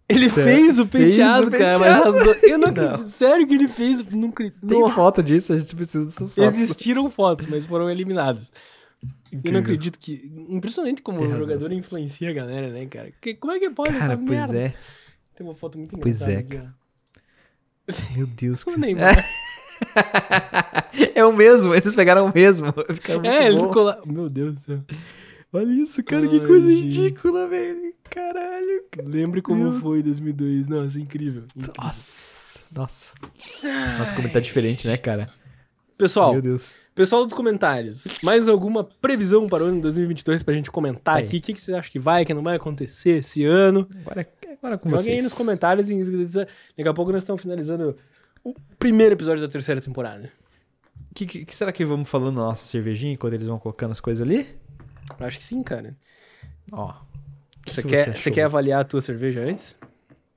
ele 0.09 0.29
fez 0.29 0.79
o 0.79 0.87
Fez 0.87 1.05
penteado, 1.17 1.49
o 1.49 1.51
cara. 1.51 1.79
Penteado. 1.79 2.19
eu 2.45 2.59
não 2.59 2.69
Não. 2.73 2.85
acredito. 2.85 3.11
Sério 3.11 3.47
que 3.47 3.55
ele 3.55 3.69
fez? 3.69 4.05
Não 4.11 4.29
acredito. 4.29 4.67
Tem 4.67 4.81
Não. 4.81 4.91
foto 4.91 5.23
disso, 5.23 5.53
a 5.53 5.59
gente 5.59 5.75
precisa 5.75 6.05
dessas 6.05 6.35
fotos. 6.35 6.59
Existiram 6.61 7.11
fotos, 7.11 7.47
mas 7.47 7.67
foram 7.67 7.91
eliminadas. 7.91 8.53
Eu 9.03 9.09
não 9.33 9.39
Incrível. 9.39 9.61
acredito 9.61 9.99
que. 9.99 10.31
Impressionante 10.49 11.03
como 11.03 11.21
o 11.21 11.25
razão, 11.25 11.39
jogador 11.41 11.73
influencia 11.73 12.31
a 12.31 12.33
galera, 12.33 12.69
né, 12.71 12.87
cara? 12.87 13.11
Que- 13.21 13.35
como 13.35 13.53
é 13.53 13.59
que 13.59 13.71
pode 13.71 13.91
Cara, 13.99 14.05
essa 14.13 14.17
pois 14.17 14.29
merda? 14.29 14.59
é. 14.59 14.75
Tem 15.35 15.47
uma 15.47 15.55
foto 15.55 15.79
muito 15.79 15.97
Pois 15.99 16.17
engraçada 16.23 16.33
é, 16.33 16.41
aqui, 16.41 16.59
ó. 16.59 18.17
Meu 18.17 18.27
Deus. 18.27 18.63
O 18.63 18.67
cara. 18.67 18.79
Neymar. 18.79 19.19
É 19.19 19.25
o 21.29 21.33
mesmo, 21.33 21.75
eles 21.75 21.95
pegaram 21.95 22.27
o 22.27 22.33
mesmo. 22.35 22.69
É, 23.25 23.47
eles 23.47 23.65
colaram. 23.67 24.03
Meu 24.07 24.29
Deus 24.29 24.55
do 24.57 24.61
céu. 24.61 24.79
Olha 25.53 25.71
isso, 25.73 26.03
cara, 26.03 26.27
que 26.27 26.41
Ai, 26.41 26.47
coisa 26.47 26.67
gente. 26.69 26.83
ridícula, 27.01 27.47
velho. 27.47 27.93
Caralho. 28.09 28.85
cara. 28.91 29.09
Lembre 29.09 29.43
como 29.43 29.71
Meu- 29.71 29.81
foi 29.81 30.03
2002. 30.03 30.67
Nossa, 30.69 30.99
incrível. 30.99 31.45
incrível. 31.55 31.75
Nossa, 31.83 32.61
nossa. 32.75 33.11
Nossa, 33.99 34.15
como 34.15 34.29
tá 34.31 34.41
diferente, 34.41 34.87
né, 34.87 34.97
cara? 34.97 35.27
Pessoal, 35.99 36.33
Meu 36.33 36.43
Deus. 36.43 36.73
pessoal 36.95 37.25
dos 37.25 37.35
comentários, 37.35 38.05
mais 38.23 38.49
alguma 38.49 38.83
previsão 38.83 39.47
para 39.47 39.63
o 39.63 39.67
ano 39.67 39.77
de 39.77 39.83
2022 39.83 40.43
pra 40.43 40.55
gente 40.55 40.71
comentar 40.71 41.17
aí. 41.17 41.25
aqui? 41.25 41.37
O 41.37 41.41
que, 41.41 41.53
que 41.53 41.61
você 41.61 41.75
acha 41.75 41.91
que 41.91 41.99
vai, 41.99 42.25
que 42.25 42.35
não 42.35 42.43
vai 42.43 42.57
acontecer 42.57 43.19
esse 43.21 43.45
ano? 43.45 43.89
Agora, 44.05 44.27
agora 44.59 44.79
com 44.79 44.89
Joguem 44.91 45.05
aí 45.05 45.11
vocês. 45.13 45.25
nos 45.25 45.33
comentários. 45.33 45.91
e 45.91 46.03
Daqui 46.77 46.89
a 46.89 46.95
pouco 46.95 47.13
nós 47.13 47.23
estamos 47.23 47.41
finalizando 47.43 47.97
o 48.45 48.55
primeiro 48.79 49.15
episódio 49.15 49.43
da 49.45 49.51
terceira 49.51 49.81
temporada. 49.81 50.31
O 51.11 51.15
que, 51.15 51.27
que, 51.27 51.45
que 51.45 51.55
será 51.55 51.73
que 51.73 51.85
vamos 51.85 52.09
falando 52.09 52.37
na 52.37 52.43
nossa 52.47 52.65
cervejinha 52.65 53.13
enquanto 53.13 53.35
eles 53.35 53.47
vão 53.47 53.59
colocando 53.59 53.93
as 53.93 54.01
coisas 54.01 54.27
ali? 54.27 54.47
Eu 55.19 55.27
acho 55.27 55.39
que 55.39 55.45
sim, 55.45 55.61
cara. 55.63 55.97
Ó. 56.71 56.95
que 57.65 57.73
Você 57.73 57.83
que 57.83 57.89
quer, 57.89 58.13
você 58.13 58.19
você 58.19 58.31
quer 58.31 58.45
avaliar 58.45 58.81
a 58.81 58.85
tua 58.85 59.01
cerveja 59.01 59.41
antes? 59.41 59.77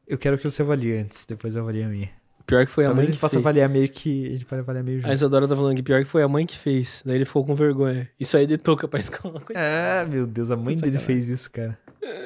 Eu 0.07 0.17
quero 0.17 0.37
que 0.37 0.43
você 0.43 0.61
avalie 0.61 0.97
antes, 0.97 1.25
depois 1.25 1.55
eu 1.55 1.63
avalie 1.63 1.83
a 1.83 1.87
minha. 1.87 2.09
Pior 2.45 2.63
que 2.63 2.71
foi 2.71 2.83
a 2.85 2.89
Talvez 2.89 2.95
mãe 2.97 3.03
a 3.05 3.07
que 3.07 3.13
gente 3.13 3.21
possa 3.21 3.33
fez. 3.37 3.43
avaliar 3.43 3.67
meio 3.69 3.89
que. 3.89 4.27
A 4.27 4.31
gente 4.33 4.45
pode 4.45 4.61
avaliar 4.61 4.83
meio 4.83 4.97
junto. 4.99 5.09
A 5.09 5.13
Isadora 5.13 5.47
tá 5.47 5.55
falando 5.55 5.75
que 5.75 5.81
pior 5.81 6.03
que 6.03 6.09
foi 6.09 6.21
a 6.21 6.27
mãe 6.27 6.45
que 6.45 6.55
fez. 6.55 7.01
Daí 7.03 7.15
ele 7.15 7.25
ficou 7.25 7.43
com 7.43 7.55
vergonha. 7.55 8.07
Isso 8.19 8.37
aí 8.37 8.45
de 8.45 8.57
touca 8.57 8.87
pra 8.87 8.99
escola. 8.99 9.41
Ah, 9.55 10.05
meu 10.05 10.27
Deus, 10.27 10.51
a 10.51 10.55
mãe 10.55 10.75
dele 10.75 10.99
fez 10.99 11.27
isso, 11.27 11.49
cara. 11.49 11.75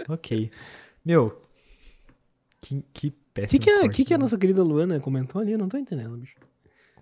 ok. 0.10 0.52
Meu. 1.06 1.42
Que, 2.62 2.84
que 2.94 3.14
péssimo. 3.42 3.60
que, 3.60 3.66
que, 3.66 3.70
é, 3.70 3.80
corte, 3.82 3.96
que, 3.96 4.06
que 4.06 4.14
a 4.14 4.18
né? 4.18 4.22
nossa 4.22 4.38
querida 4.38 4.64
Luana 4.64 5.00
comentou 5.00 5.42
ali? 5.42 5.52
Eu 5.54 5.58
não 5.58 5.68
tô 5.70 5.78
entendendo, 5.78 6.18
bicho. 6.18 6.36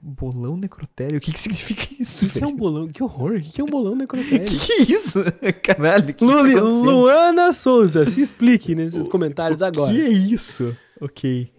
Bolão 0.02 0.56
necrotério? 0.56 1.18
O 1.18 1.22
que, 1.22 1.32
que 1.32 1.40
significa 1.40 1.88
isso, 2.00 2.26
O 2.28 2.30
que, 2.30 2.40
que 2.40 2.44
é 2.44 2.48
um 2.48 2.56
bolão? 2.56 2.88
Que 2.88 3.04
horror. 3.04 3.34
O 3.38 3.42
que, 3.42 3.52
que 3.52 3.62
é 3.62 3.64
um 3.64 3.68
bolão 3.68 3.94
Que 3.98 4.00
necrotério? 4.00 4.48
que 4.48 4.72
é 4.72 4.82
isso? 4.84 5.24
Caralho, 5.64 6.06
que 6.06 6.14
que 6.14 6.26
tá? 6.54 6.62
Luana 6.62 7.52
Souza, 7.52 8.06
se 8.06 8.22
explique 8.22 8.76
nesses 8.76 9.08
comentários 9.08 9.62
agora. 9.62 9.92
que 9.92 10.02
é 10.02 10.10
isso? 10.10 10.76
Ok. 11.02 11.52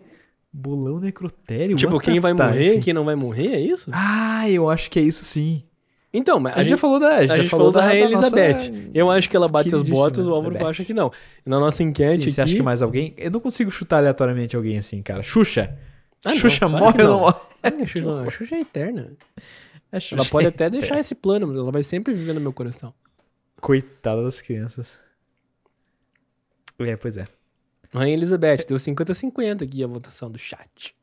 Bolão 0.52 0.98
necrotério? 0.98 1.76
Tipo, 1.76 1.94
What 1.94 2.04
quem 2.04 2.20
vai 2.20 2.32
morrer, 2.32 2.72
enfim. 2.72 2.80
quem 2.80 2.94
não 2.94 3.04
vai 3.04 3.14
morrer, 3.14 3.48
é 3.48 3.60
isso? 3.60 3.90
Ah, 3.92 4.48
eu 4.48 4.70
acho 4.70 4.90
que 4.90 4.98
é 4.98 5.02
isso 5.02 5.24
sim. 5.24 5.62
Então, 6.12 6.40
mas 6.40 6.54
A, 6.56 6.60
gente 6.62 6.70
já 6.70 6.78
falou 6.78 6.98
da. 6.98 7.08
A 7.08 7.18
a 7.18 7.26
gente 7.26 7.48
falou 7.48 7.70
da 7.70 7.82
Rainha 7.82 8.08
nossa- 8.08 8.38
Elizabeth. 8.38 8.90
Eu 8.94 9.10
acho 9.10 9.28
que 9.28 9.36
ela 9.36 9.46
bate 9.46 9.74
as 9.74 9.82
botas, 9.82 10.26
o 10.26 10.32
Álvaro 10.32 10.66
acha 10.66 10.84
que 10.84 10.94
não. 10.94 11.10
Na 11.44 11.60
nossa 11.60 11.82
enquete 11.82 12.24
Sim, 12.24 12.30
você 12.30 12.40
aqui... 12.40 12.50
acha 12.50 12.56
que 12.58 12.62
mais 12.62 12.80
alguém? 12.80 13.12
Eu 13.18 13.30
não 13.30 13.40
consigo 13.40 13.70
chutar 13.70 13.98
aleatoriamente 13.98 14.56
alguém 14.56 14.78
assim, 14.78 15.02
cara. 15.02 15.22
Xuxa. 15.22 15.78
Ah, 16.24 16.30
não, 16.30 16.36
Xuxa 16.38 16.66
claro 16.68 16.84
morre 16.84 17.02
ou 17.02 17.08
não. 17.08 17.14
não 17.14 17.20
morre? 17.20 17.38
A 17.62 17.70
Xuxa, 17.86 18.20
a 18.26 18.30
Xuxa 18.30 18.56
é 18.56 18.60
eterna. 18.60 19.12
É 19.92 20.00
Xuxa. 20.00 20.14
Ela 20.16 20.24
pode 20.24 20.46
até 20.46 20.70
deixar 20.70 20.98
esse 20.98 21.14
plano, 21.14 21.46
mas 21.46 21.56
ela 21.58 21.70
vai 21.70 21.82
sempre 21.82 22.14
viver 22.14 22.32
no 22.32 22.40
meu 22.40 22.52
coração. 22.54 22.94
Coitada 23.60 24.22
das 24.22 24.40
crianças. 24.40 24.98
É, 26.78 26.96
pois 26.96 27.16
é. 27.16 27.26
Rainha 27.92 28.14
Elizabeth, 28.14 28.64
deu 28.68 28.76
50-50 28.76 29.62
aqui 29.62 29.82
a 29.82 29.86
votação 29.86 30.30
do 30.30 30.38
chat. 30.38 30.94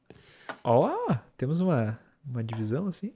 Ó, 0.63 0.89
temos 1.37 1.59
uma, 1.59 1.99
uma 2.27 2.43
divisão 2.43 2.87
assim. 2.87 3.11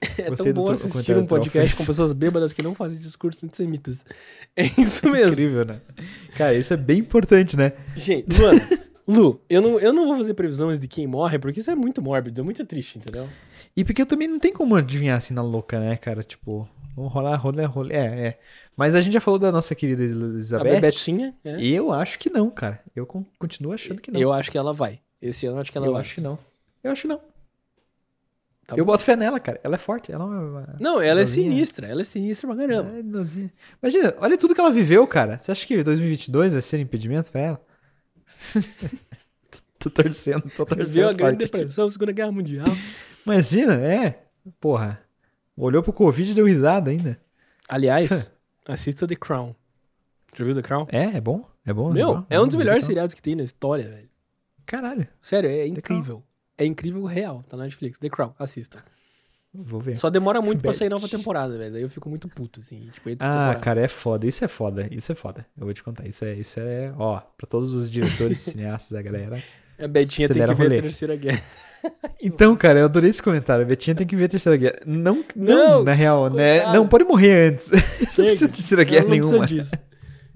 É 0.18 0.28
Gostei 0.28 0.52
tão 0.52 0.64
bom 0.64 0.70
assistir 0.70 1.16
um 1.16 1.26
podcast 1.26 1.76
com 1.76 1.84
pessoas 1.86 2.12
bêbadas 2.12 2.52
que 2.52 2.62
não 2.62 2.74
fazem 2.74 2.98
discursos 3.00 3.42
antissemitas. 3.44 4.04
É 4.56 4.64
isso 4.80 5.08
mesmo. 5.10 5.32
Incrível, 5.32 5.64
né? 5.66 5.80
Cara, 6.36 6.54
isso 6.54 6.72
é 6.72 6.76
bem 6.78 6.98
importante, 7.00 7.56
né? 7.58 7.72
Gente, 7.96 8.38
Luana, 8.40 8.60
Lu, 9.06 9.40
eu 9.50 9.60
não, 9.60 9.78
eu 9.78 9.92
não 9.92 10.06
vou 10.06 10.16
fazer 10.16 10.32
previsões 10.34 10.78
de 10.78 10.88
quem 10.88 11.06
morre, 11.06 11.38
porque 11.38 11.60
isso 11.60 11.70
é 11.70 11.74
muito 11.74 12.00
mórbido, 12.00 12.40
é 12.40 12.44
muito 12.44 12.64
triste, 12.64 12.98
entendeu? 12.98 13.28
E 13.76 13.84
porque 13.84 14.00
eu 14.02 14.06
também 14.06 14.26
não 14.26 14.38
tem 14.38 14.52
como 14.52 14.74
adivinhar 14.74 15.16
assim 15.18 15.34
na 15.34 15.42
louca, 15.42 15.78
né, 15.78 15.96
cara? 15.96 16.22
Tipo, 16.22 16.66
vamos 16.96 17.12
rolar, 17.12 17.36
rolê, 17.36 17.64
rolê. 17.66 17.94
É, 17.94 17.98
é. 18.28 18.38
Mas 18.74 18.94
a 18.94 19.00
gente 19.00 19.12
já 19.12 19.20
falou 19.20 19.38
da 19.38 19.52
nossa 19.52 19.74
querida 19.74 20.02
A 20.02 20.06
Elizabeth. 20.06 20.64
Bebetinha, 20.70 21.34
é. 21.44 21.62
Eu 21.62 21.92
acho 21.92 22.18
que 22.18 22.30
não, 22.30 22.50
cara. 22.50 22.80
Eu 22.96 23.04
con- 23.06 23.24
continuo 23.38 23.72
achando 23.74 24.00
que 24.00 24.10
não. 24.10 24.18
eu 24.20 24.32
acho 24.32 24.50
que 24.50 24.56
ela 24.58 24.72
vai. 24.72 25.00
Esse 25.20 25.46
ano 25.46 25.56
eu 25.58 25.60
acho 25.60 25.70
que 25.72 25.76
ela 25.78 25.86
Eu 25.86 25.92
vai. 25.92 26.00
acho 26.00 26.14
que 26.14 26.20
não. 26.22 26.38
Eu 26.82 26.90
acho 26.92 27.02
que 27.02 27.08
não. 27.08 27.20
Tá 28.66 28.74
eu 28.76 28.84
bom. 28.84 28.92
boto 28.92 29.04
fé 29.04 29.14
nela, 29.14 29.38
cara. 29.38 29.60
Ela 29.62 29.76
é 29.76 29.78
forte. 29.78 30.10
Ela 30.10 30.26
não 30.26 30.34
é 30.34 30.40
uma... 30.40 30.76
Não, 30.80 31.00
ela 31.00 31.20
é 31.20 31.22
idosinha. 31.22 31.50
sinistra, 31.50 31.86
ela 31.86 32.00
é 32.00 32.04
sinistra 32.04 32.48
pra 32.48 32.56
caramba. 32.56 32.96
É 32.96 32.98
idosinha. 32.98 33.52
Imagina, 33.80 34.14
olha 34.18 34.36
tudo 34.36 34.54
que 34.54 34.60
ela 34.60 34.72
viveu, 34.72 35.06
cara. 35.06 35.38
Você 35.38 35.52
acha 35.52 35.64
que 35.64 35.82
2022 35.82 36.54
vai 36.54 36.62
ser 36.62 36.80
impedimento 36.80 37.30
pra 37.30 37.40
ela? 37.40 37.60
tô 39.78 39.88
torcendo, 39.88 40.42
tô 40.50 40.64
Viu 40.64 40.76
torcendo 40.76 41.08
a 41.08 41.12
Grande 41.12 41.44
aqui. 41.44 41.52
Depressão, 41.52 41.88
Segunda 41.88 42.10
Guerra 42.10 42.32
Mundial. 42.32 42.66
Imagina, 43.24 43.74
é. 43.74 44.24
Porra. 44.60 45.00
Olhou 45.56 45.82
pro 45.82 45.92
Covid 45.92 46.30
e 46.30 46.34
deu 46.34 46.46
risada 46.46 46.90
ainda. 46.90 47.18
Aliás, 47.68 48.32
assista 48.66 49.06
The 49.06 49.14
Crown. 49.14 49.54
Já 50.36 50.44
viu 50.44 50.54
The 50.54 50.62
Crown? 50.62 50.86
É, 50.90 51.16
é 51.16 51.20
bom? 51.20 51.48
É 51.64 51.72
bom? 51.72 51.92
Meu, 51.92 52.16
bom, 52.16 52.26
é 52.28 52.40
um 52.40 52.46
dos 52.46 52.56
melhores 52.56 52.84
seriados 52.84 53.14
que 53.14 53.22
tem 53.22 53.34
na 53.36 53.42
história, 53.44 53.88
velho. 53.88 54.08
Caralho, 54.66 55.06
Sério, 55.20 55.48
é 55.48 55.66
incrível. 55.66 56.22
É 56.58 56.64
incrível 56.64 57.04
real. 57.04 57.42
Tá 57.48 57.56
na 57.56 57.64
Netflix. 57.64 57.98
The 57.98 58.08
Crown, 58.08 58.32
assista. 58.38 58.82
vou 59.52 59.80
ver. 59.80 59.98
Só 59.98 60.08
demora 60.10 60.40
muito 60.40 60.60
pra 60.60 60.70
Bet. 60.70 60.78
sair 60.78 60.88
nova 60.88 61.08
temporada, 61.08 61.56
velho. 61.56 61.72
Daí 61.72 61.82
eu 61.82 61.88
fico 61.88 62.08
muito 62.08 62.28
puto, 62.28 62.60
assim. 62.60 62.88
Tipo, 62.92 63.10
Ah, 63.10 63.16
temporada. 63.16 63.60
cara, 63.60 63.80
é 63.82 63.88
foda. 63.88 64.26
Isso 64.26 64.44
é 64.44 64.48
foda. 64.48 64.88
Isso 64.90 65.12
é 65.12 65.14
foda. 65.14 65.46
Eu 65.56 65.64
vou 65.64 65.74
te 65.74 65.82
contar. 65.82 66.06
Isso 66.06 66.24
é, 66.24 66.34
isso 66.34 66.58
é, 66.60 66.92
ó, 66.98 67.20
pra 67.20 67.46
todos 67.46 67.74
os 67.74 67.90
diretores, 67.90 68.40
cineastas 68.42 68.92
da 68.92 69.02
galera. 69.02 69.42
A 69.78 69.86
Betinha 69.86 70.28
tem 70.28 70.38
que 70.38 70.46
ver 70.46 70.50
a 70.52 70.54
rolê. 70.54 70.80
Terceira 70.80 71.16
Guerra. 71.16 71.42
Então, 72.20 72.56
cara, 72.56 72.80
eu 72.80 72.86
adorei 72.86 73.10
esse 73.10 73.22
comentário. 73.22 73.64
A 73.64 73.68
Betinha 73.68 73.94
tem 73.94 74.04
que 74.06 74.16
ver 74.16 74.24
a 74.24 74.28
terceira 74.28 74.56
guerra. 74.56 74.80
Não, 74.84 75.22
não, 75.36 75.56
Não, 75.56 75.84
na 75.84 75.92
real, 75.92 76.28
né? 76.32 76.64
Não, 76.72 76.88
pode 76.88 77.04
morrer 77.04 77.52
antes. 77.52 77.70
não 77.70 77.78
precisa 77.78 78.14
Chega. 78.16 78.48
de 78.48 78.56
terceira 78.56 78.82
guerra 78.84 79.02
não 79.04 79.10
nenhuma. 79.10 79.38
precisa 79.46 79.46
disso. 79.62 79.76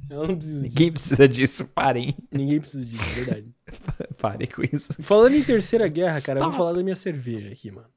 Ela 0.08 0.28
não 0.28 0.36
precisa 0.36 0.54
disso. 0.60 0.62
Ninguém 0.68 0.92
precisa 0.92 1.28
disso. 1.28 1.64
Parem. 1.74 2.16
Ninguém 2.30 2.60
precisa 2.60 2.84
disso, 2.84 3.02
é 3.02 3.14
verdade. 3.24 3.46
Parem 4.18 4.48
com 4.48 4.62
isso. 4.62 4.94
Falando 5.02 5.34
em 5.34 5.42
Terceira 5.42 5.88
Guerra, 5.88 6.20
cara, 6.20 6.38
eu 6.38 6.44
vou 6.44 6.50
Stop. 6.52 6.64
falar 6.64 6.76
da 6.76 6.82
minha 6.82 6.96
cerveja 6.96 7.48
aqui, 7.50 7.70
mano. 7.70 7.88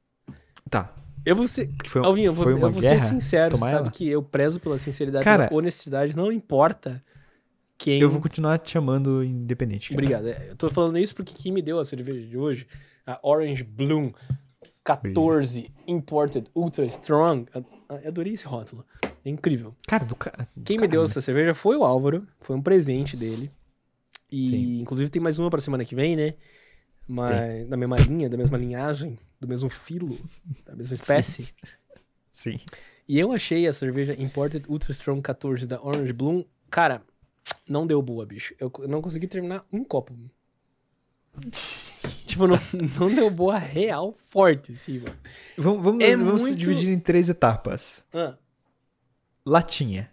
Tá. 0.70 0.94
Eu 1.24 1.34
vou 1.34 1.48
ser. 1.48 1.70
Foi, 1.86 2.04
Alvinho, 2.04 2.26
eu 2.26 2.32
vou, 2.34 2.50
eu 2.50 2.70
vou 2.70 2.82
ser 2.82 3.00
sincero, 3.00 3.54
tomar 3.54 3.70
sabe 3.70 3.82
ela? 3.82 3.90
que 3.90 4.08
eu 4.08 4.22
prezo 4.22 4.60
pela 4.60 4.78
sinceridade 4.78 5.22
e 5.22 5.24
Cara, 5.24 5.48
pela 5.48 5.58
honestidade, 5.58 6.16
não 6.16 6.30
importa 6.30 7.02
quem. 7.78 8.00
Eu 8.00 8.10
vou 8.10 8.20
continuar 8.20 8.58
te 8.58 8.72
chamando 8.72 9.24
independente. 9.24 9.90
Cara. 9.90 9.94
Obrigado. 10.02 10.28
É, 10.28 10.50
Eu 10.50 10.56
tô 10.56 10.68
falando 10.68 10.98
isso 10.98 11.14
porque 11.14 11.34
quem 11.34 11.52
me 11.52 11.62
deu 11.62 11.78
a 11.78 11.84
cerveja 11.84 12.26
de 12.26 12.36
hoje, 12.36 12.66
a 13.06 13.18
Orange 13.22 13.64
Bloom 13.64 14.12
14 14.84 15.72
Imported 15.86 16.46
Ultra 16.54 16.84
Strong. 16.86 17.46
Eu, 17.54 17.64
adorei 18.08 18.34
esse 18.34 18.46
rótulo. 18.46 18.84
É 19.24 19.30
incrível. 19.30 19.74
Cara, 19.88 20.04
do 20.04 20.14
cara. 20.14 20.46
Quem 20.62 20.78
me 20.78 20.86
deu 20.86 21.02
essa 21.02 21.20
cerveja 21.20 21.54
foi 21.54 21.76
o 21.76 21.84
Álvaro. 21.84 22.26
Foi 22.40 22.54
um 22.54 22.60
presente 22.62 23.16
dele. 23.16 23.50
E 24.34 24.46
Sim. 24.48 24.80
inclusive 24.80 25.10
tem 25.10 25.22
mais 25.22 25.38
uma 25.38 25.48
pra 25.50 25.60
semana 25.60 25.84
que 25.84 25.94
vem, 25.94 26.16
né? 26.16 26.34
Mas 27.06 27.68
da 27.68 27.76
mesma 27.76 27.96
linha, 27.98 28.28
da 28.28 28.36
mesma 28.36 28.56
linhagem, 28.58 29.18
do 29.38 29.46
mesmo 29.46 29.68
filo, 29.70 30.18
da 30.64 30.74
mesma 30.74 30.94
espécie. 30.94 31.48
Sim. 32.30 32.56
E 33.06 33.18
eu 33.18 33.30
achei 33.32 33.66
a 33.66 33.72
cerveja 33.72 34.14
Imported 34.20 34.64
Ultra 34.68 34.90
Strong 34.92 35.20
14 35.22 35.66
da 35.66 35.80
Orange 35.82 36.12
Bloom, 36.12 36.42
cara, 36.70 37.02
não 37.68 37.86
deu 37.86 38.00
boa, 38.00 38.24
bicho. 38.24 38.54
Eu 38.58 38.72
não 38.88 39.02
consegui 39.02 39.26
terminar 39.26 39.64
um 39.72 39.84
copo. 39.84 40.14
tipo, 42.26 42.46
não, 42.46 42.58
não 42.98 43.14
deu 43.14 43.30
boa 43.30 43.58
real 43.58 44.16
forte, 44.28 44.72
assim, 44.72 44.98
mano. 45.00 45.16
Vamos, 45.58 45.84
vamos, 45.84 46.04
É 46.04 46.16
vamos 46.16 46.42
muito- 46.42 46.56
dividir 46.56 46.90
em 46.90 46.98
três 46.98 47.28
etapas. 47.28 48.04
Ah, 48.12 48.36
Latinha. 49.44 50.10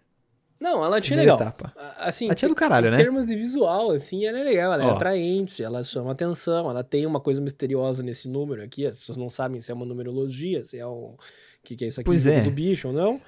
Não, 0.61 0.85
ela 0.85 1.01
tinha 1.01 1.17
Primeira 1.17 1.33
legal. 1.33 1.41
etapa. 1.41 1.73
A- 1.75 2.07
Assim, 2.07 2.27
Latinha 2.27 2.49
do 2.49 2.55
caralho, 2.55 2.87
em 2.87 2.91
né? 2.91 2.97
termos 2.97 3.25
de 3.25 3.35
visual, 3.35 3.89
assim, 3.91 4.25
ela 4.25 4.39
é 4.39 4.43
legal, 4.43 4.71
ela 4.73 4.83
é 4.83 4.85
Ó. 4.87 4.91
atraente, 4.91 5.63
ela 5.63 5.83
chama 5.83 6.11
atenção, 6.11 6.69
ela 6.69 6.83
tem 6.83 7.05
uma 7.05 7.19
coisa 7.19 7.41
misteriosa 7.41 8.03
nesse 8.03 8.29
número 8.29 8.61
aqui, 8.63 8.85
as 8.85 8.93
pessoas 8.95 9.17
não 9.17 9.29
sabem 9.29 9.59
se 9.59 9.71
é 9.71 9.73
uma 9.73 9.85
numerologia, 9.85 10.63
se 10.63 10.77
é 10.77 10.85
um... 10.85 11.15
O 11.15 11.17
que, 11.63 11.75
que 11.75 11.83
é 11.85 11.87
isso 11.87 11.99
aqui, 11.99 12.05
Pois 12.05 12.27
é. 12.27 12.41
do 12.41 12.51
bicho 12.51 12.87
ou 12.89 12.93
não. 12.93 13.19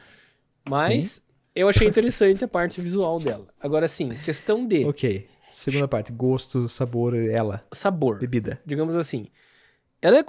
Mas 0.68 1.22
eu 1.56 1.68
achei 1.68 1.88
interessante 1.88 2.44
a 2.44 2.48
parte 2.48 2.80
visual 2.82 3.20
dela. 3.20 3.46
Agora, 3.60 3.86
assim, 3.86 4.10
questão 4.24 4.66
de 4.66 4.86
Ok. 4.86 5.28
Segunda 5.52 5.88
parte. 5.88 6.12
Gosto, 6.12 6.68
sabor, 6.68 7.16
ela. 7.16 7.64
sabor. 7.72 8.20
Bebida. 8.20 8.60
digamos 8.66 8.96
assim. 8.96 9.28
Ela 10.02 10.18
é. 10.20 10.26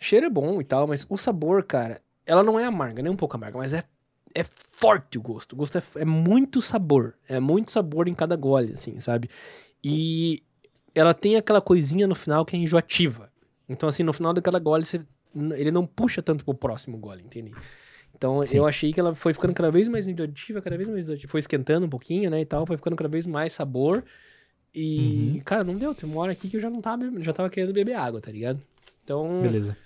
Cheiro 0.00 0.26
é 0.26 0.30
bom 0.30 0.60
e 0.60 0.64
tal, 0.64 0.86
mas 0.86 1.06
o 1.08 1.16
sabor, 1.16 1.64
cara, 1.64 2.00
ela 2.26 2.42
não 2.42 2.60
é 2.60 2.64
amarga, 2.64 3.02
nem 3.02 3.10
um 3.10 3.16
pouco 3.16 3.34
amarga, 3.36 3.56
mas 3.58 3.72
é, 3.72 3.82
é 4.34 4.44
forte 4.44 5.18
o 5.18 5.22
gosto. 5.22 5.52
O 5.52 5.56
gosto 5.56 5.78
é, 5.78 5.82
é 5.96 6.04
muito 6.04 6.60
sabor. 6.62 7.14
É 7.28 7.40
muito 7.40 7.70
sabor 7.72 8.08
em 8.08 8.14
cada 8.14 8.36
gole, 8.36 8.72
assim, 8.74 8.98
sabe? 9.00 9.28
E 9.82 10.42
ela 10.94 11.14
tem 11.14 11.36
aquela 11.36 11.60
coisinha 11.60 12.06
no 12.06 12.14
final 12.14 12.44
que 12.44 12.56
é 12.56 12.58
enjoativa. 12.58 13.30
Então, 13.68 13.88
assim, 13.88 14.02
no 14.02 14.12
final 14.12 14.32
daquela 14.32 14.58
gole, 14.58 14.84
você- 14.84 15.00
ele 15.56 15.70
não 15.70 15.86
puxa 15.86 16.22
tanto 16.22 16.44
pro 16.44 16.54
próximo 16.54 16.96
gole, 16.98 17.22
entende? 17.22 17.52
Então, 18.14 18.44
Sim. 18.44 18.56
eu 18.56 18.66
achei 18.66 18.92
que 18.92 18.98
ela 18.98 19.14
foi 19.14 19.32
ficando 19.34 19.54
cada 19.54 19.70
vez 19.70 19.86
mais 19.86 20.06
enjoativa, 20.06 20.60
cada 20.60 20.76
vez 20.76 20.88
mais 20.88 21.04
enjoativa. 21.04 21.30
Foi 21.30 21.38
esquentando 21.40 21.86
um 21.86 21.90
pouquinho, 21.90 22.30
né, 22.30 22.40
e 22.40 22.44
tal. 22.46 22.66
Foi 22.66 22.76
ficando 22.76 22.96
cada 22.96 23.08
vez 23.08 23.26
mais 23.26 23.52
sabor. 23.52 24.04
E, 24.74 25.32
Uhum. 25.34 25.40
cara, 25.44 25.62
não 25.64 25.76
deu. 25.76 25.94
Tem 25.94 26.08
uma 26.08 26.20
hora 26.20 26.32
aqui 26.32 26.48
que 26.48 26.56
eu 26.56 26.60
já 26.60 26.68
não 26.70 26.80
tava, 26.80 27.04
já 27.22 27.32
tava 27.32 27.48
querendo 27.50 27.72
beber 27.72 27.94
água, 27.94 28.20
tá 28.20 28.30
ligado? 28.32 28.60
Então, 29.04 29.40
Beleza. 29.42 29.76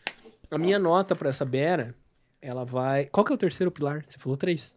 a 0.50 0.56
minha 0.58 0.78
nota 0.78 1.14
pra 1.14 1.28
essa 1.28 1.44
Bera, 1.44 1.94
ela 2.42 2.64
vai... 2.64 3.06
Qual 3.06 3.24
que 3.24 3.30
é 3.32 3.34
o 3.36 3.38
terceiro 3.38 3.70
pilar? 3.70 4.02
Você 4.04 4.18
falou 4.18 4.36
três. 4.36 4.74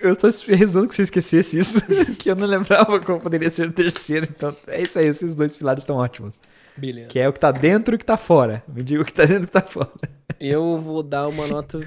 Eu 0.00 0.14
tô 0.14 0.28
rezando 0.46 0.86
que 0.86 0.94
você 0.94 1.02
esquecesse 1.02 1.58
isso, 1.58 1.80
que 2.16 2.30
eu 2.30 2.36
não 2.36 2.46
lembrava 2.46 3.00
qual 3.00 3.18
poderia 3.18 3.50
ser 3.50 3.66
o 3.68 3.72
terceiro. 3.72 4.28
Então, 4.30 4.56
é 4.68 4.80
isso 4.80 4.96
aí, 5.00 5.06
esses 5.06 5.34
dois 5.34 5.56
pilares 5.56 5.82
estão 5.82 5.96
ótimos. 5.96 6.38
Beleza. 6.76 7.08
Que 7.08 7.18
é 7.18 7.28
o 7.28 7.32
que 7.32 7.40
tá 7.40 7.50
dentro 7.50 7.94
e 7.94 7.96
o 7.96 7.98
que 7.98 8.04
tá 8.04 8.16
fora. 8.16 8.62
Me 8.68 8.84
diga 8.84 9.02
o 9.02 9.04
que 9.04 9.12
tá 9.12 9.24
dentro 9.24 9.42
e 9.42 9.44
o 9.44 9.46
que 9.48 9.52
tá 9.52 9.62
fora. 9.62 9.90
Eu 10.38 10.78
vou 10.78 11.02
dar 11.02 11.26
uma 11.26 11.48
nota, 11.48 11.78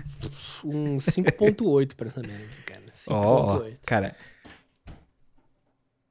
um 0.65 0.97
5.8 0.97 1.95
pra 1.95 2.07
essa 2.07 2.19
aqui, 2.19 2.29
cara. 2.65 2.81
Ó, 3.07 3.59
5.8. 3.61 3.77
cara, 3.85 4.15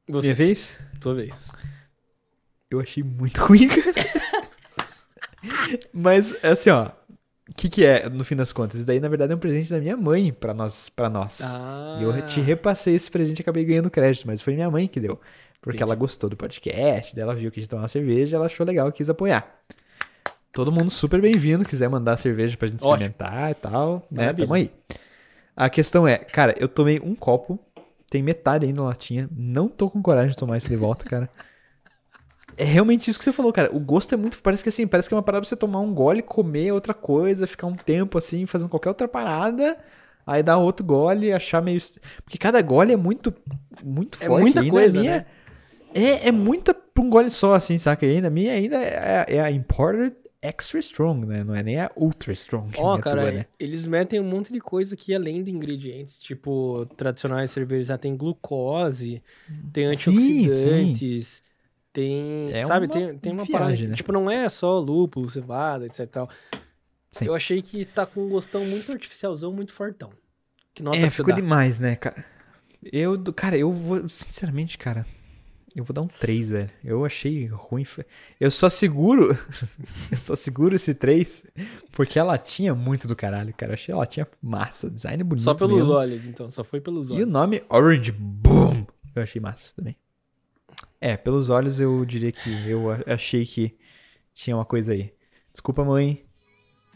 Você, 0.08 0.28
minha 0.28 0.34
vez, 0.34 0.74
tua 0.98 1.14
vez. 1.14 1.52
eu 2.70 2.80
achei 2.80 3.02
muito 3.02 3.36
ruim, 3.44 3.68
cara. 3.68 4.48
Mas, 5.92 6.42
assim, 6.42 6.70
ó, 6.70 6.90
o 7.50 7.54
que 7.54 7.68
que 7.68 7.84
é, 7.84 8.08
no 8.08 8.24
fim 8.24 8.36
das 8.36 8.52
contas? 8.52 8.76
Isso 8.78 8.86
daí, 8.86 9.00
na 9.00 9.08
verdade, 9.08 9.32
é 9.32 9.36
um 9.36 9.38
presente 9.38 9.70
da 9.70 9.78
minha 9.78 9.96
mãe 9.96 10.32
pra 10.32 10.54
nós. 10.54 10.88
Pra 10.88 11.08
nós. 11.10 11.40
Ah, 11.42 11.98
E 12.00 12.04
eu 12.04 12.26
te 12.28 12.40
repassei 12.40 12.94
esse 12.94 13.10
presente 13.10 13.40
e 13.40 13.42
acabei 13.42 13.64
ganhando 13.64 13.90
crédito, 13.90 14.26
mas 14.26 14.40
foi 14.40 14.54
minha 14.54 14.70
mãe 14.70 14.86
que 14.86 15.00
deu. 15.00 15.18
Porque 15.60 15.76
Entendi. 15.76 15.82
ela 15.82 15.94
gostou 15.94 16.30
do 16.30 16.36
podcast, 16.36 17.14
daí 17.14 17.22
ela 17.22 17.34
viu 17.34 17.50
que 17.50 17.58
a 17.58 17.62
gente 17.62 17.68
tomava 17.70 17.88
cerveja, 17.88 18.36
ela 18.36 18.46
achou 18.46 18.64
legal, 18.64 18.90
quis 18.90 19.10
apoiar. 19.10 19.46
Todo 20.52 20.72
mundo 20.72 20.90
super 20.90 21.20
bem-vindo, 21.20 21.64
quiser 21.64 21.88
mandar 21.88 22.16
cerveja 22.16 22.56
pra 22.56 22.66
gente 22.66 22.80
Ótimo. 22.80 22.92
experimentar 22.94 23.50
e 23.50 23.54
tal, 23.54 24.06
né? 24.10 24.32
Tamo 24.32 24.54
aí. 24.54 24.70
A 25.54 25.68
questão 25.68 26.08
é, 26.08 26.16
cara, 26.18 26.54
eu 26.58 26.66
tomei 26.66 26.98
um 26.98 27.14
copo, 27.14 27.58
tem 28.08 28.22
metade 28.22 28.64
ainda 28.66 28.80
na 28.80 28.88
latinha, 28.88 29.28
não 29.36 29.68
tô 29.68 29.90
com 29.90 30.00
coragem 30.02 30.30
de 30.30 30.36
tomar 30.36 30.56
isso 30.56 30.68
de 30.68 30.76
volta, 30.76 31.04
cara. 31.04 31.28
É 32.60 32.64
realmente 32.64 33.08
isso 33.08 33.18
que 33.18 33.24
você 33.24 33.32
falou, 33.32 33.52
cara. 33.52 33.74
O 33.74 33.80
gosto 33.80 34.14
é 34.14 34.18
muito. 34.18 34.40
Parece 34.42 34.62
que 34.62 34.68
assim, 34.68 34.86
parece 34.86 35.08
que 35.08 35.14
é 35.14 35.16
uma 35.16 35.22
parada 35.22 35.40
pra 35.40 35.48
você 35.48 35.56
tomar 35.56 35.80
um 35.80 35.94
gole, 35.94 36.20
comer 36.20 36.72
outra 36.72 36.92
coisa, 36.92 37.46
ficar 37.46 37.66
um 37.66 37.74
tempo 37.74 38.18
assim, 38.18 38.44
fazendo 38.44 38.68
qualquer 38.68 38.90
outra 38.90 39.08
parada, 39.08 39.78
aí 40.26 40.42
dar 40.42 40.58
outro 40.58 40.84
gole, 40.84 41.32
achar 41.32 41.62
meio. 41.62 41.80
Porque 42.22 42.36
cada 42.36 42.60
gole 42.60 42.92
é 42.92 42.96
muito. 42.96 43.32
Muito 43.82 44.18
É 44.20 44.26
forte. 44.26 44.42
muita 44.42 44.60
ainda 44.60 44.70
coisa, 44.70 45.00
minha, 45.00 45.16
né? 45.18 45.26
É, 45.94 46.28
é 46.28 46.32
muita 46.32 46.74
pra 46.74 47.02
um 47.02 47.08
gole 47.08 47.30
só, 47.30 47.54
assim, 47.54 47.78
saca? 47.78 48.04
E 48.04 48.16
ainda 48.16 48.28
a 48.28 48.30
minha 48.30 48.52
ainda 48.52 48.76
é, 48.76 49.24
é 49.28 49.40
a 49.40 49.50
Imported 49.50 50.14
Extra 50.42 50.78
Strong, 50.80 51.26
né? 51.26 51.42
Não 51.42 51.54
é 51.54 51.62
nem 51.62 51.80
a 51.80 51.90
Ultra 51.96 52.32
Strong. 52.32 52.74
Ó, 52.76 52.92
a 52.94 53.00
cara, 53.00 53.22
tua, 53.22 53.32
né? 53.32 53.46
eles 53.58 53.86
metem 53.86 54.20
um 54.20 54.24
monte 54.24 54.52
de 54.52 54.60
coisa 54.60 54.94
aqui 54.94 55.14
além 55.14 55.42
de 55.42 55.50
ingredientes. 55.50 56.16
Tipo, 56.18 56.86
tradicionais 56.96 57.50
cervejas, 57.50 57.90
ah, 57.90 57.98
tem 57.98 58.16
glucose, 58.16 59.22
tem 59.72 59.86
antioxidantes, 59.86 61.42
tem. 61.92 62.52
É 62.52 62.62
sabe, 62.62 62.86
uma 62.86 62.92
tem, 62.92 63.18
tem 63.18 63.32
uma 63.32 63.44
viagem, 63.44 63.66
parada. 63.76 63.88
né? 63.88 63.94
Tipo, 63.96 64.12
não 64.12 64.30
é 64.30 64.48
só 64.48 64.78
lúpulo, 64.78 65.28
cevada, 65.30 65.86
etc 65.86 66.00
e 66.00 66.06
tal. 66.06 66.28
Sim. 67.12 67.24
Eu 67.26 67.34
achei 67.34 67.60
que 67.60 67.84
tá 67.84 68.06
com 68.06 68.20
um 68.24 68.28
gostão 68.28 68.64
muito 68.64 68.92
artificialzão, 68.92 69.52
muito 69.52 69.72
fortão. 69.72 70.10
Que 70.74 70.82
nota 70.82 70.96
É, 70.98 71.02
que 71.04 71.10
ficou 71.10 71.34
dá? 71.34 71.40
demais, 71.40 71.80
né, 71.80 71.96
cara? 71.96 72.24
Eu, 72.92 73.20
cara, 73.34 73.58
eu 73.58 73.70
vou, 73.72 74.08
sinceramente, 74.08 74.78
cara, 74.78 75.04
eu 75.76 75.84
vou 75.84 75.92
dar 75.92 76.02
um 76.02 76.06
3, 76.06 76.50
velho. 76.50 76.70
Eu 76.84 77.04
achei 77.04 77.46
ruim. 77.46 77.84
Eu 78.38 78.50
só 78.50 78.68
seguro, 78.68 79.36
eu 80.10 80.16
só 80.16 80.34
seguro 80.36 80.74
esse 80.76 80.94
3 80.94 81.44
porque 81.92 82.18
a 82.18 82.24
latinha 82.24 82.70
é 82.70 82.74
muito 82.74 83.06
do 83.08 83.14
caralho, 83.16 83.52
cara. 83.54 83.72
Eu 83.72 83.74
achei 83.74 83.92
a 83.94 83.98
latinha 83.98 84.26
massa, 84.40 84.88
design 84.88 85.22
bonito 85.24 85.42
Só 85.44 85.52
pelos 85.54 85.76
mesmo. 85.78 85.92
olhos, 85.92 86.26
então. 86.26 86.48
Só 86.50 86.62
foi 86.64 86.80
pelos 86.80 87.10
E 87.10 87.12
o 87.12 87.16
olhos. 87.16 87.28
nome 87.28 87.62
Orange 87.68 88.12
Boom, 88.12 88.86
eu 89.14 89.22
achei 89.22 89.40
massa 89.40 89.74
também. 89.74 89.96
É, 91.00 91.16
pelos 91.16 91.48
olhos 91.48 91.80
eu 91.80 92.04
diria 92.04 92.30
que 92.32 92.68
eu 92.68 92.90
a- 92.90 93.00
achei 93.14 93.44
que 93.46 93.76
tinha 94.34 94.56
uma 94.56 94.64
coisa 94.64 94.92
aí. 94.92 95.12
Desculpa, 95.52 95.84
mãe. 95.84 96.22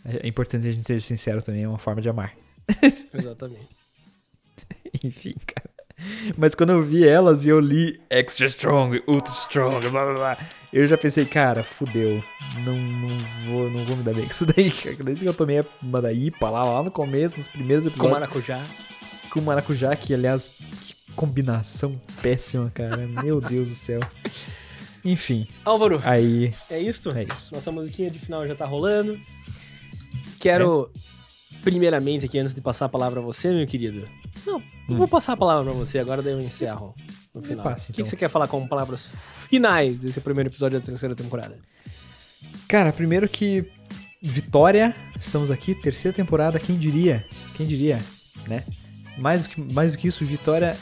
É 0.05 0.27
é 0.27 0.29
importante 0.29 0.69
a 0.69 0.71
gente 0.71 0.87
ser 0.87 1.01
sincero 1.01 1.41
também, 1.41 1.63
é 1.63 1.69
uma 1.69 1.79
forma 1.79 2.03
de 2.03 2.09
amar. 2.09 2.35
Exatamente. 3.15 3.69
Enfim, 5.03 5.35
cara. 5.47 5.71
Mas 6.37 6.55
quando 6.55 6.71
eu 6.71 6.83
vi 6.83 7.07
elas 7.07 7.45
e 7.45 7.49
eu 7.49 7.61
li 7.61 8.01
Extra 8.11 8.47
Strong, 8.47 9.03
Ultra 9.07 9.33
Strong, 9.33 9.89
blá 9.89 10.05
blá 10.05 10.15
blá, 10.15 10.39
eu 10.73 10.87
já 10.87 10.99
pensei, 10.99 11.25
cara, 11.25 11.63
fudeu. 11.63 12.23
Não, 12.65 12.77
não, 12.77 13.19
vou, 13.47 13.71
não 13.71 13.85
vou 13.85 13.97
me 13.97 14.03
dar 14.03 14.13
bem 14.13 14.25
com 14.25 14.31
isso 14.31 14.45
daí, 14.45 14.71
cara. 14.83 14.97
Desde 14.97 15.25
que 15.25 15.29
eu 15.29 15.35
tomei 15.35 15.65
uma 15.81 16.03
da 16.03 16.13
IPA 16.13 16.51
lá, 16.51 16.65
lá 16.65 16.83
no 16.83 16.91
começo, 16.91 17.39
nos 17.39 17.49
primeiros 17.49 17.85
Com 17.85 17.91
episódios. 17.91 18.13
maracujá. 18.13 18.63
com 19.31 19.41
maracujá, 19.41 19.95
que 19.97 20.13
aliás, 20.13 20.49
que 20.49 20.95
combinação 21.15 22.01
péssima, 22.23 22.71
cara. 22.71 23.07
Meu 23.07 23.41
Deus 23.41 23.69
do 23.69 23.75
céu. 23.75 24.01
Enfim, 25.05 25.47
Álvaro, 25.65 26.01
aí 26.03 26.55
é 26.71 26.81
isso? 26.81 27.11
é 27.15 27.25
isso. 27.25 27.55
Nossa 27.55 27.71
musiquinha 27.71 28.11
de 28.11 28.19
final 28.19 28.47
já 28.47 28.55
tá 28.55 28.65
rolando. 28.65 29.21
Quero, 30.41 30.91
primeiramente, 31.63 32.25
aqui, 32.25 32.39
antes 32.39 32.55
de 32.55 32.63
passar 32.63 32.87
a 32.87 32.89
palavra 32.89 33.21
a 33.21 33.23
você, 33.23 33.53
meu 33.53 33.67
querido. 33.67 34.09
Não, 34.47 34.63
eu 34.89 34.97
vou 34.97 35.07
passar 35.07 35.35
a 35.35 35.37
palavra 35.37 35.65
pra 35.65 35.73
você, 35.73 35.99
agora 35.99 36.23
daí 36.23 36.33
eu 36.33 36.41
encerro 36.41 36.95
no 37.35 37.43
final. 37.43 37.65
passe, 37.65 37.91
o 37.91 37.95
que, 37.95 38.01
então. 38.01 38.05
que 38.05 38.11
você 38.11 38.17
quer 38.17 38.29
falar 38.29 38.49
como 38.49 38.67
palavras 38.67 39.11
finais 39.49 39.99
desse 39.99 40.21
primeiro 40.21 40.49
episódio 40.49 40.81
da 40.81 40.87
terceira 40.87 41.15
temporada? 41.15 41.59
Cara, 42.67 42.93
primeiro 42.93 43.29
que 43.29 43.71
Vitória, 44.23 44.97
estamos 45.21 45.51
aqui, 45.51 45.75
terceira 45.75 46.17
temporada, 46.17 46.59
quem 46.59 46.79
diria? 46.79 47.23
Quem 47.55 47.67
diria, 47.67 48.01
né? 48.47 48.65
Mais 49.19 49.43
do 49.43 49.49
que, 49.51 49.61
mais 49.75 49.93
do 49.93 49.99
que 49.99 50.09
isso, 50.09 50.25
Vitória, 50.25 50.75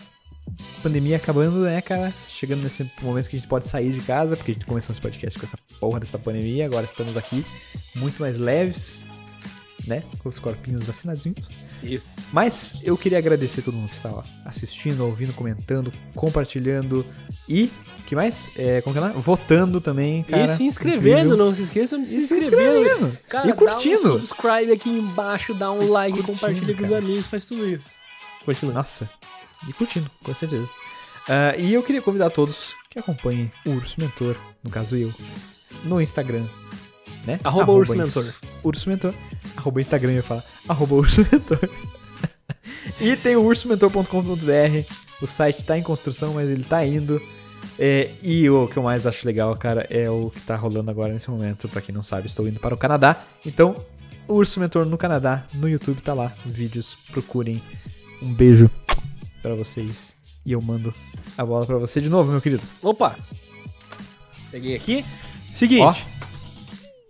pandemia 0.82 1.16
acabando, 1.16 1.60
né, 1.60 1.80
cara? 1.80 2.12
Chegando 2.28 2.62
nesse 2.62 2.90
momento 3.00 3.28
que 3.28 3.36
a 3.36 3.38
gente 3.38 3.48
pode 3.48 3.68
sair 3.68 3.92
de 3.92 4.00
casa, 4.00 4.36
porque 4.36 4.50
a 4.52 4.54
gente 4.54 4.66
começou 4.66 4.92
esse 4.92 5.00
podcast 5.00 5.38
com 5.38 5.46
essa 5.46 5.56
porra 5.80 6.00
dessa 6.00 6.18
pandemia, 6.18 6.66
agora 6.66 6.84
estamos 6.86 7.16
aqui 7.16 7.44
muito 7.94 8.20
mais 8.20 8.36
leves, 8.38 9.04
né? 9.86 10.02
Com 10.18 10.28
os 10.28 10.38
corpinhos 10.38 10.84
vacinadinhos. 10.84 11.46
Isso. 11.82 12.16
Mas 12.32 12.74
eu 12.82 12.96
queria 12.96 13.18
agradecer 13.18 13.62
todo 13.62 13.74
mundo 13.76 13.88
que 13.88 13.96
estava 13.96 14.22
assistindo, 14.44 15.04
ouvindo, 15.04 15.32
comentando, 15.32 15.92
compartilhando 16.14 17.04
e, 17.48 17.70
que 18.06 18.14
mais? 18.14 18.50
É, 18.56 18.80
como 18.82 18.92
que 18.94 18.98
é 18.98 19.02
lá? 19.02 19.08
Votando 19.12 19.80
também, 19.80 20.22
cara. 20.22 20.44
e 20.44 20.48
se 20.48 20.62
inscrevendo, 20.62 21.18
Incrível. 21.18 21.36
não 21.36 21.54
se 21.54 21.62
esqueçam 21.62 22.02
de 22.02 22.08
se 22.10 22.18
E 22.20 22.22
se 22.22 22.34
inscrever. 22.36 22.80
inscrevendo. 22.80 23.18
Cara, 23.28 23.48
E 23.48 23.52
curtindo. 23.52 24.02
dá 24.02 24.08
um 24.10 24.12
subscribe 24.26 24.72
aqui 24.72 24.90
embaixo, 24.90 25.54
dá 25.54 25.72
um 25.72 25.88
like, 25.90 26.16
curtindo, 26.18 26.32
compartilha 26.38 26.76
com 26.76 26.84
os 26.84 26.92
amigos, 26.92 27.26
faz 27.26 27.46
tudo 27.46 27.66
isso. 27.68 27.90
Continua. 28.44 28.74
Nossa, 28.74 29.10
e 29.68 29.72
curtindo, 29.72 30.10
com 30.22 30.34
certeza. 30.34 30.68
Ah, 31.28 31.54
e 31.56 31.72
eu 31.72 31.82
queria 31.82 32.02
convidar 32.02 32.30
todos 32.30 32.74
que 32.90 32.98
acompanhem 32.98 33.50
o 33.64 33.70
Urso 33.70 34.00
Mentor, 34.00 34.36
no 34.62 34.70
caso 34.70 34.96
eu, 34.96 35.12
no 35.84 36.00
Instagram, 36.00 36.44
né? 37.26 37.40
Arroba 37.44 37.72
Urso 37.72 37.94
Mentor. 37.94 38.32
Urso 38.62 38.88
Mentor. 38.88 39.14
Arroba 39.56 39.80
Instagram, 39.80 40.12
eu 40.12 40.22
falar. 40.22 40.44
Arroba 40.68 40.94
Urso 40.94 41.26
Mentor. 41.30 41.68
e 43.00 43.16
tem 43.16 43.36
o 43.36 43.42
ursomentor.com.br. 43.44 44.92
O 45.20 45.26
site 45.26 45.62
tá 45.62 45.78
em 45.78 45.82
construção, 45.82 46.34
mas 46.34 46.48
ele 46.48 46.64
tá 46.64 46.84
indo. 46.84 47.20
É, 47.78 48.10
e 48.22 48.48
o 48.50 48.66
que 48.66 48.76
eu 48.76 48.82
mais 48.82 49.06
acho 49.06 49.24
legal, 49.26 49.56
cara, 49.56 49.86
é 49.88 50.10
o 50.10 50.30
que 50.30 50.40
tá 50.40 50.56
rolando 50.56 50.90
agora 50.90 51.12
nesse 51.12 51.30
momento. 51.30 51.68
Pra 51.68 51.80
quem 51.80 51.94
não 51.94 52.02
sabe, 52.02 52.26
estou 52.26 52.46
indo 52.46 52.60
para 52.60 52.74
o 52.74 52.78
Canadá. 52.78 53.22
Então, 53.46 53.76
o 54.26 54.34
Urso 54.34 54.60
Mentor 54.60 54.84
no 54.84 54.98
Canadá, 54.98 55.44
no 55.54 55.68
YouTube 55.68 56.00
tá 56.00 56.12
lá. 56.12 56.32
Vídeos, 56.44 56.96
procurem. 57.10 57.62
Um 58.20 58.32
beijo 58.32 58.70
pra 59.42 59.54
vocês. 59.54 60.14
E 60.46 60.52
eu 60.52 60.62
mando 60.62 60.94
a 61.36 61.44
bola 61.44 61.66
pra 61.66 61.78
você 61.78 62.00
de 62.00 62.08
novo, 62.08 62.30
meu 62.30 62.40
querido. 62.40 62.62
Opa! 62.82 63.16
Peguei 64.50 64.74
aqui. 64.74 65.04
Seguinte. 65.52 65.82
Ó. 65.82 65.94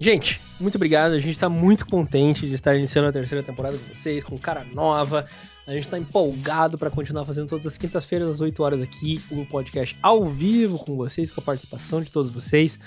Gente, 0.00 0.40
muito 0.59 0.76
obrigado. 0.76 1.12
A 1.12 1.20
gente 1.20 1.38
tá 1.38 1.48
muito 1.48 1.86
contente 1.86 2.48
de 2.48 2.54
estar 2.54 2.74
iniciando 2.76 3.09
a 3.09 3.12
terceira 3.12 3.42
temporada 3.42 3.78
com 3.78 3.94
vocês, 3.94 4.24
com 4.24 4.36
cara 4.38 4.64
nova. 4.64 5.26
A 5.66 5.72
gente 5.72 5.88
tá 5.88 5.98
empolgado 5.98 6.76
pra 6.76 6.90
continuar 6.90 7.24
fazendo 7.24 7.48
todas 7.48 7.66
as 7.66 7.78
quintas-feiras, 7.78 8.28
às 8.28 8.40
8 8.40 8.62
horas 8.62 8.82
aqui, 8.82 9.22
um 9.30 9.44
podcast 9.44 9.96
ao 10.02 10.24
vivo 10.24 10.78
com 10.78 10.96
vocês, 10.96 11.30
com 11.30 11.40
a 11.40 11.44
participação 11.44 12.02
de 12.02 12.10
todos 12.10 12.32
vocês. 12.32 12.78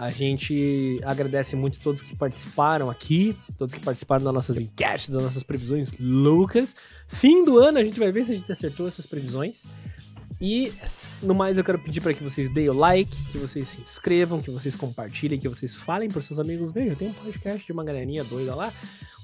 A 0.00 0.10
gente 0.10 0.98
agradece 1.04 1.54
muito 1.54 1.78
todos 1.78 2.00
que 2.00 2.16
participaram 2.16 2.88
aqui, 2.88 3.36
todos 3.58 3.74
que 3.74 3.82
participaram 3.82 4.24
das 4.24 4.32
nossas 4.32 4.58
enquetes, 4.58 5.10
das 5.10 5.22
nossas 5.22 5.42
previsões 5.42 5.92
loucas. 6.00 6.74
Fim 7.06 7.44
do 7.44 7.58
ano 7.58 7.76
a 7.76 7.84
gente 7.84 7.98
vai 7.98 8.10
ver 8.10 8.24
se 8.24 8.32
a 8.32 8.34
gente 8.34 8.50
acertou 8.50 8.88
essas 8.88 9.04
previsões. 9.04 9.66
E 10.40 10.72
no 11.24 11.34
mais, 11.34 11.58
eu 11.58 11.64
quero 11.64 11.78
pedir 11.78 12.00
para 12.00 12.14
que 12.14 12.22
vocês 12.22 12.48
deem 12.48 12.70
o 12.70 12.72
like, 12.72 13.14
que 13.26 13.36
vocês 13.36 13.68
se 13.68 13.82
inscrevam, 13.82 14.40
que 14.40 14.50
vocês 14.50 14.74
compartilhem, 14.74 15.38
que 15.38 15.50
vocês 15.50 15.74
falem 15.74 16.08
para 16.08 16.22
seus 16.22 16.38
amigos. 16.38 16.72
Veja, 16.72 16.96
tem 16.96 17.08
um 17.08 17.12
podcast 17.12 17.66
de 17.66 17.70
uma 17.70 17.84
galerinha 17.84 18.24
doida 18.24 18.54
lá, 18.54 18.72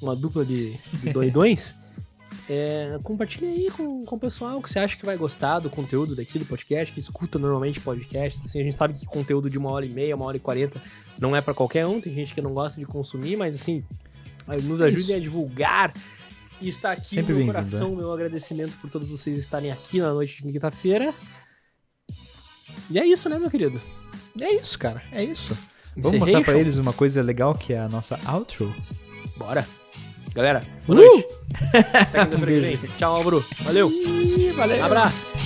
uma 0.02 0.14
dupla 0.14 0.44
de, 0.44 0.78
de 1.02 1.08
doidões. 1.10 1.74
É, 2.48 2.96
compartilha 3.02 3.48
aí 3.48 3.68
com, 3.70 4.04
com 4.04 4.16
o 4.16 4.18
pessoal 4.20 4.62
que 4.62 4.70
você 4.70 4.78
acha 4.78 4.96
que 4.96 5.04
vai 5.04 5.16
gostar 5.16 5.58
do 5.58 5.68
conteúdo 5.68 6.14
daqui 6.14 6.38
do 6.38 6.44
podcast, 6.44 6.92
que 6.92 7.00
escuta 7.00 7.38
normalmente 7.38 7.80
podcast. 7.80 8.38
Assim, 8.44 8.60
a 8.60 8.62
gente 8.62 8.76
sabe 8.76 8.96
que 8.96 9.04
conteúdo 9.06 9.50
de 9.50 9.58
uma 9.58 9.70
hora 9.70 9.84
e 9.84 9.88
meia, 9.88 10.14
uma 10.14 10.26
hora 10.26 10.36
e 10.36 10.40
quarenta 10.40 10.80
não 11.18 11.34
é 11.34 11.40
para 11.40 11.54
qualquer 11.54 11.86
um. 11.86 12.00
Tem 12.00 12.14
gente 12.14 12.32
que 12.32 12.40
não 12.40 12.54
gosta 12.54 12.78
de 12.78 12.86
consumir, 12.86 13.36
mas 13.36 13.56
assim, 13.56 13.84
nos 14.62 14.80
ajudem 14.80 15.06
Isso. 15.06 15.14
a 15.14 15.20
divulgar. 15.20 15.92
E 16.60 16.68
está 16.68 16.92
aqui 16.92 17.08
Sempre 17.08 17.34
o 17.34 17.36
meu 17.36 17.46
coração, 17.46 17.94
meu 17.94 18.10
agradecimento 18.10 18.72
por 18.80 18.88
todos 18.88 19.08
vocês 19.08 19.38
estarem 19.38 19.70
aqui 19.70 20.00
na 20.00 20.14
noite 20.14 20.42
de 20.42 20.52
quinta-feira. 20.52 21.12
E 22.90 22.98
é 22.98 23.06
isso, 23.06 23.28
né, 23.28 23.38
meu 23.38 23.50
querido? 23.50 23.80
É 24.40 24.52
isso, 24.54 24.78
cara. 24.78 25.02
É 25.12 25.22
isso. 25.22 25.56
Vamos 25.96 26.06
Encerrei, 26.06 26.18
mostrar 26.20 26.40
pra 26.42 26.52
show? 26.52 26.60
eles 26.60 26.78
uma 26.78 26.92
coisa 26.92 27.22
legal 27.22 27.54
que 27.54 27.72
é 27.72 27.78
a 27.78 27.88
nossa 27.88 28.18
outro. 28.32 28.74
Bora. 29.36 29.66
Galera, 30.36 30.62
boa 30.86 31.00
Uh! 31.00 31.04
noite. 31.04 31.26
Até 31.72 32.24
quinta-feira 32.26 32.68
que 32.68 32.76
vem. 32.76 32.90
Tchau, 32.98 33.16
Álvaro. 33.16 33.44
Valeu. 33.64 33.90
Ih, 33.90 34.52
valeu. 34.54 34.84
Abraço. 34.84 35.45